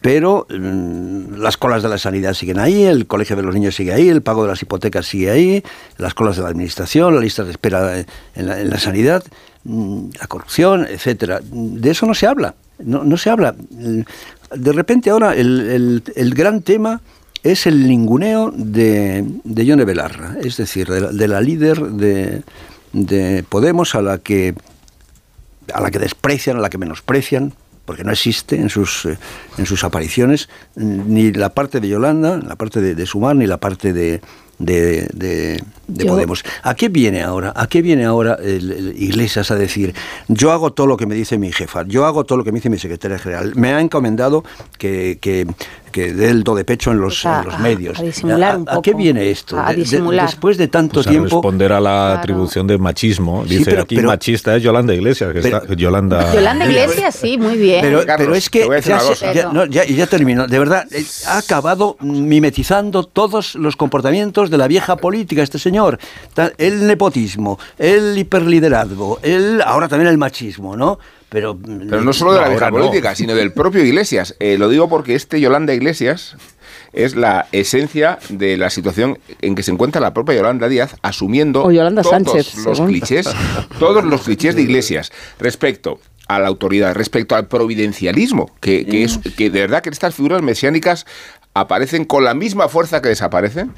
Pero 0.00 0.46
mm, 0.48 1.36
las 1.40 1.56
colas 1.56 1.82
de 1.82 1.88
la 1.88 1.98
sanidad 1.98 2.34
siguen 2.34 2.58
ahí, 2.60 2.84
el 2.84 3.06
colegio 3.06 3.34
de 3.36 3.42
los 3.42 3.54
niños 3.54 3.74
sigue 3.74 3.92
ahí, 3.92 4.08
el 4.08 4.22
pago 4.22 4.42
de 4.44 4.48
las 4.50 4.62
hipotecas 4.62 5.06
sigue 5.06 5.30
ahí, 5.30 5.62
las 5.96 6.14
colas 6.14 6.36
de 6.36 6.42
la 6.42 6.48
administración, 6.48 7.14
la 7.14 7.20
lista 7.20 7.42
de 7.44 7.50
espera 7.50 7.98
en 8.34 8.46
la, 8.46 8.60
en 8.60 8.70
la 8.70 8.78
sanidad, 8.78 9.24
mm, 9.64 10.10
la 10.20 10.26
corrupción, 10.28 10.86
etcétera. 10.88 11.40
De 11.50 11.90
eso 11.90 12.06
no 12.06 12.14
se 12.14 12.26
habla, 12.28 12.54
no, 12.78 13.16
se 13.16 13.28
habla. 13.30 13.54
De 13.68 14.72
repente 14.72 15.10
ahora 15.10 15.34
el, 15.34 15.60
el- 15.68 16.02
el 16.14 16.34
gran 16.34 16.62
tema 16.62 17.00
es 17.42 17.66
el 17.66 17.86
ninguneo 17.88 18.52
de, 18.54 19.24
de 19.44 19.66
Yone 19.66 19.84
Belarra, 19.84 20.36
es 20.42 20.56
decir, 20.58 20.88
de 20.88 21.00
la, 21.00 21.08
de 21.12 21.28
la 21.28 21.40
líder 21.40 21.80
de, 21.80 22.42
de 22.92 23.44
Podemos 23.48 23.94
a 23.96 24.02
la 24.02 24.18
que 24.18 24.54
a 25.74 25.80
la 25.80 25.90
que 25.90 25.98
desprecian, 25.98 26.56
a 26.56 26.60
la 26.60 26.70
que 26.70 26.78
menosprecian, 26.78 27.52
porque 27.88 28.04
no 28.04 28.12
existe 28.12 28.56
en 28.56 28.68
sus, 28.68 29.06
eh, 29.06 29.16
en 29.56 29.64
sus 29.64 29.82
apariciones 29.82 30.50
ni 30.76 31.32
la 31.32 31.48
parte 31.54 31.80
de 31.80 31.88
Yolanda, 31.88 32.36
la 32.36 32.54
parte 32.54 32.82
de, 32.82 32.94
de 32.94 33.06
Sumar, 33.06 33.34
ni 33.34 33.46
la 33.46 33.56
parte 33.56 33.94
de- 33.94 34.20
de 35.88 36.04
Yo- 36.04 36.10
Podemos. 36.12 36.44
¿A 36.62 36.74
qué 36.74 36.88
viene 36.88 37.22
ahora? 37.22 37.52
¿A 37.56 37.66
qué 37.66 37.82
viene 37.82 38.04
ahora 38.04 38.36
el- 38.42 38.70
el 38.70 39.02
Iglesias 39.02 39.50
a 39.50 39.56
decir, 39.56 39.94
yo 40.28 40.52
hago 40.52 40.72
todo 40.72 40.86
lo 40.86 40.96
que 40.96 41.06
me 41.06 41.14
dice 41.14 41.38
mi 41.38 41.50
jefa, 41.50 41.82
yo 41.86 42.06
hago 42.06 42.24
todo 42.24 42.38
lo 42.38 42.44
que 42.44 42.52
me 42.52 42.58
dice 42.58 42.70
mi 42.70 42.78
secretaria 42.78 43.18
general, 43.18 43.52
me 43.56 43.72
ha 43.72 43.80
encomendado 43.80 44.44
que, 44.78 45.18
que, 45.20 45.46
que 45.90 46.12
dé 46.12 46.28
el 46.28 46.44
do 46.44 46.54
de 46.54 46.64
pecho 46.64 46.90
en 46.92 47.00
los, 47.00 47.14
Pues 47.22 47.26
a- 47.26 47.38
en 47.40 47.44
los 47.46 47.54
a- 47.54 47.58
medios? 47.58 47.98
a 47.98 48.02
disimular 48.02 48.58
un 48.58 48.68
¿A 48.68 48.82
qué 48.82 48.92
viene 48.94 49.30
esto? 49.30 49.58
A 49.58 49.70
De- 49.70 49.76
de- 49.76 49.82
disimular. 49.82 50.26
después 50.26 50.58
de 50.58 50.68
tanto 50.68 50.94
Pues 50.94 51.06
a 51.06 51.10
tiempo... 51.10 51.36
responder 51.36 51.72
a 51.72 51.80
la 51.80 51.90
Claro. 51.90 52.18
atribución 52.18 52.66
de 52.66 52.76
machismo. 52.78 53.44
Sí, 53.48 53.56
Dice 53.58 53.70
pero- 53.70 53.82
aquí 53.82 53.96
pero- 53.96 54.08
machista 54.08 54.54
es 54.56 54.62
Yolanda 54.62 54.94
Iglesias, 54.94 55.32
que 55.32 55.40
Pero- 55.40 55.62
está 55.62 55.74
Yolanda. 55.74 56.32
Yolanda 56.34 56.66
Iglesias, 56.66 57.14
sí, 57.16 57.38
muy 57.38 57.56
bien. 57.56 57.80
Pero, 57.80 58.04
Carlos, 58.04 58.16
pero 58.18 58.34
es 58.34 58.50
que 58.50 58.60
ya, 58.60 58.66
una 58.66 58.80
se- 58.82 59.08
cosa. 59.08 59.32
ya- 59.32 59.50
no, 59.52 59.64
ya- 59.64 59.86
y 59.86 59.94
ya 59.94 60.06
termino. 60.06 60.46
De 60.46 60.58
verdad, 60.58 60.86
eh, 60.92 61.02
ha 61.26 61.38
acabado 61.38 61.96
mimetizando 62.00 63.04
todos 63.04 63.54
los 63.54 63.74
comportamientos 63.76 64.50
de 64.50 64.58
la 64.58 64.68
vieja 64.68 64.96
política, 64.96 65.42
este 65.42 65.58
señor. 65.58 65.77
Ta- 66.34 66.52
El 66.58 66.86
nepotismo, 66.86 67.58
el 67.78 68.16
hiperliderazgo, 68.18 69.18
el, 69.22 69.62
ahora 69.64 69.88
también 69.88 70.10
el 70.10 70.18
machismo, 70.18 70.76
¿no? 70.76 70.98
Pero, 71.28 71.58
Pero 71.58 72.00
no 72.00 72.12
solo 72.14 72.32
de 72.32 72.40
la 72.40 72.48
vieja 72.48 72.70
no. 72.70 72.78
política, 72.78 73.14
sino 73.14 73.34
del 73.34 73.52
propio 73.52 73.84
Iglesias. 73.84 74.34
Eh, 74.40 74.56
lo 74.58 74.68
digo 74.70 74.88
porque 74.88 75.14
este 75.14 75.40
Yolanda 75.40 75.74
Iglesias 75.74 76.36
es 76.94 77.16
la 77.16 77.46
esencia 77.52 78.18
de 78.30 78.56
la 78.56 78.70
situación 78.70 79.18
en 79.42 79.54
que 79.54 79.62
se 79.62 79.70
encuentra 79.70 80.00
la 80.00 80.14
propia 80.14 80.36
Yolanda 80.36 80.68
Díaz 80.68 80.96
asumiendo 81.02 81.62
O 81.64 81.70
Yolanda 81.70 82.00
todos 82.02 82.14
Sánchez, 82.14 82.54
los 82.64 82.78
según. 82.78 82.90
clichés, 82.92 83.28
todos 83.78 84.04
los 84.04 84.22
clichés 84.22 84.54
de 84.54 84.62
Iglesias 84.62 85.12
respecto 85.38 86.00
a 86.28 86.38
la 86.38 86.48
autoridad, 86.48 86.94
respecto 86.94 87.36
al 87.36 87.46
providencialismo, 87.46 88.50
que, 88.60 88.84
que 88.86 89.04
es 89.04 89.18
que 89.36 89.50
de 89.50 89.60
verdad 89.60 89.82
que 89.82 89.90
estas 89.90 90.14
figuras 90.14 90.42
mesiánicas 90.42 91.06
aparecen 91.54 92.04
con 92.04 92.24
la 92.24 92.34
misma 92.34 92.68
fuerza 92.68 93.02
que 93.02 93.08
desaparecen 93.08 93.74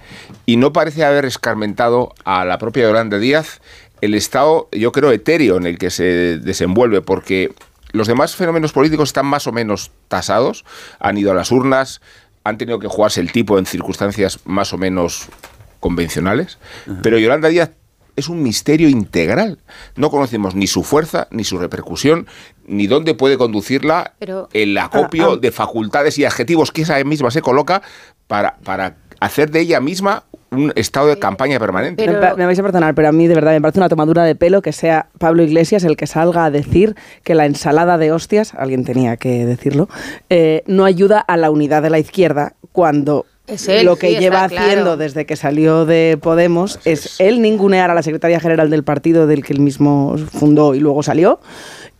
y 0.46 0.56
no 0.56 0.72
parece 0.72 1.04
haber 1.04 1.24
escarmentado 1.24 2.14
a 2.24 2.44
la 2.44 2.58
propia 2.58 2.84
Yolanda 2.84 3.18
Díaz 3.18 3.60
el 4.00 4.14
estado, 4.14 4.68
yo 4.72 4.92
creo, 4.92 5.12
etéreo 5.12 5.56
en 5.56 5.66
el 5.66 5.78
que 5.78 5.90
se 5.90 6.38
desenvuelve, 6.38 7.02
porque 7.02 7.52
los 7.92 8.06
demás 8.06 8.34
fenómenos 8.34 8.72
políticos 8.72 9.10
están 9.10 9.26
más 9.26 9.46
o 9.46 9.52
menos 9.52 9.90
tasados, 10.08 10.64
han 10.98 11.18
ido 11.18 11.32
a 11.32 11.34
las 11.34 11.50
urnas, 11.50 12.00
han 12.44 12.56
tenido 12.56 12.78
que 12.78 12.88
jugarse 12.88 13.20
el 13.20 13.32
tipo 13.32 13.58
en 13.58 13.66
circunstancias 13.66 14.40
más 14.44 14.72
o 14.72 14.78
menos 14.78 15.28
convencionales, 15.80 16.58
pero 17.02 17.18
Yolanda 17.18 17.48
Díaz 17.48 17.70
es 18.20 18.28
un 18.28 18.42
misterio 18.42 18.88
integral. 18.88 19.58
No 19.96 20.10
conocemos 20.10 20.54
ni 20.54 20.66
su 20.66 20.82
fuerza, 20.84 21.26
ni 21.30 21.44
su 21.44 21.58
repercusión, 21.58 22.26
ni 22.66 22.86
dónde 22.86 23.14
puede 23.14 23.36
conducirla 23.36 24.14
Pero- 24.18 24.48
el 24.52 24.76
acopio 24.78 25.30
Ah, 25.30 25.34
ah. 25.34 25.38
de 25.40 25.50
facultades 25.50 26.18
y 26.18 26.24
adjetivos 26.24 26.70
que 26.72 26.82
esa 26.82 27.02
misma 27.04 27.30
se 27.30 27.42
coloca 27.42 27.82
para, 28.26 28.56
para 28.64 28.96
hacer 29.18 29.50
de 29.50 29.60
ella 29.60 29.80
misma 29.80 30.24
un 30.52 30.72
estado 30.74 31.06
de 31.08 31.18
campaña 31.18 31.60
permanente. 31.60 32.04
Me, 32.06 32.14
pa- 32.14 32.34
me 32.34 32.44
vais 32.46 32.58
a 32.58 32.62
perdonar, 32.62 32.94
pero 32.94 33.08
a 33.08 33.12
mí 33.12 33.28
de 33.28 33.34
verdad 33.34 33.52
me 33.52 33.60
parece 33.60 33.78
una 33.78 33.88
tomadura 33.88 34.24
de 34.24 34.34
pelo 34.34 34.62
que 34.62 34.72
sea 34.72 35.08
Pablo 35.18 35.42
Iglesias 35.44 35.84
el 35.84 35.96
que 35.96 36.08
salga 36.08 36.44
a 36.44 36.50
decir 36.50 36.96
que 37.22 37.34
la 37.36 37.46
ensalada 37.46 37.98
de 37.98 38.10
hostias, 38.10 38.54
alguien 38.54 38.84
tenía 38.84 39.16
que 39.16 39.46
decirlo, 39.46 39.88
eh, 40.28 40.62
no 40.66 40.84
ayuda 40.84 41.20
a 41.20 41.36
la 41.36 41.50
unidad 41.52 41.82
de 41.82 41.90
la 41.90 41.98
izquierda 42.00 42.54
cuando 42.72 43.26
Es 43.50 43.68
él, 43.68 43.86
lo 43.86 43.96
que 43.96 44.10
sí, 44.10 44.18
lleva 44.18 44.48
claro. 44.48 44.64
haciendo 44.64 44.96
desde 44.96 45.26
que 45.26 45.36
salió 45.36 45.84
de 45.84 46.18
Podemos 46.20 46.78
es 46.84 47.20
él 47.20 47.42
ningunear 47.42 47.90
a 47.90 47.94
la 47.94 48.02
secretaria 48.02 48.40
general 48.40 48.70
del 48.70 48.84
partido 48.84 49.26
del 49.26 49.44
que 49.44 49.52
él 49.52 49.60
mismo 49.60 50.16
fundó 50.32 50.74
y 50.74 50.80
luego 50.80 51.02
salió 51.02 51.40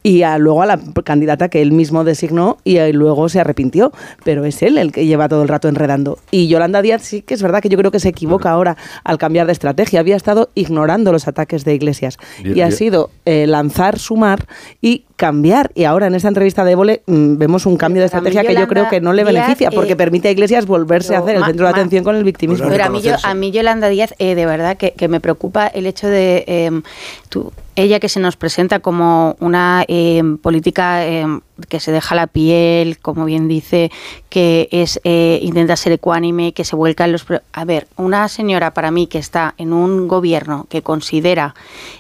y 0.03 0.23
a- 0.23 0.39
luego 0.39 0.63
a 0.63 0.67
la 0.67 0.79
candidata 1.05 1.49
que 1.49 1.61
él 1.63 1.73
mismo 1.73 2.05
designó 2.05 2.59
y 2.65 2.77
eh, 2.79 2.93
luego 2.93 3.29
se 3.29 3.41
arrepintió. 3.41 3.93
Pero 4.25 4.45
es 4.45 4.63
él 4.63 4.79
el 4.79 4.93
que 4.93 5.07
lleva 5.07 5.29
todo 5.29 5.43
el 5.43 5.49
rato 5.49 5.69
enredando. 5.69 6.19
Y 6.31 6.49
Yolanda 6.49 6.83
Díaz 6.83 7.03
sí 7.03 7.23
que 7.23 7.35
es 7.35 7.43
verdad 7.43 7.61
que 7.61 7.69
yo 7.69 7.77
creo 7.79 7.91
que 7.91 8.01
se 8.01 8.09
equivoca 8.09 8.51
ahora 8.51 8.77
al 9.05 9.19
cambiar 9.19 9.47
de 9.47 9.53
estrategia. 9.53 10.01
Había 10.01 10.17
estado 10.17 10.51
ignorando 10.55 11.13
los 11.13 11.29
ataques 11.29 11.65
de 11.65 11.75
Iglesias 11.75 12.17
y 12.43 12.61
ha 12.63 12.71
sido 12.71 13.11
eh, 13.27 13.47
lanzar, 13.47 13.99
sumar 13.99 14.47
y 14.81 15.05
cambiar. 15.17 15.71
Y 15.75 15.85
ahora 15.85 16.07
en 16.07 16.15
esta 16.15 16.29
entrevista 16.29 16.65
de 16.65 16.73
Évole 16.73 17.03
mm, 17.07 17.37
vemos 17.37 17.67
un 17.67 17.77
cambio 17.77 18.01
de 18.01 18.07
estrategia 18.07 18.43
que 18.43 18.55
yo 18.55 18.67
creo 18.69 18.89
que 18.89 19.01
no 19.03 19.13
le 19.13 19.23
Díaz, 19.23 19.35
beneficia 19.35 19.71
porque 19.71 19.93
eh, 19.93 19.97
permite 19.97 20.29
a 20.29 20.31
Iglesias 20.31 20.65
volverse 20.67 21.15
a 21.15 21.19
hacer 21.19 21.37
el 21.37 21.45
centro 21.45 21.67
de 21.67 21.73
atención 21.73 22.05
con 22.05 22.17
el 22.17 22.25
victimismo. 22.25 22.69
Pero 22.71 22.85
a 22.85 22.89
mí, 22.89 23.03
yo, 23.03 23.17
a 23.23 23.35
mí 23.35 23.51
Yolanda 23.51 23.89
Díaz, 23.89 24.15
eh, 24.19 24.35
de 24.35 24.47
verdad, 24.47 24.79
que, 24.79 24.93
que 24.93 25.09
me 25.09 25.21
preocupa 25.21 25.67
el 25.67 25.87
hecho 25.87 26.07
de 26.09 26.45
eh, 26.47 26.71
tú- 27.29 27.53
ella 27.81 28.01
que 28.01 28.09
se 28.09 28.21
nos 28.21 28.37
presenta 28.37 28.81
como 28.81 29.37
una 29.41 29.85
eh, 29.89 30.23
política 30.43 31.07
eh, 31.07 31.27
que 31.69 31.81
se 31.81 31.93
deja 31.93 32.15
la 32.15 32.27
piel, 32.27 32.99
como 32.99 33.25
bien 33.25 33.49
dice, 33.49 33.91
que 34.29 34.69
es 34.71 35.01
eh, 35.05 35.39
intenta 35.43 35.77
ser 35.77 35.93
ecuánime, 35.93 36.53
que 36.53 36.65
se 36.65 36.77
vuelca 36.77 37.05
en 37.05 37.13
los... 37.13 37.27
A 37.53 37.65
ver, 37.65 37.89
una 37.97 38.29
señora 38.29 38.73
para 38.73 38.91
mí 38.91 39.07
que 39.07 39.19
está 39.19 39.55
en 39.59 39.73
un 39.73 40.09
gobierno 40.09 40.67
que 40.69 40.83
considera, 40.83 41.55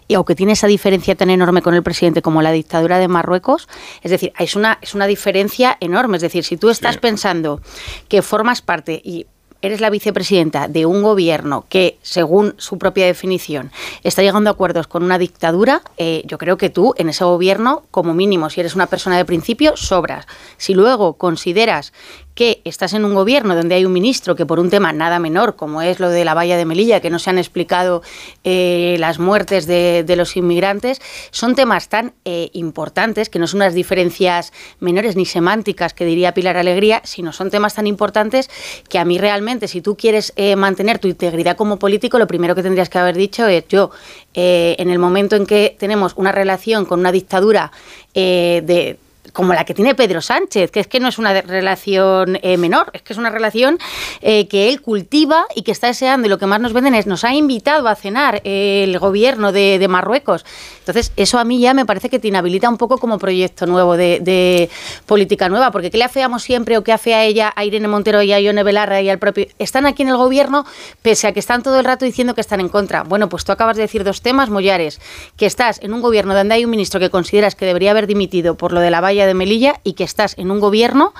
y 0.08 0.14
aunque 0.14 0.34
tiene 0.34 0.52
esa 0.52 0.66
diferencia 0.66 1.14
tan 1.14 1.30
enorme 1.30 1.62
con 1.62 1.74
el 1.74 1.82
presidente 1.82 2.22
como 2.22 2.42
la 2.42 2.52
dictadura 2.52 2.98
de 2.98 3.08
Marruecos, 3.08 3.68
es 4.02 4.10
decir, 4.10 4.32
es 4.38 4.56
una, 4.56 4.78
es 4.80 4.94
una 4.94 5.06
diferencia 5.06 5.76
enorme. 5.80 6.16
Es 6.16 6.22
decir, 6.22 6.44
si 6.44 6.56
tú 6.56 6.70
estás 6.70 6.96
pensando 6.96 7.60
que 8.08 8.22
formas 8.22 8.62
parte 8.62 9.00
y 9.04 9.26
eres 9.62 9.80
la 9.80 9.90
vicepresidenta 9.90 10.68
de 10.68 10.86
un 10.86 11.02
gobierno 11.02 11.64
que, 11.68 11.98
según 12.02 12.54
su 12.58 12.78
propia 12.78 13.06
definición, 13.06 13.70
está 14.02 14.22
llegando 14.22 14.50
a 14.50 14.52
acuerdos 14.52 14.86
con 14.86 15.02
una 15.02 15.18
dictadura, 15.18 15.82
eh, 15.96 16.22
yo 16.26 16.38
creo 16.38 16.56
que 16.56 16.70
tú 16.70 16.94
en 16.96 17.08
ese 17.08 17.24
gobierno, 17.24 17.82
como 17.90 18.14
mínimo, 18.14 18.50
si 18.50 18.60
eres 18.60 18.74
una 18.74 18.86
persona 18.86 19.16
de 19.16 19.24
principio, 19.24 19.76
sobras. 19.76 20.26
Si 20.56 20.74
luego 20.74 21.14
consideras 21.14 21.92
que 22.34 22.60
estás 22.64 22.94
en 22.94 23.04
un 23.04 23.14
gobierno 23.14 23.54
donde 23.54 23.74
hay 23.74 23.84
un 23.84 23.92
ministro 23.92 24.36
que 24.36 24.46
por 24.46 24.60
un 24.60 24.70
tema 24.70 24.92
nada 24.92 25.18
menor, 25.18 25.56
como 25.56 25.82
es 25.82 26.00
lo 26.00 26.08
de 26.08 26.24
la 26.24 26.34
valla 26.34 26.56
de 26.56 26.64
Melilla, 26.64 27.00
que 27.00 27.10
no 27.10 27.18
se 27.18 27.30
han 27.30 27.38
explicado 27.38 28.02
eh, 28.44 28.96
las 28.98 29.18
muertes 29.18 29.66
de, 29.66 30.04
los 30.16 30.36
inmigrantes, 30.36 31.00
son 31.30 31.54
temas 31.54 31.88
tan 31.88 32.12
eh, 32.24 32.50
importantes 32.52 33.28
que 33.28 33.38
no 33.38 33.46
son 33.46 33.58
unas 33.58 33.74
diferencias 33.74 34.52
menores 34.80 35.16
ni 35.16 35.26
semánticas 35.26 35.94
que 35.94 36.04
diría 36.04 36.34
Pilar 36.34 36.56
Alegría, 36.56 37.00
sino 37.04 37.32
son 37.32 37.50
temas 37.50 37.74
tan 37.74 37.86
importantes 37.86 38.50
que 38.88 38.98
a 38.98 39.04
mí 39.04 39.18
realmente, 39.18 39.68
si 39.68 39.80
tú 39.80 39.96
quieres 39.96 40.32
eh, 40.36 40.56
mantener 40.56 40.98
tu 40.98 41.08
integridad 41.08 41.56
como 41.56 41.78
político, 41.78 42.18
lo 42.18 42.26
primero 42.26 42.54
que 42.54 42.62
tendrías 42.62 42.88
que 42.88 42.98
haber 42.98 43.16
dicho 43.16 43.46
es 43.46 43.66
yo, 43.68 43.90
eh, 44.34 44.76
en 44.78 44.90
el 44.90 44.98
momento 44.98 45.36
en 45.36 45.46
que 45.46 45.76
tenemos 45.78 46.14
una 46.16 46.32
relación 46.32 46.84
con 46.84 47.00
una 47.00 47.12
dictadura 47.12 47.72
de 48.14 48.98
como 49.32 49.54
la 49.54 49.64
que 49.64 49.74
tiene 49.74 49.94
Pedro 49.94 50.20
Sánchez, 50.20 50.70
que 50.70 50.80
es 50.80 50.86
que 50.86 51.00
no 51.00 51.08
es 51.08 51.18
una 51.18 51.40
relación 51.40 52.38
eh, 52.42 52.56
menor, 52.56 52.90
es 52.92 53.02
que 53.02 53.12
es 53.12 53.18
una 53.18 53.30
relación 53.30 53.78
eh, 54.20 54.48
que 54.48 54.68
él 54.68 54.80
cultiva 54.80 55.46
y 55.54 55.62
que 55.62 55.72
está 55.72 55.86
deseando. 55.86 56.26
Y 56.26 56.30
lo 56.30 56.38
que 56.38 56.46
más 56.46 56.60
nos 56.60 56.72
venden 56.72 56.94
es, 56.94 57.06
nos 57.06 57.24
ha 57.24 57.34
invitado 57.34 57.88
a 57.88 57.94
cenar 57.94 58.40
eh, 58.44 58.84
el 58.84 58.98
gobierno 58.98 59.52
de, 59.52 59.86
Marruecos. 59.90 60.44
Entonces, 60.80 61.12
eso 61.16 61.38
a 61.38 61.44
mí 61.44 61.58
ya 61.58 61.74
me 61.74 61.84
parece 61.84 62.08
que 62.08 62.18
te 62.18 62.28
inhabilita 62.28 62.68
un 62.68 62.76
poco 62.76 62.98
como 62.98 63.18
proyecto 63.18 63.66
nuevo 63.66 63.96
de, 63.96 64.20
de 64.20 64.70
política 65.06 65.48
nueva, 65.48 65.70
porque 65.72 65.90
¿qué 65.90 65.98
le 65.98 66.04
afeamos 66.04 66.42
siempre 66.42 66.76
o 66.76 66.84
qué 66.84 66.92
afea 66.92 67.24
ella 67.24 67.52
a 67.56 67.64
Irene 67.64 67.88
Montero 67.88 68.22
y 68.22 68.32
a 68.32 68.40
Ione 68.40 68.62
Belarra 68.62 69.00
y 69.00 69.08
al 69.08 69.18
propio... 69.18 69.46
Están 69.58 69.86
aquí 69.86 70.02
en 70.02 70.10
el 70.10 70.16
gobierno 70.16 70.64
pese 71.02 71.26
a 71.26 71.32
que 71.32 71.40
están 71.40 71.62
todo 71.62 71.78
el 71.78 71.84
rato 71.84 72.04
diciendo 72.04 72.34
que 72.34 72.40
están 72.40 72.60
en 72.60 72.68
contra. 72.68 73.02
Bueno, 73.02 73.28
pues 73.28 73.44
tú 73.44 73.52
acabas 73.52 73.76
de 73.76 73.82
decir 73.82 74.04
dos 74.04 74.22
temas, 74.22 74.50
Mollares, 74.50 75.00
que 75.36 75.46
estás 75.46 75.80
en 75.82 75.92
un 75.92 76.00
gobierno 76.00 76.34
donde 76.34 76.54
hay 76.54 76.64
un 76.64 76.70
ministro 76.70 77.00
que 77.00 77.10
consideras 77.10 77.54
que 77.54 77.66
debería 77.66 77.90
haber 77.90 78.06
dimitido 78.06 78.54
por 78.54 78.72
lo 78.72 78.80
de 78.80 78.90
la 78.90 79.00
valla 79.00 79.19
de 79.26 79.34
Melilla 79.34 79.80
y 79.84 79.94
que 79.94 80.04
estás 80.04 80.36
en 80.38 80.50
un 80.50 80.60
gobierno 80.60 81.12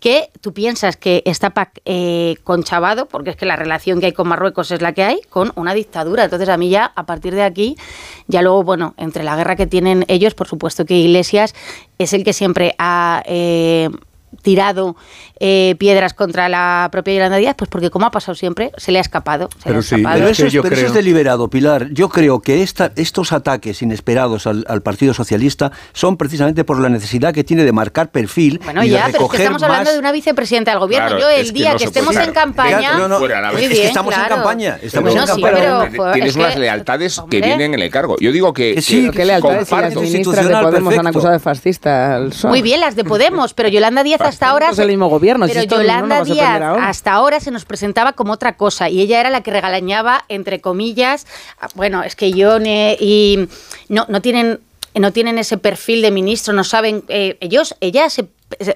que 0.00 0.30
tú 0.40 0.52
piensas 0.52 0.96
que 0.96 1.22
está 1.24 1.52
eh, 1.84 2.36
conchavado, 2.44 3.06
porque 3.06 3.30
es 3.30 3.36
que 3.36 3.46
la 3.46 3.56
relación 3.56 4.00
que 4.00 4.06
hay 4.06 4.12
con 4.12 4.28
Marruecos 4.28 4.70
es 4.70 4.82
la 4.82 4.92
que 4.92 5.02
hay, 5.02 5.20
con 5.30 5.52
una 5.56 5.72
dictadura. 5.72 6.24
Entonces 6.24 6.48
a 6.48 6.56
mí 6.56 6.68
ya, 6.68 6.92
a 6.94 7.06
partir 7.06 7.34
de 7.34 7.42
aquí, 7.42 7.76
ya 8.26 8.42
luego, 8.42 8.62
bueno, 8.64 8.94
entre 8.98 9.24
la 9.24 9.36
guerra 9.36 9.56
que 9.56 9.66
tienen 9.66 10.04
ellos, 10.08 10.34
por 10.34 10.46
supuesto 10.46 10.84
que 10.84 10.94
Iglesias 10.94 11.54
es 11.98 12.12
el 12.12 12.24
que 12.24 12.32
siempre 12.32 12.74
ha... 12.78 13.22
eh, 13.26 13.88
tirado 14.42 14.96
eh, 15.40 15.74
piedras 15.78 16.14
contra 16.14 16.48
la 16.48 16.88
propia 16.92 17.14
Yolanda 17.14 17.36
Díaz, 17.38 17.54
pues 17.56 17.68
porque 17.70 17.90
como 17.90 18.06
ha 18.06 18.10
pasado 18.10 18.34
siempre, 18.34 18.70
se 18.76 18.92
le 18.92 18.98
ha 18.98 19.00
escapado. 19.02 19.48
se 19.52 19.56
le 19.58 19.62
Pero 19.64 19.78
ha 19.78 19.82
sí, 19.82 19.94
escapado. 19.96 20.14
Pero 20.18 20.28
eso, 20.30 20.46
es, 20.46 20.52
yo 20.52 20.62
pero 20.62 20.74
eso 20.74 20.80
creo- 20.82 20.88
es 20.90 20.94
deliberado, 20.94 21.48
Pilar. 21.48 21.88
Yo 21.90 22.08
creo 22.08 22.40
que 22.40 22.62
esta, 22.62 22.92
estos 22.96 23.32
ataques 23.32 23.82
inesperados 23.82 24.46
al, 24.46 24.64
al 24.68 24.82
Partido 24.82 25.14
Socialista 25.14 25.72
son 25.92 26.16
precisamente 26.16 26.64
por 26.64 26.78
la 26.80 26.88
necesidad 26.88 27.32
que 27.34 27.44
tiene 27.44 27.64
de 27.64 27.72
marcar 27.72 28.10
perfil 28.10 28.60
Bueno, 28.64 28.82
y 28.84 28.88
de 28.88 28.94
ya, 28.94 29.08
pero 29.12 29.24
es 29.24 29.30
que 29.30 29.36
estamos 29.38 29.62
hablando 29.62 29.84
más- 29.86 29.92
de 29.94 29.98
una 29.98 30.12
vicepresidenta 30.12 30.70
del 30.70 30.80
gobierno. 30.80 31.08
Claro, 31.08 31.20
Yo 31.22 31.28
el 31.30 31.40
es 31.42 31.52
que 31.52 31.58
día 31.58 31.72
no 31.72 31.78
que 31.78 31.84
estemos 31.84 32.16
en 32.16 32.32
campaña... 32.32 32.98
No. 33.08 33.16
Es 33.24 33.60
que 33.60 33.68
bien, 33.68 33.86
estamos 33.86 34.14
en 34.16 34.24
campaña, 34.24 34.78
estamos 34.82 35.10
Bueno, 35.12 35.26
en 35.28 35.34
sí, 35.34 35.42
campaña. 35.42 35.88
pero, 35.90 36.12
Tienes 36.12 36.30
es 36.30 36.36
unas 36.36 36.54
que- 36.54 36.60
lealtades 36.60 37.22
que 37.30 37.40
vienen 37.40 37.74
en 37.74 37.80
el 37.80 37.90
cargo. 37.90 38.16
Yo 38.20 38.32
digo 38.32 38.52
que, 38.52 38.80
sí, 38.80 39.04
que 39.06 39.10
que 39.10 39.16
¿Qué 39.18 39.24
lealtades 39.24 39.68
si 39.68 39.74
las 39.74 39.94
ministras 39.96 40.48
de 40.48 40.54
Podemos 40.54 40.98
han 40.98 41.06
acusado 41.06 41.32
de 41.32 41.38
fascista 41.38 42.16
al? 42.16 42.32
Muy 42.44 42.62
bien, 42.62 42.80
las 42.80 42.96
de 42.96 43.04
Podemos, 43.04 43.54
pero 43.54 43.68
Yolanda 43.68 44.02
Díaz 44.02 44.20
hasta 44.28 44.48
ahora... 44.48 44.70
Es 44.70 44.78
el 44.78 44.88
mismo 44.88 45.08
gobierno, 45.08 45.46
Pero 45.46 45.62
Yolanda 45.62 46.22
Díaz 46.24 46.62
ahora. 46.62 46.88
hasta 46.88 47.12
ahora 47.12 47.40
se 47.40 47.50
nos 47.50 47.64
presentaba 47.64 48.12
como 48.12 48.32
otra 48.32 48.56
cosa 48.56 48.88
y 48.88 49.00
ella 49.00 49.20
era 49.20 49.30
la 49.30 49.42
que 49.42 49.50
regalañaba, 49.50 50.24
entre 50.28 50.60
comillas, 50.60 51.26
a- 51.60 51.68
bueno, 51.74 52.02
es 52.02 52.16
que 52.16 52.30
Ione 52.30 52.96
y 53.00 53.48
no, 53.88 54.06
no 54.08 54.20
tienen 54.20 54.60
no 54.96 55.12
tienen 55.12 55.38
ese 55.38 55.58
perfil 55.58 56.02
de 56.02 56.12
ministro, 56.12 56.54
no 56.54 56.62
saben, 56.62 57.02
eh, 57.08 57.36
ellos, 57.40 57.74
ella 57.80 58.08
se- 58.10 58.28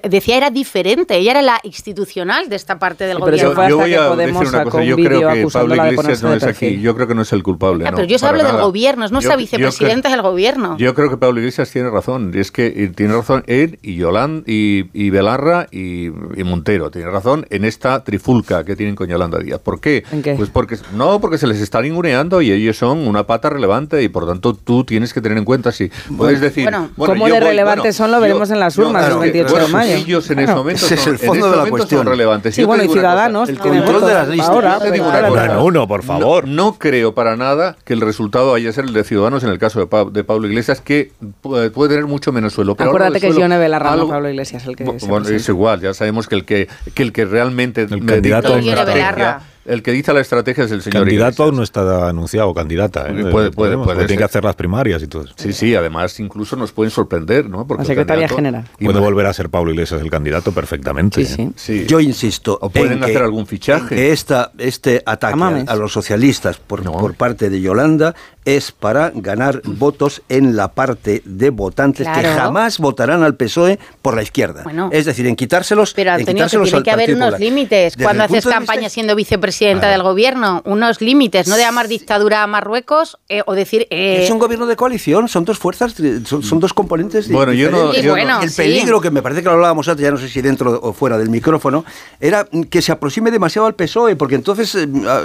decía 0.09 0.37
era 0.37 0.49
diferente, 0.49 1.15
ella 1.17 1.31
era 1.31 1.41
la 1.41 1.59
institucional 1.63 2.49
de 2.49 2.55
esta 2.55 2.79
parte 2.79 3.05
del 3.05 3.17
Sí, 3.17 3.23
pero 3.25 3.35
eso 3.37 3.45
gobierno. 3.53 3.61
hasta 3.63 3.69
yo 3.69 3.77
voy 3.77 3.93
a 3.93 4.09
Podemos 4.09 4.39
decir 4.41 4.55
una 4.55 4.63
cosa. 4.65 4.83
Yo 4.83 4.95
creo 4.95 5.33
que 5.33 5.47
Pablo 5.51 5.75
Iglesias 5.75 6.23
no 6.23 6.33
es 6.33 6.43
aquí. 6.43 6.79
Yo 6.81 6.95
creo 6.95 7.07
que 7.07 7.15
no 7.15 7.21
es 7.21 7.33
el 7.33 7.43
culpable. 7.43 7.85
Ah, 7.87 7.91
no, 7.91 7.95
pero 7.97 8.07
yo 8.07 8.15
os 8.15 8.21
para 8.21 8.37
hablo 8.37 8.51
del 8.51 8.61
gobierno, 8.61 9.05
es 9.05 9.11
nuestra 9.11 9.33
Yo- 9.33 9.39
yo 9.39 9.43
vicepresidenta 9.45 10.09
del 10.09 10.21
gobierno. 10.21 10.77
Yo 10.77 10.93
creo 10.93 11.09
que 11.09 11.17
Pablo 11.17 11.39
Iglesias 11.39 11.69
tiene 11.71 11.89
razón. 11.89 12.31
Y 12.33 12.39
es 12.39 12.51
que 12.51 12.67
y 12.75 12.87
tiene 12.89 13.13
razón 13.13 13.43
él 13.47 13.79
y 13.81 13.95
Yolanda 13.95 14.43
y, 14.47 14.85
y 14.93 15.09
Belarra 15.09 15.67
y, 15.71 16.07
y 16.07 16.43
Montero. 16.43 16.91
Tiene 16.91 17.09
razón 17.09 17.45
en 17.49 17.65
esta 17.65 18.03
trifulca 18.03 18.63
que 18.63 18.75
tienen 18.75 18.95
con 18.95 19.07
Yolanda 19.07 19.39
Díaz. 19.39 19.59
¿Por 19.59 19.79
qué? 19.79 20.03
Pues 20.37 20.49
porque 20.49 20.77
no, 20.93 21.19
porque 21.19 21.37
se 21.37 21.47
les 21.47 21.59
está 21.61 21.81
ninguneando 21.81 22.41
y 22.41 22.51
ellos 22.51 22.77
son 22.77 23.07
una 23.07 23.25
pata 23.25 23.49
relevante 23.49 24.01
y 24.03 24.09
por 24.09 24.27
tanto 24.27 24.53
tú 24.53 24.83
tienes 24.83 25.13
que 25.13 25.21
tener 25.21 25.37
en 25.37 25.45
cuenta 25.45 25.71
si 25.71 25.91
puedes 26.17 26.39
decir. 26.41 26.63
bueno, 26.63 26.89
¿Cómo 26.95 27.27
yo 27.27 27.35
de 27.35 27.39
voy- 27.41 27.49
relevantes 27.49 27.95
son? 27.95 28.11
Lo 28.11 28.19
veremos 28.19 28.49
en 28.51 28.59
las 28.59 28.77
urnas 28.77 29.05
claro, 29.05 29.23
el 29.23 29.31
28 29.31 29.55
de 29.67 29.68
bueno, 29.71 29.87
mayo. 29.87 29.95
Ellos 30.05 30.29
en 30.29 30.35
Claro. 30.37 30.51
ese 30.51 30.57
momento 30.57 30.85
Ese 30.85 30.95
es 30.95 31.07
el 31.07 31.17
fondo 31.19 31.45
en 31.45 31.51
de 31.51 31.57
la 31.57 31.65
cuestión. 31.69 31.99
son 32.03 32.07
relevantes. 32.07 32.55
Sí, 32.55 32.61
Yo 32.61 32.65
te 32.65 32.67
bueno, 32.67 32.83
y 32.83 32.87
cosa, 32.87 32.99
Ciudadanos. 32.99 33.49
el 33.49 33.59
control 33.59 34.01
de 34.05 34.13
las 34.13 34.27
listas. 34.27 34.49
Ahora. 34.49 34.79
Bueno, 35.29 35.63
uno, 35.65 35.87
por 35.87 36.03
favor. 36.03 36.47
No, 36.47 36.53
no 36.69 36.73
creo 36.79 37.13
para 37.13 37.35
nada 37.35 37.75
que 37.83 37.93
el 37.93 38.01
resultado 38.01 38.51
vaya 38.51 38.69
a 38.69 38.73
ser 38.73 38.85
el 38.85 38.93
de 38.93 39.03
Ciudadanos 39.03 39.43
en 39.43 39.49
el 39.49 39.59
caso 39.59 39.79
de, 39.79 39.87
Pa- 39.87 40.05
de 40.05 40.23
Pablo 40.23 40.47
Iglesias, 40.47 40.81
que 40.81 41.11
puede, 41.41 41.69
puede 41.69 41.89
tener 41.91 42.05
mucho 42.05 42.31
menos 42.31 42.53
suelo. 42.53 42.75
Pero 42.75 42.89
Acuérdate 42.89 43.19
que 43.19 43.33
Yone 43.33 43.57
Belarra, 43.57 43.91
no 43.91 44.01
algo- 44.01 44.09
Pablo 44.09 44.29
Iglesias 44.29 44.65
el 44.67 44.75
que 44.75 44.83
Bueno, 44.83 45.27
es 45.29 45.49
igual, 45.49 45.81
ya 45.81 45.93
sabemos 45.93 46.27
que 46.27 46.35
el 46.35 46.45
que, 46.45 46.67
que, 46.93 47.03
el 47.03 47.13
que 47.13 47.25
realmente 47.25 47.81
El 47.81 48.05
candidato 48.05 48.57
dicta 49.69 49.73
en. 49.73 49.79
El 49.79 49.83
que 49.83 49.91
dice 49.91 50.13
la 50.13 50.19
estrategia 50.21 50.63
es 50.65 50.71
el 50.71 50.81
señor 50.81 51.03
Candidato 51.03 51.43
aún 51.43 51.55
no 51.57 51.63
está 51.63 52.07
anunciado, 52.09 52.53
candidata. 52.53 53.07
¿eh? 53.09 53.25
Puede, 53.31 53.51
puede, 53.51 53.77
Tiene 54.05 54.17
que 54.17 54.23
hacer 54.23 54.43
las 54.43 54.55
primarias 54.55 55.01
y 55.03 55.07
todo 55.07 55.23
eso. 55.23 55.33
Sí, 55.37 55.53
sí, 55.53 55.75
además 55.75 56.19
incluso 56.19 56.55
nos 56.55 56.71
pueden 56.71 56.91
sorprender, 56.91 57.49
¿no? 57.49 57.65
Porque 57.67 57.83
La 57.95 58.05
candidato- 58.05 58.35
General. 58.35 58.65
Puede 58.79 58.99
volver 58.99 59.25
a 59.25 59.33
ser 59.33 59.49
Pablo 59.49 59.71
Iglesias 59.71 60.01
el 60.01 60.09
candidato 60.09 60.51
perfectamente. 60.51 61.21
¿eh? 61.21 61.51
Sí. 61.55 61.85
Yo 61.87 61.99
insisto. 61.99 62.57
O 62.61 62.69
pueden 62.69 62.93
en 62.93 63.03
hacer 63.03 63.17
que- 63.17 63.23
algún 63.23 63.45
fichaje. 63.47 63.95
en 63.95 63.99
que 64.01 64.11
esta, 64.11 64.51
este 64.57 65.03
ataque 65.05 65.31
a, 65.31 65.33
Amames. 65.33 65.67
a 65.69 65.75
los 65.75 65.91
socialistas 65.93 66.57
por, 66.57 66.83
por 66.83 67.13
parte 67.15 67.49
de 67.49 67.61
Yolanda 67.61 68.15
es 68.45 68.71
para 68.71 69.11
ganar 69.13 69.61
votos 69.65 70.21
en 70.29 70.55
la 70.55 70.69
parte 70.71 71.21
de 71.25 71.49
votantes 71.51 72.07
que 72.07 72.23
jamás 72.27 72.79
votarán 72.79 73.21
al 73.21 73.35
PSOE 73.35 73.77
por 74.01 74.15
la 74.15 74.23
izquierda. 74.23 74.63
Bueno. 74.63 74.89
es 74.91 75.05
decir, 75.05 75.27
en 75.27 75.35
quitárselos. 75.35 75.93
Pero 75.93 76.09
en 76.11 76.15
Antonio, 76.21 76.25
que 76.25 76.33
quitárselos 76.33 76.65
tiene 76.69 76.77
al 76.77 76.83
que 76.83 76.91
haber 76.91 77.15
unos 77.15 77.39
límites 77.39 77.95
cuando 78.01 78.23
haces 78.23 78.43
punto 78.43 78.49
de 78.49 78.59
vista- 78.59 78.73
campaña 78.73 78.89
siendo 79.59 79.79
vicepresidenta 79.81 79.89
del 79.89 80.03
gobierno. 80.03 80.61
Unos 80.65 81.01
límites, 81.01 81.47
no 81.47 81.55
de 81.55 81.61
llamar 81.63 81.87
dictadura 81.87 82.43
a 82.43 82.47
Marruecos 82.47 83.17
eh, 83.27 83.43
o 83.45 83.53
decir... 83.53 83.87
eh, 83.89 84.23
Es 84.23 84.31
un 84.31 84.39
gobierno 84.39 84.65
de 84.67 84.75
coalición, 84.75 85.27
son 85.27 85.45
dos 85.45 85.57
fuerzas, 85.59 85.93
son, 86.25 86.43
son 86.43 86.59
dos 86.59 86.73
componentes. 86.73 87.29
Bueno, 87.29 87.53
yo 87.53 87.69
no- 87.71 87.91
el 88.41 88.49
sí. 88.49 88.57
peligro, 88.57 89.01
que 89.01 89.11
me 89.11 89.21
parece 89.21 89.41
que 89.41 89.45
lo 89.45 89.53
hablábamos 89.53 89.87
antes, 89.87 90.03
ya 90.03 90.11
no 90.11 90.17
sé 90.17 90.29
si 90.29 90.41
dentro 90.41 90.79
o 90.81 90.93
fuera 90.93 91.17
del 91.17 91.29
micrófono, 91.29 91.83
era 92.19 92.47
que 92.69 92.81
se 92.81 92.91
aproxime 92.91 93.31
demasiado 93.31 93.67
al 93.67 93.75
PSOE, 93.75 94.15
porque 94.15 94.35
entonces. 94.35 94.73
eh, 94.75 94.87
ah, 95.07 95.21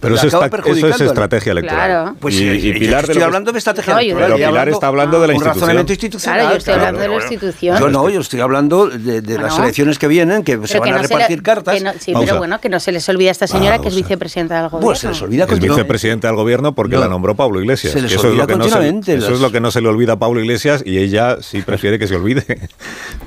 Pero 0.00 0.14
eso, 0.14 0.26
acaba 0.28 0.46
está- 0.46 0.70
eso 0.70 0.88
es 0.88 1.00
estrategia 1.00 1.52
electoral. 1.52 1.86
Claro. 1.90 2.16
Pues 2.20 2.34
y, 2.34 2.44
y 2.44 2.72
de 2.72 2.98
estoy 2.98 3.14
lo 3.16 3.24
hablando 3.24 3.52
de 3.52 3.58
estrategia 3.58 3.94
No, 3.94 4.00
electoral. 4.00 4.32
Pero 4.36 4.48
Pilar 4.50 4.68
está 4.68 4.86
hablando 4.88 5.20
de 5.20 5.26
la 5.26 5.32
un 5.32 5.36
institución. 5.36 5.60
razonamiento 5.60 5.92
institucional. 5.92 6.38
Claro, 6.40 6.52
yo 6.54 6.58
estoy 6.58 6.74
claro. 6.74 6.86
hablando 6.88 7.02
de 7.02 7.08
la 7.08 7.24
institución. 7.24 7.78
Yo 7.78 7.88
no, 7.88 8.08
yo 8.10 8.20
estoy 8.20 8.40
hablando 8.40 8.86
de, 8.88 9.20
de 9.20 9.38
las 9.38 9.58
elecciones 9.58 9.98
que 9.98 10.08
vienen, 10.08 10.42
que 10.44 10.52
se 10.66 10.78
van 10.78 10.88
que 10.88 10.94
a 10.94 10.96
no 10.96 11.02
se 11.02 11.08
le- 11.08 11.14
repartir 11.14 11.42
cartas. 11.42 11.74
que 11.76 11.80
no- 11.82 11.92
sí, 11.98 12.12
Pausa. 12.12 12.26
pero 12.26 12.38
bueno, 12.38 12.60
que 12.60 12.68
no 12.68 12.80
se 12.80 12.92
les 12.92 13.08
olvide 13.08 13.28
a 13.28 13.32
esta 13.32 13.46
señora 13.46 13.65
que 13.80 13.88
es 13.88 13.96
vicepresidenta 13.96 14.54
del 14.60 14.68
gobierno. 14.70 14.86
Pues 14.86 14.98
se 15.00 15.08
les 15.08 15.22
olvida 15.22 15.44
Es 15.44 15.60
vicepresidenta 15.60 16.28
del 16.28 16.36
gobierno 16.36 16.74
porque 16.74 16.94
No. 16.96 17.00
la 17.02 17.08
nombró 17.08 17.34
Pablo 17.34 17.60
Iglesias. 17.60 17.92
Se 17.92 18.00
les 18.02 18.12
Eso 18.12 18.20
es, 18.20 18.24
olvida 18.26 18.42
lo 18.42 18.46
que 18.46 18.56
no 18.56 18.64
se, 18.64 18.70
continuamente 18.70 19.14
eso 19.14 19.24
las- 19.26 19.34
es 19.34 19.40
lo 19.40 19.50
que 19.52 19.60
no 19.60 19.70
se 19.70 19.80
le 19.80 19.88
olvida 19.88 20.12
a 20.14 20.18
Pablo 20.18 20.40
Iglesias 20.40 20.82
y 20.84 20.98
ella 20.98 21.38
sí 21.40 21.62
prefiere 21.62 21.98
que 21.98 22.06
se 22.06 22.16
olvide. 22.16 22.44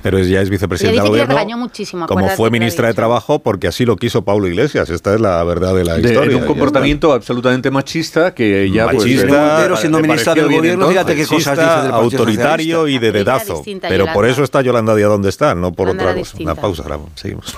Pero 0.03 0.17
ella 0.17 0.41
es 0.41 0.49
vicepresidenta 0.49 1.01
del 1.03 1.11
que 1.11 1.17
le 1.17 1.23
gobierno. 1.23 1.35
regañó 1.35 1.57
muchísimo. 1.57 2.05
Como 2.07 2.27
fue 2.29 2.47
que 2.49 2.51
ministra 2.51 2.87
de. 2.87 2.93
Trabajo 2.93 3.39
porque 3.39 3.67
así 3.67 3.85
lo 3.85 3.95
quiso 3.95 4.23
Pablo 4.23 4.47
Iglesias. 4.47 4.89
Esta 4.89 5.13
es 5.13 5.21
la 5.21 5.41
verdad 5.43 5.73
de 5.75 5.85
la 5.85 5.95
De, 5.97 6.09
historia. 6.09 6.37
un 6.37 6.45
comportamiento 6.45 7.13
absolutamente 7.13 7.71
machista 7.71 8.33
que 8.33 8.69
ya 8.71 8.85
pues, 8.85 8.97
Machista, 8.97 9.27
Montero 9.27 9.77
siendo 9.77 9.99
ministra 9.99 10.35
del 10.35 10.51
gobierno, 10.51 10.87
fíjate 10.89 11.15
qué 11.15 11.25
cosas 11.25 11.57
dice 11.57 11.69
del 11.83 11.91
autoritario 11.93 12.87
y 12.87 12.97
de 12.99 13.11
dedazo. 13.11 13.63
Pero 13.81 14.05
por 14.13 14.25
eso 14.25 14.43
está 14.43 14.61
Yolanda 14.61 14.95
Díaz 14.95 15.09
donde 15.09 15.29
está, 15.29 15.55
no 15.55 15.71
por 15.71 15.89
otra 15.89 16.13
cosa. 16.13 16.37
Una 16.39 16.55
pausa, 16.55 16.83
seguimos. 17.15 17.55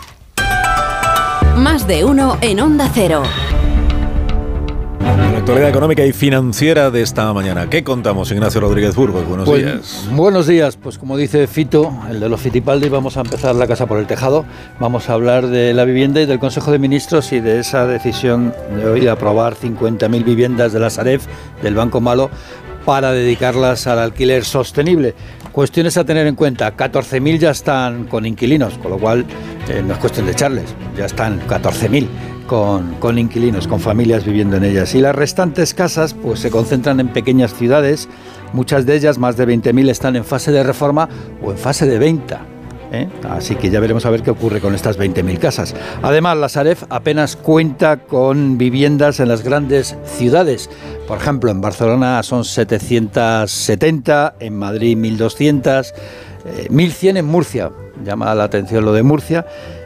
Más 1.57 1.87
de 1.87 2.03
uno 2.05 2.37
en 2.41 2.59
Onda 2.59 2.89
Cero. 2.93 3.23
La 5.01 5.37
actualidad 5.37 5.69
económica 5.69 6.05
y 6.05 6.13
financiera 6.13 6.91
de 6.91 7.01
esta 7.01 7.31
mañana. 7.33 7.69
¿Qué 7.69 7.83
contamos, 7.83 8.31
Ignacio 8.31 8.61
Rodríguez 8.61 8.95
Burgos? 8.95 9.25
Buenos 9.27 9.47
Pues, 9.47 9.63
días. 9.63 10.07
Buenos 10.11 10.47
días, 10.47 10.77
pues 10.77 10.97
como 10.97 11.17
dice 11.17 11.47
Fito, 11.47 11.91
el 12.09 12.19
de 12.19 12.29
los 12.29 12.39
Fitipaldi, 12.41 12.89
vamos 12.89 13.17
a 13.17 13.21
empezar 13.21 13.55
la 13.55 13.67
casa 13.67 13.85
por 13.87 13.97
el 13.99 14.05
tejado. 14.07 14.45
Vamos 14.79 15.09
a 15.09 15.13
hablar 15.13 15.47
de 15.47 15.73
la 15.73 15.83
vivienda 15.85 16.21
y 16.21 16.25
del 16.25 16.39
Consejo 16.39 16.71
de 16.71 16.79
Ministros 16.79 17.31
y 17.33 17.39
de 17.39 17.59
esa 17.59 17.87
decisión 17.87 18.53
de 18.75 18.87
hoy 18.87 18.99
de 19.01 19.09
aprobar 19.09 19.55
50.000 19.55 20.23
viviendas 20.23 20.73
de 20.73 20.79
la 20.79 20.89
Sareb, 20.89 21.21
del 21.63 21.73
Banco 21.75 22.01
Malo, 22.01 22.29
para 22.85 23.11
dedicarlas 23.11 23.87
al 23.87 23.99
alquiler 23.99 24.43
sostenible. 24.45 25.15
Cuestiones 25.51 25.97
a 25.97 26.05
tener 26.05 26.27
en 26.27 26.35
cuenta, 26.35 26.77
14.000 26.77 27.37
ya 27.37 27.51
están 27.51 28.05
con 28.05 28.25
inquilinos, 28.25 28.77
con 28.77 28.91
lo 28.91 28.97
cual 28.97 29.25
eh, 29.67 29.83
no 29.85 29.93
es 29.93 29.99
cuestión 29.99 30.25
de 30.25 30.31
echarles, 30.31 30.73
ya 30.97 31.05
están 31.05 31.41
14.000 31.45 32.07
con, 32.47 32.95
con 32.95 33.17
inquilinos, 33.17 33.67
con 33.67 33.81
familias 33.81 34.23
viviendo 34.23 34.55
en 34.55 34.63
ellas. 34.63 34.95
Y 34.95 35.01
las 35.01 35.13
restantes 35.13 35.73
casas 35.73 36.13
pues 36.13 36.39
se 36.39 36.49
concentran 36.49 37.01
en 37.01 37.09
pequeñas 37.09 37.53
ciudades, 37.53 38.07
muchas 38.53 38.85
de 38.85 38.95
ellas, 38.95 39.17
más 39.17 39.35
de 39.35 39.45
20.000, 39.45 39.89
están 39.89 40.15
en 40.15 40.23
fase 40.23 40.53
de 40.53 40.63
reforma 40.63 41.09
o 41.43 41.51
en 41.51 41.57
fase 41.57 41.85
de 41.85 41.99
venta. 41.99 42.45
¿Eh? 42.91 43.07
Así 43.29 43.55
que 43.55 43.69
ya 43.69 43.79
veremos 43.79 44.05
a 44.05 44.09
ver 44.09 44.21
qué 44.23 44.31
ocurre 44.31 44.59
con 44.59 44.75
estas 44.75 44.97
20.000 44.99 45.39
casas. 45.39 45.73
Además, 46.01 46.37
la 46.37 46.49
Sareb 46.49 46.77
apenas 46.89 47.35
cuenta 47.35 47.97
con 47.97 48.57
viviendas 48.57 49.19
en 49.19 49.27
las 49.29 49.43
grandes 49.43 49.95
ciudades. 50.05 50.69
Por 51.07 51.17
ejemplo, 51.17 51.51
en 51.51 51.61
Barcelona 51.61 52.21
son 52.23 52.43
770, 52.45 54.35
en 54.39 54.55
Madrid 54.57 54.97
1.200, 54.97 55.93
eh, 56.45 56.67
1.100 56.69 57.17
en 57.17 57.25
Murcia. 57.25 57.71
Llama 58.03 58.33
la 58.35 58.43
atención 58.45 58.85
lo 58.85 58.93
de 58.93 59.03
Murcia. 59.03 59.45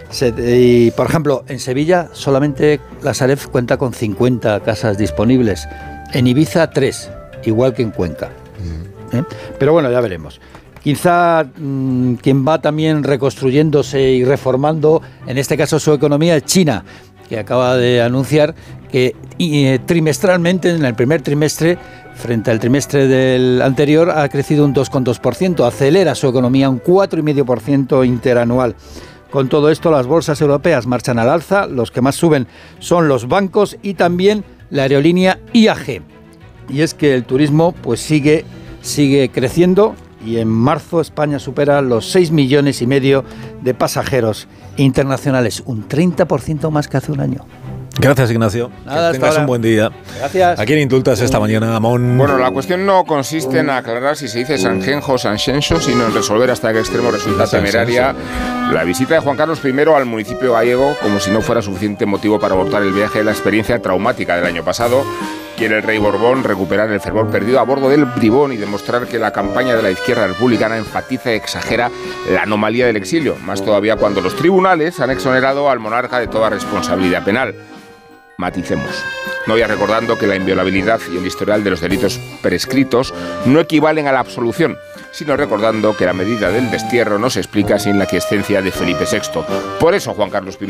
Se- 0.09 0.33
y, 0.37 0.91
por 0.91 1.07
ejemplo, 1.07 1.43
en 1.47 1.59
Sevilla 1.59 2.09
solamente 2.13 2.79
la 3.01 3.13
Sareb 3.13 3.39
cuenta 3.51 3.77
con 3.77 3.93
50 3.93 4.59
casas 4.61 4.97
disponibles. 4.97 5.67
En 6.13 6.27
Ibiza 6.27 6.69
3, 6.69 7.09
igual 7.43 7.73
que 7.73 7.81
en 7.81 7.91
Cuenca. 7.91 8.29
¿eh? 9.11 9.23
Pero 9.59 9.73
bueno, 9.73 9.91
ya 9.91 9.99
veremos. 10.01 10.39
Quizá 10.85 11.43
mm, 11.43 12.13
quien 12.21 12.47
va 12.47 12.61
también 12.61 13.03
reconstruyéndose 13.03 14.03
y 14.03 14.23
reformando, 14.23 15.01
en 15.25 15.39
este 15.39 15.57
caso 15.57 15.79
su 15.79 15.91
economía, 15.91 16.35
es 16.35 16.45
China, 16.45 16.85
que 17.27 17.39
acaba 17.39 17.75
de 17.75 18.03
anunciar 18.03 18.53
que 18.91 19.15
eh, 19.39 19.79
trimestralmente, 19.83 20.69
en 20.69 20.85
el 20.85 20.93
primer 20.93 21.23
trimestre, 21.23 21.79
frente 22.13 22.51
al 22.51 22.59
trimestre 22.59 23.07
del 23.07 23.63
anterior, 23.63 24.11
ha 24.11 24.29
crecido 24.29 24.63
un 24.63 24.75
2,2%, 24.75 25.65
acelera 25.67 26.13
su 26.13 26.27
economía 26.27 26.69
un 26.69 26.79
4,5% 26.79 28.05
interanual. 28.05 28.75
Con 29.31 29.49
todo 29.49 29.71
esto, 29.71 29.89
las 29.89 30.05
bolsas 30.05 30.39
europeas 30.39 30.85
marchan 30.85 31.17
al 31.17 31.29
alza, 31.29 31.65
los 31.65 31.89
que 31.89 32.01
más 32.01 32.13
suben 32.13 32.45
son 32.77 33.07
los 33.07 33.27
bancos 33.27 33.75
y 33.81 33.95
también 33.95 34.43
la 34.69 34.83
aerolínea 34.83 35.39
IAG. 35.51 36.03
Y 36.69 36.81
es 36.81 36.93
que 36.93 37.15
el 37.15 37.23
turismo 37.23 37.71
pues 37.71 38.01
sigue, 38.01 38.45
sigue 38.83 39.29
creciendo 39.29 39.95
y 40.25 40.39
en 40.39 40.47
marzo 40.47 40.99
España 41.01 41.39
supera 41.39 41.81
los 41.81 42.11
6 42.11 42.31
millones 42.31 42.81
y 42.81 42.87
medio 42.87 43.23
de 43.61 43.73
pasajeros 43.73 44.47
internacionales, 44.77 45.63
un 45.65 45.87
30% 45.87 46.69
más 46.71 46.87
que 46.87 46.97
hace 46.97 47.11
un 47.11 47.21
año. 47.21 47.45
Gracias, 47.97 48.29
Ignacio. 48.29 48.71
Nada, 48.85 49.11
que 49.11 49.19
tengas 49.19 49.31
ahora. 49.31 49.41
un 49.41 49.47
buen 49.47 49.61
día. 49.61 49.89
Gracias. 50.19 50.59
¿A 50.59 50.65
quién 50.65 50.79
indultas 50.79 51.21
esta 51.21 51.39
mañana, 51.39 51.75
Amón? 51.75 52.17
Bueno, 52.17 52.37
la 52.37 52.51
cuestión 52.51 52.85
no 52.85 53.05
consiste 53.05 53.59
en 53.59 53.69
aclarar 53.69 54.17
si 54.17 54.27
se 54.27 54.39
dice 54.39 54.57
Sanjenjo 54.57 55.13
o 55.13 55.17
Sanxenxo, 55.17 55.79
sino 55.79 56.05
en 56.05 56.13
resolver 56.13 56.51
hasta 56.51 56.73
qué 56.73 56.79
extremo 56.79 57.09
resulta 57.11 57.47
temeraria 57.47 58.13
la 58.73 58.83
visita 58.83 59.15
de 59.15 59.21
Juan 59.21 59.37
Carlos 59.37 59.61
I 59.63 59.73
al 59.95 60.05
municipio 60.05 60.53
gallego, 60.53 60.95
como 61.01 61.19
si 61.19 61.31
no 61.31 61.41
fuera 61.41 61.61
suficiente 61.61 62.05
motivo 62.05 62.39
para 62.39 62.53
abortar 62.53 62.83
el 62.83 62.91
viaje 62.91 63.19
de 63.19 63.25
la 63.25 63.31
experiencia 63.31 63.81
traumática 63.81 64.35
del 64.35 64.45
año 64.45 64.63
pasado. 64.63 65.03
Quiere 65.57 65.77
el 65.77 65.83
rey 65.83 65.99
Borbón 65.99 66.43
recuperar 66.43 66.91
el 66.91 66.99
fervor 66.99 67.29
perdido 67.29 67.61
a 67.61 67.63
bordo 67.63 67.87
del 67.87 68.03
bribón 68.03 68.51
y 68.51 68.57
demostrar 68.57 69.07
que 69.07 69.17
la 69.17 69.31
campaña 69.31 69.73
de 69.73 69.81
la 69.81 69.89
izquierda 69.89 70.27
republicana 70.27 70.75
enfatiza 70.75 71.31
y 71.31 71.35
exagera 71.35 71.89
la 72.29 72.41
anomalía 72.41 72.85
del 72.85 72.97
exilio, 72.97 73.37
más 73.37 73.63
todavía 73.63 73.95
cuando 73.95 74.19
los 74.19 74.35
tribunales 74.35 74.99
han 74.99 75.11
exonerado 75.11 75.69
al 75.69 75.79
monarca 75.79 76.19
de 76.19 76.27
toda 76.27 76.49
responsabilidad 76.49 77.23
penal. 77.23 77.55
Maticemos. 78.37 79.05
No 79.47 79.53
voy 79.53 79.63
recordando 79.63 80.17
que 80.17 80.27
la 80.27 80.35
inviolabilidad 80.35 80.99
y 81.09 81.17
el 81.17 81.25
historial 81.25 81.63
de 81.63 81.69
los 81.69 81.79
delitos 81.79 82.19
prescritos 82.41 83.13
no 83.45 83.61
equivalen 83.61 84.07
a 84.07 84.11
la 84.11 84.19
absolución, 84.19 84.77
sino 85.15 85.37
recordando 85.37 85.95
que 85.95 86.05
la 86.05 86.13
medida 86.13 86.49
del 86.49 86.69
destierro 86.69 87.17
no 87.17 87.29
se 87.29 87.39
explica 87.39 87.79
sin 87.79 87.97
la 87.97 88.05
quiescencia 88.05 88.61
de 88.61 88.71
Felipe 88.71 89.05
VI. 89.09 89.41
Por 89.79 89.95
eso 89.95 90.13
Juan 90.13 90.29
Carlos 90.29 90.57
I 90.61 90.67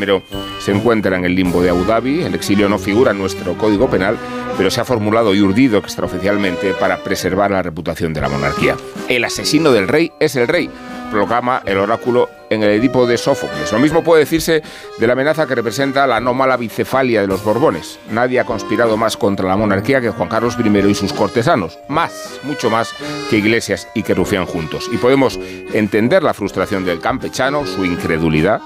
se 0.59 0.71
encuentra 0.71 1.17
en 1.17 1.25
el 1.25 1.35
limbo 1.35 1.63
de 1.63 1.71
Abu 1.71 1.83
Dhabi, 1.83 2.21
el 2.21 2.35
exilio 2.35 2.69
no 2.69 2.77
figura 2.77 3.11
en 3.11 3.17
nuestro 3.17 3.57
código 3.57 3.89
penal, 3.89 4.17
pero 4.55 4.69
se 4.69 4.81
ha 4.81 4.85
formulado 4.85 5.33
y 5.33 5.41
urdido 5.41 5.79
extraoficialmente 5.79 6.73
para 6.73 6.97
preservar 6.97 7.51
la 7.51 7.63
reputación 7.63 8.13
de 8.13 8.21
la 8.21 8.29
monarquía. 8.29 8.77
El 9.09 9.23
asesino 9.23 9.71
del 9.71 9.87
rey 9.87 10.11
es 10.19 10.35
el 10.35 10.47
rey, 10.47 10.69
proclama 11.15 11.61
el 11.65 11.77
oráculo 11.77 12.29
en 12.49 12.61
el 12.61 12.71
Edipo 12.71 13.07
de 13.07 13.17
Sófocles. 13.17 13.71
Lo 13.71 13.79
mismo 13.79 14.03
puede 14.03 14.19
decirse 14.19 14.61
de 14.99 15.07
la 15.07 15.13
amenaza 15.13 15.47
que 15.47 15.55
representa 15.55 16.05
la 16.05 16.17
anómala 16.17 16.57
bicefalia 16.57 17.21
de 17.21 17.27
los 17.27 17.41
Borbones. 17.41 17.97
Nadie 18.11 18.39
ha 18.39 18.43
conspirado 18.43 18.97
más 18.97 19.15
contra 19.15 19.47
la 19.47 19.55
monarquía 19.55 20.01
que 20.01 20.09
Juan 20.09 20.27
Carlos 20.27 20.57
I 20.59 20.89
y 20.89 20.93
sus 20.93 21.13
cortesanos. 21.13 21.79
Más, 21.87 22.41
mucho 22.43 22.69
más 22.69 22.93
que 23.29 23.37
Iglesias 23.37 23.87
y 23.95 24.03
que 24.03 24.13
Rufián 24.13 24.45
juntos. 24.45 24.89
Y 24.91 24.97
podemos 24.97 25.39
entender 25.73 26.21
la 26.21 26.33
frustración 26.33 26.83
del 26.83 26.99
campechano, 26.99 27.65
su 27.65 27.85
incredulidad, 27.85 28.59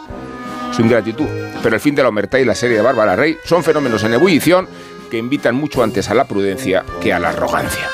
su 0.72 0.82
ingratitud. 0.82 1.28
Pero 1.62 1.76
el 1.76 1.82
fin 1.82 1.94
de 1.94 2.02
la 2.02 2.10
omertá 2.10 2.40
y 2.40 2.46
la 2.46 2.56
serie 2.56 2.78
de 2.78 2.84
Bárbara 2.84 3.16
Rey 3.16 3.38
son 3.46 3.64
fenómenos 3.64 4.04
en 4.04 4.14
ebullición 4.14 4.68
que 5.12 5.18
invitan 5.18 5.54
mucho 5.54 5.84
antes 5.84 6.10
a 6.10 6.16
la 6.16 6.26
prudencia 6.26 6.84
que 7.00 7.14
a 7.14 7.20
la 7.20 7.30
arrogancia. 7.30 7.88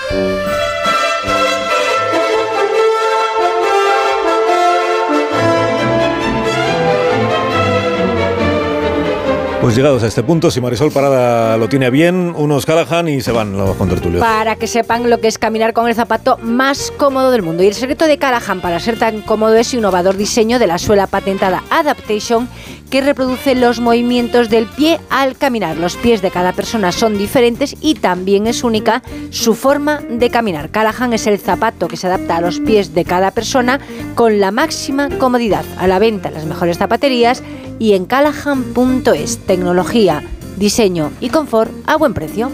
Pues 9.66 9.76
llegados 9.76 10.04
a 10.04 10.06
este 10.06 10.22
punto, 10.22 10.52
si 10.52 10.62
Marisol 10.62 10.92
Parada 10.92 11.58
lo 11.58 11.68
tiene 11.68 11.90
bien, 11.90 12.36
unos 12.38 12.68
Callahan 12.68 13.08
y 13.08 13.22
se 13.22 13.32
van 13.32 13.58
los 13.58 13.76
contertulios. 13.78 14.22
Para 14.22 14.58
que 14.58 14.68
sepan 14.68 15.10
lo 15.10 15.20
que 15.20 15.28
es 15.28 15.40
caminar 15.40 15.74
con 15.74 15.88
el 15.88 15.96
zapato 15.96 16.38
más 16.44 16.94
cómodo 16.98 17.32
del 17.32 17.42
mundo. 17.42 17.64
Y 17.64 17.68
el 17.70 17.74
secreto 17.74 18.06
de 18.06 18.20
Callahan 18.20 18.62
para 18.62 18.80
ser 18.80 19.00
tan 19.00 19.22
cómodo 19.22 19.56
es 19.56 19.66
su 19.66 19.78
innovador 19.78 20.18
diseño 20.18 20.60
de 20.60 20.68
la 20.68 20.78
suela 20.78 21.08
patentada 21.08 21.64
Adaptation 21.72 22.48
que 22.92 23.02
reproduce 23.02 23.56
los 23.56 23.80
movimientos 23.80 24.52
del 24.52 24.68
pie 24.68 25.00
al 25.10 25.36
caminar. 25.36 25.78
Los 25.78 25.98
pies 25.98 26.22
de 26.22 26.30
cada 26.30 26.54
persona 26.54 26.92
son 26.92 27.18
diferentes 27.18 27.76
y 27.82 27.96
también 27.96 28.46
es 28.46 28.64
única 28.64 29.02
su 29.32 29.56
forma 29.56 30.00
de 30.08 30.30
caminar. 30.30 30.70
Callahan 30.70 31.14
es 31.14 31.26
el 31.26 31.40
zapato 31.40 31.88
que 31.88 31.98
se 31.98 32.06
adapta 32.06 32.38
a 32.38 32.42
los 32.42 32.60
pies 32.60 32.94
de 32.94 33.04
cada 33.04 33.32
persona 33.32 33.80
con 34.14 34.40
la 34.40 34.52
máxima 34.52 35.10
comodidad. 35.18 35.66
A 35.80 35.88
la 35.88 35.98
venta 35.98 36.28
en 36.28 36.36
las 36.36 36.46
mejores 36.46 36.78
zapaterías 36.78 37.42
y 37.80 37.94
en 37.94 38.06
callahan.es. 38.06 39.38
Tecnología, 39.40 40.24
diseño 40.58 41.12
y 41.20 41.30
confort 41.30 41.72
a 41.86 41.98
buen 41.98 42.14
precio. 42.14 42.52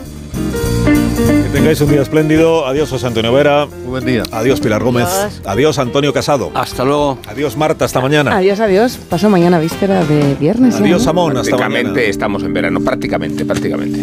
Que 1.15 1.49
tengáis 1.53 1.79
un 1.81 1.89
día 1.89 2.01
espléndido. 2.01 2.65
Adiós, 2.65 2.89
José 2.89 3.07
Antonio 3.07 3.31
Vera. 3.31 3.65
Buen 3.85 4.05
día. 4.05 4.23
Adiós, 4.31 4.59
Pilar 4.59 4.83
Gómez. 4.83 5.07
Adiós. 5.07 5.41
Adiós, 5.45 5.79
Antonio 5.79 6.13
Casado. 6.13 6.51
Hasta 6.55 6.83
luego. 6.83 7.19
Adiós, 7.27 7.55
Marta. 7.55 7.85
Hasta 7.85 8.01
mañana. 8.01 8.35
Adiós, 8.35 8.59
adiós. 8.59 8.97
Paso 9.09 9.29
mañana 9.29 9.59
víspera 9.59 10.03
de 10.03 10.35
viernes. 10.35 10.75
Adiós, 10.75 11.05
Amón. 11.07 11.37
Hasta 11.37 11.51
mañana. 11.51 11.69
Prácticamente 11.69 12.09
estamos 12.09 12.43
en 12.43 12.53
verano, 12.53 12.79
prácticamente, 12.79 13.45
prácticamente. 13.45 13.99